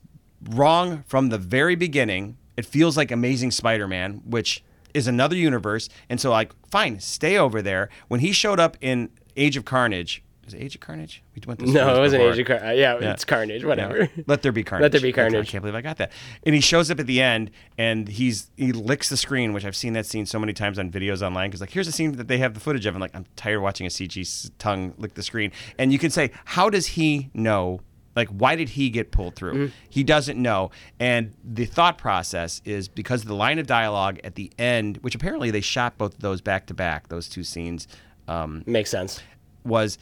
wrong 0.49 1.03
from 1.07 1.29
the 1.29 1.37
very 1.37 1.75
beginning. 1.75 2.37
It 2.55 2.65
feels 2.65 2.97
like 2.97 3.11
Amazing 3.11 3.51
Spider-Man, 3.51 4.21
which 4.25 4.63
is 4.93 5.07
another 5.07 5.35
universe, 5.35 5.89
and 6.09 6.19
so 6.19 6.31
like 6.31 6.51
fine, 6.71 6.99
stay 6.99 7.37
over 7.37 7.61
there. 7.61 7.89
When 8.07 8.19
he 8.19 8.31
showed 8.31 8.59
up 8.59 8.77
in 8.81 9.09
Age 9.35 9.57
of 9.57 9.65
Carnage. 9.65 10.23
Was 10.45 10.53
it 10.53 10.61
Age 10.63 10.75
of 10.75 10.81
Carnage? 10.81 11.21
We 11.35 11.41
went 11.45 11.59
through 11.59 11.73
No, 11.73 11.97
it 11.97 11.99
wasn't 11.99 12.21
before. 12.21 12.33
Age 12.33 12.39
of 12.39 12.47
Carnage. 12.47 12.63
Uh, 12.69 12.71
yeah, 12.71 12.99
Yeah. 13.01 13.11
it's 13.11 13.25
Carnage. 13.25 13.61
Yeah. 13.63 13.67
Whatever. 13.67 14.09
Let 14.27 14.41
there 14.43 14.53
be 14.53 14.63
carnage. 14.63 14.83
Let 14.83 14.91
there 14.93 15.01
be 15.01 15.11
carnage. 15.11 15.45
I 15.45 15.51
can't 15.51 15.61
believe 15.61 15.75
I 15.75 15.81
got 15.81 15.97
that. 15.97 16.13
And 16.43 16.55
he 16.55 16.61
shows 16.61 16.89
up 16.89 17.01
at 17.01 17.05
the 17.05 17.21
end, 17.21 17.51
and 17.77 18.07
he's 18.07 18.49
he 18.55 18.71
licks 18.71 19.09
the 19.09 19.17
screen, 19.17 19.51
which 19.51 19.65
I've 19.65 19.75
seen 19.75 19.91
that 19.93 20.05
scene 20.05 20.25
so 20.25 20.39
many 20.39 20.53
times 20.53 20.79
on 20.79 20.89
videos 20.89 21.21
online. 21.21 21.49
Because 21.49 21.59
like, 21.59 21.71
here's 21.71 21.89
a 21.89 21.91
scene 21.91 22.13
that 22.13 22.29
they 22.29 22.37
have 22.37 22.53
the 22.53 22.61
footage 22.61 22.85
of, 22.85 22.95
and 22.95 23.01
like, 23.01 23.13
I'm 23.13 23.25
tired 23.35 23.57
of 23.57 23.61
watching 23.63 23.85
a 23.85 23.89
CG 23.89 24.49
tongue 24.57 24.93
lick 24.97 25.15
the 25.15 25.21
screen. 25.23 25.51
And 25.77 25.91
you 25.91 25.99
can 25.99 26.11
say, 26.11 26.31
how 26.45 26.69
does 26.69 26.87
he 26.87 27.29
know? 27.33 27.81
Like, 28.17 28.29
why 28.29 28.55
did 28.55 28.69
he 28.69 28.89
get 28.89 29.11
pulled 29.11 29.35
through? 29.35 29.53
Mm-hmm. 29.53 29.73
He 29.89 30.03
doesn't 30.03 30.41
know. 30.41 30.71
And 30.99 31.33
the 31.43 31.65
thought 31.65 31.97
process 31.97 32.61
is 32.65 32.87
because 32.87 33.21
of 33.21 33.27
the 33.27 33.35
line 33.35 33.59
of 33.59 33.67
dialogue 33.67 34.19
at 34.23 34.35
the 34.35 34.51
end, 34.57 34.97
which 34.97 35.15
apparently 35.15 35.51
they 35.51 35.61
shot 35.61 35.97
both 35.97 36.15
of 36.15 36.19
those 36.21 36.41
back 36.41 36.65
to 36.65 36.73
back, 36.73 37.07
those 37.09 37.29
two 37.29 37.43
scenes. 37.43 37.87
Um, 38.27 38.63
Makes 38.65 38.89
sense. 38.89 39.21
was 39.63 39.97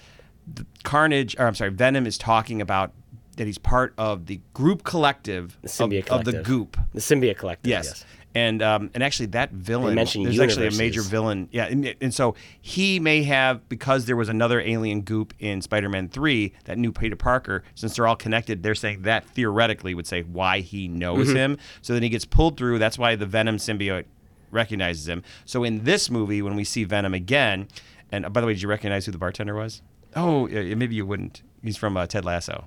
the 0.52 0.66
Carnage, 0.84 1.36
or 1.38 1.46
I'm 1.46 1.56
sorry, 1.56 1.72
Venom 1.72 2.08
is 2.08 2.18
talking 2.18 2.62
about 2.62 2.94
that 3.38 3.46
he's 3.48 3.58
part 3.58 3.94
of 3.98 4.28
the 4.28 4.40
group 4.54 4.84
collective, 4.84 5.58
of, 5.64 5.70
Symbiote 5.70 6.08
of 6.08 6.24
the 6.24 6.32
Collective. 6.32 6.44
goop. 6.46 6.78
The 6.94 7.02
symbiote 7.02 7.38
collective. 7.38 7.70
Yes. 7.70 7.86
Yes. 7.86 8.06
And 8.36 8.62
um, 8.62 8.92
and 8.94 9.02
actually 9.02 9.28
that 9.28 9.52
villain 9.52 9.96
there's 9.96 10.40
actually 10.40 10.68
a 10.68 10.72
major 10.72 11.02
villain. 11.02 11.48
Yeah 11.52 11.66
and, 11.68 11.96
and 12.02 12.14
so 12.14 12.36
he 12.62 13.00
may 13.00 13.24
have 13.24 13.68
because 13.70 14.06
there 14.06 14.18
was 14.18 14.28
another 14.28 14.60
alien 14.60 15.02
goop 15.02 15.34
in 15.40 15.62
Spider-Man 15.62 16.10
3 16.10 16.52
that 16.66 16.78
knew 16.78 16.92
Peter 16.92 17.16
Parker 17.16 17.64
since 17.76 17.96
they're 17.96 18.06
all 18.06 18.18
connected 18.18 18.62
they're 18.62 18.76
saying 18.76 19.04
that 19.04 19.26
theoretically 19.30 19.94
would 19.96 20.06
say 20.06 20.22
why 20.24 20.60
he 20.60 20.90
knows 20.90 21.28
Mm-hmm. 21.30 21.36
him. 21.38 21.58
So 21.82 21.94
then 21.94 22.04
he 22.04 22.10
gets 22.10 22.26
pulled 22.26 22.58
through 22.58 22.78
that's 22.78 22.98
why 23.00 23.16
the 23.16 23.26
Venom 23.26 23.56
symbiote 23.56 24.04
recognizes 24.52 25.08
him. 25.08 25.24
So 25.46 25.64
in 25.64 25.86
this 25.86 26.12
movie 26.12 26.42
when 26.42 26.56
we 26.58 26.66
see 26.66 26.84
Venom 26.84 27.14
again 27.14 27.70
and 28.12 28.32
by 28.34 28.42
the 28.42 28.48
way 28.48 28.54
did 28.54 28.62
you 28.62 28.68
recognize 28.70 29.06
who 29.06 29.14
the 29.14 29.18
bartender 29.18 29.56
was? 29.56 29.82
Oh 30.14 30.48
yeah, 30.48 30.76
maybe 30.76 30.96
you 30.96 31.06
wouldn't. 31.06 31.42
He's 31.64 31.78
from 31.78 31.96
uh, 31.96 32.06
Ted 32.06 32.26
Lasso. 32.26 32.66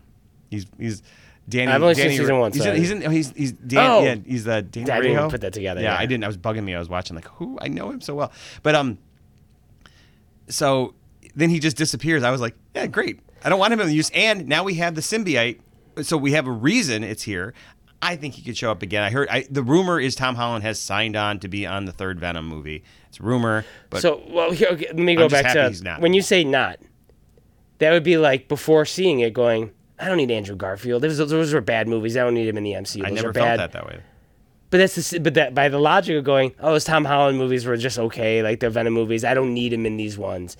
He's 0.50 0.64
he's 0.78 1.02
Danny, 1.48 1.72
I've 1.72 1.82
only 1.82 1.94
seen 1.94 2.04
Danny, 2.04 2.16
season 2.18 2.38
one, 2.38 2.52
He's, 2.52 2.62
so 2.62 2.68
in, 2.70 2.74
I- 2.74 2.78
he's 2.78 2.90
in. 2.90 3.10
He's 3.10 3.30
he's 3.32 3.52
Dan, 3.52 3.90
Oh. 3.90 4.02
yeah, 4.04 4.16
he's 4.26 4.44
the 4.44 4.60
Danny 4.62 4.90
I 4.90 5.00
didn't 5.00 5.30
put 5.30 5.40
that 5.40 5.52
together, 5.52 5.80
Yeah, 5.80 5.94
yeah. 5.94 5.98
I 5.98 6.06
didn't. 6.06 6.24
I 6.24 6.26
was 6.26 6.36
bugging 6.36 6.64
me. 6.64 6.74
I 6.74 6.78
was 6.78 6.88
watching 6.88 7.16
like, 7.16 7.26
who? 7.28 7.58
I 7.60 7.68
know 7.68 7.90
him 7.90 8.00
so 8.00 8.14
well. 8.14 8.32
But 8.62 8.74
um, 8.74 8.98
so 10.48 10.94
then 11.34 11.50
he 11.50 11.58
just 11.58 11.76
disappears. 11.76 12.22
I 12.22 12.30
was 12.30 12.40
like, 12.40 12.54
yeah, 12.74 12.86
great. 12.86 13.20
I 13.44 13.48
don't 13.48 13.58
want 13.58 13.72
him 13.72 13.80
in 13.80 13.86
the 13.86 13.94
use. 13.94 14.10
And 14.14 14.46
now 14.48 14.64
we 14.64 14.74
have 14.74 14.94
the 14.94 15.00
symbiote, 15.00 15.60
so 16.02 16.16
we 16.16 16.32
have 16.32 16.46
a 16.46 16.52
reason 16.52 17.04
it's 17.04 17.22
here. 17.22 17.54
I 18.00 18.16
think 18.16 18.34
he 18.34 18.42
could 18.42 18.56
show 18.56 18.70
up 18.70 18.82
again. 18.82 19.02
I 19.02 19.10
heard 19.10 19.28
I, 19.28 19.46
the 19.50 19.62
rumor 19.62 19.98
is 19.98 20.14
Tom 20.14 20.36
Holland 20.36 20.62
has 20.62 20.78
signed 20.78 21.16
on 21.16 21.40
to 21.40 21.48
be 21.48 21.66
on 21.66 21.84
the 21.84 21.92
third 21.92 22.20
Venom 22.20 22.46
movie. 22.46 22.84
It's 23.08 23.18
a 23.18 23.22
rumor, 23.22 23.64
but 23.90 24.02
so, 24.02 24.22
well, 24.28 24.52
here, 24.52 24.68
okay, 24.72 24.86
let 24.88 24.96
me 24.96 25.16
go 25.16 25.28
back 25.28 25.52
to 25.54 25.96
when 25.98 26.14
you 26.14 26.22
say 26.22 26.44
not. 26.44 26.78
That 27.78 27.92
would 27.92 28.04
be 28.04 28.16
like 28.16 28.48
before 28.48 28.84
seeing 28.84 29.20
it, 29.20 29.32
going, 29.32 29.70
I 30.00 30.06
don't 30.06 30.16
need 30.16 30.30
Andrew 30.30 30.56
Garfield. 30.56 31.02
Those, 31.02 31.18
those 31.18 31.52
were 31.52 31.60
bad 31.60 31.88
movies. 31.88 32.16
I 32.16 32.20
don't 32.20 32.34
need 32.34 32.48
him 32.48 32.56
in 32.56 32.64
the 32.64 32.72
MCU. 32.72 33.04
I 33.04 33.10
Those 33.10 33.16
never 33.16 33.30
are 33.30 33.34
felt 33.34 33.56
that 33.58 33.72
that 33.72 33.86
way. 33.86 34.00
But 34.70 34.78
that's 34.78 35.10
the, 35.10 35.18
but 35.18 35.34
that 35.34 35.54
by 35.54 35.68
the 35.68 35.78
logic 35.78 36.16
of 36.16 36.24
going, 36.24 36.54
oh, 36.60 36.72
those 36.72 36.84
Tom 36.84 37.04
Holland 37.04 37.38
movies 37.38 37.64
were 37.64 37.76
just 37.76 37.98
okay, 37.98 38.42
like 38.42 38.60
the 38.60 38.70
Venom 38.70 38.92
movies. 38.92 39.24
I 39.24 39.34
don't 39.34 39.54
need 39.54 39.72
him 39.72 39.86
in 39.86 39.96
these 39.96 40.18
ones. 40.18 40.56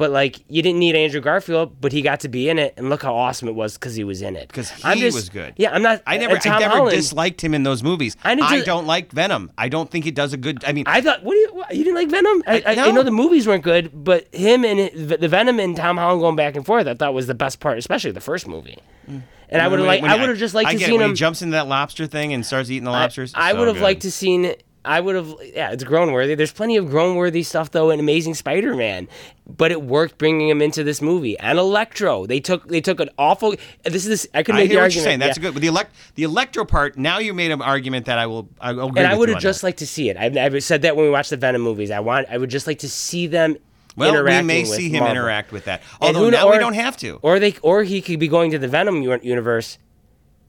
But 0.00 0.12
like, 0.12 0.42
you 0.48 0.62
didn't 0.62 0.78
need 0.78 0.96
Andrew 0.96 1.20
Garfield, 1.20 1.78
but 1.78 1.92
he 1.92 2.00
got 2.00 2.20
to 2.20 2.28
be 2.30 2.48
in 2.48 2.58
it, 2.58 2.72
and 2.78 2.88
look 2.88 3.02
how 3.02 3.14
awesome 3.14 3.48
it 3.48 3.54
was 3.54 3.74
because 3.74 3.94
he 3.94 4.02
was 4.02 4.22
in 4.22 4.34
it. 4.34 4.50
'Cause 4.50 4.72
I'm 4.82 4.96
he 4.96 5.02
just- 5.02 5.14
was 5.14 5.28
good. 5.28 5.52
Yeah, 5.58 5.72
I'm 5.74 5.82
not. 5.82 6.00
I 6.06 6.16
never, 6.16 6.38
I 6.42 6.58
never 6.58 6.74
Holland, 6.74 6.96
disliked 6.96 7.44
him 7.44 7.52
in 7.52 7.64
those 7.64 7.82
movies. 7.82 8.16
I 8.24 8.32
I, 8.32 8.62
don't 8.62 8.86
like 8.86 9.12
Venom. 9.12 9.52
I 9.58 9.68
don't 9.68 9.90
think 9.90 10.06
he 10.06 10.10
does 10.10 10.32
a 10.32 10.38
good. 10.38 10.64
I 10.66 10.72
mean, 10.72 10.84
I 10.86 11.02
thought, 11.02 11.22
what 11.22 11.34
do 11.34 11.38
you? 11.40 11.50
What, 11.52 11.76
you 11.76 11.84
didn't 11.84 11.96
like 11.96 12.08
Venom? 12.08 12.42
I, 12.46 12.62
I, 12.64 12.88
I 12.88 12.90
know 12.92 13.02
the 13.02 13.10
movies 13.10 13.46
weren't 13.46 13.62
good, 13.62 13.90
but 13.92 14.34
him 14.34 14.64
and 14.64 14.90
the 14.96 15.28
Venom 15.28 15.60
and 15.60 15.76
Tom 15.76 15.98
Holland 15.98 16.22
going 16.22 16.34
back 16.34 16.56
and 16.56 16.64
forth, 16.64 16.86
I 16.86 16.94
thought 16.94 17.12
was 17.12 17.26
the 17.26 17.34
best 17.34 17.60
part, 17.60 17.76
especially 17.76 18.12
the 18.12 18.22
first 18.22 18.48
movie. 18.48 18.78
Mm. 19.06 19.20
And 19.50 19.60
I 19.60 19.68
would 19.68 19.80
have 19.80 19.86
liked, 19.86 20.02
I 20.04 20.16
would 20.16 20.30
have 20.30 20.38
just 20.38 20.54
liked 20.54 20.70
to 20.70 20.76
get 20.78 20.84
it, 20.84 20.86
seen 20.86 21.00
when 21.00 21.10
him. 21.10 21.10
He 21.10 21.16
jumps 21.16 21.42
into 21.42 21.52
that 21.52 21.66
lobster 21.66 22.06
thing 22.06 22.32
and 22.32 22.46
starts 22.46 22.70
eating 22.70 22.84
the 22.84 22.90
lobsters. 22.90 23.32
I 23.34 23.52
so 23.52 23.58
would 23.58 23.68
have 23.68 23.82
liked 23.82 24.02
to 24.02 24.10
seen. 24.10 24.54
I 24.84 25.00
would 25.00 25.14
have. 25.14 25.34
Yeah, 25.42 25.72
it's 25.72 25.84
grown 25.84 26.12
worthy. 26.12 26.34
There's 26.34 26.52
plenty 26.52 26.76
of 26.76 26.88
grown 26.88 27.16
worthy 27.16 27.42
stuff 27.42 27.70
though 27.70 27.90
in 27.90 28.00
Amazing 28.00 28.34
Spider-Man, 28.34 29.08
but 29.46 29.70
it 29.70 29.82
worked 29.82 30.16
bringing 30.16 30.48
him 30.48 30.62
into 30.62 30.82
this 30.82 31.02
movie. 31.02 31.38
And 31.38 31.58
Electro, 31.58 32.24
they 32.24 32.40
took 32.40 32.66
they 32.68 32.80
took 32.80 32.98
an 32.98 33.10
awful. 33.18 33.54
This 33.84 34.04
is 34.04 34.06
this. 34.06 34.26
I 34.32 34.42
could 34.42 34.54
I 34.54 34.58
make 34.58 34.70
hear 34.70 34.76
the 34.76 34.80
what 34.80 34.82
argument. 34.84 34.94
you're 34.94 35.04
saying. 35.04 35.18
That's 35.18 35.36
yeah. 35.36 35.42
a 35.42 35.44
good. 35.44 35.54
But 35.54 35.60
the 35.60 35.66
elect, 35.68 35.94
the 36.14 36.22
electro 36.22 36.64
part. 36.64 36.96
Now 36.96 37.18
you 37.18 37.34
made 37.34 37.50
an 37.50 37.60
argument 37.60 38.06
that 38.06 38.18
I 38.18 38.26
will. 38.26 38.48
I 38.60 38.72
will 38.72 38.88
And 38.96 39.06
I 39.06 39.14
would 39.14 39.28
have 39.28 39.40
just 39.40 39.62
liked 39.62 39.80
to 39.80 39.86
see 39.86 40.08
it. 40.08 40.16
I've, 40.16 40.36
I've 40.36 40.64
said 40.64 40.82
that 40.82 40.96
when 40.96 41.04
we 41.04 41.10
watched 41.10 41.30
the 41.30 41.36
Venom 41.36 41.60
movies. 41.60 41.90
I 41.90 42.00
want. 42.00 42.28
I 42.30 42.38
would 42.38 42.50
just 42.50 42.66
like 42.66 42.78
to 42.78 42.88
see 42.88 43.26
them. 43.26 43.56
Well, 43.96 44.24
we 44.24 44.42
may 44.42 44.64
see 44.64 44.88
him 44.88 45.00
Marvel. 45.00 45.16
interact 45.16 45.52
with 45.52 45.66
that. 45.66 45.82
Although 46.00 46.24
who 46.24 46.30
now 46.30 46.44
kn- 46.44 46.52
we 46.52 46.58
don't 46.58 46.74
have 46.74 46.96
to. 46.98 47.18
Or 47.22 47.38
they, 47.38 47.54
or 47.60 47.82
he 47.82 48.00
could 48.00 48.20
be 48.20 48.28
going 48.28 48.50
to 48.52 48.58
the 48.58 48.68
Venom 48.68 49.02
universe, 49.02 49.78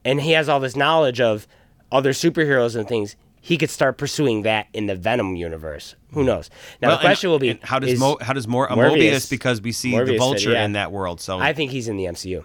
and 0.04 0.20
he 0.20 0.32
has 0.32 0.48
all 0.48 0.60
this 0.60 0.76
knowledge 0.76 1.20
of 1.20 1.46
other 1.90 2.12
superheroes 2.12 2.76
and 2.76 2.88
things. 2.88 3.16
He 3.44 3.58
could 3.58 3.70
start 3.70 3.98
pursuing 3.98 4.42
that 4.42 4.68
in 4.72 4.86
the 4.86 4.94
Venom 4.94 5.34
universe. 5.34 5.96
Who 6.12 6.22
knows? 6.22 6.48
Now 6.80 6.88
Well, 6.88 6.98
the 6.98 7.00
question 7.02 7.26
and- 7.28 7.32
will 7.32 7.38
be: 7.40 7.58
how 7.62 7.80
does 7.80 7.98
Mo, 7.98 8.16
how 8.20 8.32
does 8.32 8.46
more 8.46 8.70
uh, 8.70 8.76
Morbius- 8.76 8.96
Mobius 9.10 9.28
because 9.30 9.60
we 9.60 9.72
see 9.72 9.92
Morbius 9.92 10.06
the 10.06 10.16
Vulture 10.18 10.52
yeah. 10.52 10.64
in 10.64 10.72
that 10.74 10.92
world. 10.92 11.20
So, 11.20 11.38
I 11.40 11.52
think 11.52 11.72
he's 11.72 11.88
in 11.88 11.96
the 11.96 12.04
MCU. 12.04 12.44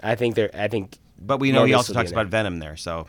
I 0.00 0.14
think 0.14 0.36
they're. 0.36 0.50
I 0.54 0.68
think. 0.68 0.96
but 1.20 1.40
we 1.40 1.50
know 1.50 1.64
he 1.64 1.74
also 1.74 1.92
talks 1.92 2.10
in 2.10 2.14
there. 2.14 2.22
about 2.22 2.30
Venom 2.30 2.60
there. 2.60 2.76
So, 2.76 3.08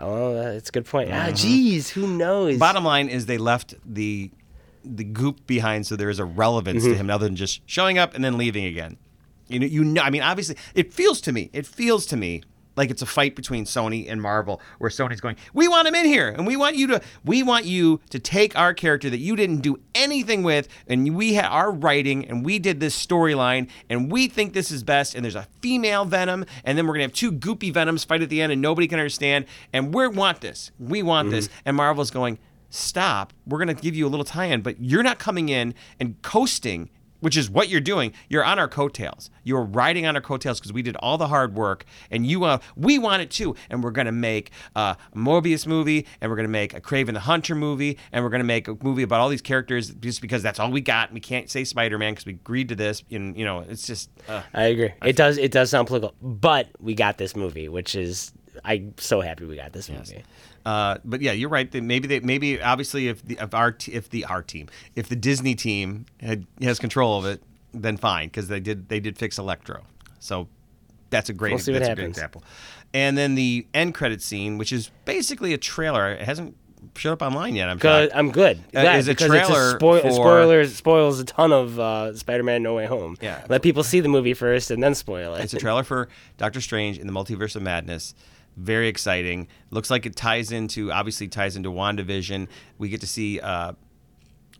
Oh, 0.00 0.34
that's 0.34 0.68
a 0.70 0.72
good 0.72 0.84
point. 0.86 1.10
Ah, 1.12 1.28
jeez, 1.30 1.90
who 1.90 2.08
knows? 2.08 2.58
bottom 2.58 2.82
line 2.84 3.08
is 3.08 3.26
they 3.26 3.38
left 3.38 3.74
the 3.86 4.32
the 4.84 5.04
goop 5.04 5.46
behind, 5.46 5.86
so 5.86 5.94
there 5.94 6.10
is 6.10 6.18
a 6.18 6.24
relevance 6.24 6.82
Mm-hmm. 6.82 6.92
to 6.92 6.98
him 6.98 7.08
other 7.10 7.26
than 7.26 7.36
just 7.36 7.60
showing 7.66 7.96
up 7.98 8.14
and 8.14 8.24
then 8.24 8.36
leaving 8.36 8.64
again. 8.64 8.96
You 9.46 9.60
know, 9.60 9.66
you 9.66 9.84
know. 9.84 10.02
I 10.02 10.10
mean, 10.10 10.22
obviously, 10.22 10.56
it 10.74 10.92
feels 10.92 11.20
to 11.20 11.32
me. 11.32 11.50
It 11.52 11.66
feels 11.68 12.04
to 12.06 12.16
me 12.16 12.42
like 12.76 12.90
it's 12.90 13.02
a 13.02 13.06
fight 13.06 13.36
between 13.36 13.64
Sony 13.64 14.10
and 14.10 14.20
Marvel, 14.20 14.60
where 14.78 14.90
Sony's 14.90 15.20
going, 15.20 15.36
"We 15.52 15.68
want 15.68 15.88
him 15.88 15.94
in 15.94 16.06
here, 16.06 16.28
and 16.28 16.46
we 16.46 16.56
want 16.56 16.76
you 16.76 16.86
to, 16.88 17.00
we 17.24 17.42
want 17.42 17.64
you 17.64 18.00
to 18.10 18.18
take 18.18 18.56
our 18.58 18.74
character 18.74 19.10
that 19.10 19.18
you 19.18 19.36
didn't 19.36 19.60
do 19.60 19.78
anything 19.94 20.42
with, 20.42 20.68
and 20.86 21.14
we 21.16 21.34
had 21.34 21.46
our 21.46 21.70
writing, 21.70 22.26
and 22.26 22.44
we 22.44 22.58
did 22.58 22.80
this 22.80 22.94
storyline, 22.94 23.68
and 23.88 24.10
we 24.10 24.28
think 24.28 24.52
this 24.52 24.70
is 24.70 24.82
best, 24.82 25.14
and 25.14 25.24
there's 25.24 25.34
a 25.34 25.46
female 25.60 26.04
Venom, 26.04 26.44
and 26.64 26.76
then 26.76 26.86
we're 26.86 26.94
gonna 26.94 27.04
have 27.04 27.12
two 27.12 27.32
goopy 27.32 27.72
Venoms 27.72 28.04
fight 28.04 28.22
at 28.22 28.28
the 28.28 28.40
end, 28.40 28.52
and 28.52 28.60
nobody 28.60 28.86
can 28.86 28.98
understand, 28.98 29.46
and 29.72 29.94
we 29.94 30.08
want 30.08 30.40
this, 30.40 30.70
we 30.78 31.02
want 31.02 31.30
this, 31.30 31.48
mm-hmm. 31.48 31.58
and 31.66 31.76
Marvel's 31.76 32.10
going." 32.10 32.38
Stop. 32.70 33.32
We're 33.46 33.58
going 33.58 33.76
to 33.76 33.80
give 33.80 33.94
you 33.94 34.04
a 34.04 34.08
little 34.08 34.24
tie 34.24 34.46
in, 34.46 34.60
but 34.60 34.80
you're 34.80 35.04
not 35.04 35.20
coming 35.20 35.48
in 35.48 35.74
and 36.00 36.20
coasting 36.22 36.90
which 37.24 37.38
is 37.38 37.48
what 37.48 37.70
you're 37.70 37.80
doing. 37.80 38.12
You're 38.28 38.44
on 38.44 38.58
our 38.58 38.68
coattails. 38.68 39.30
You're 39.44 39.62
riding 39.62 40.04
on 40.04 40.14
our 40.14 40.20
coattails 40.20 40.60
because 40.60 40.74
we 40.74 40.82
did 40.82 40.94
all 40.96 41.16
the 41.16 41.28
hard 41.28 41.54
work, 41.54 41.86
and 42.10 42.26
you 42.26 42.44
uh, 42.44 42.58
we 42.76 42.98
want 42.98 43.22
it 43.22 43.30
too. 43.30 43.56
And 43.70 43.82
we're 43.82 43.92
gonna 43.92 44.12
make 44.12 44.50
uh, 44.76 44.96
a 45.10 45.16
Mobius 45.16 45.66
movie, 45.66 46.06
and 46.20 46.30
we're 46.30 46.36
gonna 46.36 46.48
make 46.48 46.74
a 46.74 46.82
Kraven 46.82 47.14
the 47.14 47.20
Hunter 47.20 47.54
movie, 47.54 47.96
and 48.12 48.22
we're 48.22 48.28
gonna 48.28 48.44
make 48.44 48.68
a 48.68 48.76
movie 48.82 49.02
about 49.02 49.20
all 49.20 49.30
these 49.30 49.40
characters 49.40 49.88
just 49.88 50.20
because 50.20 50.42
that's 50.42 50.60
all 50.60 50.70
we 50.70 50.82
got. 50.82 51.14
We 51.14 51.20
can't 51.20 51.48
say 51.48 51.64
Spider 51.64 51.96
Man 51.96 52.12
because 52.12 52.26
we 52.26 52.34
agreed 52.34 52.68
to 52.68 52.74
this, 52.74 53.02
and 53.10 53.34
you 53.38 53.46
know 53.46 53.60
it's 53.60 53.86
just. 53.86 54.10
Uh, 54.28 54.42
I 54.52 54.64
agree. 54.64 54.92
It 55.02 55.16
does. 55.16 55.38
It 55.38 55.50
does 55.50 55.70
sound 55.70 55.88
political, 55.88 56.14
but 56.20 56.68
we 56.78 56.94
got 56.94 57.16
this 57.16 57.34
movie, 57.34 57.70
which 57.70 57.94
is 57.94 58.32
I'm 58.62 58.92
so 58.98 59.22
happy 59.22 59.46
we 59.46 59.56
got 59.56 59.72
this 59.72 59.88
movie. 59.88 60.22
Uh, 60.64 60.98
but 61.04 61.20
yeah, 61.20 61.32
you're 61.32 61.48
right. 61.50 61.70
That 61.70 61.82
maybe 61.82 62.08
they 62.08 62.20
maybe 62.20 62.60
obviously 62.62 63.08
if 63.08 63.22
the 63.22 63.36
if 63.40 63.52
our 63.54 63.72
t- 63.72 63.92
if 63.92 64.08
the 64.10 64.24
our 64.24 64.42
team 64.42 64.68
if 64.94 65.08
the 65.08 65.16
Disney 65.16 65.54
team 65.54 66.06
had, 66.20 66.46
has 66.62 66.78
control 66.78 67.18
of 67.18 67.26
it, 67.26 67.42
then 67.72 67.96
fine 67.96 68.28
because 68.28 68.48
they 68.48 68.60
did 68.60 68.88
they 68.88 69.00
did 69.00 69.18
fix 69.18 69.36
Electro. 69.38 69.82
So 70.20 70.48
that's 71.10 71.28
a 71.28 71.32
great 71.34 71.50
We'll 71.50 71.58
see 71.58 71.72
what 71.72 71.80
that's 71.80 71.90
a 71.90 71.94
good 71.94 71.98
happens. 72.00 72.16
example. 72.16 72.44
And 72.94 73.18
then 73.18 73.34
the 73.34 73.66
end 73.74 73.94
credit 73.94 74.22
scene, 74.22 74.56
which 74.56 74.72
is 74.72 74.90
basically 75.04 75.52
a 75.52 75.58
trailer. 75.58 76.12
It 76.12 76.22
hasn't 76.22 76.56
showed 76.96 77.12
up 77.12 77.22
online 77.22 77.54
yet. 77.56 77.68
I'm 77.68 77.78
shocked. 77.78 78.12
I'm 78.14 78.30
good. 78.30 78.58
Uh, 78.74 78.82
Glad, 78.82 78.98
is 79.00 79.08
a 79.08 79.10
because 79.12 79.32
it's 79.34 79.46
trailer 79.48 79.70
spoil- 79.78 80.00
for- 80.00 80.10
spoilers 80.12 80.74
spoils 80.74 81.18
a 81.20 81.24
ton 81.24 81.52
of 81.52 81.78
uh, 81.78 82.14
Spider-Man: 82.16 82.62
No 82.62 82.74
Way 82.74 82.86
Home. 82.86 83.16
Yeah. 83.20 83.44
Let 83.50 83.62
people 83.62 83.82
see 83.82 84.00
the 84.00 84.08
movie 84.08 84.32
first 84.34 84.70
and 84.70 84.82
then 84.82 84.94
spoil 84.94 85.34
it. 85.34 85.42
It's 85.44 85.52
a 85.54 85.58
trailer 85.58 85.82
for 85.84 86.08
Doctor 86.38 86.60
Strange 86.60 86.98
in 86.98 87.06
the 87.06 87.12
Multiverse 87.12 87.54
of 87.56 87.62
Madness. 87.62 88.14
Very 88.56 88.88
exciting. 88.88 89.48
Looks 89.70 89.90
like 89.90 90.06
it 90.06 90.14
ties 90.14 90.52
into 90.52 90.92
obviously 90.92 91.28
ties 91.28 91.56
into 91.56 91.70
WandaVision. 91.70 92.48
We 92.78 92.88
get 92.88 93.00
to 93.00 93.06
see 93.06 93.40
uh, 93.40 93.72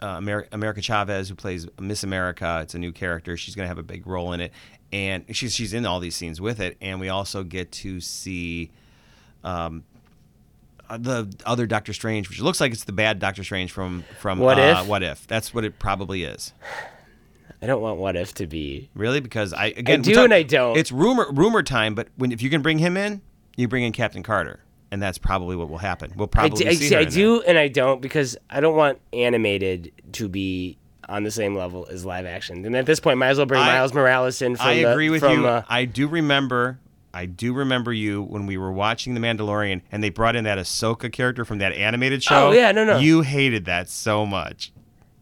uh, 0.01 0.19
Amer- 0.19 0.49
America 0.53 0.83
Chavez 0.83 1.29
who 1.29 1.35
plays 1.35 1.67
Miss 1.79 2.03
America. 2.03 2.61
It's 2.63 2.75
a 2.75 2.79
new 2.79 2.93
character. 2.93 3.37
She's 3.37 3.55
going 3.55 3.65
to 3.65 3.69
have 3.69 3.79
a 3.79 3.85
big 3.85 4.07
role 4.07 4.33
in 4.33 4.41
it, 4.41 4.53
and 4.93 5.25
she's 5.31 5.55
she's 5.55 5.73
in 5.73 5.87
all 5.87 6.01
these 6.01 6.17
scenes 6.17 6.41
with 6.41 6.61
it. 6.61 6.77
And 6.81 7.01
we 7.01 7.09
also 7.09 7.45
get 7.45 7.73
to 7.73 8.01
see. 8.01 8.71
Um, 9.43 9.85
uh, 10.89 10.99
the 10.99 11.35
other 11.47 11.67
Doctor 11.67 11.93
Strange, 11.93 12.29
which 12.29 12.41
looks 12.41 12.61
like 12.61 12.73
it's 12.73 12.85
the 12.85 12.93
bad 12.93 13.19
Doctor 13.19 13.43
Strange 13.43 13.73
from 13.73 14.05
from 14.19 14.39
What 14.39 14.59
uh, 14.59 14.81
If? 14.81 14.87
What 14.87 15.03
if? 15.03 15.27
That's 15.27 15.55
what 15.55 15.65
it 15.65 15.79
probably 15.79 16.25
is. 16.25 16.53
I 17.63 17.67
don't 17.67 17.81
want 17.81 17.99
What 17.99 18.17
If 18.17 18.35
to 18.35 18.47
be. 18.47 18.91
Really? 18.95 19.21
Because 19.21 19.53
I 19.55 19.67
again 19.67 20.01
I 20.01 20.03
do 20.03 20.17
we're 20.17 20.25
and 20.25 20.35
I 20.35 20.43
don't. 20.43 20.77
It's 20.77 20.93
rumor 20.93 21.27
rumor 21.33 21.63
time, 21.63 21.95
but 21.95 22.09
when 22.17 22.33
if 22.33 22.43
you 22.43 22.51
can 22.51 22.61
bring 22.61 22.79
him 22.79 22.97
in, 22.97 23.23
you 23.57 23.69
bring 23.69 23.85
in 23.85 23.93
Captain 23.93 24.23
Carter, 24.23 24.61
and 24.91 25.03
that's 25.03 25.19
probably 25.19 25.57
what 25.57 25.69
will 25.69 25.79
happen. 25.79 26.13
We'll 26.17 26.27
probably 26.29 26.65
do, 26.65 26.69
I, 26.69 26.75
see 26.75 26.89
see, 26.89 26.97
I 26.97 27.05
do 27.05 27.43
and 27.43 27.59
I 27.59 27.69
don't 27.69 28.01
because 28.01 28.37
I 28.51 28.61
don't 28.61 28.77
want 28.77 29.01
animated 29.13 29.93
to 30.13 30.29
be 30.29 30.79
on 31.09 31.23
the 31.23 31.31
same 31.31 31.55
level 31.55 31.87
as 31.91 32.05
live 32.05 32.25
action. 32.27 32.65
And 32.65 32.75
at 32.77 32.87
this 32.87 32.99
point, 33.01 33.19
might 33.19 33.29
as 33.29 33.37
well 33.37 33.47
bring 33.47 33.61
I- 33.61 33.67
Miles 33.67 33.93
Morales 33.93 34.41
in. 34.43 34.57
From 34.57 34.67
I 34.67 34.75
the- 34.83 34.93
agree 34.93 35.11
with 35.11 35.21
from, 35.21 35.41
you. 35.43 35.47
Uh, 35.47 35.63
I 35.69 35.85
do 35.85 36.09
remember. 36.09 36.79
I 37.13 37.27
do 37.27 37.53
remember 37.53 37.93
you 37.93 38.23
when 38.25 38.45
we 38.47 38.57
were 38.57 38.73
watching 38.73 39.15
The 39.15 39.21
Mandalorian 39.21 39.83
and 39.93 40.03
they 40.03 40.11
brought 40.11 40.35
in 40.35 40.43
that 40.45 40.59
Ahsoka 40.59 41.13
character 41.13 41.45
from 41.45 41.59
that 41.59 41.73
animated 41.73 42.25
show. 42.25 42.49
Oh, 42.49 42.51
yeah, 42.51 42.73
no, 42.73 42.85
no. 42.85 42.99
You 42.99 43.21
hated 43.23 43.67
that 43.67 43.89
so 43.89 44.27
much. 44.27 44.73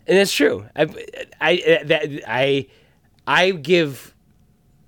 and 0.06 0.16
it's 0.16 0.32
true. 0.32 0.64
I, 0.74 0.82
I, 1.38 1.82
that, 1.84 2.22
I, 2.26 2.66
I 3.26 3.50
give 3.50 4.11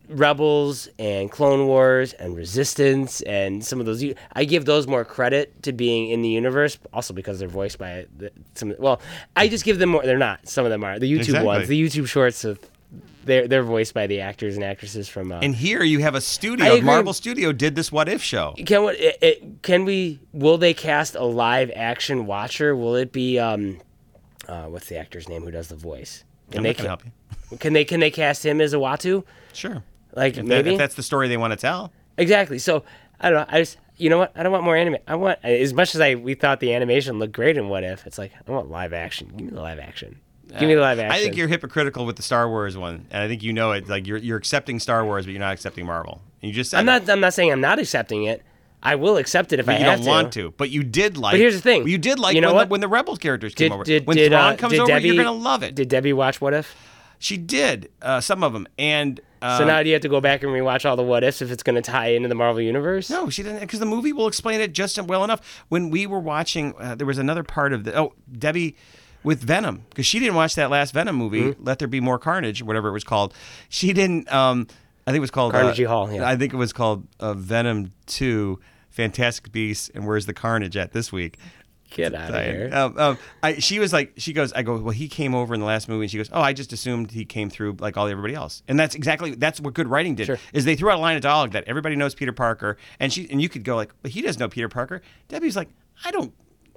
Rebels 0.09 0.89
and 0.99 1.31
Clone 1.31 1.67
Wars 1.67 2.13
and 2.15 2.37
Resistance 2.37 3.21
and 3.23 3.65
some 3.65 3.81
of 3.81 3.87
those. 3.87 4.05
I 4.33 4.45
give 4.45 4.65
those 4.65 4.87
more 4.87 5.05
credit 5.05 5.63
to 5.63 5.73
being 5.73 6.11
in 6.11 6.23
the 6.23 6.29
universe, 6.29 6.79
also 6.93 7.15
because 7.15 7.39
they're 7.39 7.49
voiced 7.49 7.79
by 7.79 8.07
the, 8.17 8.31
some. 8.55 8.75
Well, 8.79 9.01
I 9.37 9.49
just 9.49 9.65
give 9.65 9.79
them 9.79 9.91
more. 9.91 10.03
They're 10.03 10.19
not. 10.19 10.49
Some 10.49 10.65
of 10.65 10.71
them 10.71 10.85
are 10.85 10.99
the 10.99 11.11
YouTube 11.11 11.21
Exactly. 11.21 11.47
ones, 11.47 11.69
the 11.69 11.81
YouTube 11.83 12.07
shorts 12.07 12.45
of. 12.45 12.59
They're 13.25 13.49
they're 13.49 13.63
voiced 13.63 13.95
by 13.95 14.07
the 14.07 14.21
actors 14.21 14.55
and 14.57 14.63
actresses 14.63 15.09
from. 15.09 15.33
Uh, 15.33 15.41
And 15.41 15.55
here 15.55 15.83
you 15.83 16.01
have 16.01 16.15
a 16.15 16.21
studio. 16.21 16.79
Marvel 16.83 17.15
Studio 17.15 17.53
did 17.53 17.75
this 17.75 17.91
What 17.91 18.07
If 18.07 18.23
show. 18.23 18.55
Can 18.67 18.85
we, 18.85 18.93
it, 18.93 19.19
it, 19.23 19.63
can 19.63 19.87
we? 19.87 20.21
Will 20.35 20.59
they 20.59 20.75
cast 20.75 21.15
a 21.15 21.25
live 21.25 21.71
action 21.75 22.27
Watcher? 22.27 22.77
Will 22.77 22.97
it 22.97 23.13
be 23.13 23.39
um, 23.39 23.81
uh, 24.47 24.65
what's 24.65 24.89
the 24.89 24.99
actor's 24.99 25.27
name 25.29 25.43
who 25.43 25.51
does 25.51 25.69
the 25.69 25.75
voice? 25.77 26.25
Can 26.51 26.59
I'm 26.59 26.63
they 26.65 26.73
not 26.75 26.81
help 26.87 27.05
you. 27.07 27.57
Can 27.59 27.73
they 27.73 27.85
can 27.87 28.01
they 28.01 28.11
cast 28.11 28.45
him 28.45 28.61
as 28.61 28.75
a 28.75 28.77
Uatu? 28.77 29.25
Sure. 29.55 29.83
Like 30.17 30.33
If, 30.33 30.37
that, 30.37 30.45
maybe 30.45 30.73
if 30.73 30.79
that's 30.79 30.95
the 30.95 31.03
story 31.03 31.29
they 31.29 31.37
want 31.37 31.53
to 31.53 31.57
tell. 31.57 31.93
exactly. 32.17 32.59
So 32.59 32.85
I 33.21 33.31
don't 33.31 33.41
know. 33.41 33.47
I 33.57 33.61
just 33.61 33.79
you 33.97 34.11
know 34.11 34.19
what? 34.19 34.33
I 34.35 34.43
don't 34.43 34.53
want 34.53 34.65
more 34.65 34.77
anime. 34.77 34.97
I 35.07 35.15
want 35.15 35.39
as 35.45 35.73
much 35.73 35.95
as 35.95 36.01
I 36.01 36.15
we 36.17 36.35
thought 36.35 36.61
the 36.61 36.75
animation 36.75 37.19
looked 37.19 37.33
great 37.33 37.57
in 37.57 37.69
What 37.69 37.85
If. 37.85 38.07
It's 38.07 38.19
like 38.19 38.33
I 38.47 38.51
want 38.51 38.71
live 38.71 38.93
action. 38.93 39.29
Give 39.37 39.47
me 39.47 39.51
the 39.53 39.61
live 39.61 39.79
action. 39.79 40.21
Give 40.59 40.69
me 40.69 40.75
the 40.77 40.81
live 40.81 40.99
action. 41.01 41.12
I 41.12 41.23
think 41.23 41.37
you're 41.37 41.49
hypocritical 41.49 42.07
with 42.07 42.15
the 42.17 42.23
Star 42.23 42.49
Wars 42.49 42.77
one, 42.77 43.07
and 43.11 43.23
I 43.23 43.29
think 43.29 43.43
you 43.43 43.53
know 43.53 43.73
it. 43.73 43.89
Like 43.89 44.07
you're 44.07 44.19
you're 44.19 44.37
accepting 44.39 44.79
Star 44.79 45.05
Wars, 45.05 45.25
but 45.27 45.33
you're 45.33 45.41
not 45.41 45.53
accepting 45.53 45.87
Marvel. 45.87 46.21
You 46.41 46.53
just 46.53 46.71
said 46.71 46.79
I'm 46.81 46.87
that. 46.87 47.07
not. 47.07 47.12
I'm 47.12 47.21
not 47.21 47.35
saying 47.35 47.51
I'm 47.51 47.61
not 47.61 47.79
accepting 47.79 48.25
it. 48.25 48.43
I 48.83 48.97
will 48.97 49.17
accept 49.17 49.53
it 49.55 49.61
if 49.61 49.69
I 49.69 49.73
But 49.73 49.81
you 49.81 49.87
have 49.87 49.99
don't 50.01 50.05
to. 50.05 50.11
want 50.11 50.33
to. 50.35 50.51
But 50.59 50.69
you 50.71 50.83
did 50.85 51.17
like. 51.17 51.33
But 51.33 51.41
here's 51.41 51.55
the 51.55 51.62
thing. 51.62 51.89
You 51.89 51.97
did 51.99 52.19
like 52.19 52.35
You 52.35 52.43
know 52.43 52.49
when, 52.49 52.55
what? 52.57 52.65
The, 52.69 52.71
when 52.73 52.81
the 52.83 52.89
Rebels 52.89 53.19
characters 53.19 53.55
came 53.55 53.73
over. 53.73 53.83
did 53.83 54.07
when 54.07 54.17
did, 54.17 54.31
Thrawn 54.31 54.53
uh, 54.53 54.57
comes 54.57 54.73
did 54.73 54.81
over, 54.81 54.89
Debbie, 54.89 55.09
you're 55.09 55.25
gonna 55.25 55.33
love 55.37 55.62
it. 55.62 55.75
Did 55.75 55.89
Debbie 55.89 56.12
watch 56.12 56.41
What 56.41 56.53
If? 56.53 56.75
she 57.19 57.37
did 57.39 57.91
uh, 58.03 58.21
some 58.21 58.45
of 58.45 58.53
them, 58.53 58.67
and 58.79 59.21
uh, 59.45 59.59
So 59.59 59.64
now 59.64 59.82
do 59.82 59.88
you 59.88 59.95
have 59.95 60.03
to 60.03 60.09
go 60.09 60.20
back 60.20 60.42
and 60.42 60.51
rewatch 60.53 60.88
all 60.88 60.97
the 60.97 61.03
what 61.03 61.22
ifs 61.24 61.42
if 61.42 61.51
it's 61.51 61.62
going 61.62 61.76
to 61.76 61.82
tie 61.82 62.09
into 62.09 62.28
the 62.28 62.34
Marvel 62.34 62.61
universe? 62.61 63.11
No, 63.11 63.28
she 63.30 63.42
didn't, 63.42 63.61
because 63.61 63.78
the 63.80 63.86
movie 63.86 64.12
will 64.12 64.26
explain 64.28 64.61
it 64.61 64.72
just 64.72 65.01
well 65.03 65.24
enough. 65.24 65.64
When 65.68 65.90
we 65.90 66.07
were 66.07 66.20
watching, 66.20 66.74
uh, 66.78 66.95
there 66.95 67.07
was 67.07 67.18
another 67.18 67.42
part 67.42 67.72
of 67.72 67.84
the. 67.84 67.99
Oh, 67.99 68.14
Debbie 68.32 68.76
with 69.22 69.40
Venom, 69.40 69.84
because 69.90 70.07
she 70.07 70.18
didn't 70.18 70.34
watch 70.34 70.55
that 70.55 70.70
last 70.70 70.92
Venom 70.92 71.16
movie, 71.16 71.42
Mm-hmm. 71.42 71.64
Let 71.64 71.78
There 71.78 71.88
Be 71.88 72.01
More 72.01 72.18
Carnage, 72.18 72.62
whatever 72.62 72.88
it 72.88 72.92
was 72.92 73.05
called. 73.05 73.32
She 73.68 73.92
didn't. 73.92 74.30
Um, 74.32 74.66
I 75.07 75.11
think 75.11 75.18
it 75.18 75.20
was 75.20 75.30
called 75.30 75.55
uh, 75.55 75.74
Hall, 75.86 76.12
yeah. 76.12 76.26
I 76.26 76.36
think 76.36 76.53
it 76.53 76.57
was 76.57 76.72
called 76.72 77.07
uh, 77.20 77.34
Venom 77.34 77.92
Two, 78.07 78.61
Fantastic 78.90 79.53
Beasts, 79.53 79.90
and 79.95 80.07
Where's 80.07 80.26
the 80.26 80.34
Carnage 80.34 80.76
at 80.76 80.92
this 80.92 81.12
week. 81.12 81.38
Get 81.95 82.12
out 82.12 82.34
of 82.34 82.45
here. 82.45 82.70
Um, 82.72 82.99
um, 82.99 83.18
I, 83.40 83.61
she 83.61 83.78
was 83.78 83.92
like, 83.92 84.14
she 84.16 84.32
goes, 84.32 84.53
I 84.53 84.62
go, 84.62 84.76
well, 84.78 84.90
he 84.90 85.07
came 85.09 85.32
over 85.32 85.55
in 85.55 85.61
the 85.61 85.66
last 85.66 85.88
movie, 85.88 86.05
and 86.05 86.11
she 86.11 86.16
goes, 86.16 86.28
oh, 86.32 86.40
I 86.40 86.53
just 86.53 86.72
assumed 86.72 87.12
he 87.12 87.24
came 87.24 87.49
through 87.49 87.76
like 87.78 87.97
all 87.97 88.09
everybody 88.09 88.34
else, 88.34 88.64
and 88.66 88.78
that's 88.78 88.97
exactly 88.97 89.36
that's 89.36 89.61
what 89.61 89.74
good 89.74 89.86
writing 89.86 90.16
did. 90.16 90.26
Sure. 90.26 90.38
Is 90.53 90.64
they 90.64 90.74
threw 90.74 90.90
out 90.90 90.99
a 90.99 91.01
line 91.01 91.14
of 91.14 91.22
dialogue 91.22 91.53
that 91.53 91.64
everybody 91.68 91.95
knows 91.95 92.14
Peter 92.14 92.32
Parker, 92.32 92.76
and 92.99 93.12
she 93.12 93.30
and 93.30 93.40
you 93.40 93.49
could 93.49 93.62
go 93.62 93.76
like, 93.76 93.92
but 94.03 94.11
he 94.11 94.22
doesn't 94.22 94.40
know 94.40 94.49
Peter 94.49 94.68
Parker. 94.68 95.03
Debbie's 95.28 95.57
like, 95.57 95.68
I 96.05 96.11
don't. 96.11 96.34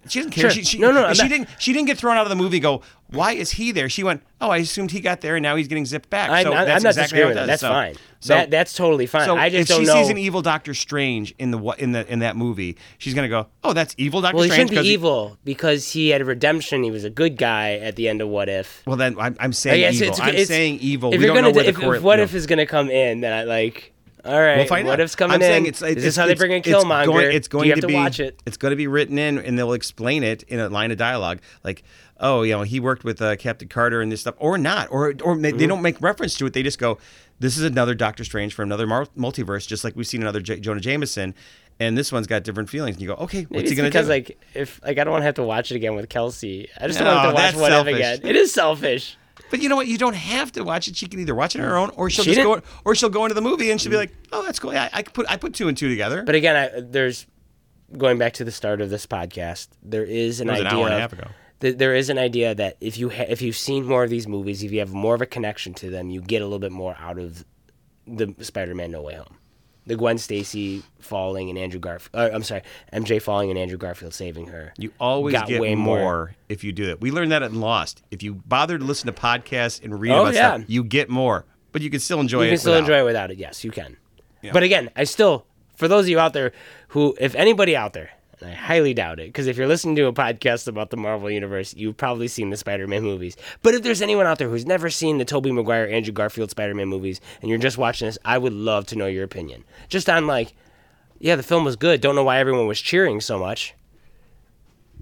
She 0.09 0.19
doesn't 0.19 0.31
care. 0.31 0.41
Sure. 0.43 0.51
She, 0.51 0.63
she, 0.63 0.79
No, 0.79 0.91
no, 0.91 1.05
I'm 1.05 1.13
she 1.15 1.23
not- 1.23 1.29
didn't. 1.29 1.49
She 1.59 1.73
didn't 1.73 1.87
get 1.87 1.97
thrown 1.97 2.17
out 2.17 2.23
of 2.23 2.29
the 2.29 2.35
movie. 2.35 2.59
Go, 2.59 2.81
why 3.09 3.33
is 3.33 3.51
he 3.51 3.71
there? 3.71 3.89
She 3.89 4.03
went, 4.03 4.21
oh, 4.41 4.49
I 4.49 4.57
assumed 4.57 4.91
he 4.91 4.99
got 4.99 5.21
there, 5.21 5.35
and 5.37 5.43
now 5.43 5.55
he's 5.55 5.67
getting 5.67 5.85
zipped 5.85 6.09
back. 6.09 6.29
I'm, 6.29 6.43
so 6.43 6.53
I'm, 6.53 6.65
that's 6.65 6.77
I'm 6.77 6.83
not 6.83 6.89
exactly 6.89 6.99
how 6.99 7.03
disagreeing 7.03 7.25
it 7.25 7.29
with 7.29 7.35
that. 7.37 7.45
That's 7.47 7.61
So- 7.61 7.69
fine. 7.69 7.95
So, 8.19 8.33
that 8.33 8.49
that's 8.49 8.73
totally 8.73 9.05
fine. 9.05 9.25
so 9.25 9.37
I 9.37 9.49
just 9.49 9.61
if 9.61 9.67
don't 9.77 9.81
she 9.81 9.85
know. 9.85 9.93
sees 10.01 10.09
an 10.09 10.17
evil 10.17 10.41
Doctor 10.41 10.73
Strange 10.73 11.35
in 11.37 11.51
the 11.51 11.59
in 11.77 11.91
the 11.91 12.11
in 12.11 12.19
that 12.19 12.35
movie, 12.35 12.75
she's 12.97 13.13
gonna 13.13 13.29
go, 13.29 13.45
oh, 13.63 13.73
that's 13.73 13.93
evil 13.99 14.21
Doctor 14.21 14.37
well, 14.37 14.43
he 14.45 14.49
Strange. 14.49 14.69
shouldn't 14.71 14.83
be 14.83 14.87
he- 14.87 14.93
evil 14.95 15.37
because 15.45 15.91
he 15.91 16.09
had 16.09 16.21
a 16.21 16.25
redemption. 16.25 16.81
He 16.81 16.89
was 16.89 17.03
a 17.03 17.11
good 17.11 17.37
guy 17.37 17.73
at 17.73 17.95
the 17.95 18.09
end 18.09 18.21
of 18.23 18.27
What 18.29 18.49
If. 18.49 18.81
Well, 18.87 18.95
then 18.97 19.19
I'm, 19.19 19.37
I'm 19.39 19.53
saying 19.53 19.81
guess 19.81 20.01
evil. 20.01 20.15
I'm 20.19 20.29
it's- 20.29 20.47
saying 20.47 20.79
evil. 20.81 21.13
If 21.13 21.19
we 21.19 21.25
you're 21.25 21.35
don't 21.35 21.43
gonna 21.43 21.53
know 21.53 21.55
where 21.55 21.65
do, 21.65 21.71
the 21.73 21.87
if, 21.91 21.95
if 21.97 22.01
What 22.01 22.15
no. 22.15 22.23
If 22.23 22.33
is 22.33 22.47
gonna 22.47 22.65
come 22.65 22.89
in, 22.89 23.21
then 23.21 23.31
I 23.33 23.43
like. 23.43 23.93
All 24.27 24.39
right, 24.39 24.57
We'll 24.57 24.65
find 24.67 24.85
what 24.87 24.93
out. 24.99 24.99
if's 24.99 25.15
coming 25.15 25.35
I'm 25.35 25.41
in? 25.41 25.47
saying 25.47 25.65
it's, 25.67 25.81
is 25.81 26.03
it's, 26.05 26.15
how 26.17 26.25
they 26.25 26.33
it's- 26.33 26.39
bring 26.39 26.51
in 26.51 26.57
it's 26.57 26.67
Killmonger? 26.67 27.05
Going, 27.05 27.31
it's 27.35 27.47
going 27.47 27.65
you 27.65 27.71
have 27.71 27.77
to, 27.77 27.81
to 27.81 27.87
be. 27.87 27.93
watch 27.93 28.19
it. 28.19 28.41
It's 28.45 28.57
going 28.57 28.71
to 28.71 28.75
be 28.75 28.87
written 28.87 29.17
in, 29.17 29.37
and 29.39 29.57
they'll 29.57 29.73
explain 29.73 30.23
it 30.23 30.43
in 30.43 30.59
a 30.59 30.69
line 30.69 30.91
of 30.91 30.97
dialogue, 30.97 31.39
like, 31.63 31.83
"Oh, 32.19 32.41
you 32.43 32.51
know, 32.53 32.63
he 32.63 32.79
worked 32.79 33.03
with 33.03 33.21
uh, 33.21 33.35
Captain 33.37 33.67
Carter 33.67 34.01
and 34.01 34.11
this 34.11 34.21
stuff," 34.21 34.35
or 34.37 34.57
not, 34.57 34.89
or 34.91 35.13
or 35.23 35.37
they, 35.37 35.49
Mm-hmm. 35.49 35.57
they 35.57 35.67
don't 35.67 35.81
make 35.81 36.01
reference 36.01 36.35
to 36.37 36.45
it. 36.45 36.53
They 36.53 36.63
just 36.63 36.79
go, 36.79 36.97
"This 37.39 37.57
is 37.57 37.63
another 37.63 37.95
Doctor 37.95 38.23
Strange 38.23 38.53
from 38.53 38.63
another 38.69 38.85
mar- 38.87 39.07
multiverse," 39.17 39.65
just 39.67 39.83
like 39.83 39.95
we've 39.95 40.07
seen 40.07 40.21
another 40.21 40.41
J- 40.41 40.59
Jonah 40.59 40.79
Jameson, 40.81 41.33
and 41.79 41.97
this 41.97 42.11
one's 42.11 42.27
got 42.27 42.43
different 42.43 42.69
feelings. 42.69 42.95
And 42.97 43.01
you 43.03 43.07
go, 43.07 43.15
"Okay, 43.15 43.41
what's 43.43 43.51
Maybe 43.51 43.69
he 43.69 43.75
going 43.75 43.85
to 43.85 43.89
because 43.91 44.07
do?" 44.07 44.11
like 44.11 44.37
if 44.53 44.81
like 44.83 44.97
I 44.97 45.03
don't 45.05 45.11
want 45.11 45.21
to 45.21 45.25
have 45.25 45.35
to 45.35 45.43
watch 45.43 45.71
it 45.71 45.75
again 45.75 45.95
with 45.95 46.09
Kelsey. 46.09 46.67
I 46.79 46.87
just 46.87 46.99
don't 46.99 47.07
No, 47.07 47.15
want 47.15 47.29
to 47.29 47.59
watch 47.61 47.71
selfish. 47.71 47.95
Again. 47.95 48.19
It 48.23 48.35
is 48.35 48.51
selfish. 48.53 49.15
But 49.49 49.61
you 49.61 49.69
know 49.69 49.75
what? 49.75 49.87
You 49.87 49.97
don't 49.97 50.15
have 50.15 50.51
to 50.53 50.63
watch 50.63 50.87
it. 50.87 50.95
She 50.95 51.07
can 51.07 51.19
either 51.19 51.35
watch 51.35 51.55
it 51.55 51.59
on 51.61 51.67
her 51.67 51.77
own, 51.77 51.89
or 51.95 52.09
she'll 52.09 52.25
She 52.25 52.33
just 52.35 52.43
go, 52.45 52.61
or 52.85 52.95
she'll 52.95 53.09
go 53.09 53.25
into 53.25 53.33
the 53.35 53.41
movie 53.41 53.71
and 53.71 53.79
she'll 53.79 53.91
be 53.91 53.97
like, 53.97 54.13
"Oh, 54.31 54.43
that's 54.43 54.59
cool. 54.59 54.73
Yeah, 54.73 54.89
I 54.93 55.03
could 55.03 55.13
put 55.13 55.25
I 55.29 55.37
put 55.37 55.53
two 55.53 55.67
and 55.67 55.77
two 55.77 55.89
together." 55.89 56.23
But 56.23 56.35
again, 56.35 56.55
I, 56.55 56.81
there's 56.81 57.25
going 57.97 58.17
back 58.17 58.33
to 58.33 58.43
the 58.43 58.51
start 58.51 58.81
of 58.81 58.89
this 58.89 59.05
podcast. 59.05 59.69
There 59.83 60.03
is 60.03 60.41
an 60.41 60.49
It 60.49 60.51
was 60.51 60.59
an 60.61 60.67
idea. 60.67 60.79
hour 60.79 60.85
and 60.87 60.95
a 60.95 60.99
half 60.99 61.13
ago. 61.13 61.27
th- 61.61 61.77
there 61.77 61.95
is 61.95 62.09
an 62.09 62.17
idea 62.17 62.53
that 62.55 62.75
if 62.81 62.97
you 62.97 63.09
ha- 63.09 63.25
if 63.29 63.41
you've 63.41 63.55
seen 63.57 63.85
more 63.85 64.03
of 64.03 64.09
these 64.09 64.27
movies, 64.27 64.63
if 64.63 64.71
you 64.71 64.79
have 64.79 64.91
more 64.93 65.15
of 65.15 65.21
a 65.21 65.25
connection 65.25 65.73
to 65.75 65.89
them, 65.89 66.09
you 66.09 66.21
get 66.21 66.41
a 66.41 66.45
little 66.45 66.59
bit 66.59 66.71
more 66.73 66.95
out 66.99 67.17
of 67.17 67.45
the 68.05 68.35
Spider-Man 68.41 68.91
No 68.91 69.01
Way 69.01 69.15
Home. 69.15 69.36
The 69.87 69.95
Gwen 69.95 70.17
Stacy 70.17 70.83
falling 70.99 71.49
and 71.49 71.57
Andrew 71.57 71.79
Garfield. 71.79 72.09
Uh, 72.13 72.29
I'm 72.33 72.43
sorry, 72.43 72.61
MJ 72.93 73.21
falling 73.21 73.49
and 73.49 73.57
Andrew 73.57 73.77
Garfield 73.77 74.13
saving 74.13 74.47
her. 74.47 74.73
You 74.77 74.91
always 74.99 75.33
got 75.33 75.47
get 75.47 75.61
way 75.61 75.75
more. 75.75 75.99
more. 75.99 76.35
if 76.49 76.63
you 76.63 76.71
do 76.71 76.85
that. 76.87 77.01
We 77.01 77.09
learned 77.11 77.31
that 77.31 77.41
in 77.43 77.59
Lost. 77.59 78.03
If 78.11 78.21
you 78.21 78.35
bother 78.35 78.77
to 78.77 78.83
listen 78.83 79.07
to 79.07 79.19
podcasts 79.19 79.83
and 79.83 79.99
read 79.99 80.11
Oh, 80.11 80.21
about 80.23 80.33
yeah. 80.33 80.55
stuff, 80.57 80.69
you 80.69 80.83
get 80.83 81.09
more. 81.09 81.45
But 81.71 81.81
you 81.81 81.89
can 81.89 81.99
still 81.99 82.19
enjoy 82.19 82.41
you 82.43 82.47
it. 82.47 82.49
can 82.51 82.57
still 82.59 82.71
without. 82.73 82.83
enjoy 82.83 82.99
it 82.99 83.05
without 83.05 83.31
it. 83.31 83.37
Yes, 83.37 83.63
you 83.63 83.71
can. 83.71 83.97
But 84.53 84.63
again, 84.63 84.89
I 84.95 85.03
still, 85.03 85.45
for 85.75 85.87
those 85.87 86.05
of 86.05 86.09
you 86.09 86.19
out 86.19 86.33
there 86.33 86.53
who, 86.89 87.15
if 87.19 87.35
anybody 87.35 87.75
out 87.75 87.93
there, 87.93 88.11
and 88.41 88.51
I 88.51 88.53
highly 88.53 88.93
doubt 88.93 89.19
it, 89.19 89.27
because 89.27 89.47
if 89.47 89.57
you're 89.57 89.67
listening 89.67 89.95
to 89.97 90.07
a 90.07 90.13
podcast 90.13 90.67
about 90.67 90.89
the 90.89 90.97
Marvel 90.97 91.29
Universe, 91.29 91.73
you've 91.73 91.97
probably 91.97 92.27
seen 92.27 92.49
the 92.49 92.57
Spider-Man 92.57 93.03
movies. 93.03 93.37
But 93.63 93.73
if 93.73 93.83
there's 93.83 94.01
anyone 94.01 94.25
out 94.25 94.37
there 94.37 94.49
who's 94.49 94.65
never 94.65 94.89
seen 94.89 95.17
the 95.17 95.25
Tobey 95.25 95.51
Maguire, 95.51 95.87
Andrew 95.87 96.13
Garfield 96.13 96.51
Spider-Man 96.51 96.87
movies, 96.87 97.21
and 97.41 97.49
you're 97.49 97.59
just 97.59 97.77
watching 97.77 98.07
this, 98.07 98.17
I 98.25 98.37
would 98.37 98.53
love 98.53 98.85
to 98.87 98.95
know 98.95 99.07
your 99.07 99.23
opinion. 99.23 99.63
Just 99.89 100.09
on 100.09 100.27
like, 100.27 100.53
yeah, 101.19 101.35
the 101.35 101.43
film 101.43 101.63
was 101.63 101.75
good. 101.75 102.01
Don't 102.01 102.15
know 102.15 102.23
why 102.23 102.39
everyone 102.39 102.67
was 102.67 102.81
cheering 102.81 103.21
so 103.21 103.39
much. 103.39 103.73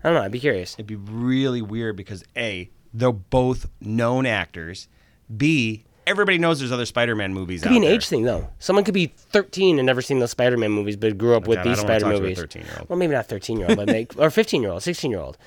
I 0.04 0.10
don't 0.10 0.16
know. 0.16 0.24
I'd 0.24 0.32
be 0.32 0.40
curious. 0.40 0.74
It'd 0.74 0.88
be 0.88 0.96
really 0.96 1.62
weird 1.62 1.96
because 1.96 2.24
A, 2.38 2.70
they're 2.94 3.12
both 3.12 3.70
known 3.82 4.26
actors. 4.26 4.88
B, 5.36 5.85
everybody 6.08 6.38
knows 6.38 6.60
there's 6.60 6.72
other 6.72 6.86
Spider-Man 6.86 7.34
movies 7.34 7.62
Could 7.62 7.70
out 7.70 7.72
be 7.72 7.78
an 7.78 7.84
there. 7.84 7.94
age 7.94 8.08
thing 8.08 8.24
though. 8.24 8.48
Someone 8.60 8.84
could 8.86 8.94
be 8.94 9.08
13 9.08 9.80
and 9.80 9.86
never 9.86 10.02
seen 10.02 10.20
those 10.20 10.32
Spider-Man 10.32 10.72
movies, 10.72 10.96
but 10.96 11.18
grew 11.18 11.36
up 11.36 11.48
with 11.48 11.58
God, 11.58 11.66
these 11.68 11.80
Spider 11.80 12.00
talk 12.02 12.12
to 12.12 12.18
a 12.18 12.22
movies. 12.22 12.40
13-year-old. 12.40 12.90
Well, 12.90 13.00
maybe 13.00 13.14
not 13.14 13.28
13 13.28 13.58
year 13.58 13.68
old, 13.70 13.78
but 13.78 13.88
like, 13.88 14.14
or 14.18 14.30
15 14.30 14.62
year 14.62 14.72
old, 14.72 14.84
16 14.84 15.12
year 15.12 15.20
old. 15.20 15.38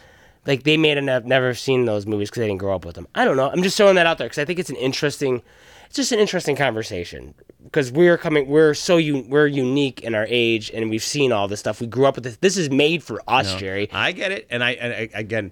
Like 0.47 0.63
they 0.63 0.77
may 0.77 0.91
have 0.91 1.27
never 1.27 1.53
seen 1.55 1.85
those 1.85 2.07
movies 2.07 2.31
because 2.31 2.41
they 2.41 2.47
didn't 2.47 2.61
grow 2.61 2.75
up 2.75 2.85
with 2.85 2.95
them. 2.95 3.07
I 3.15 3.25
don't 3.25 3.37
know. 3.37 3.51
I'm 3.51 3.63
just 3.63 3.77
throwing 3.77 3.97
that 3.97 4.07
out 4.07 4.19
there 4.19 4.27
because 4.27 4.39
I 4.39 4.45
think 4.47 4.59
it's 4.59 4.71
an 4.71 4.77
interesting, 4.77 5.43
it's 5.87 5.97
just 5.97 6.11
an 6.13 6.19
interesting 6.19 6.57
conversation 6.57 7.35
because 7.65 7.93
we're 7.93 8.17
coming, 8.17 8.49
we're 8.49 8.73
so 8.73 8.97
un, 8.99 9.29
we're 9.29 9.47
unique 9.47 10.01
in 10.01 10.15
our 10.15 10.27
age 10.29 10.71
and 10.73 10.89
we've 10.89 11.03
seen 11.03 11.33
all 11.33 11.49
this 11.49 11.61
stuff. 11.61 11.81
We 11.83 11.87
grew 11.87 12.07
up 12.07 12.15
with 12.15 12.25
this. 12.25 12.37
This 12.39 12.57
is 12.57 12.71
made 12.71 13.03
for 13.03 13.21
us, 13.29 13.55
Jerry. 13.57 13.91
I 13.93 14.13
get 14.13 14.33
it, 14.33 14.47
and 14.49 14.65
I 14.65 14.71
and 14.73 14.93
I, 14.95 15.11
again, 15.13 15.51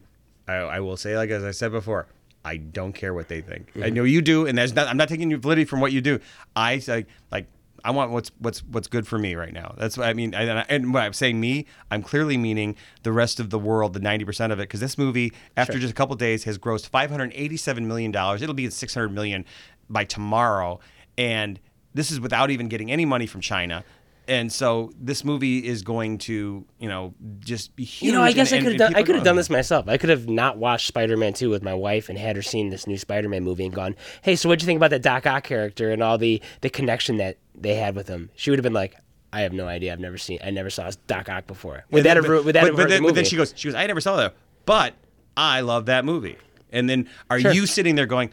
I, 0.49 0.55
I 0.55 0.81
will 0.81 0.97
say 0.97 1.15
like 1.17 1.29
as 1.29 1.45
I 1.45 1.51
said 1.51 1.73
before, 1.73 2.07
I 2.47 2.59
don't 2.59 2.93
care 2.93 3.13
what 3.13 3.29
they 3.29 3.41
think. 3.41 3.71
Mm-hmm. 3.71 3.83
I 3.83 3.91
know 3.91 4.05
you 4.05 4.23
do, 4.23 4.47
and 4.47 4.57
there's 4.57 4.75
not. 4.75 4.87
I'm 4.89 4.97
not 4.97 5.09
taking 5.09 5.29
your 5.31 5.41
validity 5.41 5.65
from 5.65 5.81
what 5.81 5.93
you 5.93 6.01
do. 6.01 6.21
I 6.55 6.79
say 6.79 7.07
like. 7.31 7.47
I 7.85 7.91
want 7.91 8.11
what's 8.11 8.33
what's 8.41 8.65
what's 8.65 8.89
good 8.89 9.07
for 9.07 9.17
me 9.17 9.37
right 9.37 9.53
now. 9.53 9.75
That's 9.79 9.97
what 9.97 10.09
I 10.09 10.13
mean. 10.13 10.35
And, 10.35 10.65
and 10.69 10.93
when 10.93 11.05
I'm 11.05 11.13
saying 11.13 11.39
me, 11.39 11.67
I'm 11.89 12.03
clearly 12.03 12.37
meaning 12.37 12.75
the 13.05 13.13
rest 13.13 13.39
of 13.39 13.51
the 13.51 13.61
world, 13.61 13.93
the 13.93 14.01
90% 14.01 14.51
of 14.51 14.59
it, 14.59 14.63
because 14.63 14.81
this 14.81 14.99
movie, 14.99 15.33
after 15.57 15.79
just 15.79 15.93
a 15.93 15.95
couple 15.95 16.17
days, 16.17 16.43
has 16.45 16.59
grossed 16.59 16.89
587 16.89 17.87
million 17.87 18.11
dollars. 18.11 18.43
It'll 18.43 18.57
be 18.57 18.65
at 18.65 18.73
600 18.73 19.11
million 19.11 19.45
by 19.89 20.05
tomorrow, 20.05 20.81
and 21.17 21.61
this 21.95 22.11
is 22.11 22.19
without 22.19 22.51
even 22.51 22.69
getting 22.69 22.91
any 22.91 23.05
money 23.05 23.27
from 23.27 23.41
China. 23.41 23.85
And 24.29 24.53
so 24.53 24.93
this 25.01 25.25
movie 25.25 25.65
is 25.65 25.83
going 25.83 26.19
to, 26.19 26.65
you 26.81 26.89
know, 26.89 27.15
just 27.39 27.77
be 27.77 27.85
huge. 27.85 28.09
You 28.11 28.13
know, 28.19 28.23
I 28.23 28.33
guess 28.33 28.51
and- 28.51 28.61
I 28.61 28.63
could 28.63 28.73
have 28.73 28.79
done. 28.79 28.95
I 28.97 29.03
could 29.05 29.15
have 29.15 29.25
done 29.25 29.37
this 29.37 29.49
myself. 29.49 29.89
I 29.89 29.99
could 29.99 30.11
have 30.11 30.29
not 30.29 30.59
watched 30.59 30.89
Spider-Man 30.89 31.33
2 31.33 31.49
with 31.49 31.63
my 31.63 31.75
wife 31.75 32.09
and 32.09 32.19
had 32.19 32.35
her 32.35 32.43
seen 32.43 32.71
this 32.71 32.87
new 32.89 32.99
Spider-Man 32.99 33.45
movie 33.45 33.65
and 33.67 33.75
gone, 33.75 33.95
"Hey, 34.23 34.35
so 34.35 34.49
what'd 34.49 34.63
you 34.63 34.67
think 34.67 34.79
about 34.79 34.91
that 34.91 35.03
Doc 35.03 35.27
Ock 35.27 35.45
character 35.45 35.91
and 35.93 36.03
all 36.03 36.19
the 36.19 36.43
the 36.61 36.71
connection 36.71 37.19
that 37.19 37.39
they 37.55 37.75
had 37.77 37.95
with 37.95 38.09
him?" 38.09 38.31
She 38.35 38.51
would 38.51 38.59
have 38.59 38.65
been 38.65 38.73
like, 38.73 38.97
"I 39.33 39.43
have 39.43 39.53
no 39.53 39.69
idea. 39.69 39.93
I've 39.93 40.01
never 40.01 40.19
seen. 40.19 40.41
I 40.45 40.51
never 40.51 40.71
saw 40.71 40.91
Doc 41.07 41.29
Ock 41.29 41.47
before." 41.47 41.85
Would 41.93 42.03
that 42.05 42.17
have 42.17 42.27
would 42.29 42.47
that 42.47 42.63
but, 42.63 42.67
have 42.67 42.77
but 42.77 42.89
then, 42.89 43.03
the 43.03 43.09
but 43.09 43.15
then 43.15 43.25
she 43.25 43.37
goes, 43.37 43.55
she 43.57 43.69
goes, 43.69 43.77
I 43.77 43.87
never 43.87 44.01
saw 44.01 44.17
that, 44.17 44.35
but 44.65 44.95
I 45.37 45.61
love 45.61 45.87
that 45.87 46.05
movie. 46.05 46.37
And 46.73 46.91
then 46.91 47.09
are 47.31 47.39
Sure. 47.39 47.53
you 47.53 47.65
sitting 47.67 47.95
there 47.95 48.07
going, 48.07 48.31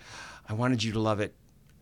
I 0.50 0.54
wanted 0.54 0.82
you 0.84 0.92
to 0.94 1.00
love 1.00 1.20
it 1.20 1.36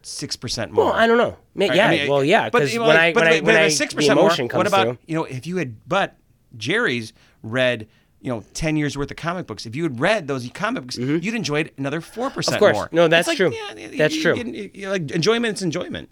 six 0.03 0.35
percent 0.35 0.71
more? 0.71 0.85
Well, 0.85 0.93
I 0.93 1.07
don't 1.07 1.17
know. 1.17 1.37
Yeah, 1.55 1.87
I 1.87 1.89
mean, 1.91 2.09
well, 2.09 2.23
yeah, 2.23 2.49
but, 2.49 2.59
because 2.63 2.77
when 2.77 2.95
I 2.97 3.13
but- 3.13 3.23
when 3.23 3.33
I 3.33 3.39
when 3.41 3.55
I 3.55 3.67
six 3.69 3.93
percent 3.93 4.19
more. 4.19 4.29
comes 4.29 4.53
What 4.53 4.67
about 4.67 4.85
through. 4.85 4.97
you 5.07 5.15
know 5.15 5.23
if 5.25 5.45
you 5.47 5.57
had 5.57 5.87
but 5.87 6.15
Jerry's 6.57 7.13
read 7.43 7.87
you 8.21 8.29
know 8.31 8.43
ten 8.53 8.75
years 8.77 8.97
worth 8.97 9.11
of 9.11 9.17
comic 9.17 9.47
books. 9.47 9.65
If 9.65 9.75
you 9.75 9.83
had 9.83 9.99
read 9.99 10.27
those 10.27 10.47
comic 10.49 10.83
books, 10.83 10.97
you'd 10.97 11.25
enjoy 11.33 11.61
it 11.61 11.73
another 11.77 12.01
four 12.01 12.29
percent 12.29 12.55
Mm-hmm. 12.61 12.65
Of 12.65 12.73
course. 12.75 12.75
more. 12.75 12.89
No, 12.91 13.07
that's 13.07 13.27
like, 13.27 13.37
true. 13.37 13.51
yeah, 13.53 13.89
That's 13.97 14.15
you- 14.15 14.21
true. 14.21 14.35
you- 14.35 14.71
you- 14.73 14.89
like 14.89 15.11
enjoyment's 15.11 15.61
enjoyment. 15.61 16.09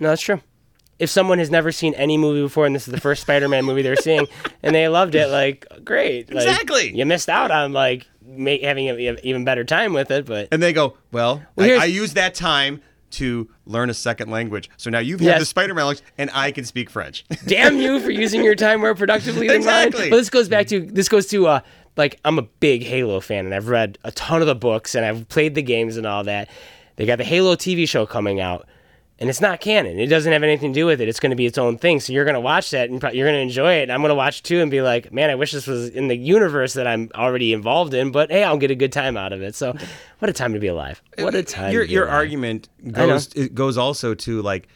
No, 0.00 0.08
that's 0.10 0.22
true. 0.22 0.40
If 0.98 1.10
someone 1.10 1.38
has 1.38 1.48
never 1.50 1.70
seen 1.70 1.94
any 1.94 2.18
movie 2.18 2.42
before 2.42 2.66
and 2.66 2.74
this 2.74 2.88
is 2.88 2.92
the 2.92 3.00
first 3.00 3.22
Spider-Man 3.22 3.64
movie 3.64 3.82
they're 3.82 3.94
seeing 3.94 4.26
and 4.64 4.74
they 4.74 4.88
loved 4.88 5.14
it, 5.14 5.28
like 5.28 5.64
great, 5.84 6.28
Like, 6.32 6.44
Exactly. 6.44 6.92
You 6.96 7.06
missed 7.06 7.28
out 7.28 7.52
on 7.52 7.72
like 7.72 8.04
having 8.26 8.88
an 8.88 9.18
even 9.22 9.44
better 9.44 9.62
time 9.64 9.92
with 9.92 10.10
it, 10.10 10.26
but 10.26 10.48
And 10.50 10.60
they 10.62 10.72
go, 10.72 10.96
well, 11.12 11.40
Well, 11.54 11.80
I, 11.80 11.84
I 11.84 11.86
used 11.86 12.16
that 12.16 12.34
time 12.34 12.80
to 13.12 13.48
learn 13.66 13.90
a 13.90 13.94
second 13.94 14.30
language. 14.30 14.68
So 14.76 14.90
now 14.90 14.98
you've 14.98 15.20
Yes. 15.20 15.32
had 15.34 15.42
the 15.42 15.46
Spider-Man 15.46 15.84
language, 15.86 16.04
and 16.18 16.30
I 16.34 16.50
can 16.52 16.64
speak 16.64 16.90
French. 16.90 17.24
damn 17.46 17.78
you 17.78 18.00
for 18.00 18.10
using 18.10 18.42
your 18.44 18.54
time 18.54 18.80
more 18.80 18.94
productively 18.94 19.46
than 19.48 19.56
Exactly. 19.56 20.00
mine. 20.02 20.10
But 20.10 20.16
this 20.16 20.30
goes 20.30 20.48
back 20.48 20.66
to 20.68 20.80
this 20.80 21.08
goes 21.08 21.26
to 21.28 21.46
uh 21.46 21.60
like 21.96 22.20
I'm 22.24 22.38
a 22.38 22.42
big 22.42 22.82
Halo 22.84 23.20
fan 23.20 23.44
and 23.46 23.54
I've 23.54 23.68
read 23.68 23.98
a 24.04 24.12
ton 24.12 24.40
of 24.40 24.46
the 24.46 24.54
books 24.54 24.94
and 24.94 25.04
I've 25.04 25.28
played 25.28 25.54
the 25.54 25.62
games 25.62 25.96
and 25.96 26.06
all 26.06 26.24
that. 26.24 26.48
They 26.96 27.06
got 27.06 27.18
the 27.18 27.24
Halo 27.24 27.54
TV 27.56 27.88
show 27.88 28.06
coming 28.06 28.40
out. 28.40 28.66
And 29.20 29.28
it's 29.28 29.40
not 29.40 29.60
canon. 29.60 29.98
It 29.98 30.06
doesn't 30.06 30.32
have 30.32 30.44
anything 30.44 30.72
to 30.72 30.80
do 30.80 30.86
with 30.86 31.00
it. 31.00 31.08
It's 31.08 31.18
going 31.18 31.30
to 31.30 31.36
be 31.36 31.46
its 31.46 31.58
own 31.58 31.76
thing. 31.76 31.98
So 31.98 32.12
you're 32.12 32.24
going 32.24 32.34
to 32.34 32.40
watch 32.40 32.70
that 32.70 32.88
and 32.88 33.02
you're 33.02 33.26
going 33.26 33.34
to 33.36 33.40
enjoy 33.40 33.74
it. 33.74 33.82
And 33.84 33.92
I'm 33.92 34.00
going 34.00 34.10
to 34.10 34.14
watch 34.14 34.40
it 34.40 34.44
too 34.44 34.60
and 34.60 34.70
be 34.70 34.80
like, 34.80 35.12
man, 35.12 35.28
I 35.28 35.34
wish 35.34 35.50
this 35.50 35.66
was 35.66 35.88
in 35.88 36.06
the 36.06 36.16
universe 36.16 36.74
that 36.74 36.86
I'm 36.86 37.10
already 37.16 37.52
involved 37.52 37.94
in. 37.94 38.12
But 38.12 38.30
hey, 38.30 38.44
I'll 38.44 38.58
get 38.58 38.70
a 38.70 38.76
good 38.76 38.92
time 38.92 39.16
out 39.16 39.32
of 39.32 39.42
it. 39.42 39.56
So, 39.56 39.74
what 40.20 40.28
a 40.28 40.32
time 40.32 40.52
to 40.52 40.60
be 40.60 40.68
alive! 40.68 41.02
What 41.18 41.34
a 41.34 41.42
time. 41.42 41.72
your 41.72 41.82
to 41.82 41.88
be 41.88 41.94
your 41.94 42.08
argument 42.08 42.68
goes 42.92 43.32
it 43.34 43.54
goes 43.56 43.76
also 43.76 44.14
to 44.14 44.40
like 44.42 44.68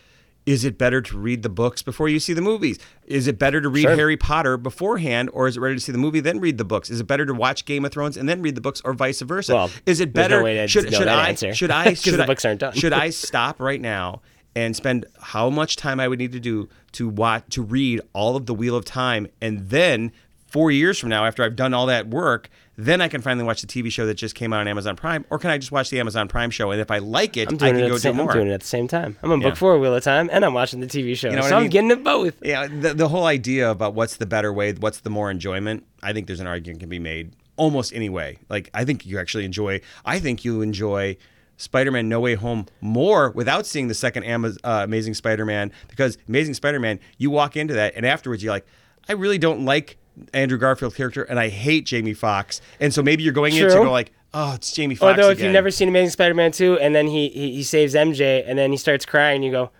is 0.44 0.64
it 0.64 0.76
better 0.76 1.00
to 1.00 1.18
read 1.18 1.42
the 1.42 1.48
books 1.48 1.82
before 1.82 2.08
you 2.08 2.18
see 2.18 2.32
the 2.32 2.42
movies? 2.42 2.78
Is 3.06 3.28
it 3.28 3.38
better 3.38 3.60
to 3.60 3.68
read 3.68 3.82
Sure. 3.82 3.94
Harry 3.94 4.16
Potter 4.16 4.56
beforehand, 4.56 5.30
or 5.32 5.46
is 5.46 5.56
it 5.56 5.60
better 5.60 5.74
to 5.74 5.80
see 5.80 5.92
the 5.92 5.98
movie 5.98 6.20
then 6.20 6.40
read 6.40 6.58
the 6.58 6.64
books? 6.64 6.90
Is 6.90 7.00
it 7.00 7.06
better 7.06 7.24
to 7.26 7.34
watch 7.34 7.64
Game 7.64 7.84
of 7.84 7.92
Thrones 7.92 8.16
and 8.16 8.28
then 8.28 8.42
read 8.42 8.56
the 8.56 8.60
books, 8.60 8.82
or 8.84 8.92
vice 8.92 9.20
versa? 9.20 9.54
Well, 9.54 9.70
is 9.86 10.00
it 10.00 10.08
no 10.08 10.12
better? 10.12 10.42
to 10.42 10.68
should 10.68 10.92
should 10.92 11.06
I 11.08 11.34
should 11.34 11.70
I 11.70 11.94
should 11.94 12.20
I- 12.20 12.26
books 12.26 12.44
aren't 12.44 12.64
should 12.76 12.92
I 12.92 13.10
stop 13.10 13.60
right 13.60 13.80
now 13.80 14.20
and 14.54 14.76
spend 14.76 15.06
how 15.20 15.48
much 15.50 15.76
time 15.76 15.98
I 16.00 16.08
would 16.08 16.18
need 16.18 16.32
to 16.32 16.40
do 16.40 16.68
to 16.92 17.08
watch 17.08 17.44
to 17.50 17.62
read 17.62 18.00
all 18.12 18.36
of 18.36 18.46
the 18.46 18.54
Wheel 18.54 18.76
of 18.76 18.84
Time, 18.84 19.26
and 19.40 19.70
then 19.70 20.12
four 20.46 20.70
years 20.70 20.98
from 20.98 21.08
now, 21.08 21.24
after 21.24 21.42
I've 21.42 21.56
done 21.56 21.72
all 21.72 21.86
that 21.86 22.08
work, 22.08 22.50
then 22.76 23.00
I 23.00 23.08
can 23.08 23.22
finally 23.22 23.44
watch 23.46 23.62
the 23.62 23.66
TV 23.66 23.90
show 23.90 24.04
that 24.04 24.14
just 24.14 24.34
came 24.34 24.52
out 24.52 24.60
on 24.60 24.68
Amazon 24.68 24.96
Prime, 24.96 25.24
or 25.30 25.38
can 25.38 25.48
I 25.50 25.56
just 25.56 25.72
watch 25.72 25.88
the 25.88 25.98
Amazon 25.98 26.28
Prime 26.28 26.50
show? 26.50 26.70
And 26.70 26.80
if 26.80 26.90
I 26.90 26.98
like 26.98 27.38
it, 27.38 27.48
doing, 27.48 27.58
can 27.58 27.76
it 27.76 27.88
go 27.88 27.96
same, 27.96 28.16
do 28.16 28.22
I'm 28.22 28.28
doing 28.28 28.48
it 28.48 28.52
at 28.52 28.60
the 28.60 28.66
same 28.66 28.86
time. 28.86 29.16
I'm 29.22 29.32
on 29.32 29.40
Yeah. 29.40 29.48
book 29.48 29.56
four 29.56 29.78
Wheel 29.78 29.94
of 29.94 30.02
Time 30.02 30.28
and 30.30 30.44
I'm 30.44 30.52
watching 30.52 30.80
the 30.80 30.86
TV 30.86 31.16
show. 31.16 31.30
know 31.30 31.40
so 31.42 31.54
I 31.54 31.56
I'm 31.56 31.62
mean? 31.62 31.70
getting 31.70 31.90
it 31.90 32.04
both. 32.04 32.34
Yeah, 32.44 32.66
the, 32.66 32.92
the 32.92 33.08
whole 33.08 33.24
idea 33.24 33.70
about 33.70 33.94
what's 33.94 34.16
the 34.16 34.26
better 34.26 34.52
way, 34.52 34.72
what's 34.74 35.00
the 35.00 35.10
more 35.10 35.30
enjoyment, 35.30 35.86
I 36.02 36.12
think 36.12 36.26
there's 36.26 36.40
an 36.40 36.46
argument 36.46 36.80
can 36.80 36.90
be 36.90 36.98
made 36.98 37.32
almost 37.56 37.94
any 37.94 38.08
way. 38.10 38.38
Like, 38.50 38.68
I 38.74 38.84
think 38.84 39.06
you 39.06 39.18
actually 39.18 39.44
enjoy, 39.46 39.80
I 40.04 40.18
think 40.18 40.44
you 40.44 40.60
enjoy 40.60 41.16
Spider-Man 41.62 42.08
No 42.08 42.18
Way 42.18 42.34
Home 42.34 42.66
more 42.80 43.30
without 43.30 43.66
seeing 43.66 43.86
the 43.86 43.94
second 43.94 44.24
uh, 44.24 44.82
Amazing 44.84 45.14
Spider-Man 45.14 45.70
because 45.88 46.18
Amazing 46.28 46.54
Spider-Man, 46.54 46.98
you 47.18 47.30
walk 47.30 47.56
into 47.56 47.74
that 47.74 47.94
and 47.94 48.04
afterwards 48.04 48.42
you're 48.42 48.52
like, 48.52 48.66
I 49.08 49.12
really 49.12 49.38
don't 49.38 49.64
like 49.64 49.96
Andrew 50.34 50.58
Garfield's 50.58 50.96
character 50.96 51.22
and 51.22 51.38
I 51.38 51.48
hate 51.48 51.86
Jamie 51.86 52.14
Foxx, 52.14 52.60
And 52.80 52.92
so 52.92 53.02
maybe 53.02 53.22
you're 53.22 53.32
going 53.32 53.54
in 53.54 53.68
to 53.68 53.74
go 53.74 53.90
like, 53.92 54.12
oh, 54.34 54.54
it's 54.54 54.72
Jamie 54.72 54.96
Foxx 54.96 55.10
Although 55.10 55.30
if 55.30 55.38
again. 55.38 55.46
you've 55.46 55.52
never 55.54 55.70
seen 55.70 55.88
Amazing 55.88 56.10
Spider-Man 56.10 56.50
2 56.50 56.78
and 56.80 56.94
then 56.94 57.06
he, 57.06 57.28
he 57.28 57.54
he 57.54 57.62
saves 57.62 57.94
MJ 57.94 58.42
and 58.44 58.58
then 58.58 58.72
he 58.72 58.76
starts 58.76 59.06
crying, 59.06 59.44
you 59.44 59.52
go, 59.52 59.70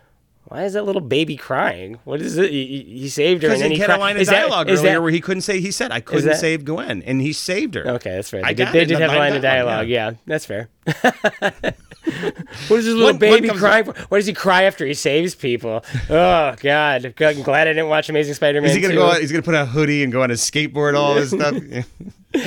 why 0.45 0.63
is 0.65 0.73
that 0.73 0.83
little 0.83 1.01
baby 1.01 1.35
crying? 1.37 1.99
What 2.03 2.21
is 2.21 2.37
it? 2.37 2.51
He, 2.51 2.83
he- 2.87 3.09
saved 3.09 3.43
her 3.43 3.49
because 3.49 3.61
then 3.61 3.71
he 3.71 3.75
he 3.77 3.81
had 3.81 3.87
cry- 3.87 3.95
a 3.95 3.99
line 3.99 4.15
of 4.17 4.21
is 4.23 4.27
that- 4.27 4.41
dialogue 4.41 4.69
is 4.69 4.79
earlier 4.81 4.93
that- 4.93 5.01
where 5.01 5.11
he 5.11 5.21
couldn't 5.21 5.41
say 5.41 5.59
he 5.61 5.71
said 5.71 5.91
I 5.91 5.99
couldn't 6.01 6.25
that- 6.25 6.37
save 6.39 6.65
Gwen 6.65 7.01
and 7.03 7.21
he 7.21 7.33
saved 7.33 7.75
her. 7.75 7.87
Okay, 7.87 8.11
that's 8.15 8.29
fair. 8.29 8.41
I 8.45 8.49
They 8.49 8.53
did, 8.55 8.63
got 8.65 8.73
they 8.73 8.85
did 8.85 8.99
have 8.99 9.11
a 9.13 9.17
line 9.17 9.35
of 9.35 9.41
dialogue, 9.41 9.87
dialogue. 9.87 9.87
Yeah, 9.89 10.11
that's 10.27 10.45
fair. 10.45 10.69
what 12.67 12.79
is 12.79 12.85
this 12.85 12.85
little 12.85 13.03
One- 13.05 13.13
one 13.13 13.17
baby 13.19 13.47
comes- 13.47 13.59
crying 13.59 13.85
for? 13.85 13.93
Why 14.09 14.17
does 14.17 14.27
he 14.27 14.33
cry 14.33 14.63
after 14.63 14.85
he 14.85 14.93
saves 14.93 15.35
people? 15.35 15.83
Oh 16.09 16.55
God! 16.59 17.05
I'm 17.19 17.41
glad 17.43 17.67
I 17.67 17.71
didn't 17.73 17.87
watch 17.89 18.09
Amazing 18.09 18.33
Spider-Man. 18.35 18.69
Is 18.69 18.75
he 18.75 18.81
gonna 18.81 18.93
2. 18.93 18.99
go? 18.99 19.07
Out, 19.11 19.21
he's 19.21 19.31
gonna 19.31 19.41
put 19.43 19.55
on 19.55 19.61
a 19.61 19.65
hoodie 19.65 20.03
and 20.03 20.11
go 20.11 20.21
on 20.23 20.29
a 20.31 20.35
skateboard, 20.35 20.95
all 20.97 21.15
this 21.15 21.29
stuff. 21.31 21.55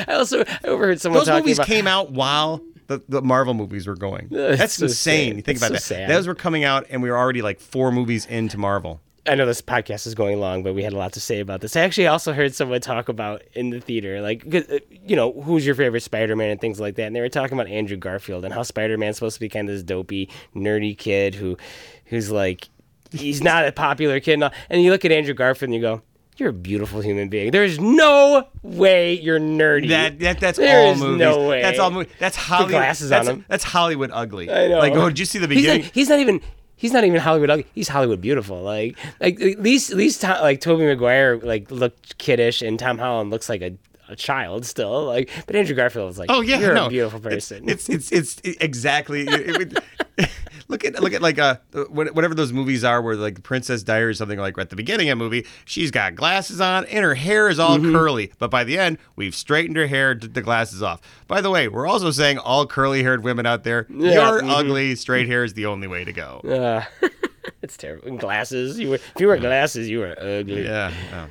I 0.08 0.12
also 0.14 0.40
I 0.46 0.58
overheard 0.66 1.00
someone 1.00 1.24
Those 1.24 1.40
movies 1.40 1.58
about. 1.58 1.66
came 1.68 1.86
out 1.86 2.12
while 2.12 2.60
the, 2.86 3.02
the 3.08 3.22
Marvel 3.22 3.54
movies 3.54 3.86
were 3.86 3.96
going. 3.96 4.28
It's 4.30 4.58
That's 4.58 4.74
so 4.74 4.86
insane. 4.86 5.28
sad. 5.30 5.36
You 5.36 5.42
think 5.42 5.56
It's 5.56 5.66
about 5.66 5.68
so 5.68 5.74
that. 5.74 5.80
sad. 5.82 6.10
Those 6.10 6.26
were 6.26 6.34
coming 6.34 6.64
out, 6.64 6.86
and 6.90 7.02
we 7.02 7.10
were 7.10 7.18
already 7.18 7.42
like 7.42 7.60
four 7.60 7.90
movies 7.92 8.26
into 8.26 8.58
Marvel. 8.58 9.00
I 9.28 9.34
know 9.34 9.44
this 9.44 9.60
podcast 9.60 10.06
is 10.06 10.14
going 10.14 10.38
long, 10.38 10.62
but 10.62 10.74
we 10.74 10.84
had 10.84 10.92
a 10.92 10.96
lot 10.96 11.12
to 11.14 11.20
say 11.20 11.40
about 11.40 11.60
this. 11.60 11.74
I 11.74 11.80
actually 11.80 12.06
also 12.06 12.32
heard 12.32 12.54
someone 12.54 12.80
talk 12.80 13.08
about 13.08 13.42
in 13.54 13.70
the 13.70 13.80
theater, 13.80 14.20
like, 14.20 14.48
'cause, 14.48 14.62
uh, 14.70 14.78
you 15.04 15.16
know, 15.16 15.32
who's 15.42 15.66
your 15.66 15.74
favorite 15.74 16.02
Spider-Man 16.02 16.48
and 16.48 16.60
things 16.60 16.78
like 16.78 16.94
that. 16.94 17.08
And 17.08 17.16
they 17.16 17.20
were 17.20 17.28
talking 17.28 17.58
about 17.58 17.66
Andrew 17.68 17.96
Garfield 17.96 18.44
and 18.44 18.54
how 18.54 18.62
Spider-Man's 18.62 19.16
supposed 19.16 19.34
to 19.34 19.40
be 19.40 19.48
kind 19.48 19.68
of 19.68 19.74
this 19.74 19.82
dopey, 19.82 20.28
nerdy 20.54 20.96
kid 20.96 21.34
who, 21.34 21.56
who's 22.04 22.30
like, 22.30 22.68
he's 23.10 23.42
not 23.42 23.66
a 23.66 23.72
popular 23.72 24.20
kid. 24.20 24.34
And, 24.34 24.44
all. 24.44 24.52
and 24.70 24.80
you 24.80 24.92
look 24.92 25.04
at 25.04 25.10
Andrew 25.10 25.34
Garfield 25.34 25.70
and 25.70 25.74
you 25.74 25.80
go, 25.80 26.02
"You're 26.36 26.50
a 26.50 26.52
beautiful 26.52 27.00
human 27.00 27.28
being. 27.28 27.50
There's 27.50 27.78
no 27.80 28.46
way 28.62 29.14
you're 29.14 29.40
nerdy." 29.40 29.88
That, 29.88 30.18
that 30.20 30.40
that's 30.40 30.58
There 30.58 30.86
all 30.86 30.92
is 30.92 31.00
movies. 31.00 31.18
no 31.18 31.48
way. 31.48 31.62
That's 31.62 31.78
all 31.78 31.90
movies. 31.90 32.12
That's 32.18 32.36
Hollywood. 32.36 32.70
glasses 32.70 33.08
that's, 33.10 33.28
on 33.28 33.36
him. 33.36 33.44
That's 33.48 33.64
Hollywood 33.64 34.10
ugly. 34.12 34.50
I 34.50 34.68
know. 34.68 34.78
Like, 34.78 34.92
oh, 34.94 35.08
did 35.08 35.18
you 35.18 35.24
see 35.24 35.38
the 35.38 35.46
He's 35.48 35.56
beginning? 35.62 35.82
not, 35.82 35.92
he's 35.94 36.08
not 36.08 36.18
even. 36.20 36.40
He's 36.78 36.92
not 36.92 37.04
even 37.04 37.20
Hollywood 37.20 37.48
ugly. 37.48 37.66
He's 37.74 37.88
Hollywood 37.88 38.20
beautiful. 38.20 38.60
Like, 38.60 38.98
like 39.18 39.40
at 39.40 39.62
least, 39.62 39.92
at 39.92 39.96
least, 39.96 40.20
Tom, 40.20 40.42
like 40.42 40.60
Tobey 40.60 40.84
Maguire, 40.84 41.38
like 41.38 41.70
looked 41.70 42.18
kiddish, 42.18 42.60
and 42.60 42.78
Tom 42.78 42.98
Holland 42.98 43.30
looks 43.30 43.48
like 43.48 43.62
a, 43.62 43.74
a 44.10 44.14
child 44.14 44.66
still. 44.66 45.04
Like, 45.06 45.30
but 45.46 45.56
Andrew 45.56 45.74
Garfield 45.74 46.06
was 46.06 46.18
like, 46.18 46.28
Oh 46.30 46.42
yeah, 46.42 46.58
you're 46.58 46.74
no. 46.74 46.84
a 46.86 46.90
beautiful 46.90 47.18
person. 47.18 47.66
It's 47.66 47.88
it's 47.88 48.12
it's, 48.12 48.42
exactly. 48.44 49.22
it 49.26 49.56
would- 49.56 49.78
look 50.68 50.84
at 50.84 51.00
look 51.02 51.12
at 51.12 51.22
like 51.22 51.38
uh 51.38 51.56
whatever 51.90 52.34
those 52.34 52.52
movies 52.52 52.84
are 52.84 53.00
where 53.02 53.14
like 53.16 53.42
Princess 53.42 53.82
Diary 53.82 54.10
or 54.10 54.14
something 54.14 54.38
like 54.38 54.56
at 54.58 54.70
the 54.70 54.76
beginning 54.76 55.08
of 55.10 55.18
the 55.18 55.24
movie 55.24 55.46
she's 55.64 55.90
got 55.90 56.14
glasses 56.14 56.60
on 56.60 56.84
and 56.86 57.04
her 57.04 57.14
hair 57.14 57.48
is 57.48 57.58
all 57.58 57.76
Mm-hmm. 57.78 57.92
curly, 57.94 58.32
but 58.38 58.50
by 58.50 58.64
the 58.64 58.78
end 58.78 58.98
we've 59.16 59.34
straightened 59.34 59.76
her 59.76 59.86
hair, 59.86 60.14
took 60.14 60.32
the 60.34 60.42
glasses 60.42 60.82
off. 60.82 61.00
By 61.28 61.40
the 61.40 61.50
way, 61.50 61.68
we're 61.68 61.86
also 61.86 62.10
saying 62.10 62.38
all 62.38 62.66
curly 62.66 63.02
haired 63.02 63.22
women 63.22 63.44
out 63.46 63.64
there, 63.64 63.86
Yeah, 63.90 64.12
you're 64.12 64.42
mhm. 64.42 64.50
ugly. 64.50 64.94
Straight 64.96 65.26
hair 65.26 65.44
is 65.44 65.54
the 65.54 65.66
only 65.66 65.86
way 65.86 66.04
to 66.04 66.12
go. 66.12 66.40
Uh, 66.40 66.84
it's 67.62 67.76
terrible. 67.76 68.08
And 68.08 68.18
glasses. 68.18 68.78
You 68.78 68.90
were, 68.90 68.94
if 68.96 69.12
you 69.18 69.26
wear 69.26 69.36
glasses, 69.36 69.88
you 69.88 69.98
were 70.00 70.16
ugly. 70.18 70.64
Yeah. 70.64 70.92
yeah. 71.10 71.26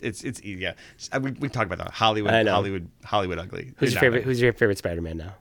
It's 0.00 0.24
it's 0.24 0.42
yeah. 0.42 0.72
We, 1.20 1.32
we 1.32 1.48
talk 1.50 1.66
about 1.66 1.78
that 1.78 1.90
Hollywood 1.90 2.46
Hollywood 2.48 2.88
Hollywood 3.04 3.38
ugly. 3.38 3.74
Who's 3.76 3.92
your 3.92 4.00
favorite? 4.00 4.20
ugly. 4.20 4.30
Who's 4.32 4.40
your 4.40 4.52
favorite 4.54 4.78
Spider-Man 4.78 5.18
now? 5.18 5.34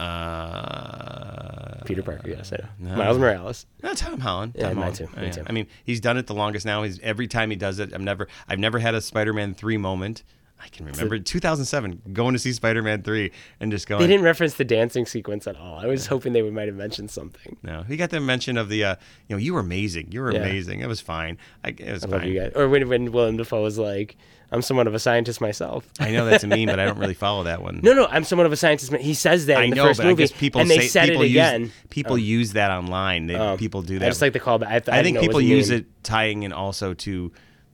Uh, 0.00 1.84
Peter 1.84 2.02
Parker. 2.02 2.28
Yes, 2.28 2.52
I 2.52 2.58
know. 2.78 2.96
Miles 2.96 3.18
Morales. 3.18 3.66
No, 3.82 3.94
Tom 3.94 4.20
Holland. 4.20 4.54
Yeah, 4.56 4.68
Tom 4.68 4.76
mine 4.76 4.92
Holland. 4.92 4.96
too, 5.14 5.20
me 5.20 5.26
yeah. 5.26 5.32
too. 5.32 5.44
I 5.46 5.52
mean, 5.52 5.66
he's 5.84 6.00
done 6.00 6.16
it 6.16 6.26
the 6.26 6.34
longest 6.34 6.64
now. 6.64 6.82
He's 6.82 6.98
every 7.00 7.26
time 7.26 7.50
he 7.50 7.56
does 7.56 7.78
it. 7.78 7.92
I've 7.92 8.00
never, 8.00 8.28
I've 8.48 8.58
never 8.58 8.78
had 8.78 8.94
a 8.94 9.00
Spider-Man 9.00 9.54
three 9.54 9.76
moment. 9.76 10.22
I 10.62 10.68
can 10.68 10.86
remember 10.86 11.18
2007 11.18 12.02
going 12.12 12.34
to 12.34 12.38
see 12.38 12.52
Spider-Man 12.52 13.02
three 13.02 13.32
and 13.60 13.72
just 13.72 13.86
going. 13.88 14.00
They 14.00 14.06
didn't 14.06 14.24
reference 14.24 14.54
the 14.54 14.64
dancing 14.64 15.06
sequence 15.06 15.46
at 15.46 15.56
all. 15.56 15.78
I 15.78 15.86
was 15.86 16.06
hoping 16.06 16.32
they 16.32 16.42
would 16.42 16.52
might 16.52 16.68
have 16.68 16.76
mentioned 16.76 17.10
something. 17.10 17.56
No, 17.62 17.82
he 17.82 17.96
got 17.96 18.10
the 18.10 18.20
mention 18.20 18.56
of 18.56 18.68
the, 18.68 18.84
uh, 18.84 18.96
you 19.28 19.36
know, 19.36 19.40
you 19.40 19.54
were 19.54 19.60
amazing. 19.60 20.12
You 20.12 20.20
were 20.20 20.32
Yeah. 20.32 20.40
amazing. 20.40 20.80
It 20.80 20.86
was 20.86 21.00
fine. 21.00 21.38
I, 21.64 21.68
it 21.70 21.90
was 21.92 22.04
I 22.04 22.08
fine. 22.08 22.34
guys. 22.34 22.52
Or 22.54 22.68
when 22.68 22.88
when 22.88 23.10
Willem 23.12 23.36
Dafoe 23.38 23.62
was 23.62 23.78
like, 23.78 24.16
"I'm 24.52 24.62
somewhat 24.62 24.86
of 24.86 24.94
a 24.94 24.98
scientist 24.98 25.40
myself." 25.40 25.88
I 25.98 26.10
know 26.10 26.26
that's 26.26 26.44
a 26.44 26.46
meme, 26.46 26.66
but 26.66 26.78
I 26.78 26.84
don't 26.84 26.98
really 26.98 27.14
follow 27.26 27.44
that 27.44 27.62
one. 27.62 27.80
No, 27.82 27.92
no, 27.94 28.06
I'm 28.06 28.24
somewhat 28.24 28.46
of 28.46 28.52
a 28.52 28.56
scientist. 28.56 28.92
He 28.96 29.14
says 29.14 29.46
that 29.46 29.58
I 29.58 29.62
in 29.64 29.70
the 29.70 29.76
know, 29.76 29.84
first 29.86 29.98
but 30.00 30.06
movie, 30.06 30.24
I 30.24 30.26
guess 30.26 30.36
people 30.38 30.60
and 30.60 30.70
they 30.70 30.80
say 30.80 30.88
said 30.88 31.08
people 31.08 31.22
it 31.22 31.26
use, 31.28 31.36
again. 31.36 31.72
People 31.88 32.18
use 32.18 32.52
that 32.52 32.70
online. 32.70 33.26
They, 33.26 33.36
Oh. 33.36 33.56
people 33.56 33.82
do 33.82 33.98
that. 33.98 34.04
I 34.06 34.08
just 34.08 34.20
like 34.22 34.32
the 34.34 34.40
callback. 34.40 34.66
I, 34.66 34.78
th- 34.80 34.88
I, 34.94 34.98
I 34.98 35.02
think 35.02 35.18
people 35.20 35.40
use 35.40 35.70
mean. 35.70 35.80
it 35.80 35.86
tying 36.02 36.42
in 36.42 36.52
also 36.52 36.92
to 36.94 37.32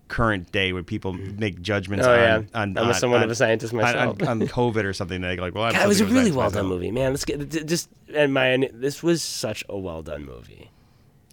current 0.09 0.52
day 0.52 0.72
where 0.72 0.82
people 0.82 1.12
mm-hmm. 1.14 1.38
make 1.38 1.61
judgments 1.61 2.07
Oh, 2.07 2.12
on, 2.12 2.18
yeah. 2.18 2.36
on, 2.54 2.78
I'm 2.78 2.88
on 2.88 2.94
somewhat 2.94 3.18
on- 3.18 3.24
of 3.24 3.30
a 3.30 3.34
scientist 3.34 3.72
myself. 3.72 4.22
on, 4.22 4.28
on 4.42 4.48
COVID 4.48 4.84
or 4.84 4.92
something. 4.92 5.20
They 5.20 5.36
like, 5.36 5.54
well, 5.54 5.64
I'm 5.64 5.72
God, 5.72 5.84
it 5.84 5.88
was 5.88 6.00
a 6.00 6.07
really 6.07 6.32
well 6.32 6.50
done 6.50 6.66
movie, 6.66 6.90
man. 6.90 7.12
Let's 7.12 7.24
get 7.24 7.48
just 7.66 7.88
and 8.14 8.32
my 8.32 8.68
this 8.72 9.02
was 9.02 9.22
such 9.22 9.64
a 9.68 9.76
well 9.76 10.02
done 10.02 10.24
movie. 10.24 10.70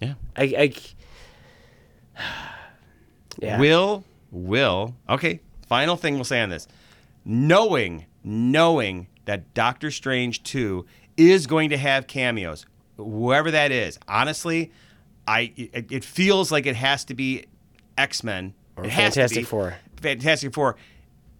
Yeah. 0.00 0.14
I, 0.36 0.72
I 2.16 2.20
yeah. 3.38 3.58
Will 3.58 4.04
will 4.30 4.94
okay. 5.08 5.40
Final 5.68 5.96
thing 5.96 6.14
we'll 6.14 6.24
say 6.24 6.40
on 6.40 6.50
this: 6.50 6.68
knowing 7.24 8.06
knowing 8.22 9.06
that 9.24 9.54
Doctor 9.54 9.90
Strange 9.90 10.42
two 10.42 10.84
is 11.16 11.46
going 11.46 11.70
to 11.70 11.76
have 11.76 12.06
cameos, 12.06 12.66
whoever 12.96 13.50
that 13.50 13.72
is. 13.72 13.98
Honestly, 14.08 14.72
I 15.26 15.52
it, 15.56 15.90
it 15.90 16.04
feels 16.04 16.52
like 16.52 16.66
it 16.66 16.76
has 16.76 17.04
to 17.06 17.14
be 17.14 17.46
X 17.96 18.22
Men 18.22 18.54
Or 18.76 18.84
it 18.84 18.90
has 18.90 19.14
to 19.14 19.20
Fantastic 19.20 19.40
be. 19.40 19.44
Four. 19.44 19.76
Fantastic 19.96 20.52
Four, 20.52 20.76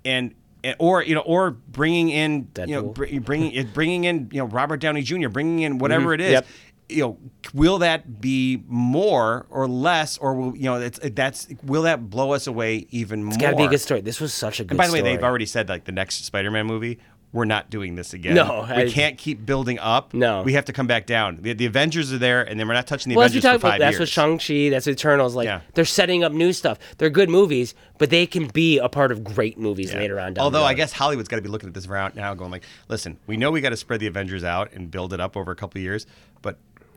and 0.05 0.35
or 0.79 1.03
you 1.03 1.15
know, 1.15 1.21
or 1.21 1.51
bringing 1.51 2.11
in 2.11 2.49
you 2.59 2.67
know, 2.67 2.83
br- 2.85 3.21
bringing 3.21 3.67
bringing 3.69 4.05
in 4.05 4.29
you 4.33 4.39
know 4.39 4.47
Robert 4.47 4.79
Downey 4.79 5.03
Jr., 5.03 5.29
bringing 5.29 5.61
in 5.61 5.79
whatever 5.79 6.15
it 6.15 6.21
is. 6.21 6.27
Mm-hmm. 6.27 6.33
Yep. 6.33 6.47
You 6.87 7.01
know, 7.01 7.19
will 7.55 7.79
that 7.79 8.21
be 8.21 8.63
more 8.67 9.47
or 9.49 9.67
less, 9.67 10.19
or 10.19 10.35
will 10.35 10.57
you 10.57 10.65
know 10.65 10.77
it's 10.77 10.99
that's 11.03 11.49
will 11.63 11.83
that 11.83 12.11
blow 12.11 12.33
us 12.33 12.47
away 12.47 12.87
even 12.91 13.25
more? 13.25 13.33
It's 13.33 13.41
got 13.41 13.51
to 13.51 13.57
be 13.57 13.65
a 13.65 13.69
good 13.69 13.81
story. 13.81 14.03
This 14.03 14.21
was 14.21 14.35
such 14.35 14.61
a 14.61 14.65
good. 14.65 14.73
And 14.73 14.79
by 14.79 14.87
the 14.87 14.93
way, 14.93 14.99
story. 14.99 15.15
they've 15.15 15.25
already 15.25 15.47
said 15.47 15.69
like 15.69 15.85
the 15.85 15.93
next 15.93 16.25
Spider-Man 16.25 16.67
movie, 16.67 16.99
we're 17.35 17.45
not 17.45 17.69
doing 17.69 17.97
this 17.97 18.15
again. 18.15 18.37
No, 18.37 18.65
we 18.75 18.85
I- 18.85 18.89
can't 18.91 19.19
keep 19.19 19.45
building 19.45 19.79
up. 19.81 20.15
No. 20.15 20.43
we 20.43 20.53
have 20.53 20.65
to 20.67 20.73
come 20.73 20.87
back 20.87 21.05
down. 21.05 21.41
The, 21.43 21.53
the 21.53 21.67
Avengers 21.67 22.13
are 22.13 22.19
there, 22.19 22.43
and 22.43 22.59
then 22.59 22.69
we're 22.69 22.75
not 22.75 22.87
touching 22.87 23.11
the 23.11 23.17
Well, 23.17 23.27
Avengers 23.27 23.43
for 23.43 23.59
five 23.59 23.75
about. 23.75 23.79
That's 23.81 23.93
years. 23.95 24.01
what 24.01 24.09
Shang 24.09 24.39
Chi. 24.39 24.71
That's 24.71 24.87
Eternals. 24.87 25.35
Like 25.35 25.47
Yeah. 25.47 25.61
they're 25.75 25.85
setting 25.85 26.23
up 26.23 26.31
new 26.33 26.53
stuff. 26.53 26.79
They're 26.99 27.11
good 27.11 27.29
movies, 27.29 27.75
but 27.99 28.11
they 28.11 28.25
can 28.25 28.47
be 28.47 28.79
a 28.79 28.89
part 28.89 29.11
of 29.11 29.25
great 29.25 29.59
movies 29.59 29.93
later 29.93 30.19
on. 30.21 30.35
Down 30.35 30.45
Although 30.45 30.63
I 30.65 30.75
guess 30.75 30.93
Hollywood's 30.93 31.29
got 31.29 31.37
to 31.37 31.43
be 31.43 31.49
looking 31.49 31.69
at 31.69 31.75
this 31.75 31.89
round 31.89 32.15
now, 32.15 32.33
going 32.35 32.53
like, 32.53 32.63
listen, 32.89 33.19
we 33.27 33.37
know 33.37 33.51
we 33.51 33.61
got 33.61 33.71
to 33.71 33.77
spread 33.77 33.99
the 33.99 34.07
Avengers 34.07 34.45
out 34.45 34.73
and 34.73 34.89
build 34.91 35.13
it 35.13 35.21
up 35.21 35.37
over 35.37 35.51
a 35.51 35.57
couple 35.57 35.79
of 35.81 35.83
years, 35.83 36.07
but 36.41 36.57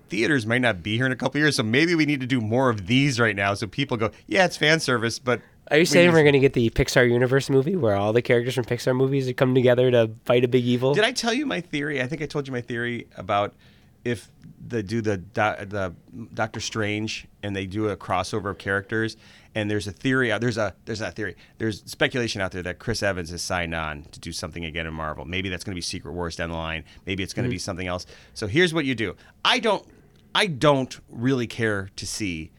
theaters 0.09 0.45
might 0.45 0.61
not 0.61 0.83
be 0.83 0.97
here 0.97 1.07
in 1.07 1.11
a 1.11 1.15
couple 1.15 1.39
years, 1.41 1.55
so 1.55 1.63
maybe 1.63 1.95
we 1.95 2.05
need 2.05 2.21
to 2.21 2.27
do 2.27 2.39
more 2.39 2.69
of 2.69 2.85
these 2.85 3.19
right 3.19 3.35
now, 3.35 3.53
so 3.55 3.65
people 3.67 3.97
go, 3.97 4.11
yeah, 4.27 4.45
it's 4.45 4.55
fan 4.55 4.79
service, 4.79 5.17
but 5.19 5.41
Are 5.70 5.78
you 5.78 5.86
saying 5.86 6.11
we're 6.13 6.24
going 6.24 6.34
to 6.34 6.39
get 6.39 6.53
the 6.53 6.70
Pixar 6.70 7.09
Universe 7.09 7.49
movie 7.49 7.76
where 7.76 7.95
all 7.95 8.13
the 8.13 8.22
characters 8.22 8.55
from 8.55 8.63
Pixar 8.63 8.95
movies 8.95 9.32
come 9.36 9.53
together 9.53 9.91
to 9.91 10.11
fight 10.26 10.43
a 10.43 10.47
big 10.47 10.63
evil? 10.63 10.93
Did 10.93 11.03
I 11.03 11.11
tell 11.11 11.34
you 11.34 11.45
my 11.45 11.61
theory? 11.61 12.01
I 12.01 12.07
think 12.07 12.22
I 12.22 12.26
told 12.26 12.47
you 12.47 12.53
my 12.53 12.61
theory 12.61 13.07
about 13.18 13.53
if 14.05 14.30
they 14.65 14.82
do 14.82 15.01
the 15.01 15.18
the 15.34 15.93
Doctor 16.34 16.61
Strange 16.61 17.28
and 17.43 17.55
they 17.55 17.65
do 17.65 17.89
a 17.89 17.97
crossover 17.97 18.49
of 18.49 18.57
characters, 18.57 19.18
and 19.55 19.70
there's 19.70 19.88
a 19.88 19.91
theory. 19.91 20.32
out 20.32 20.39
There's 20.39 20.57
a 20.57 20.74
there's 20.86 21.01
not 21.01 21.09
a 21.09 21.11
theory. 21.13 21.36
There's 21.57 21.84
speculation 21.84 22.41
out 22.41 22.51
there 22.51 22.63
that 22.63 22.80
Chris 22.80 23.03
Evans 23.03 23.30
has 23.32 23.41
signed 23.41 23.76
on 23.76 24.03
to 24.11 24.20
do 24.20 24.32
something 24.32 24.63
again 24.63 24.88
in 24.88 24.93
Marvel. 24.93 25.26
Maybe 25.26 25.49
that's 25.49 25.65
going 25.65 25.74
to 25.74 25.78
be 25.78 25.82
Secret 25.82 26.13
Wars 26.13 26.38
down 26.38 26.49
the 26.49 26.55
line. 26.55 26.86
Maybe 27.05 27.24
it's 27.24 27.34
going 27.34 27.43
to 27.43 27.49
be 27.49 27.57
mm-hmm. 27.57 27.61
something 27.61 27.88
else. 27.88 28.05
So 28.34 28.47
here's 28.47 28.74
what 28.74 28.86
you 28.86 28.95
do. 28.95 29.15
I 29.43 29.59
don't 29.59 29.86
I 30.34 30.47
don't 30.47 30.97
really 31.09 31.47
care 31.47 31.89
to 31.97 32.07
see 32.07 32.51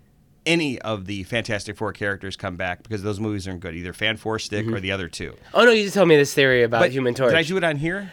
any 0.49 0.81
of 0.81 1.05
the 1.05 1.23
Fantastic 1.25 1.77
Four 1.77 1.93
characters 1.93 2.37
come 2.37 2.57
back 2.57 2.83
because 2.83 3.03
those 3.03 3.21
movies 3.21 3.47
aren't 3.47 3.61
good. 3.61 3.75
Either 3.75 3.93
Fan 3.93 4.17
Four 4.17 4.39
Stick 4.39 4.67
mm-hmm. 4.67 4.75
or 4.75 4.81
the 4.81 4.91
other 4.91 5.09
two. 5.09 5.37
oh 5.55 5.65
no, 5.65 5.71
you 5.71 5.85
just 5.85 5.95
told 5.95 6.09
me 6.09 6.17
this 6.17 6.35
theory 6.35 6.65
about 6.65 6.81
But 6.81 6.91
Human 6.91 7.15
Torch. 7.15 7.31
did 7.31 7.39
I 7.39 7.43
do 7.43 7.57
it 7.57 7.65
on 7.65 7.77
here? 7.77 8.11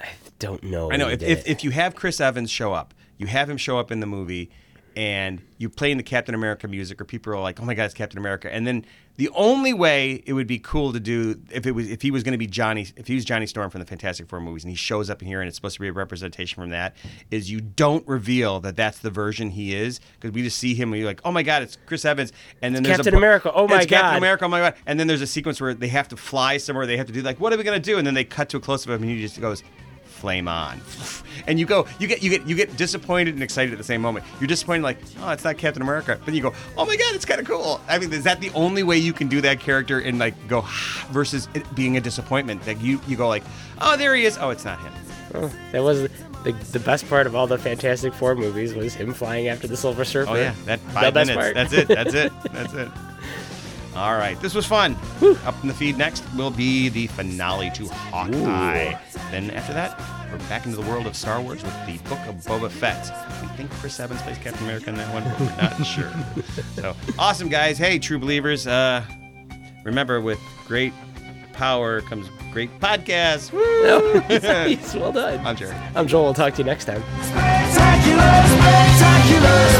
I 0.00 0.08
don't 0.38 0.62
know. 0.64 0.92
I 0.92 0.96
know 0.96 1.08
if, 1.08 1.22
if, 1.22 1.48
if 1.48 1.64
you 1.64 1.70
have 1.70 1.94
Chris 1.94 2.20
Evans 2.20 2.50
show 2.50 2.72
up, 2.72 2.92
you 3.16 3.26
have 3.26 3.48
him 3.48 3.56
show 3.56 3.78
up 3.78 3.90
in 3.90 4.00
the 4.00 4.06
movie, 4.06 4.50
and 4.98 5.40
you 5.58 5.70
play 5.70 5.92
in 5.92 5.96
the 5.96 6.02
Captain 6.02 6.34
America 6.34 6.66
music, 6.66 7.00
or 7.00 7.04
people 7.04 7.32
are 7.32 7.40
like, 7.40 7.60
"Oh 7.60 7.64
my 7.64 7.74
God, 7.74 7.84
it's 7.84 7.94
Captain 7.94 8.18
America!" 8.18 8.52
And 8.52 8.66
then 8.66 8.84
the 9.16 9.28
only 9.28 9.72
way 9.72 10.24
it 10.26 10.32
would 10.32 10.48
be 10.48 10.58
cool 10.58 10.92
to 10.92 10.98
do 10.98 11.40
if 11.52 11.66
it 11.66 11.70
was 11.70 11.88
if 11.88 12.02
he 12.02 12.10
was 12.10 12.24
going 12.24 12.32
to 12.32 12.38
be 12.38 12.48
Johnny, 12.48 12.84
if 12.96 13.06
he 13.06 13.14
was 13.14 13.24
Johnny 13.24 13.46
Storm 13.46 13.70
from 13.70 13.78
the 13.78 13.86
Fantastic 13.86 14.28
Four 14.28 14.40
movies, 14.40 14.64
and 14.64 14.70
he 14.72 14.76
shows 14.76 15.08
up 15.08 15.22
in 15.22 15.28
here, 15.28 15.40
and 15.40 15.46
it's 15.46 15.56
supposed 15.56 15.76
to 15.76 15.80
be 15.80 15.86
a 15.86 15.92
representation 15.92 16.60
from 16.60 16.70
that, 16.70 16.96
is 17.30 17.48
you 17.48 17.60
don't 17.60 18.06
reveal 18.08 18.58
that 18.58 18.74
that's 18.74 18.98
the 18.98 19.10
version 19.10 19.50
he 19.50 19.72
is 19.72 20.00
because 20.14 20.34
we 20.34 20.42
just 20.42 20.58
see 20.58 20.74
him 20.74 20.92
and 20.92 20.98
you're 21.00 21.08
like, 21.08 21.20
"Oh 21.24 21.30
my 21.30 21.44
God, 21.44 21.62
it's 21.62 21.78
Chris 21.86 22.04
Evans!" 22.04 22.32
And 22.60 22.74
then 22.74 22.82
there's 22.82 22.96
Captain 22.96 23.14
a, 23.14 23.18
America. 23.18 23.52
Oh 23.54 23.68
my 23.68 23.76
it's 23.76 23.86
Captain 23.86 24.18
America. 24.18 24.46
Oh 24.46 24.48
my 24.48 24.58
God! 24.58 24.74
And 24.84 24.98
then 24.98 25.06
there's 25.06 25.22
a 25.22 25.28
sequence 25.28 25.60
where 25.60 25.74
they 25.74 25.88
have 25.88 26.08
to 26.08 26.16
fly 26.16 26.56
somewhere. 26.56 26.86
They 26.86 26.96
have 26.96 27.06
to 27.06 27.12
do 27.12 27.22
like, 27.22 27.38
"What 27.38 27.52
are 27.52 27.56
we 27.56 27.62
going 27.62 27.80
to 27.80 27.90
do?" 27.90 27.98
And 27.98 28.06
then 28.06 28.14
they 28.14 28.24
cut 28.24 28.48
to 28.48 28.56
a 28.56 28.60
close 28.60 28.84
up 28.84 28.88
of 28.88 29.00
him, 29.00 29.08
and 29.08 29.16
he 29.16 29.22
just 29.22 29.40
goes 29.40 29.62
flame 30.18 30.48
on. 30.48 30.80
And 31.46 31.58
you 31.58 31.66
go 31.66 31.86
you 31.98 32.08
get 32.08 32.22
you 32.22 32.30
get 32.30 32.46
you 32.46 32.54
get 32.56 32.76
disappointed 32.76 33.34
and 33.34 33.42
excited 33.42 33.72
at 33.72 33.78
the 33.78 33.84
same 33.84 34.02
moment. 34.02 34.26
You're 34.40 34.48
disappointed 34.48 34.82
like 34.82 34.98
oh 35.20 35.30
it's 35.30 35.44
not 35.44 35.56
captain 35.58 35.82
america. 35.82 36.18
But 36.24 36.34
you 36.34 36.42
go 36.42 36.52
oh 36.76 36.84
my 36.84 36.96
god 36.96 37.14
it's 37.14 37.24
kind 37.24 37.40
of 37.40 37.46
cool. 37.46 37.80
I 37.88 37.98
mean 37.98 38.12
is 38.12 38.24
that 38.24 38.40
the 38.40 38.50
only 38.50 38.82
way 38.82 38.98
you 38.98 39.12
can 39.12 39.28
do 39.28 39.40
that 39.42 39.60
character 39.60 40.00
and 40.00 40.18
like 40.18 40.34
go 40.48 40.62
versus 41.10 41.48
it 41.54 41.74
being 41.74 41.96
a 41.96 42.00
disappointment? 42.00 42.62
That 42.64 42.80
you 42.80 43.00
you 43.06 43.16
go 43.16 43.28
like 43.28 43.44
oh 43.80 43.96
there 43.96 44.14
he 44.14 44.24
is. 44.24 44.36
Oh 44.38 44.50
it's 44.50 44.64
not 44.64 44.80
him. 44.80 44.92
Oh, 45.34 45.52
that 45.72 45.82
was 45.82 46.08
the, 46.44 46.52
the 46.72 46.80
best 46.80 47.08
part 47.08 47.26
of 47.26 47.34
all 47.34 47.46
the 47.46 47.58
Fantastic 47.58 48.14
Four 48.14 48.34
movies 48.34 48.74
was 48.74 48.94
him 48.94 49.12
flying 49.12 49.48
after 49.48 49.66
the 49.66 49.76
Silver 49.76 50.04
Surfer. 50.04 50.30
oh 50.30 50.34
yeah 50.36 50.54
that 50.64 50.80
five 50.80 51.14
minutes. 51.14 51.54
that's 51.54 51.72
it 51.72 51.88
that's 51.88 52.14
it 52.14 52.32
that's 52.52 52.72
it 52.74 52.88
all 53.98 54.16
right 54.16 54.40
this 54.40 54.54
was 54.54 54.64
fun 54.64 54.96
up 55.44 55.54
in 55.62 55.68
the 55.68 55.74
feed 55.74 55.98
next 55.98 56.24
will 56.36 56.50
be 56.50 56.88
the 56.88 57.06
finale 57.08 57.70
to 57.70 57.86
hawkeye 57.88 58.94
then 59.30 59.50
after 59.50 59.72
that 59.72 59.98
we're 60.30 60.38
back 60.48 60.66
into 60.66 60.76
the 60.76 60.86
world 60.88 61.06
of 61.06 61.16
Star 61.16 61.40
Wars 61.40 61.62
with 61.62 61.86
the 61.86 61.96
Book 62.08 62.18
of 62.26 62.34
Boba 62.44 62.70
Fett. 62.70 63.10
We 63.40 63.48
think 63.56 63.70
Chris 63.70 63.98
Evans 63.98 64.20
plays 64.20 64.36
Captain 64.36 64.62
America 64.64 64.90
in 64.90 64.96
that 64.96 65.10
one, 65.14 65.24
but 65.24 65.40
we're 65.40 65.62
not 65.62 65.86
sure. 65.86 66.12
So 66.74 66.94
awesome, 67.18 67.48
guys! 67.48 67.78
Hey, 67.78 67.98
true 67.98 68.18
believers. 68.18 68.66
Uh, 68.66 69.02
remember, 69.84 70.20
with 70.20 70.38
great 70.66 70.92
power 71.54 72.02
comes 72.02 72.28
great 72.52 72.68
podcasts. 72.78 73.50
Woo! 73.54 74.22
Yes, 74.28 74.94
well 74.94 75.12
done. 75.12 75.44
I'm 75.46 75.56
Jerry. 75.56 75.74
I'm 75.94 76.06
Joel. 76.06 76.24
We'll 76.24 76.34
talk 76.34 76.52
to 76.54 76.58
you 76.58 76.64
next 76.64 76.84
time. 76.84 77.02
Spectacular, 77.22 78.42
spectacular. 78.46 79.77